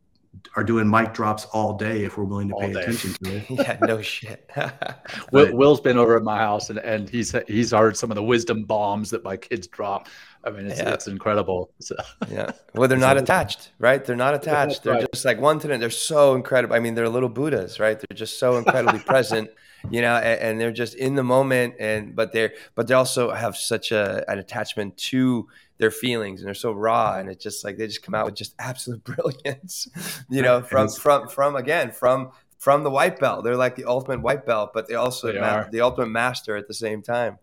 are 0.56 0.64
doing 0.64 0.90
mic 0.90 1.14
drops 1.14 1.46
all 1.46 1.74
day 1.76 2.04
if 2.04 2.18
we're 2.18 2.24
willing 2.24 2.48
to 2.50 2.54
all 2.56 2.62
pay 2.62 2.74
day. 2.74 2.80
attention 2.80 3.14
to 3.24 3.36
it. 3.38 3.46
yeah, 3.50 3.78
no 3.82 4.02
shit. 4.02 4.50
Will, 5.32 5.56
Will's 5.56 5.82
been 5.82 5.98
over 5.98 6.16
at 6.18 6.24
my 6.24 6.38
house 6.38 6.70
and, 6.70 6.80
and 6.80 7.10
he's 7.10 7.36
he's 7.48 7.72
heard 7.72 7.98
some 7.98 8.12
of 8.12 8.16
the 8.16 8.24
wisdom 8.24 8.64
bombs 8.64 9.10
that 9.10 9.24
my 9.24 9.38
kids 9.38 9.68
drop. 9.68 10.08
I 10.44 10.52
mean, 10.52 10.68
it's, 10.68 10.80
yeah. 10.80 10.94
it's 10.94 11.08
incredible. 11.08 11.72
So. 11.80 11.96
Yeah. 12.32 12.52
Well, 12.74 12.88
they're 12.88 12.98
not 12.98 13.18
attached, 13.18 13.72
right? 13.80 14.04
They're 14.04 14.16
not 14.16 14.34
attached. 14.34 14.84
They're 14.84 14.94
right. 14.94 15.08
just 15.14 15.26
like 15.26 15.42
one 15.42 15.60
to 15.60 15.68
They're 15.68 15.90
so 15.90 16.36
incredible. 16.36 16.74
I 16.74 16.80
mean, 16.80 16.96
they're 16.96 17.10
little 17.10 17.28
Buddhas, 17.28 17.82
right? 17.82 18.00
They're 18.00 18.16
just 18.16 18.40
so 18.40 18.56
incredibly 18.56 19.00
present, 19.00 19.50
you 19.90 20.02
know, 20.02 20.16
and, 20.16 20.42
and, 20.52 20.62
they're 20.62 20.72
just 20.72 20.94
in 20.96 21.16
the 21.16 21.24
moment. 21.24 21.74
And, 21.80 22.16
but 22.16 22.32
they're, 22.32 22.54
but 22.76 22.88
they 22.88 22.94
also 22.94 23.32
have 23.32 23.58
such 23.58 23.92
a, 23.92 24.24
an 24.32 24.40
attachment 24.40 24.96
to 25.10 25.48
their 25.78 25.92
feelings 25.92 26.42
and 26.42 26.48
they're 26.48 26.54
so 26.54 26.72
raw 26.72 27.18
and 27.18 27.30
it's 27.30 27.44
just 27.44 27.64
like 27.64 27.78
they 27.78 27.86
just 27.86 28.02
come 28.04 28.16
out 28.16 28.26
with 28.26 28.36
just 28.36 28.54
absolute 28.60 29.04
brilliance 29.04 29.88
you 30.30 30.42
know 30.42 30.62
from 30.62 30.88
from 30.90 31.28
from 31.28 31.56
again 31.56 31.92
from 31.92 32.32
from 32.58 32.84
the 32.84 32.90
white 32.90 33.20
belt 33.20 33.44
they're 33.44 33.58
like 33.58 33.76
the 33.76 33.86
ultimate 33.86 34.22
white 34.22 34.46
belt 34.46 34.72
but 34.74 34.88
they 34.88 34.96
also 34.96 35.32
they 35.32 35.40
ma- 35.40 35.66
the 35.72 35.82
ultimate 35.82 36.08
master 36.10 36.56
at 36.56 36.68
the 36.68 36.74
same 36.74 37.02
time 37.02 37.38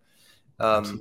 um 0.61 1.01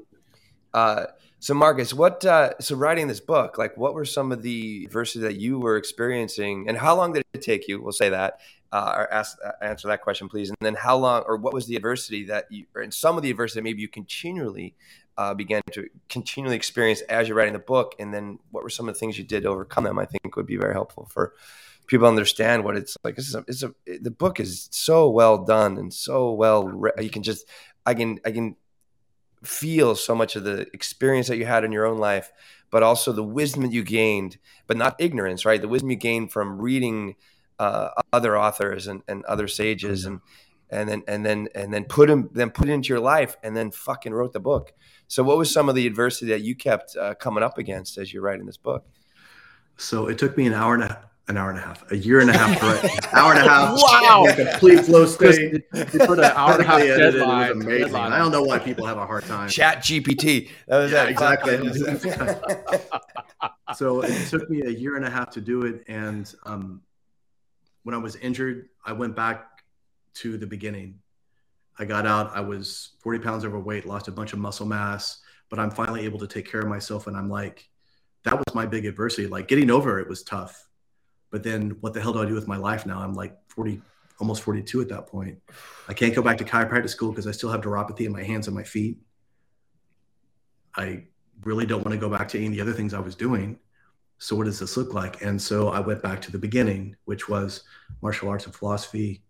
uh 0.73 1.05
so 1.39 1.53
marcus 1.53 1.93
what 1.93 2.23
uh 2.25 2.51
so 2.59 2.75
writing 2.75 3.07
this 3.07 3.19
book 3.19 3.57
like 3.57 3.75
what 3.77 3.93
were 3.93 4.05
some 4.05 4.31
of 4.31 4.41
the 4.43 4.85
verses 4.91 5.21
that 5.23 5.35
you 5.35 5.59
were 5.59 5.77
experiencing 5.77 6.65
and 6.67 6.77
how 6.77 6.95
long 6.95 7.13
did 7.13 7.23
it 7.33 7.41
take 7.41 7.67
you 7.67 7.81
we'll 7.81 7.91
say 7.91 8.09
that 8.09 8.39
uh, 8.71 8.95
or 8.97 9.13
ask, 9.13 9.37
uh, 9.45 9.51
answer 9.61 9.87
that 9.87 10.01
question, 10.01 10.27
please. 10.27 10.49
And 10.49 10.57
then 10.59 10.73
how 10.73 10.97
long, 10.97 11.21
or 11.27 11.37
what 11.37 11.53
was 11.53 11.67
the 11.67 11.75
adversity 11.75 12.23
that 12.23 12.51
you, 12.51 12.65
or 12.73 12.81
in 12.81 12.89
some 12.89 13.17
of 13.17 13.21
the 13.21 13.29
adversity 13.29 13.61
maybe 13.61 13.83
you 13.83 13.87
continually 13.87 14.73
uh, 15.17 15.33
began 15.33 15.61
to 15.71 15.87
continually 16.09 16.55
experience 16.55 17.01
as 17.01 17.27
you're 17.27 17.37
writing 17.37 17.53
the 17.53 17.59
book, 17.59 17.95
and 17.99 18.13
then 18.13 18.39
what 18.51 18.63
were 18.63 18.69
some 18.69 18.87
of 18.89 18.95
the 18.95 18.99
things 18.99 19.17
you 19.17 19.23
did 19.23 19.43
to 19.43 19.49
overcome 19.49 19.83
them? 19.83 19.99
I 19.99 20.05
think 20.05 20.35
would 20.35 20.47
be 20.47 20.57
very 20.57 20.73
helpful 20.73 21.07
for 21.11 21.33
people 21.87 22.07
understand 22.07 22.63
what 22.63 22.75
it's 22.75 22.97
like. 23.03 23.17
It's 23.17 23.35
a, 23.35 23.45
it's 23.47 23.63
a 23.63 23.73
the 24.01 24.11
book 24.11 24.39
is 24.39 24.67
so 24.71 25.09
well 25.09 25.43
done 25.43 25.77
and 25.77 25.93
so 25.93 26.31
well. 26.33 26.63
Re- 26.67 26.91
you 27.01 27.09
can 27.09 27.21
just 27.23 27.45
I 27.85 27.93
can 27.93 28.19
I 28.25 28.31
can 28.31 28.55
feel 29.43 29.95
so 29.95 30.15
much 30.15 30.35
of 30.35 30.45
the 30.45 30.67
experience 30.73 31.27
that 31.27 31.37
you 31.37 31.45
had 31.45 31.63
in 31.63 31.71
your 31.71 31.85
own 31.85 31.99
life, 31.99 32.31
but 32.71 32.81
also 32.81 33.11
the 33.11 33.23
wisdom 33.23 33.61
that 33.63 33.71
you 33.73 33.83
gained, 33.83 34.37
but 34.67 34.77
not 34.77 34.95
ignorance, 34.99 35.45
right? 35.45 35.61
The 35.61 35.67
wisdom 35.67 35.91
you 35.91 35.97
gained 35.97 36.31
from 36.31 36.59
reading 36.59 37.15
uh, 37.59 37.89
other 38.11 38.37
authors 38.37 38.87
and, 38.87 39.03
and 39.07 39.23
other 39.25 39.47
sages 39.47 40.01
mm-hmm. 40.05 40.13
and 40.13 40.21
and 40.73 40.89
then 40.89 41.03
and 41.07 41.25
then 41.25 41.47
and 41.55 41.73
then 41.73 41.85
put 41.85 42.09
him 42.09 42.29
then 42.33 42.49
put 42.49 42.67
it 42.67 42.73
into 42.73 42.89
your 42.89 42.99
life 42.99 43.37
and 43.43 43.55
then 43.55 43.71
fucking 43.71 44.13
wrote 44.13 44.33
the 44.33 44.39
book. 44.39 44.73
So 45.07 45.23
what 45.23 45.37
was 45.37 45.51
some 45.51 45.69
of 45.69 45.75
the 45.75 45.85
adversity 45.87 46.27
that 46.31 46.41
you 46.41 46.55
kept 46.55 46.95
uh, 46.97 47.13
coming 47.15 47.43
up 47.43 47.57
against 47.57 47.97
as 47.97 48.11
you're 48.11 48.23
writing 48.23 48.45
this 48.45 48.57
book? 48.57 48.85
So 49.77 50.07
it 50.07 50.17
took 50.17 50.35
me 50.37 50.47
an 50.47 50.53
hour 50.53 50.73
and 50.73 50.83
a 50.83 51.09
an 51.29 51.37
hour 51.37 51.49
and 51.49 51.57
a 51.57 51.61
half, 51.61 51.89
a 51.89 51.95
year 51.97 52.19
and 52.19 52.29
a 52.29 52.37
half, 52.37 52.61
an 52.83 52.89
hour 53.13 53.31
and 53.33 53.45
a 53.45 53.49
half. 53.49 53.79
wow, 53.81 54.25
a 54.27 54.35
complete 54.35 54.81
flow 54.83 55.05
state. 55.05 55.63
put 55.71 56.19
an 56.19 56.25
hour 56.25 56.51
and 56.55 56.59
a 56.63 56.65
half 56.65 56.79
deadline. 56.81 57.51
It 57.51 57.55
was 57.55 57.65
amazing. 57.65 57.83
Deadline. 57.85 58.11
I 58.11 58.17
don't 58.17 58.31
know 58.33 58.43
why 58.43 58.59
people 58.59 58.85
have 58.85 58.97
a 58.97 59.05
hard 59.07 59.23
time. 59.23 59.47
Chat 59.47 59.77
GPT. 59.77 60.49
That 60.67 60.79
was 60.79 60.91
yeah, 60.91 61.05
exactly. 61.07 61.53
so 63.75 64.01
it 64.01 64.27
took 64.27 64.49
me 64.49 64.63
a 64.65 64.69
year 64.69 64.97
and 64.97 65.05
a 65.05 65.09
half 65.09 65.29
to 65.31 65.41
do 65.41 65.61
it, 65.63 65.85
and 65.87 66.33
um, 66.45 66.81
when 67.83 67.95
I 67.95 67.99
was 67.99 68.17
injured, 68.17 68.65
I 68.85 68.91
went 68.91 69.15
back 69.15 69.52
to 70.15 70.37
the 70.37 70.47
beginning. 70.47 70.99
I 71.77 71.85
got 71.85 72.05
out, 72.05 72.35
I 72.35 72.39
was 72.39 72.91
40 73.01 73.19
pounds 73.19 73.45
overweight, 73.45 73.85
lost 73.85 74.07
a 74.07 74.11
bunch 74.11 74.33
of 74.33 74.39
muscle 74.39 74.65
mass, 74.65 75.19
but 75.49 75.59
I'm 75.59 75.71
finally 75.71 76.05
able 76.05 76.19
to 76.19 76.27
take 76.27 76.49
care 76.49 76.61
of 76.61 76.67
myself. 76.67 77.07
And 77.07 77.17
I'm 77.17 77.29
like, 77.29 77.67
that 78.23 78.35
was 78.35 78.53
my 78.55 78.65
big 78.65 78.85
adversity. 78.85 79.27
Like 79.27 79.47
getting 79.47 79.69
over 79.71 79.99
it 79.99 80.07
was 80.07 80.23
tough. 80.23 80.69
But 81.31 81.43
then 81.43 81.71
what 81.81 81.93
the 81.93 82.01
hell 82.01 82.13
do 82.13 82.21
I 82.21 82.25
do 82.27 82.35
with 82.35 82.47
my 82.47 82.57
life 82.57 82.85
now? 82.85 82.99
I'm 82.99 83.13
like 83.13 83.35
40, 83.47 83.81
almost 84.19 84.43
42 84.43 84.81
at 84.81 84.89
that 84.89 85.07
point. 85.07 85.37
I 85.87 85.93
can't 85.93 86.13
go 86.13 86.21
back 86.21 86.37
to 86.37 86.43
chiropractic 86.43 86.89
school 86.89 87.09
because 87.09 87.25
I 87.27 87.31
still 87.31 87.49
have 87.51 87.61
neuropathy 87.61 88.01
in 88.05 88.11
my 88.11 88.21
hands 88.23 88.47
and 88.47 88.55
my 88.55 88.63
feet. 88.63 88.99
I 90.75 91.05
really 91.43 91.65
don't 91.65 91.83
want 91.83 91.93
to 91.93 91.97
go 91.99 92.09
back 92.09 92.27
to 92.29 92.37
any 92.37 92.47
of 92.47 92.51
the 92.53 92.61
other 92.61 92.73
things 92.73 92.93
I 92.93 92.99
was 92.99 93.15
doing. 93.15 93.57
So 94.19 94.35
what 94.35 94.45
does 94.45 94.59
this 94.59 94.77
look 94.77 94.93
like? 94.93 95.23
And 95.23 95.41
so 95.41 95.69
I 95.69 95.79
went 95.79 96.03
back 96.03 96.21
to 96.21 96.31
the 96.31 96.37
beginning, 96.37 96.95
which 97.05 97.27
was 97.27 97.63
martial 98.01 98.29
arts 98.29 98.45
and 98.45 98.53
philosophy, 98.55 99.23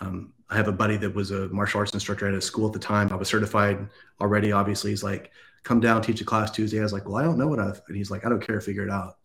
um, 0.00 0.32
I 0.50 0.56
have 0.56 0.68
a 0.68 0.72
buddy 0.72 0.96
that 0.98 1.14
was 1.14 1.30
a 1.30 1.48
martial 1.48 1.78
arts 1.80 1.94
instructor 1.94 2.28
at 2.28 2.34
a 2.34 2.40
school 2.40 2.66
at 2.66 2.72
the 2.72 2.78
time. 2.78 3.08
I 3.10 3.16
was 3.16 3.28
certified 3.28 3.88
already, 4.20 4.52
obviously. 4.52 4.90
He's 4.90 5.02
like, 5.02 5.30
come 5.64 5.80
down, 5.80 6.02
teach 6.02 6.20
a 6.20 6.24
class 6.24 6.50
Tuesday. 6.50 6.80
I 6.80 6.84
was 6.84 6.92
like, 6.92 7.06
well, 7.06 7.16
I 7.16 7.22
don't 7.22 7.38
know 7.38 7.48
what 7.48 7.58
I, 7.58 7.72
and 7.88 7.96
he's 7.96 8.10
like, 8.10 8.24
I 8.24 8.28
don't 8.28 8.44
care, 8.46 8.60
figure 8.60 8.84
it 8.84 8.90
out. 8.90 9.16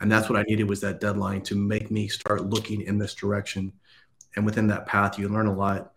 And 0.00 0.10
that's 0.10 0.28
what 0.30 0.38
I 0.38 0.42
needed 0.44 0.68
was 0.68 0.80
that 0.82 1.00
deadline 1.00 1.42
to 1.42 1.56
make 1.56 1.90
me 1.90 2.08
start 2.08 2.44
looking 2.46 2.82
in 2.82 2.96
this 2.98 3.14
direction. 3.14 3.72
And 4.36 4.46
within 4.46 4.66
that 4.68 4.86
path, 4.86 5.18
you 5.18 5.28
learn 5.28 5.46
a 5.46 5.52
lot. 5.54 5.92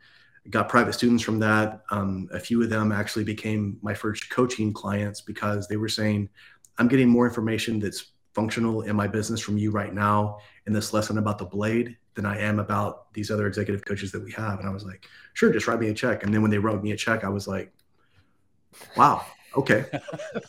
Got 0.50 0.68
private 0.68 0.92
students 0.94 1.24
from 1.24 1.40
that. 1.40 1.82
Um, 1.92 2.28
a 2.34 2.40
few 2.40 2.62
of 2.64 2.70
them 2.70 2.92
actually 2.92 3.24
became 3.24 3.78
my 3.82 3.94
first 3.94 4.30
coaching 4.30 4.74
clients 4.74 5.22
because 5.22 5.68
they 5.68 5.78
were 5.78 5.88
saying, 5.88 6.28
I'm 6.80 6.88
getting 6.90 7.08
more 7.08 7.26
information 7.28 7.80
that's 7.80 8.12
functional 8.34 8.82
in 8.82 8.96
my 8.96 9.08
business 9.08 9.40
from 9.40 9.58
you 9.58 9.72
right 9.72 9.94
now 9.94 10.40
in 10.66 10.74
this 10.74 10.92
lesson 10.92 11.20
about 11.20 11.38
the 11.38 11.46
blade 11.46 11.96
than 12.16 12.26
I 12.26 12.40
am 12.40 12.60
about 12.60 13.12
these 13.14 13.32
other 13.32 13.48
executive 13.48 13.84
coaches 13.86 14.12
that 14.12 14.24
we 14.24 14.32
have. 14.34 14.60
And 14.60 14.68
I 14.68 14.72
was 14.72 14.86
like, 14.86 15.06
sure, 15.34 15.52
just 15.52 15.68
write 15.68 15.80
me 15.80 15.90
a 15.90 15.94
check. 15.94 16.24
And 16.24 16.34
then 16.34 16.42
when 16.42 16.52
they 16.52 16.60
wrote 16.60 16.84
me 16.84 16.92
a 16.92 16.98
check, 16.98 17.24
I 17.24 17.30
was 17.30 17.48
like, 17.48 17.72
wow, 18.96 19.26
okay. 19.58 19.86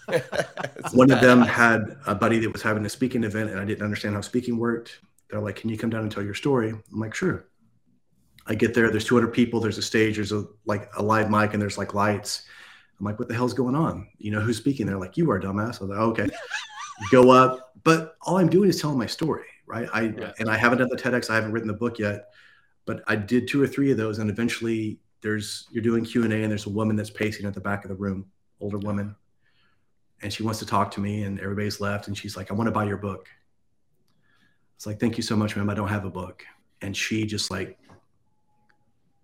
One 0.92 1.10
of 1.10 1.20
them 1.20 1.40
had 1.42 1.80
a 2.06 2.14
buddy 2.14 2.38
that 2.40 2.52
was 2.52 2.62
having 2.62 2.84
a 2.84 2.88
speaking 2.88 3.24
event 3.24 3.50
and 3.50 3.58
I 3.58 3.64
didn't 3.64 3.84
understand 3.84 4.14
how 4.14 4.20
speaking 4.20 4.58
worked. 4.58 5.00
They're 5.30 5.40
like, 5.40 5.56
can 5.56 5.70
you 5.70 5.78
come 5.78 5.90
down 5.90 6.02
and 6.02 6.12
tell 6.12 6.22
your 6.22 6.34
story? 6.34 6.70
I'm 6.70 6.82
like, 7.00 7.14
sure. 7.14 7.48
I 8.46 8.54
get 8.54 8.74
there, 8.74 8.90
there's 8.90 9.06
200 9.06 9.28
people, 9.28 9.58
there's 9.58 9.78
a 9.78 9.82
stage, 9.82 10.16
there's 10.16 10.32
a, 10.32 10.44
like 10.66 10.90
a 10.98 11.02
live 11.02 11.30
mic 11.30 11.54
and 11.54 11.62
there's 11.62 11.78
like 11.78 11.94
lights. 11.94 12.44
I'm 13.00 13.06
like, 13.06 13.18
what 13.18 13.28
the 13.28 13.34
hell's 13.34 13.54
going 13.54 13.74
on? 13.74 14.06
You 14.18 14.32
know, 14.32 14.40
who's 14.40 14.58
speaking? 14.58 14.84
They're 14.84 14.98
like, 14.98 15.16
you 15.16 15.30
are 15.30 15.40
dumbass. 15.40 15.78
I 15.78 15.86
was 15.86 15.90
like, 15.90 15.98
okay, 15.98 16.28
go 17.10 17.30
up. 17.30 17.72
But 17.84 18.16
all 18.20 18.36
I'm 18.36 18.50
doing 18.50 18.68
is 18.68 18.80
telling 18.82 18.98
my 18.98 19.06
story 19.06 19.46
right? 19.66 19.88
I 19.92 20.32
and 20.38 20.48
I 20.48 20.56
haven't 20.56 20.78
done 20.78 20.88
the 20.90 20.96
TEDx, 20.96 21.30
I 21.30 21.34
haven't 21.34 21.52
written 21.52 21.68
the 21.68 21.74
book 21.74 21.98
yet, 21.98 22.26
but 22.86 23.02
I 23.06 23.16
did 23.16 23.48
two 23.48 23.62
or 23.62 23.66
three 23.66 23.90
of 23.90 23.96
those, 23.96 24.18
and 24.18 24.30
eventually 24.30 24.98
there's 25.22 25.66
you're 25.70 25.82
doing 25.82 26.04
Q 26.04 26.24
and 26.24 26.32
A, 26.32 26.36
and 26.42 26.50
there's 26.50 26.66
a 26.66 26.70
woman 26.70 26.96
that's 26.96 27.10
pacing 27.10 27.46
at 27.46 27.54
the 27.54 27.60
back 27.60 27.84
of 27.84 27.88
the 27.88 27.94
room, 27.96 28.26
older 28.60 28.78
woman, 28.78 29.14
and 30.22 30.32
she 30.32 30.42
wants 30.42 30.58
to 30.60 30.66
talk 30.66 30.90
to 30.92 31.00
me, 31.00 31.22
and 31.24 31.40
everybody's 31.40 31.80
left, 31.80 32.08
and 32.08 32.16
she's 32.16 32.36
like, 32.36 32.50
"I 32.50 32.54
want 32.54 32.68
to 32.68 32.72
buy 32.72 32.84
your 32.84 32.98
book." 32.98 33.26
It's 34.76 34.86
like, 34.86 35.00
"Thank 35.00 35.16
you 35.16 35.22
so 35.22 35.36
much, 35.36 35.56
ma'am. 35.56 35.70
I 35.70 35.74
don't 35.74 35.88
have 35.88 36.04
a 36.04 36.10
book," 36.10 36.44
and 36.82 36.96
she 36.96 37.26
just 37.26 37.50
like 37.50 37.78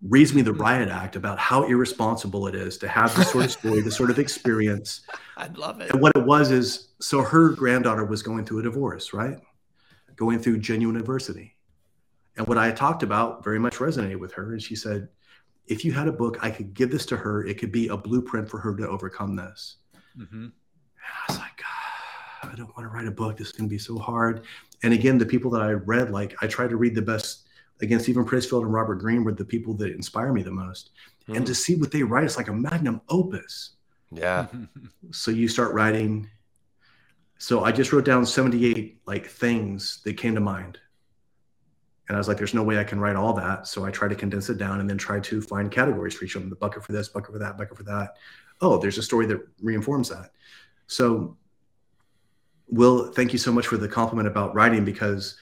reads 0.09 0.33
me 0.33 0.41
the 0.41 0.49
mm-hmm. 0.49 0.61
riot 0.61 0.89
act 0.89 1.15
about 1.15 1.37
how 1.37 1.63
irresponsible 1.67 2.47
it 2.47 2.55
is 2.55 2.75
to 2.75 2.87
have 2.87 3.15
the 3.15 3.23
sort 3.23 3.45
of 3.45 3.51
story, 3.51 3.81
the 3.81 3.91
sort 3.91 4.09
of 4.09 4.17
experience. 4.19 5.01
I'd 5.37 5.59
love 5.59 5.79
it. 5.79 5.91
And 5.91 6.01
what 6.01 6.13
it 6.15 6.25
was 6.25 6.49
is 6.49 6.87
so 6.99 7.21
her 7.21 7.49
granddaughter 7.49 8.03
was 8.03 8.23
going 8.23 8.43
through 8.45 8.61
a 8.61 8.63
divorce, 8.63 9.13
right? 9.13 9.37
going 10.21 10.37
through 10.37 10.59
genuine 10.59 10.97
adversity. 10.97 11.55
And 12.37 12.45
what 12.47 12.59
I 12.59 12.69
talked 12.71 13.01
about 13.01 13.43
very 13.43 13.57
much 13.57 13.77
resonated 13.77 14.19
with 14.19 14.31
her. 14.33 14.51
And 14.53 14.61
she 14.61 14.75
said, 14.75 15.07
if 15.65 15.83
you 15.83 15.91
had 15.91 16.07
a 16.07 16.11
book, 16.11 16.37
I 16.43 16.51
could 16.51 16.75
give 16.75 16.91
this 16.91 17.07
to 17.07 17.17
her. 17.17 17.43
It 17.43 17.57
could 17.57 17.71
be 17.71 17.87
a 17.87 17.97
blueprint 17.97 18.47
for 18.47 18.59
her 18.59 18.75
to 18.75 18.87
overcome 18.87 19.35
this. 19.35 19.77
Mm-hmm. 20.15 20.43
And 20.43 20.51
I 21.27 21.31
was 21.31 21.39
like, 21.39 21.63
oh, 21.63 22.49
I 22.53 22.55
don't 22.55 22.67
want 22.77 22.81
to 22.81 22.89
write 22.89 23.07
a 23.07 23.11
book. 23.11 23.35
This 23.35 23.47
is 23.47 23.53
going 23.53 23.67
to 23.67 23.73
be 23.73 23.79
so 23.79 23.97
hard. 23.97 24.45
And 24.83 24.93
again, 24.93 25.17
the 25.17 25.25
people 25.25 25.49
that 25.51 25.63
I 25.63 25.71
read, 25.71 26.11
like 26.11 26.35
I 26.39 26.45
tried 26.47 26.69
to 26.69 26.77
read 26.77 26.93
the 26.93 27.01
best, 27.01 27.47
again, 27.81 27.99
Steven 27.99 28.23
Pressfield 28.23 28.61
and 28.61 28.71
Robert 28.71 28.97
Greene 28.97 29.23
were 29.23 29.31
the 29.33 29.43
people 29.43 29.73
that 29.77 29.91
inspire 29.91 30.31
me 30.33 30.43
the 30.43 30.51
most. 30.51 30.91
Mm-hmm. 31.23 31.31
And 31.31 31.39
hmm. 31.39 31.45
to 31.45 31.55
see 31.55 31.73
what 31.75 31.91
they 31.91 32.03
write, 32.03 32.25
it's 32.25 32.37
like 32.37 32.47
a 32.49 32.53
magnum 32.53 33.01
opus. 33.09 33.71
Yeah. 34.11 34.45
so 35.09 35.31
you 35.31 35.47
start 35.47 35.73
writing 35.73 36.29
so 37.43 37.63
I 37.63 37.71
just 37.71 37.91
wrote 37.91 38.05
down 38.05 38.23
78 38.23 39.01
like 39.07 39.25
things 39.25 40.03
that 40.03 40.13
came 40.13 40.35
to 40.35 40.39
mind. 40.39 40.77
And 42.07 42.15
I 42.15 42.19
was 42.19 42.27
like, 42.27 42.37
there's 42.37 42.53
no 42.53 42.61
way 42.61 42.77
I 42.77 42.83
can 42.83 42.99
write 42.99 43.15
all 43.15 43.33
that. 43.33 43.65
So 43.65 43.83
I 43.83 43.89
tried 43.89 44.09
to 44.09 44.15
condense 44.15 44.51
it 44.51 44.59
down 44.59 44.79
and 44.79 44.87
then 44.87 44.99
try 44.99 45.19
to 45.21 45.41
find 45.41 45.71
categories 45.71 46.13
for 46.13 46.23
each 46.25 46.35
of 46.35 46.41
them 46.43 46.51
the 46.51 46.55
bucket 46.55 46.85
for 46.85 46.91
this, 46.91 47.09
bucket 47.09 47.33
for 47.33 47.39
that, 47.39 47.57
bucket 47.57 47.75
for 47.77 47.81
that. 47.81 48.17
Oh, 48.61 48.77
there's 48.77 48.99
a 48.99 49.01
story 49.01 49.25
that 49.25 49.39
reinforms 49.59 50.09
that. 50.09 50.29
So, 50.85 51.35
Will, 52.69 53.11
thank 53.11 53.33
you 53.33 53.39
so 53.39 53.51
much 53.51 53.65
for 53.65 53.77
the 53.77 53.87
compliment 53.87 54.27
about 54.27 54.53
writing 54.53 54.85
because 54.85 55.35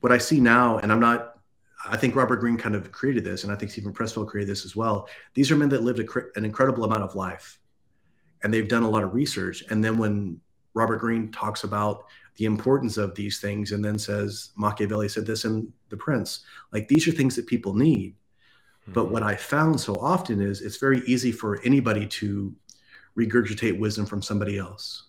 what 0.00 0.12
I 0.12 0.16
see 0.16 0.40
now, 0.40 0.78
and 0.78 0.90
I'm 0.90 1.00
not, 1.00 1.36
I 1.84 1.98
think 1.98 2.16
Robert 2.16 2.36
Greene 2.36 2.56
kind 2.56 2.74
of 2.74 2.90
created 2.92 3.24
this, 3.24 3.44
and 3.44 3.52
I 3.52 3.56
think 3.56 3.70
Steven 3.72 3.92
Pressfield 3.92 4.28
created 4.28 4.48
this 4.48 4.64
as 4.64 4.74
well. 4.74 5.06
These 5.34 5.50
are 5.50 5.56
men 5.56 5.68
that 5.68 5.82
lived 5.82 5.98
a, 5.98 6.04
an 6.36 6.46
incredible 6.46 6.84
amount 6.84 7.02
of 7.02 7.14
life 7.14 7.60
and 8.42 8.52
they've 8.54 8.68
done 8.68 8.84
a 8.84 8.88
lot 8.88 9.02
of 9.04 9.12
research. 9.12 9.62
And 9.68 9.84
then 9.84 9.98
when 9.98 10.40
Robert 10.76 10.98
Greene 10.98 11.32
talks 11.32 11.64
about 11.64 12.04
the 12.36 12.44
importance 12.44 12.98
of 12.98 13.14
these 13.16 13.40
things 13.40 13.72
and 13.72 13.82
then 13.84 13.98
says, 13.98 14.50
Machiavelli 14.56 15.08
said 15.08 15.26
this 15.26 15.46
in 15.46 15.72
The 15.88 15.96
Prince. 15.96 16.40
Like 16.70 16.86
these 16.86 17.08
are 17.08 17.12
things 17.12 17.34
that 17.36 17.46
people 17.46 17.72
need. 17.74 18.12
Mm-hmm. 18.12 18.92
But 18.92 19.10
what 19.10 19.22
I 19.22 19.34
found 19.36 19.80
so 19.80 19.94
often 19.94 20.40
is 20.42 20.60
it's 20.60 20.76
very 20.76 21.00
easy 21.06 21.32
for 21.32 21.60
anybody 21.64 22.06
to 22.20 22.54
regurgitate 23.18 23.78
wisdom 23.80 24.04
from 24.04 24.20
somebody 24.20 24.58
else, 24.58 25.04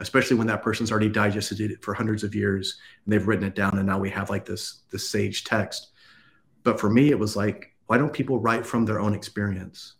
especially 0.00 0.36
when 0.36 0.48
that 0.48 0.64
person's 0.64 0.90
already 0.90 1.08
digested 1.08 1.60
it 1.60 1.84
for 1.84 1.94
hundreds 1.94 2.24
of 2.24 2.34
years 2.34 2.76
and 3.06 3.12
they've 3.12 3.28
written 3.28 3.44
it 3.46 3.54
down. 3.54 3.78
And 3.78 3.86
now 3.86 4.00
we 4.00 4.10
have 4.10 4.28
like 4.28 4.44
this, 4.44 4.80
this 4.90 5.08
sage 5.08 5.44
text. 5.44 5.90
But 6.64 6.80
for 6.80 6.90
me, 6.90 7.10
it 7.10 7.18
was 7.18 7.36
like, 7.36 7.76
why 7.86 7.96
don't 7.96 8.12
people 8.12 8.40
write 8.40 8.66
from 8.66 8.84
their 8.84 8.98
own 8.98 9.14
experience? 9.14 9.94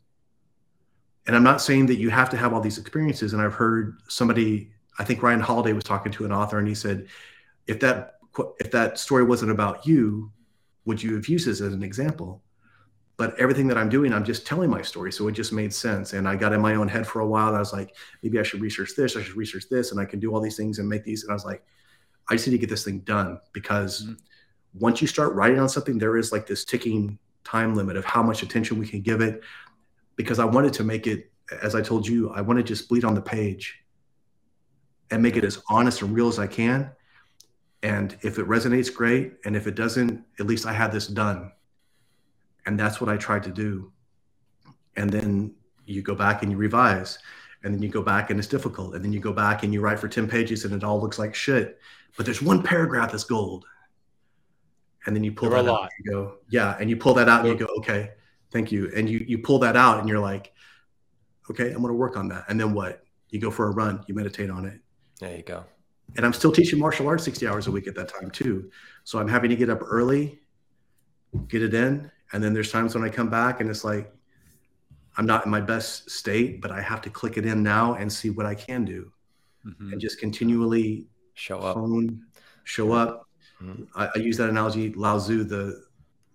And 1.28 1.36
I'm 1.36 1.45
not 1.45 1.61
saying 1.62 1.86
that 1.86 1.99
you 2.01 2.11
have 2.11 2.28
to 2.30 2.36
have 2.36 2.53
all 2.53 2.61
these 2.61 2.78
experiences. 2.78 3.32
And 3.34 3.41
I've 3.43 3.55
heard 3.55 3.99
somebody 4.09 4.72
I 4.99 5.05
think 5.05 5.22
Ryan 5.22 5.41
Holiday 5.41 5.72
was 5.72 5.84
talking 5.84 6.12
to 6.12 6.24
an 6.24 6.32
author 6.32 6.59
and 6.59 6.66
he 6.66 6.74
said, 6.74 7.07
if 7.66 7.80
that 7.80 8.14
if 8.61 8.70
that 8.70 8.99
story 8.99 9.24
wasn't 9.24 9.51
about 9.51 9.86
you, 9.86 10.30
would 10.84 11.03
you 11.03 11.14
have 11.16 11.26
used 11.28 11.47
this 11.47 11.61
as 11.61 11.72
an 11.72 11.82
example? 11.82 12.43
But 13.16 13.38
everything 13.38 13.66
that 13.66 13.76
I'm 13.76 13.88
doing, 13.88 14.12
I'm 14.12 14.24
just 14.24 14.47
telling 14.47 14.70
my 14.70 14.82
story. 14.82 15.12
So 15.12 15.26
it 15.28 15.32
just 15.32 15.53
made 15.53 15.74
sense. 15.74 16.12
And 16.12 16.26
I 16.28 16.36
got 16.36 16.53
in 16.53 16.61
my 16.61 16.76
own 16.76 16.88
head 16.88 17.07
for 17.07 17.20
a 17.20 17.26
while. 17.26 17.55
I 17.55 17.59
was 17.59 17.72
like, 17.72 17.95
maybe 18.22 18.38
I 18.38 18.43
should 18.43 18.61
research 18.61 18.93
this, 18.97 19.16
I 19.16 19.22
should 19.22 19.36
research 19.36 19.64
this, 19.68 19.91
and 19.91 20.01
I 20.01 20.05
can 20.05 20.20
do 20.20 20.32
all 20.32 20.41
these 20.41 20.57
things 20.57 20.78
and 20.78 20.88
make 20.88 21.05
these. 21.05 21.24
And 21.24 21.32
I 21.32 21.34
was 21.34 21.45
like, 21.45 21.64
I 22.30 22.34
just 22.36 22.47
need 22.47 22.53
to 22.53 22.59
get 22.59 22.70
this 22.70 22.84
thing 22.84 23.01
done 23.01 23.38
because 23.53 24.05
mm-hmm. 24.05 24.12
once 24.74 25.03
you 25.03 25.09
start 25.09 25.34
writing 25.34 25.59
on 25.59 25.68
something, 25.68 25.99
there 25.99 26.16
is 26.16 26.30
like 26.32 26.47
this 26.47 26.64
ticking 26.64 27.18
time 27.45 27.74
limit 27.74 27.97
of 27.97 28.05
how 28.05 28.22
much 28.22 28.43
attention 28.43 28.78
we 28.78 28.86
can 28.86 29.01
give 29.01 29.20
it. 29.20 29.43
Because 30.16 30.38
I 30.38 30.45
wanted 30.45 30.72
to 30.74 30.84
make 30.84 31.07
it, 31.07 31.30
as 31.61 31.74
I 31.74 31.82
told 31.82 32.07
you, 32.07 32.30
I 32.30 32.41
want 32.41 32.59
to 32.59 32.62
just 32.62 32.88
bleed 32.88 33.05
on 33.05 33.14
the 33.14 33.22
page 33.22 33.79
and 35.11 35.22
make 35.22 35.36
it 35.36 35.44
as 35.44 35.61
honest 35.68 36.02
and 36.02 36.14
real 36.14 36.28
as 36.28 36.38
I 36.38 36.46
can. 36.46 36.90
And 37.82 38.16
if 38.22 38.38
it 38.38 38.46
resonates, 38.46 38.92
great. 38.92 39.32
And 39.44 39.56
if 39.56 39.66
it 39.66 39.74
doesn't, 39.74 40.22
at 40.38 40.46
least 40.46 40.66
I 40.66 40.72
had 40.72 40.92
this 40.92 41.06
done. 41.06 41.52
And 42.66 42.78
that's 42.78 43.00
what 43.00 43.08
I 43.11 43.16
tried 43.16 43.42
to 43.44 43.50
do. 43.50 43.92
And 44.96 45.08
then 45.11 45.54
you 45.86 46.02
go 46.02 46.14
back 46.14 46.42
and 46.42 46.52
you 46.52 46.58
revise. 46.58 47.18
And 47.64 47.74
then 47.74 47.82
you 47.82 47.88
go 47.88 48.02
back 48.02 48.30
and 48.30 48.38
it's 48.38 48.48
difficult. 48.48 48.94
And 48.94 49.04
then 49.04 49.12
you 49.12 49.20
go 49.20 49.32
back 49.32 49.62
and 49.62 49.72
you 49.72 49.80
write 49.80 49.98
for 49.98 50.08
10 50.08 50.28
pages 50.28 50.64
and 50.64 50.74
it 50.74 50.84
all 50.84 51.00
looks 51.00 51.18
like 51.18 51.34
shit. 51.34 51.78
But 52.16 52.26
there's 52.26 52.42
one 52.42 52.62
paragraph 52.62 53.11
that's 53.12 53.24
gold. 53.24 53.64
And 55.06 55.16
then 55.16 55.24
you 55.24 55.32
pull 55.32 55.48
there 55.50 55.62
that 55.62 55.72
out. 55.72 55.88
you 56.04 56.11
go, 56.12 56.34
yeah. 56.50 56.76
And 56.78 56.90
you 56.90 56.96
pull 56.96 57.14
that 57.14 57.28
out 57.28 57.44
yeah. 57.44 57.50
and 57.52 57.61
you 57.61 57.66
go, 57.66 57.72
okay, 57.78 58.11
thank 58.52 58.70
you. 58.70 58.90
And 58.94 59.08
you 59.08 59.24
you 59.26 59.38
pull 59.38 59.58
that 59.61 59.74
out 59.74 59.98
and 60.00 60.08
you're 60.08 60.18
like, 60.20 60.52
okay, 61.50 61.68
I'm 61.72 61.80
gonna 61.80 61.94
work 61.94 62.18
on 62.18 62.28
that. 62.28 62.44
And 62.48 62.61
then 62.61 62.74
what? 62.74 63.02
You 63.30 63.40
go 63.40 63.50
for 63.50 63.68
a 63.68 63.70
run, 63.70 64.04
you 64.06 64.14
meditate 64.14 64.50
on 64.50 64.66
it, 64.66 64.80
there 65.20 65.36
you 65.36 65.42
go. 65.42 65.64
And 66.16 66.24
I'm 66.26 66.32
still 66.32 66.50
teaching 66.50 66.78
martial 66.78 67.06
arts 67.06 67.22
60 67.24 67.46
hours 67.46 67.66
a 67.66 67.70
week 67.70 67.86
at 67.86 67.94
that 67.94 68.08
time 68.08 68.30
too. 68.30 68.70
So 69.04 69.18
I'm 69.18 69.28
having 69.28 69.50
to 69.50 69.56
get 69.56 69.68
up 69.70 69.80
early, 69.82 70.40
get 71.46 71.62
it 71.62 71.74
in. 71.74 72.10
And 72.32 72.42
then 72.42 72.52
there's 72.54 72.72
times 72.72 72.94
when 72.94 73.04
I 73.04 73.08
come 73.10 73.28
back 73.28 73.60
and 73.60 73.68
it's 73.70 73.84
like, 73.84 74.12
I'm 75.16 75.26
not 75.26 75.44
in 75.44 75.50
my 75.50 75.60
best 75.60 76.10
state, 76.10 76.60
but 76.62 76.70
I 76.70 76.80
have 76.80 77.02
to 77.02 77.10
click 77.10 77.36
it 77.36 77.44
in 77.44 77.62
now 77.62 77.94
and 77.94 78.10
see 78.12 78.30
what 78.30 78.46
I 78.46 78.54
can 78.54 78.84
do 78.84 79.12
mm-hmm. 79.66 79.92
and 79.92 80.00
just 80.00 80.18
continually 80.18 81.06
show 81.34 81.58
up, 81.58 81.74
phone, 81.76 82.22
show 82.64 82.92
up. 82.92 83.28
Mm-hmm. 83.62 83.82
I, 83.98 84.08
I, 84.14 84.18
use 84.18 84.36
that 84.38 84.48
analogy, 84.48 84.92
Lao 84.94 85.18
Tzu, 85.18 85.44
the, 85.44 85.84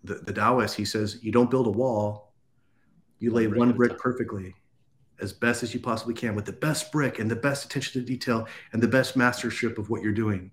the, 0.03 0.15
the 0.15 0.33
Taoist, 0.33 0.75
he 0.75 0.86
says, 0.86 1.17
you 1.23 1.31
don't 1.31 1.49
build 1.49 1.65
a 1.67 1.71
wall, 1.71 2.33
you 3.19 3.31
lay 3.33 3.47
one 3.47 3.71
brick 3.73 3.97
perfectly 3.97 4.53
as 5.22 5.32
best 5.34 5.63
as 5.63 5.74
you 5.74 5.80
possibly 5.80 6.13
can 6.13 6.36
with 6.36 6.45
the 6.45 6.51
best 6.53 6.91
brick 6.91 7.20
and 7.20 7.30
the 7.32 7.36
best 7.36 7.66
attention 7.66 8.01
to 8.01 8.05
detail 8.05 8.47
and 8.74 8.82
the 8.82 8.88
best 8.88 9.16
mastership 9.16 9.78
of 9.78 9.89
what 9.89 10.01
you're 10.01 10.11
doing. 10.11 10.51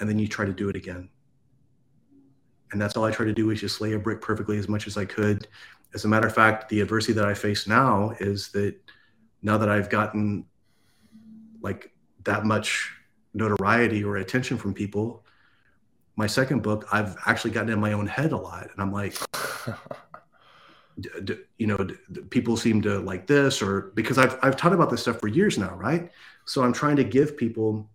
And 0.00 0.08
then 0.08 0.18
you 0.18 0.28
try 0.28 0.44
to 0.44 0.52
do 0.52 0.68
it 0.68 0.76
again. 0.76 1.08
And 2.72 2.80
that's 2.80 2.96
all 2.96 3.04
I 3.04 3.10
try 3.10 3.24
to 3.24 3.32
do 3.32 3.50
is 3.50 3.60
just 3.60 3.80
lay 3.80 3.92
a 3.92 3.98
brick 3.98 4.20
perfectly 4.20 4.58
as 4.58 4.68
much 4.68 4.86
as 4.86 4.96
I 4.96 5.04
could. 5.04 5.46
As 5.94 6.04
a 6.04 6.08
matter 6.08 6.26
of 6.26 6.34
fact, 6.34 6.68
the 6.68 6.80
adversity 6.80 7.12
that 7.14 7.24
I 7.26 7.32
face 7.34 7.66
now 7.68 8.14
is 8.20 8.48
that 8.52 8.74
now 9.42 9.56
that 9.58 9.68
I've 9.68 9.88
gotten 9.88 10.46
like 11.62 11.92
that 12.24 12.44
much 12.44 12.92
notoriety 13.32 14.02
or 14.02 14.16
attention 14.16 14.58
from 14.58 14.74
people, 14.74 15.24
my 16.16 16.26
second 16.26 16.62
book, 16.62 16.86
I've 16.92 17.16
actually 17.26 17.52
gotten 17.52 17.70
in 17.70 17.80
my 17.80 17.92
own 17.92 18.06
head 18.06 18.32
a 18.32 18.36
lot. 18.36 18.68
And 18.72 18.82
I'm 18.82 18.92
like, 18.92 19.16
d- 21.00 21.36
you 21.58 21.66
know, 21.66 21.76
d- 21.76 21.94
people 22.30 22.56
seem 22.56 22.82
to 22.82 22.98
like 23.00 23.26
this, 23.26 23.62
or 23.62 23.92
because 23.94 24.18
I've 24.18 24.38
I've 24.42 24.56
taught 24.56 24.72
about 24.72 24.90
this 24.90 25.02
stuff 25.02 25.20
for 25.20 25.28
years 25.28 25.58
now, 25.58 25.74
right? 25.74 26.10
So 26.46 26.62
I'm 26.62 26.72
trying 26.72 26.96
to 26.96 27.04
give 27.04 27.36
people. 27.36 27.88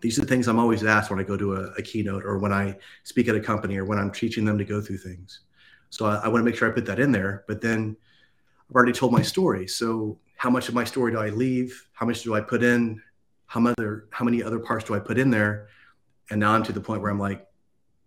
These 0.00 0.18
are 0.18 0.22
the 0.22 0.26
things 0.26 0.48
I'm 0.48 0.58
always 0.58 0.84
asked 0.84 1.10
when 1.10 1.18
I 1.18 1.22
go 1.22 1.36
to 1.36 1.54
a, 1.54 1.60
a 1.78 1.82
keynote 1.82 2.24
or 2.26 2.36
when 2.38 2.52
I 2.52 2.76
speak 3.04 3.28
at 3.28 3.36
a 3.36 3.40
company 3.40 3.78
or 3.78 3.86
when 3.86 3.98
I'm 3.98 4.10
teaching 4.10 4.44
them 4.44 4.58
to 4.58 4.64
go 4.64 4.78
through 4.82 4.98
things. 4.98 5.40
So 5.88 6.04
I, 6.04 6.16
I 6.16 6.28
want 6.28 6.42
to 6.42 6.44
make 6.44 6.56
sure 6.56 6.68
I 6.68 6.72
put 6.74 6.84
that 6.86 6.98
in 7.00 7.10
there. 7.10 7.42
But 7.48 7.62
then 7.62 7.96
I've 8.68 8.76
already 8.76 8.92
told 8.92 9.12
my 9.12 9.22
story. 9.22 9.66
So 9.66 10.18
how 10.36 10.50
much 10.50 10.68
of 10.68 10.74
my 10.74 10.84
story 10.84 11.12
do 11.12 11.18
I 11.20 11.30
leave? 11.30 11.88
How 11.94 12.04
much 12.04 12.22
do 12.22 12.34
I 12.34 12.42
put 12.42 12.62
in? 12.62 13.00
How 13.46 13.66
other, 13.66 14.08
how 14.10 14.26
many 14.26 14.42
other 14.42 14.58
parts 14.58 14.84
do 14.84 14.94
I 14.94 14.98
put 14.98 15.16
in 15.18 15.30
there? 15.30 15.68
And 16.30 16.38
now 16.40 16.52
I'm 16.52 16.62
to 16.64 16.72
the 16.72 16.80
point 16.82 17.00
where 17.00 17.10
I'm 17.10 17.18
like, 17.20 17.46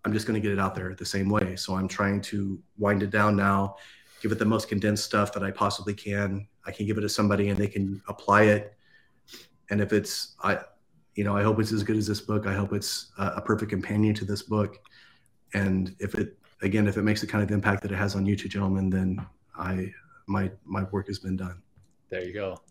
I'm 0.05 0.13
just 0.13 0.27
going 0.27 0.39
to 0.39 0.45
get 0.45 0.51
it 0.51 0.59
out 0.59 0.75
there 0.75 0.93
the 0.93 1.05
same 1.05 1.29
way. 1.29 1.55
So 1.55 1.73
I'm 1.75 1.87
trying 1.87 2.21
to 2.23 2.59
wind 2.77 3.01
it 3.01 3.09
down 3.09 3.35
now 3.35 3.77
give 4.21 4.31
it 4.31 4.39
the 4.39 4.45
most 4.45 4.67
condensed 4.67 5.05
stuff 5.05 5.33
that 5.33 5.43
I 5.43 5.51
possibly 5.51 5.93
can. 5.93 6.47
I 6.65 6.71
can 6.71 6.85
give 6.85 6.97
it 6.97 7.01
to 7.01 7.09
somebody 7.09 7.49
and 7.49 7.57
they 7.57 7.67
can 7.67 8.01
apply 8.07 8.43
it. 8.43 8.73
And 9.69 9.81
if 9.81 9.93
it's, 9.93 10.35
I, 10.43 10.59
you 11.15 11.23
know, 11.23 11.35
I 11.35 11.43
hope 11.43 11.59
it's 11.59 11.71
as 11.71 11.83
good 11.83 11.97
as 11.97 12.07
this 12.07 12.21
book. 12.21 12.47
I 12.47 12.53
hope 12.53 12.73
it's 12.73 13.11
a, 13.17 13.25
a 13.37 13.41
perfect 13.41 13.69
companion 13.69 14.13
to 14.15 14.25
this 14.25 14.43
book. 14.43 14.77
And 15.53 15.95
if 15.99 16.15
it, 16.15 16.37
again, 16.61 16.87
if 16.87 16.97
it 16.97 17.03
makes 17.03 17.21
the 17.21 17.27
kind 17.27 17.43
of 17.43 17.51
impact 17.51 17.81
that 17.83 17.91
it 17.91 17.95
has 17.95 18.15
on 18.15 18.25
you 18.25 18.35
two 18.35 18.49
gentlemen, 18.49 18.89
then 18.89 19.23
I, 19.57 19.91
my, 20.27 20.51
my 20.65 20.83
work 20.83 21.07
has 21.07 21.19
been 21.19 21.35
done. 21.37 21.61
There 22.09 22.23
you 22.23 22.33
go 22.33 22.61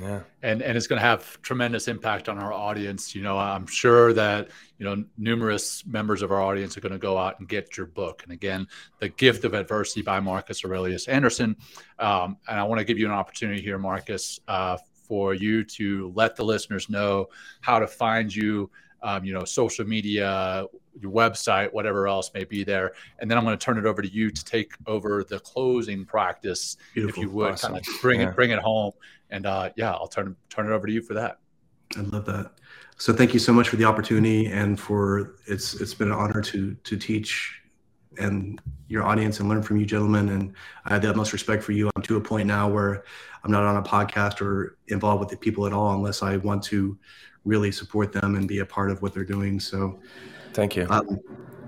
yeah 0.00 0.20
and 0.42 0.62
and 0.62 0.76
it's 0.76 0.86
going 0.86 1.00
to 1.00 1.04
have 1.06 1.40
tremendous 1.42 1.86
impact 1.88 2.28
on 2.28 2.38
our 2.38 2.52
audience 2.52 3.14
you 3.14 3.22
know 3.22 3.38
i'm 3.38 3.66
sure 3.66 4.12
that 4.12 4.48
you 4.78 4.84
know 4.84 5.04
numerous 5.18 5.84
members 5.86 6.22
of 6.22 6.32
our 6.32 6.40
audience 6.40 6.76
are 6.76 6.80
going 6.80 6.92
to 6.92 6.98
go 6.98 7.18
out 7.18 7.38
and 7.38 7.48
get 7.48 7.76
your 7.76 7.86
book 7.86 8.22
and 8.22 8.32
again 8.32 8.66
the 9.00 9.08
gift 9.10 9.44
of 9.44 9.54
adversity 9.54 10.02
by 10.02 10.18
marcus 10.18 10.64
aurelius 10.64 11.08
anderson 11.08 11.56
um, 11.98 12.36
and 12.48 12.58
i 12.58 12.62
want 12.62 12.78
to 12.78 12.84
give 12.84 12.98
you 12.98 13.06
an 13.06 13.12
opportunity 13.12 13.60
here 13.60 13.78
marcus 13.78 14.40
uh, 14.48 14.76
for 15.06 15.34
you 15.34 15.62
to 15.64 16.10
let 16.14 16.34
the 16.36 16.44
listeners 16.44 16.88
know 16.88 17.26
how 17.60 17.78
to 17.78 17.86
find 17.86 18.34
you 18.34 18.70
um, 19.02 19.24
you 19.24 19.32
know 19.34 19.44
social 19.44 19.84
media 19.86 20.64
your 21.00 21.10
website 21.12 21.70
whatever 21.72 22.06
else 22.06 22.30
may 22.34 22.44
be 22.44 22.64
there 22.64 22.92
and 23.18 23.30
then 23.30 23.36
i'm 23.38 23.44
going 23.44 23.56
to 23.56 23.62
turn 23.64 23.76
it 23.78 23.84
over 23.86 24.00
to 24.02 24.10
you 24.12 24.30
to 24.30 24.44
take 24.44 24.72
over 24.86 25.24
the 25.24 25.38
closing 25.40 26.04
practice 26.04 26.76
Beautiful. 26.94 27.22
if 27.22 27.26
you 27.26 27.32
would 27.34 27.52
awesome. 27.52 27.72
kind 27.74 27.84
of 27.86 27.94
bring 28.02 28.20
yeah. 28.20 28.28
it 28.30 28.36
bring 28.36 28.50
it 28.50 28.58
home 28.58 28.92
and 29.32 29.46
uh, 29.46 29.70
yeah, 29.76 29.92
I'll 29.92 30.06
turn 30.06 30.36
turn 30.50 30.70
it 30.70 30.72
over 30.72 30.86
to 30.86 30.92
you 30.92 31.02
for 31.02 31.14
that. 31.14 31.38
I 31.96 32.00
love 32.02 32.26
that. 32.26 32.52
So 32.98 33.12
thank 33.12 33.34
you 33.34 33.40
so 33.40 33.52
much 33.52 33.68
for 33.68 33.76
the 33.76 33.84
opportunity 33.84 34.46
and 34.46 34.78
for 34.78 35.36
it's 35.46 35.74
it's 35.80 35.94
been 35.94 36.08
an 36.08 36.14
honor 36.14 36.40
to 36.42 36.74
to 36.74 36.96
teach 36.96 37.58
and 38.18 38.60
your 38.88 39.02
audience 39.04 39.40
and 39.40 39.48
learn 39.48 39.62
from 39.62 39.78
you 39.78 39.86
gentlemen 39.86 40.28
and 40.28 40.52
i 40.84 40.92
have 40.92 41.00
the 41.00 41.08
utmost 41.08 41.32
respect 41.32 41.62
for 41.62 41.72
you 41.72 41.88
i'm 41.96 42.02
to 42.02 42.16
a 42.18 42.20
point 42.20 42.46
now 42.46 42.68
where 42.68 43.04
i'm 43.42 43.50
not 43.50 43.62
on 43.62 43.78
a 43.78 43.82
podcast 43.82 44.42
or 44.42 44.76
involved 44.88 45.18
with 45.20 45.30
the 45.30 45.36
people 45.38 45.66
at 45.66 45.72
all 45.72 45.94
unless 45.94 46.22
i 46.22 46.36
want 46.36 46.62
to 46.62 46.98
really 47.46 47.72
support 47.72 48.12
them 48.12 48.34
and 48.34 48.46
be 48.46 48.58
a 48.58 48.66
part 48.66 48.90
of 48.90 49.00
what 49.00 49.14
they're 49.14 49.24
doing 49.24 49.58
so 49.58 49.98
thank 50.52 50.76
you 50.76 50.86
um, 50.90 51.18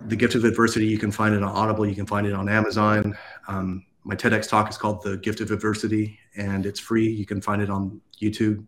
the 0.08 0.14
gift 0.16 0.34
of 0.34 0.44
adversity 0.44 0.84
you 0.86 0.98
can 0.98 1.10
find 1.10 1.34
it 1.34 1.42
on 1.42 1.48
audible 1.50 1.86
you 1.86 1.94
can 1.94 2.04
find 2.06 2.26
it 2.26 2.34
on 2.34 2.46
amazon 2.50 3.16
um, 3.48 3.82
my 4.05 4.14
TEDx 4.14 4.48
talk 4.48 4.68
is 4.68 4.76
called 4.76 5.02
The 5.02 5.16
Gift 5.16 5.40
of 5.40 5.51
Adversity, 5.51 6.18
and 6.36 6.66
it's 6.66 6.78
free. 6.78 7.09
You 7.09 7.24
can 7.24 7.40
find 7.40 7.62
it 7.62 7.70
on 7.70 8.01
YouTube. 8.20 8.64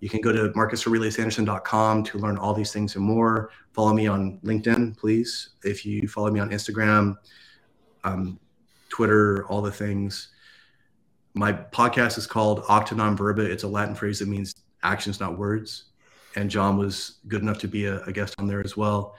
You 0.00 0.08
can 0.08 0.20
go 0.20 0.30
to 0.30 0.50
marcusaureliusanderson.com 0.50 2.04
to 2.04 2.18
learn 2.18 2.36
all 2.38 2.52
these 2.52 2.72
things 2.72 2.94
and 2.94 3.04
more. 3.04 3.50
Follow 3.72 3.94
me 3.94 4.06
on 4.06 4.38
LinkedIn, 4.44 4.96
please. 4.98 5.50
If 5.64 5.84
you 5.86 6.06
follow 6.06 6.30
me 6.30 6.38
on 6.38 6.50
Instagram, 6.50 7.16
um, 8.04 8.38
Twitter, 8.90 9.44
all 9.46 9.62
the 9.62 9.72
things. 9.72 10.28
My 11.34 11.52
podcast 11.52 12.18
is 12.18 12.26
called 12.26 12.62
Acta 12.68 12.94
Non 12.94 13.16
Verba. 13.16 13.42
It's 13.50 13.62
a 13.64 13.68
Latin 13.68 13.94
phrase 13.94 14.18
that 14.18 14.28
means 14.28 14.54
actions, 14.82 15.18
not 15.18 15.38
words. 15.38 15.84
And 16.36 16.48
Jon 16.50 16.76
was 16.76 17.18
good 17.26 17.40
enough 17.42 17.58
to 17.60 17.68
be 17.68 17.86
a, 17.86 18.02
a 18.04 18.12
guest 18.12 18.34
on 18.38 18.46
there 18.46 18.62
as 18.62 18.76
well. 18.76 19.16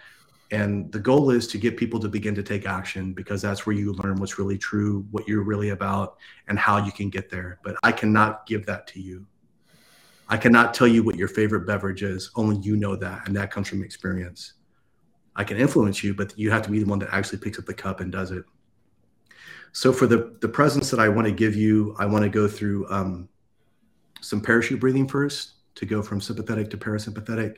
And 0.52 0.92
the 0.92 1.00
goal 1.00 1.30
is 1.30 1.48
to 1.50 1.58
get 1.58 1.78
people 1.78 2.00
to 2.00 2.08
begin 2.08 2.34
to 2.36 2.44
take 2.44 2.66
action 2.66 3.14
because 3.14 3.42
that's 3.42 3.66
where 3.66 3.76
you 3.76 3.94
learn 3.94 4.16
what's 4.16 4.40
really 4.40 4.58
true, 4.58 5.06
what 5.12 5.28
you're 5.28 5.44
really 5.44 5.70
about, 5.70 6.18
and 6.48 6.58
how 6.58 6.84
you 6.84 6.92
can 6.92 7.10
get 7.10 7.30
there. 7.30 7.60
But 7.64 7.76
I 7.84 7.92
cannot 7.92 8.48
give 8.48 8.66
that 8.66 8.88
to 8.88 9.00
you. 9.00 9.28
I 10.28 10.38
cannot 10.38 10.74
tell 10.74 10.88
you 10.88 11.04
what 11.04 11.16
your 11.16 11.28
favorite 11.28 11.68
beverage 11.68 12.02
is. 12.02 12.32
Only 12.36 12.58
you 12.58 12.76
know 12.76 12.96
that. 12.96 13.28
And 13.28 13.36
that 13.36 13.52
comes 13.52 13.68
from 13.70 13.84
experience. 13.84 14.54
I 15.36 15.44
can 15.44 15.58
influence 15.58 16.04
you, 16.04 16.14
but 16.14 16.38
you 16.38 16.50
have 16.52 16.64
to 16.64 16.72
be 16.72 16.80
the 16.80 16.90
one 16.90 17.00
that 17.00 17.10
actually 17.14 17.40
picks 17.40 17.60
up 17.60 17.66
the 17.66 17.74
cup 17.74 18.00
and 18.00 18.12
does 18.12 18.32
it. 18.32 18.44
So, 19.72 19.94
for 19.94 20.08
the, 20.08 20.36
the 20.42 20.48
presence 20.48 20.90
that 20.90 21.00
I 21.00 21.10
want 21.10 21.28
to 21.28 21.32
give 21.34 21.56
you, 21.56 21.96
I 22.00 22.08
want 22.08 22.24
to 22.24 22.30
go 22.30 22.48
through 22.48 22.90
um, 22.92 23.30
some 24.20 24.42
parachute 24.42 24.80
breathing 24.80 25.08
first 25.08 25.54
to 25.76 25.86
go 25.86 26.02
from 26.02 26.20
sympathetic 26.20 26.72
to 26.72 26.78
parasympathetic. 26.78 27.58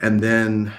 And 0.00 0.20
then 0.20 0.72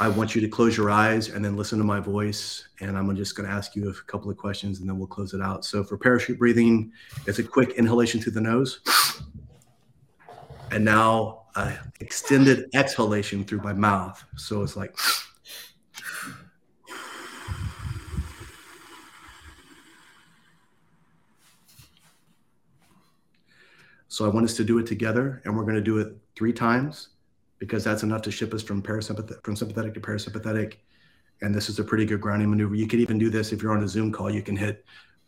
I 0.00 0.08
want 0.08 0.34
you 0.34 0.40
to 0.40 0.48
close 0.48 0.76
your 0.76 0.90
eyes 0.90 1.28
and 1.28 1.44
then 1.44 1.56
listen 1.56 1.78
to 1.78 1.84
my 1.84 2.00
voice. 2.00 2.66
And 2.80 2.98
I'm 2.98 3.14
just 3.14 3.36
going 3.36 3.48
to 3.48 3.54
ask 3.54 3.76
you 3.76 3.88
a 3.90 3.94
couple 4.10 4.28
of 4.30 4.36
questions 4.36 4.80
and 4.80 4.88
then 4.88 4.98
we'll 4.98 5.06
close 5.06 5.34
it 5.34 5.40
out. 5.40 5.64
So, 5.64 5.84
for 5.84 5.96
parachute 5.96 6.38
breathing, 6.38 6.90
it's 7.26 7.38
a 7.38 7.44
quick 7.44 7.70
inhalation 7.76 8.20
through 8.20 8.32
the 8.32 8.40
nose. 8.40 8.80
And 10.72 10.84
now, 10.84 11.42
an 11.54 11.68
uh, 11.68 11.78
extended 12.00 12.68
exhalation 12.74 13.44
through 13.44 13.60
my 13.60 13.72
mouth. 13.72 14.22
So, 14.36 14.62
it's 14.62 14.76
like. 14.76 14.96
So, 24.08 24.24
I 24.24 24.28
want 24.28 24.44
us 24.44 24.54
to 24.54 24.64
do 24.64 24.78
it 24.78 24.86
together, 24.86 25.40
and 25.44 25.56
we're 25.56 25.62
going 25.64 25.74
to 25.76 25.80
do 25.80 25.98
it 25.98 26.16
three 26.36 26.52
times 26.52 27.10
because 27.58 27.84
that's 27.84 28.02
enough 28.02 28.22
to 28.22 28.30
shift 28.30 28.52
us 28.54 28.62
from 28.62 28.82
parasympathetic 28.82 29.42
from 29.44 29.56
sympathetic 29.56 29.94
to 29.94 30.00
parasympathetic. 30.00 30.74
And 31.42 31.54
this 31.54 31.68
is 31.68 31.78
a 31.78 31.84
pretty 31.84 32.06
good 32.06 32.20
grounding 32.20 32.50
maneuver. 32.50 32.74
You 32.74 32.86
could 32.86 33.00
even 33.00 33.18
do 33.18 33.28
this 33.30 33.52
if 33.52 33.62
you're 33.62 33.76
on 33.76 33.82
a 33.82 33.88
Zoom 33.88 34.12
call. 34.12 34.30
You 34.30 34.42
can 34.42 34.56
hit 34.56 34.84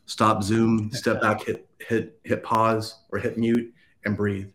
stop 0.06 0.42
Zoom, 0.42 0.90
step 0.92 1.20
back, 1.20 1.44
hit 1.44 1.68
hit 1.80 2.18
hit 2.24 2.42
pause 2.42 3.00
or 3.10 3.18
hit 3.18 3.38
mute 3.38 3.72
and 4.04 4.16
breathe. 4.16 4.48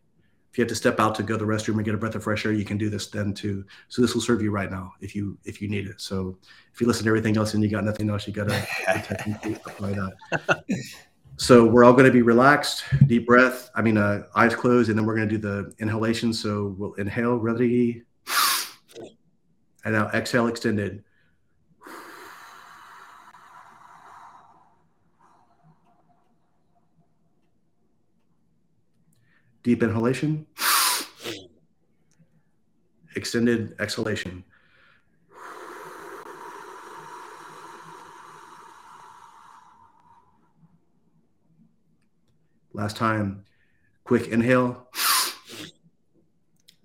If 0.52 0.58
you 0.58 0.64
have 0.64 0.70
to 0.70 0.76
step 0.76 1.00
out 1.00 1.16
to 1.16 1.24
go 1.24 1.38
to 1.38 1.46
the 1.46 1.50
restroom 1.50 1.76
and 1.76 1.86
get 1.86 1.94
a 1.94 1.98
breath 1.98 2.16
of 2.16 2.24
fresh 2.24 2.46
air, 2.46 2.52
you 2.52 2.66
can 2.66 2.78
do 2.78 2.90
this 2.90 3.08
then 3.08 3.34
too. 3.34 3.64
So 3.88 4.02
this 4.02 4.14
will 4.14 4.20
serve 4.22 4.42
you 4.42 4.52
right 4.52 4.70
now 4.70 4.94
if 5.00 5.16
you 5.16 5.38
if 5.46 5.62
you 5.62 5.70
need 5.70 5.88
it. 5.88 6.02
So 6.02 6.38
if 6.74 6.82
you 6.82 6.88
listen 6.88 7.04
to 7.06 7.10
everything 7.10 7.38
else 7.38 7.54
and 7.54 7.64
you 7.64 7.70
got 7.70 7.86
nothing 7.86 8.10
else, 8.10 8.28
you 8.28 8.34
gotta 8.34 8.56
apply 8.88 9.94
that. 10.32 10.62
So 11.42 11.66
we're 11.66 11.84
all 11.84 11.94
going 11.94 12.06
to 12.06 12.12
be 12.12 12.22
relaxed, 12.22 12.84
deep 13.08 13.26
breath. 13.26 13.72
I 13.74 13.82
mean, 13.82 13.98
uh, 13.98 14.26
eyes 14.36 14.54
closed, 14.54 14.90
and 14.92 14.98
then 14.98 15.08
we're 15.08 15.16
going 15.16 15.28
to 15.28 15.38
do 15.40 15.42
the 15.42 15.74
inhalation. 15.80 16.34
So 16.34 16.76
we'll 16.78 16.94
inhale, 16.94 17.36
ready, 17.38 18.04
and 19.84 19.96
now 19.96 20.10
exhale, 20.10 20.46
extended. 20.46 21.04
Deep 29.64 29.82
inhalation, 29.82 30.46
extended 33.16 33.74
exhalation. 33.80 34.44
last 42.82 42.96
time. 42.98 43.46
Quick 44.04 44.28
inhale, 44.30 44.88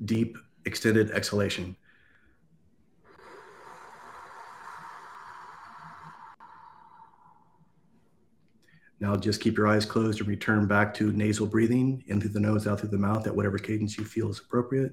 deep 0.05 0.36
extended 0.66 1.10
exhalation. 1.12 1.74
Now 9.01 9.14
just 9.16 9.40
keep 9.40 9.56
your 9.56 9.66
eyes 9.66 9.85
closed 9.86 10.20
and 10.20 10.28
return 10.28 10.66
back 10.66 10.93
to 10.94 11.10
nasal 11.12 11.47
breathing 11.47 12.05
in 12.09 12.20
through 12.20 12.31
the 12.31 12.40
nose, 12.40 12.66
out 12.66 12.81
through 12.81 12.90
the 12.90 12.98
mouth 12.98 13.27
at 13.27 13.35
whatever 13.35 13.59
cadence 13.59 13.97
you 13.98 14.05
feel 14.05 14.31
is 14.31 14.39
appropriate. 14.40 14.93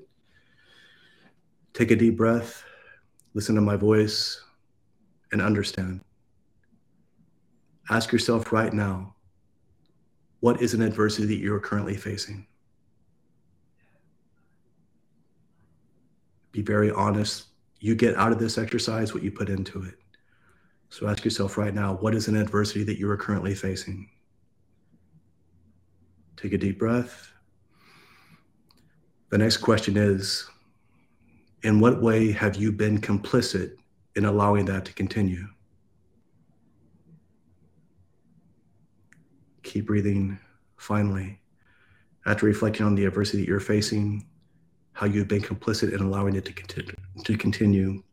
Take 1.74 1.92
a 1.92 1.96
deep 1.96 2.16
breath, 2.18 2.64
listen 3.34 3.56
to 3.56 3.62
my 3.62 3.76
voice, 3.76 4.42
and 5.32 5.42
understand. 5.42 6.02
Ask 7.90 8.12
yourself 8.14 8.52
right 8.54 8.72
now 8.72 9.13
what 10.44 10.62
is 10.62 10.74
an 10.74 10.82
adversity 10.82 11.26
that 11.28 11.38
you're 11.38 11.58
currently 11.58 11.96
facing? 11.96 12.46
Be 16.52 16.62
very 16.62 16.92
honest. 16.92 17.46
You 17.80 17.96
get 17.96 18.18
out 18.18 18.34
of 18.34 18.40
this 18.40 18.58
exercise 18.58 19.14
what 19.14 19.24
you 19.24 19.32
put 19.32 19.48
into 19.48 19.84
it. 19.86 19.94
So 20.90 21.08
ask 21.08 21.24
yourself 21.24 21.58
right 21.58 21.74
now 21.74 21.94
what 21.94 22.14
is 22.14 22.28
an 22.28 22.36
adversity 22.36 22.84
that 22.84 23.00
you 23.00 23.10
are 23.10 23.16
currently 23.16 23.56
facing? 23.56 24.10
Take 26.36 26.52
a 26.52 26.58
deep 26.58 26.78
breath. 26.78 27.32
The 29.30 29.38
next 29.38 29.58
question 29.70 29.96
is 29.96 30.46
In 31.64 31.80
what 31.80 32.02
way 32.02 32.34
have 32.34 32.58
you 32.58 32.74
been 32.74 33.00
complicit 33.00 33.76
in 34.18 34.26
allowing 34.26 34.66
that 34.66 34.84
to 34.84 34.92
continue? 34.94 35.48
keep 39.74 39.88
breathing. 39.88 40.38
Finally, 40.78 41.40
after 42.28 42.46
reflecting 42.46 42.86
on 42.86 42.94
the 42.94 43.06
adversity 43.06 43.44
you're 43.44 43.60
facing, 43.60 44.24
how 44.92 45.08
you've 45.08 45.28
been 45.28 45.42
complicit 45.42 45.92
in 45.94 46.00
allowing 46.02 46.36
it 46.36 46.46
to 46.46 46.54
continue, 46.54 46.94
to 47.24 47.36
continue, 47.38 48.04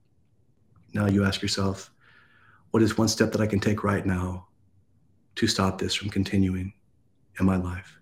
now 0.94 1.06
you 1.06 1.22
ask 1.24 1.42
yourself, 1.42 1.90
what 2.70 2.82
is 2.82 2.96
one 2.96 3.08
step 3.08 3.30
that 3.32 3.40
I 3.42 3.46
can 3.46 3.60
take 3.60 3.84
right 3.84 4.06
now 4.06 4.46
to 5.34 5.46
stop 5.46 5.76
this 5.78 5.92
from 5.94 6.08
continuing 6.10 6.72
in 7.38 7.44
my 7.44 7.56
life? 7.56 7.98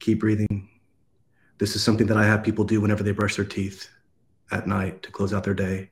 Keep 0.00 0.20
breathing. 0.20 0.68
This 1.58 1.74
is 1.76 1.82
something 1.82 2.06
that 2.08 2.18
I 2.18 2.24
have 2.26 2.42
people 2.42 2.64
do 2.64 2.80
whenever 2.82 3.02
they 3.04 3.12
brush 3.12 3.36
their 3.36 3.44
teeth 3.46 3.88
at 4.50 4.66
night 4.66 5.02
to 5.04 5.10
close 5.12 5.32
out 5.32 5.44
their 5.44 5.54
day. 5.54 5.90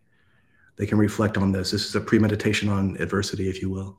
They 0.77 0.85
can 0.87 0.99
reflect 0.99 1.39
on 1.39 1.53
this. 1.53 1.71
This 1.71 1.87
is 1.87 1.95
a 1.97 2.01
premeditation 2.03 2.69
on 2.69 2.97
adversity, 3.01 3.49
if 3.49 3.63
you 3.63 3.71
will. 3.71 3.97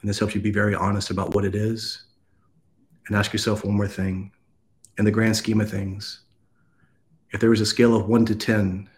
And 0.00 0.08
this 0.08 0.18
helps 0.18 0.34
you 0.34 0.40
be 0.40 0.50
very 0.50 0.74
honest 0.74 1.10
about 1.10 1.34
what 1.34 1.44
it 1.44 1.54
is. 1.54 2.04
And 3.06 3.16
ask 3.16 3.32
yourself 3.32 3.64
one 3.64 3.74
more 3.76 3.88
thing 3.88 4.30
in 4.98 5.04
the 5.04 5.10
grand 5.10 5.36
scheme 5.36 5.60
of 5.60 5.70
things, 5.70 6.22
if 7.30 7.40
there 7.40 7.50
was 7.50 7.60
a 7.60 7.66
scale 7.66 7.94
of 7.94 8.06
one 8.08 8.24
to 8.26 8.34
10 8.34 8.88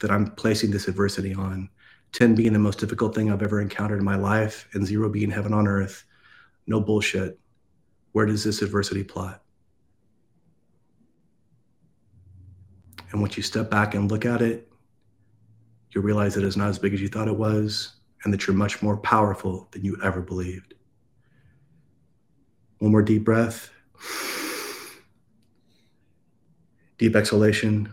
that 0.00 0.10
I'm 0.10 0.26
placing 0.32 0.70
this 0.70 0.88
adversity 0.88 1.32
on, 1.34 1.68
10 2.12 2.34
being 2.34 2.52
the 2.52 2.58
most 2.58 2.78
difficult 2.78 3.14
thing 3.14 3.32
I've 3.32 3.42
ever 3.42 3.60
encountered 3.60 3.98
in 3.98 4.04
my 4.04 4.16
life, 4.16 4.68
and 4.74 4.86
zero 4.86 5.08
being 5.08 5.30
heaven 5.30 5.54
on 5.54 5.66
earth, 5.66 6.04
no 6.66 6.80
bullshit, 6.80 7.38
where 8.12 8.26
does 8.26 8.44
this 8.44 8.60
adversity 8.62 9.02
plot? 9.04 9.42
And 13.10 13.20
once 13.22 13.36
you 13.38 13.42
step 13.42 13.70
back 13.70 13.94
and 13.94 14.10
look 14.10 14.26
at 14.26 14.42
it, 14.42 14.70
you 15.92 16.00
realize 16.02 16.34
that 16.34 16.44
it's 16.44 16.56
not 16.56 16.68
as 16.68 16.78
big 16.78 16.92
as 16.92 17.00
you 17.00 17.08
thought 17.08 17.28
it 17.28 17.36
was 17.36 17.94
and 18.26 18.32
that 18.32 18.44
you're 18.44 18.56
much 18.56 18.82
more 18.82 18.96
powerful 18.96 19.68
than 19.70 19.84
you 19.84 19.96
ever 20.02 20.20
believed. 20.20 20.74
One 22.80 22.90
more 22.90 23.00
deep 23.00 23.22
breath. 23.22 23.70
Deep 26.98 27.14
exhalation. 27.14 27.88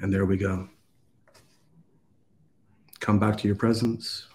And 0.00 0.12
there 0.14 0.26
we 0.26 0.36
go. 0.36 0.68
Come 3.00 3.18
back 3.18 3.36
to 3.38 3.48
your 3.48 3.56
presence. 3.56 4.28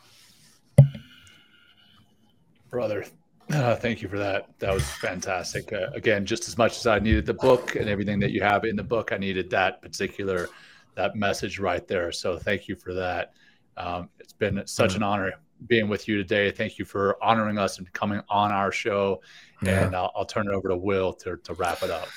Brother, 2.69 3.05
uh, 3.53 3.75
thank 3.77 4.01
you 4.01 4.09
for 4.09 4.17
that. 4.19 4.49
That 4.59 4.73
was 4.73 4.83
fantastic. 4.95 5.71
Uh, 5.71 5.87
again, 5.93 6.25
just 6.25 6.49
as 6.49 6.57
much 6.57 6.75
as 6.75 6.85
I 6.85 6.99
needed 6.99 7.25
the 7.25 7.33
book 7.33 7.77
and 7.77 7.87
everything 7.87 8.19
that 8.19 8.31
you 8.31 8.41
have 8.41 8.65
in 8.65 8.75
the 8.75 8.83
book, 8.83 9.13
I 9.13 9.17
needed 9.17 9.49
that 9.51 9.81
particular 9.81 10.49
that 10.95 11.15
message 11.15 11.59
right 11.59 11.87
there. 11.87 12.11
So 12.11 12.37
thank 12.37 12.67
you 12.67 12.75
for 12.75 12.93
that. 12.93 13.33
Um, 13.77 14.09
it's 14.19 14.33
been 14.33 14.61
such 14.67 14.93
an 14.95 15.01
mm-hmm. 15.01 15.03
honor 15.03 15.33
being 15.67 15.87
with 15.87 16.07
you 16.07 16.17
today. 16.17 16.49
Thank 16.51 16.77
you 16.79 16.85
for 16.85 17.23
honoring 17.23 17.57
us 17.59 17.77
and 17.77 17.91
coming 17.93 18.19
on 18.29 18.51
our 18.51 18.71
show. 18.71 19.21
Yeah. 19.63 19.85
And 19.85 19.95
I'll, 19.95 20.11
I'll, 20.15 20.25
turn 20.25 20.47
it 20.47 20.51
over 20.53 20.69
to 20.69 20.75
Will 20.75 21.13
to, 21.13 21.37
to 21.37 21.53
wrap 21.53 21.83
it 21.83 21.91
up. 21.91 22.07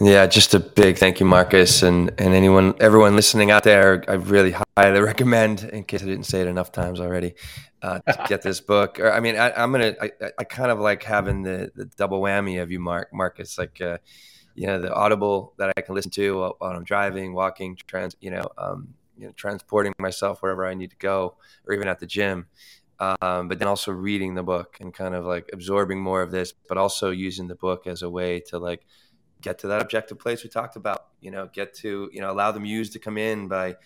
Yeah, 0.00 0.26
just 0.28 0.54
a 0.54 0.60
big 0.60 0.96
thank 0.96 1.18
you, 1.18 1.26
Marcus, 1.26 1.82
and 1.82 2.10
and 2.18 2.32
anyone, 2.34 2.72
everyone 2.78 3.16
listening 3.16 3.50
out 3.50 3.64
there. 3.64 4.04
I 4.06 4.12
really 4.12 4.54
highly 4.76 5.00
recommend, 5.00 5.64
in 5.72 5.82
case 5.82 6.02
I 6.04 6.06
didn't 6.06 6.26
say 6.26 6.40
it 6.40 6.46
enough 6.46 6.70
times 6.70 7.00
already, 7.00 7.34
uh, 7.82 7.98
to 7.98 8.26
get 8.28 8.42
this 8.42 8.60
book. 8.60 9.00
Or 9.00 9.10
I 9.12 9.18
mean, 9.18 9.34
I, 9.36 9.60
am 9.60 9.72
gonna, 9.72 9.96
I, 10.00 10.12
I, 10.38 10.44
kind 10.44 10.70
of 10.70 10.78
like 10.78 11.02
having 11.02 11.42
the, 11.42 11.72
the 11.74 11.86
double 11.96 12.20
whammy 12.20 12.62
of 12.62 12.70
you, 12.70 12.78
Mark, 12.78 13.08
Marcus, 13.12 13.58
like. 13.58 13.80
Uh, 13.80 13.98
you 14.54 14.66
know, 14.66 14.78
the 14.78 14.92
Audible 14.94 15.52
that 15.58 15.72
I 15.76 15.80
can 15.80 15.94
listen 15.94 16.10
to 16.12 16.38
while, 16.38 16.54
while 16.58 16.70
I'm 16.72 16.84
driving, 16.84 17.34
walking, 17.34 17.76
trans, 17.86 18.16
you 18.20 18.30
know, 18.30 18.44
um, 18.56 18.94
you 19.18 19.26
know, 19.26 19.32
transporting 19.32 19.92
myself 19.98 20.42
wherever 20.42 20.66
I 20.66 20.74
need 20.74 20.90
to 20.90 20.96
go, 20.96 21.36
or 21.66 21.74
even 21.74 21.88
at 21.88 21.98
the 21.98 22.06
gym. 22.06 22.46
Um, 23.00 23.48
but 23.48 23.58
then 23.58 23.68
also 23.68 23.90
reading 23.90 24.34
the 24.34 24.44
book 24.44 24.78
and 24.80 24.94
kind 24.94 25.14
of 25.14 25.24
like 25.24 25.50
absorbing 25.52 26.00
more 26.00 26.22
of 26.22 26.30
this, 26.30 26.52
but 26.68 26.78
also 26.78 27.10
using 27.10 27.48
the 27.48 27.56
book 27.56 27.86
as 27.86 28.02
a 28.02 28.08
way 28.10 28.40
to 28.48 28.58
like 28.58 28.86
get 29.40 29.58
to 29.58 29.68
that 29.68 29.82
objective 29.82 30.18
place 30.18 30.44
we 30.44 30.50
talked 30.50 30.76
about. 30.76 31.08
You 31.20 31.32
know, 31.32 31.48
get 31.52 31.74
to 31.76 32.08
you 32.12 32.20
know 32.20 32.30
allow 32.30 32.52
the 32.52 32.60
muse 32.60 32.90
to 32.90 32.98
come 32.98 33.18
in 33.18 33.48
by. 33.48 33.76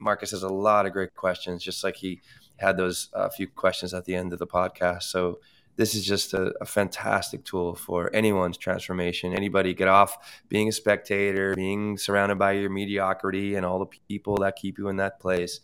Marcus 0.00 0.30
has 0.30 0.44
a 0.44 0.48
lot 0.48 0.86
of 0.86 0.92
great 0.92 1.14
questions, 1.14 1.62
just 1.62 1.82
like 1.82 1.96
he 1.96 2.20
had 2.56 2.76
those 2.76 3.08
uh, 3.14 3.28
few 3.28 3.48
questions 3.48 3.92
at 3.92 4.04
the 4.04 4.14
end 4.14 4.32
of 4.32 4.38
the 4.38 4.46
podcast. 4.46 5.04
So 5.04 5.40
this 5.78 5.94
is 5.94 6.04
just 6.04 6.34
a, 6.34 6.52
a 6.60 6.66
fantastic 6.66 7.44
tool 7.44 7.74
for 7.76 8.10
anyone's 8.12 8.58
transformation. 8.58 9.32
Anybody 9.32 9.72
get 9.74 9.86
off 9.88 10.40
being 10.48 10.68
a 10.68 10.72
spectator, 10.72 11.54
being 11.54 11.96
surrounded 11.96 12.36
by 12.36 12.52
your 12.52 12.68
mediocrity 12.68 13.54
and 13.54 13.64
all 13.64 13.78
the 13.78 13.86
people 14.08 14.36
that 14.38 14.56
keep 14.56 14.76
you 14.76 14.88
in 14.88 14.96
that 14.96 15.20
place 15.20 15.60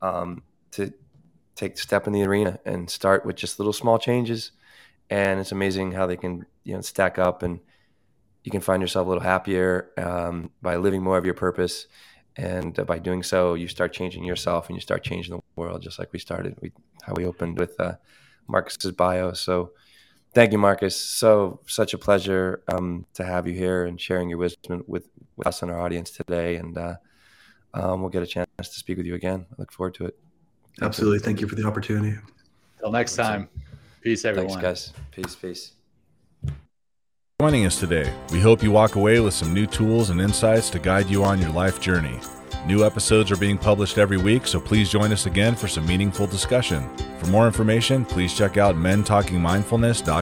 um, 0.00 0.44
to 0.70 0.94
take 1.56 1.74
the 1.74 1.80
step 1.82 2.06
in 2.06 2.12
the 2.12 2.22
arena 2.22 2.60
and 2.64 2.88
start 2.88 3.26
with 3.26 3.34
just 3.34 3.58
little 3.58 3.72
small 3.72 3.98
changes. 3.98 4.52
And 5.10 5.40
it's 5.40 5.52
amazing 5.52 5.92
how 5.92 6.06
they 6.06 6.16
can 6.16 6.46
you 6.62 6.74
know 6.74 6.80
stack 6.80 7.18
up 7.18 7.42
and 7.42 7.58
you 8.44 8.52
can 8.52 8.60
find 8.60 8.80
yourself 8.80 9.06
a 9.06 9.08
little 9.08 9.22
happier 9.24 9.90
um, 9.98 10.50
by 10.62 10.76
living 10.76 11.02
more 11.02 11.18
of 11.18 11.24
your 11.24 11.34
purpose 11.34 11.88
and 12.36 12.78
uh, 12.78 12.84
by 12.84 12.98
doing 13.00 13.22
so 13.24 13.54
you 13.54 13.66
start 13.66 13.92
changing 13.92 14.22
yourself 14.22 14.68
and 14.68 14.76
you 14.76 14.80
start 14.80 15.02
changing 15.02 15.34
the 15.34 15.42
world 15.56 15.80
just 15.82 15.98
like 15.98 16.12
we 16.12 16.18
started 16.20 16.54
we, 16.60 16.70
how 17.02 17.12
we 17.14 17.24
opened 17.24 17.56
with 17.58 17.78
uh, 17.80 17.94
Marcus's 18.48 18.92
bio. 18.92 19.32
So 19.32 19.72
thank 20.34 20.52
you, 20.52 20.58
Marcus. 20.58 20.96
So 20.98 21.60
such 21.66 21.94
a 21.94 21.98
pleasure 21.98 22.62
um, 22.68 23.06
to 23.14 23.24
have 23.24 23.46
you 23.46 23.54
here 23.54 23.84
and 23.84 24.00
sharing 24.00 24.28
your 24.28 24.38
wisdom 24.38 24.84
with, 24.86 25.08
with 25.36 25.46
us 25.46 25.62
and 25.62 25.70
our 25.70 25.80
audience 25.80 26.10
today. 26.10 26.56
And 26.56 26.76
uh, 26.76 26.94
um, 27.74 28.00
we'll 28.00 28.10
get 28.10 28.22
a 28.22 28.26
chance 28.26 28.48
to 28.58 28.64
speak 28.64 28.96
with 28.96 29.06
you 29.06 29.14
again. 29.14 29.46
I 29.50 29.54
look 29.58 29.72
forward 29.72 29.94
to 29.94 30.06
it. 30.06 30.18
Thank 30.78 30.88
Absolutely. 30.88 31.16
You. 31.18 31.24
Thank 31.24 31.40
you 31.40 31.48
for 31.48 31.54
the 31.54 31.66
opportunity. 31.66 32.16
Till 32.80 32.92
next 32.92 33.16
time. 33.16 33.48
Peace, 34.02 34.24
everyone. 34.24 34.50
Thanks, 34.60 34.92
guys. 34.92 34.92
Peace, 35.10 35.34
peace. 35.34 35.72
Joining 37.40 37.66
us 37.66 37.78
today, 37.78 38.14
we 38.32 38.40
hope 38.40 38.62
you 38.62 38.70
walk 38.70 38.94
away 38.96 39.20
with 39.20 39.34
some 39.34 39.52
new 39.52 39.66
tools 39.66 40.08
and 40.08 40.20
insights 40.22 40.70
to 40.70 40.78
guide 40.78 41.10
you 41.10 41.22
on 41.22 41.38
your 41.38 41.50
life 41.50 41.80
journey. 41.80 42.18
New 42.66 42.84
episodes 42.84 43.30
are 43.30 43.36
being 43.36 43.58
published 43.58 43.98
every 43.98 44.16
week, 44.16 44.46
so 44.46 44.60
please 44.60 44.88
join 44.90 45.12
us 45.12 45.26
again 45.26 45.54
for 45.54 45.68
some 45.68 45.86
meaningful 45.86 46.26
discussion. 46.26 46.88
For 47.18 47.26
more 47.28 47.46
information, 47.46 48.04
please 48.04 48.36
check 48.36 48.56
out 48.56 48.74
mentalkingmindfulness.com. 48.76 50.14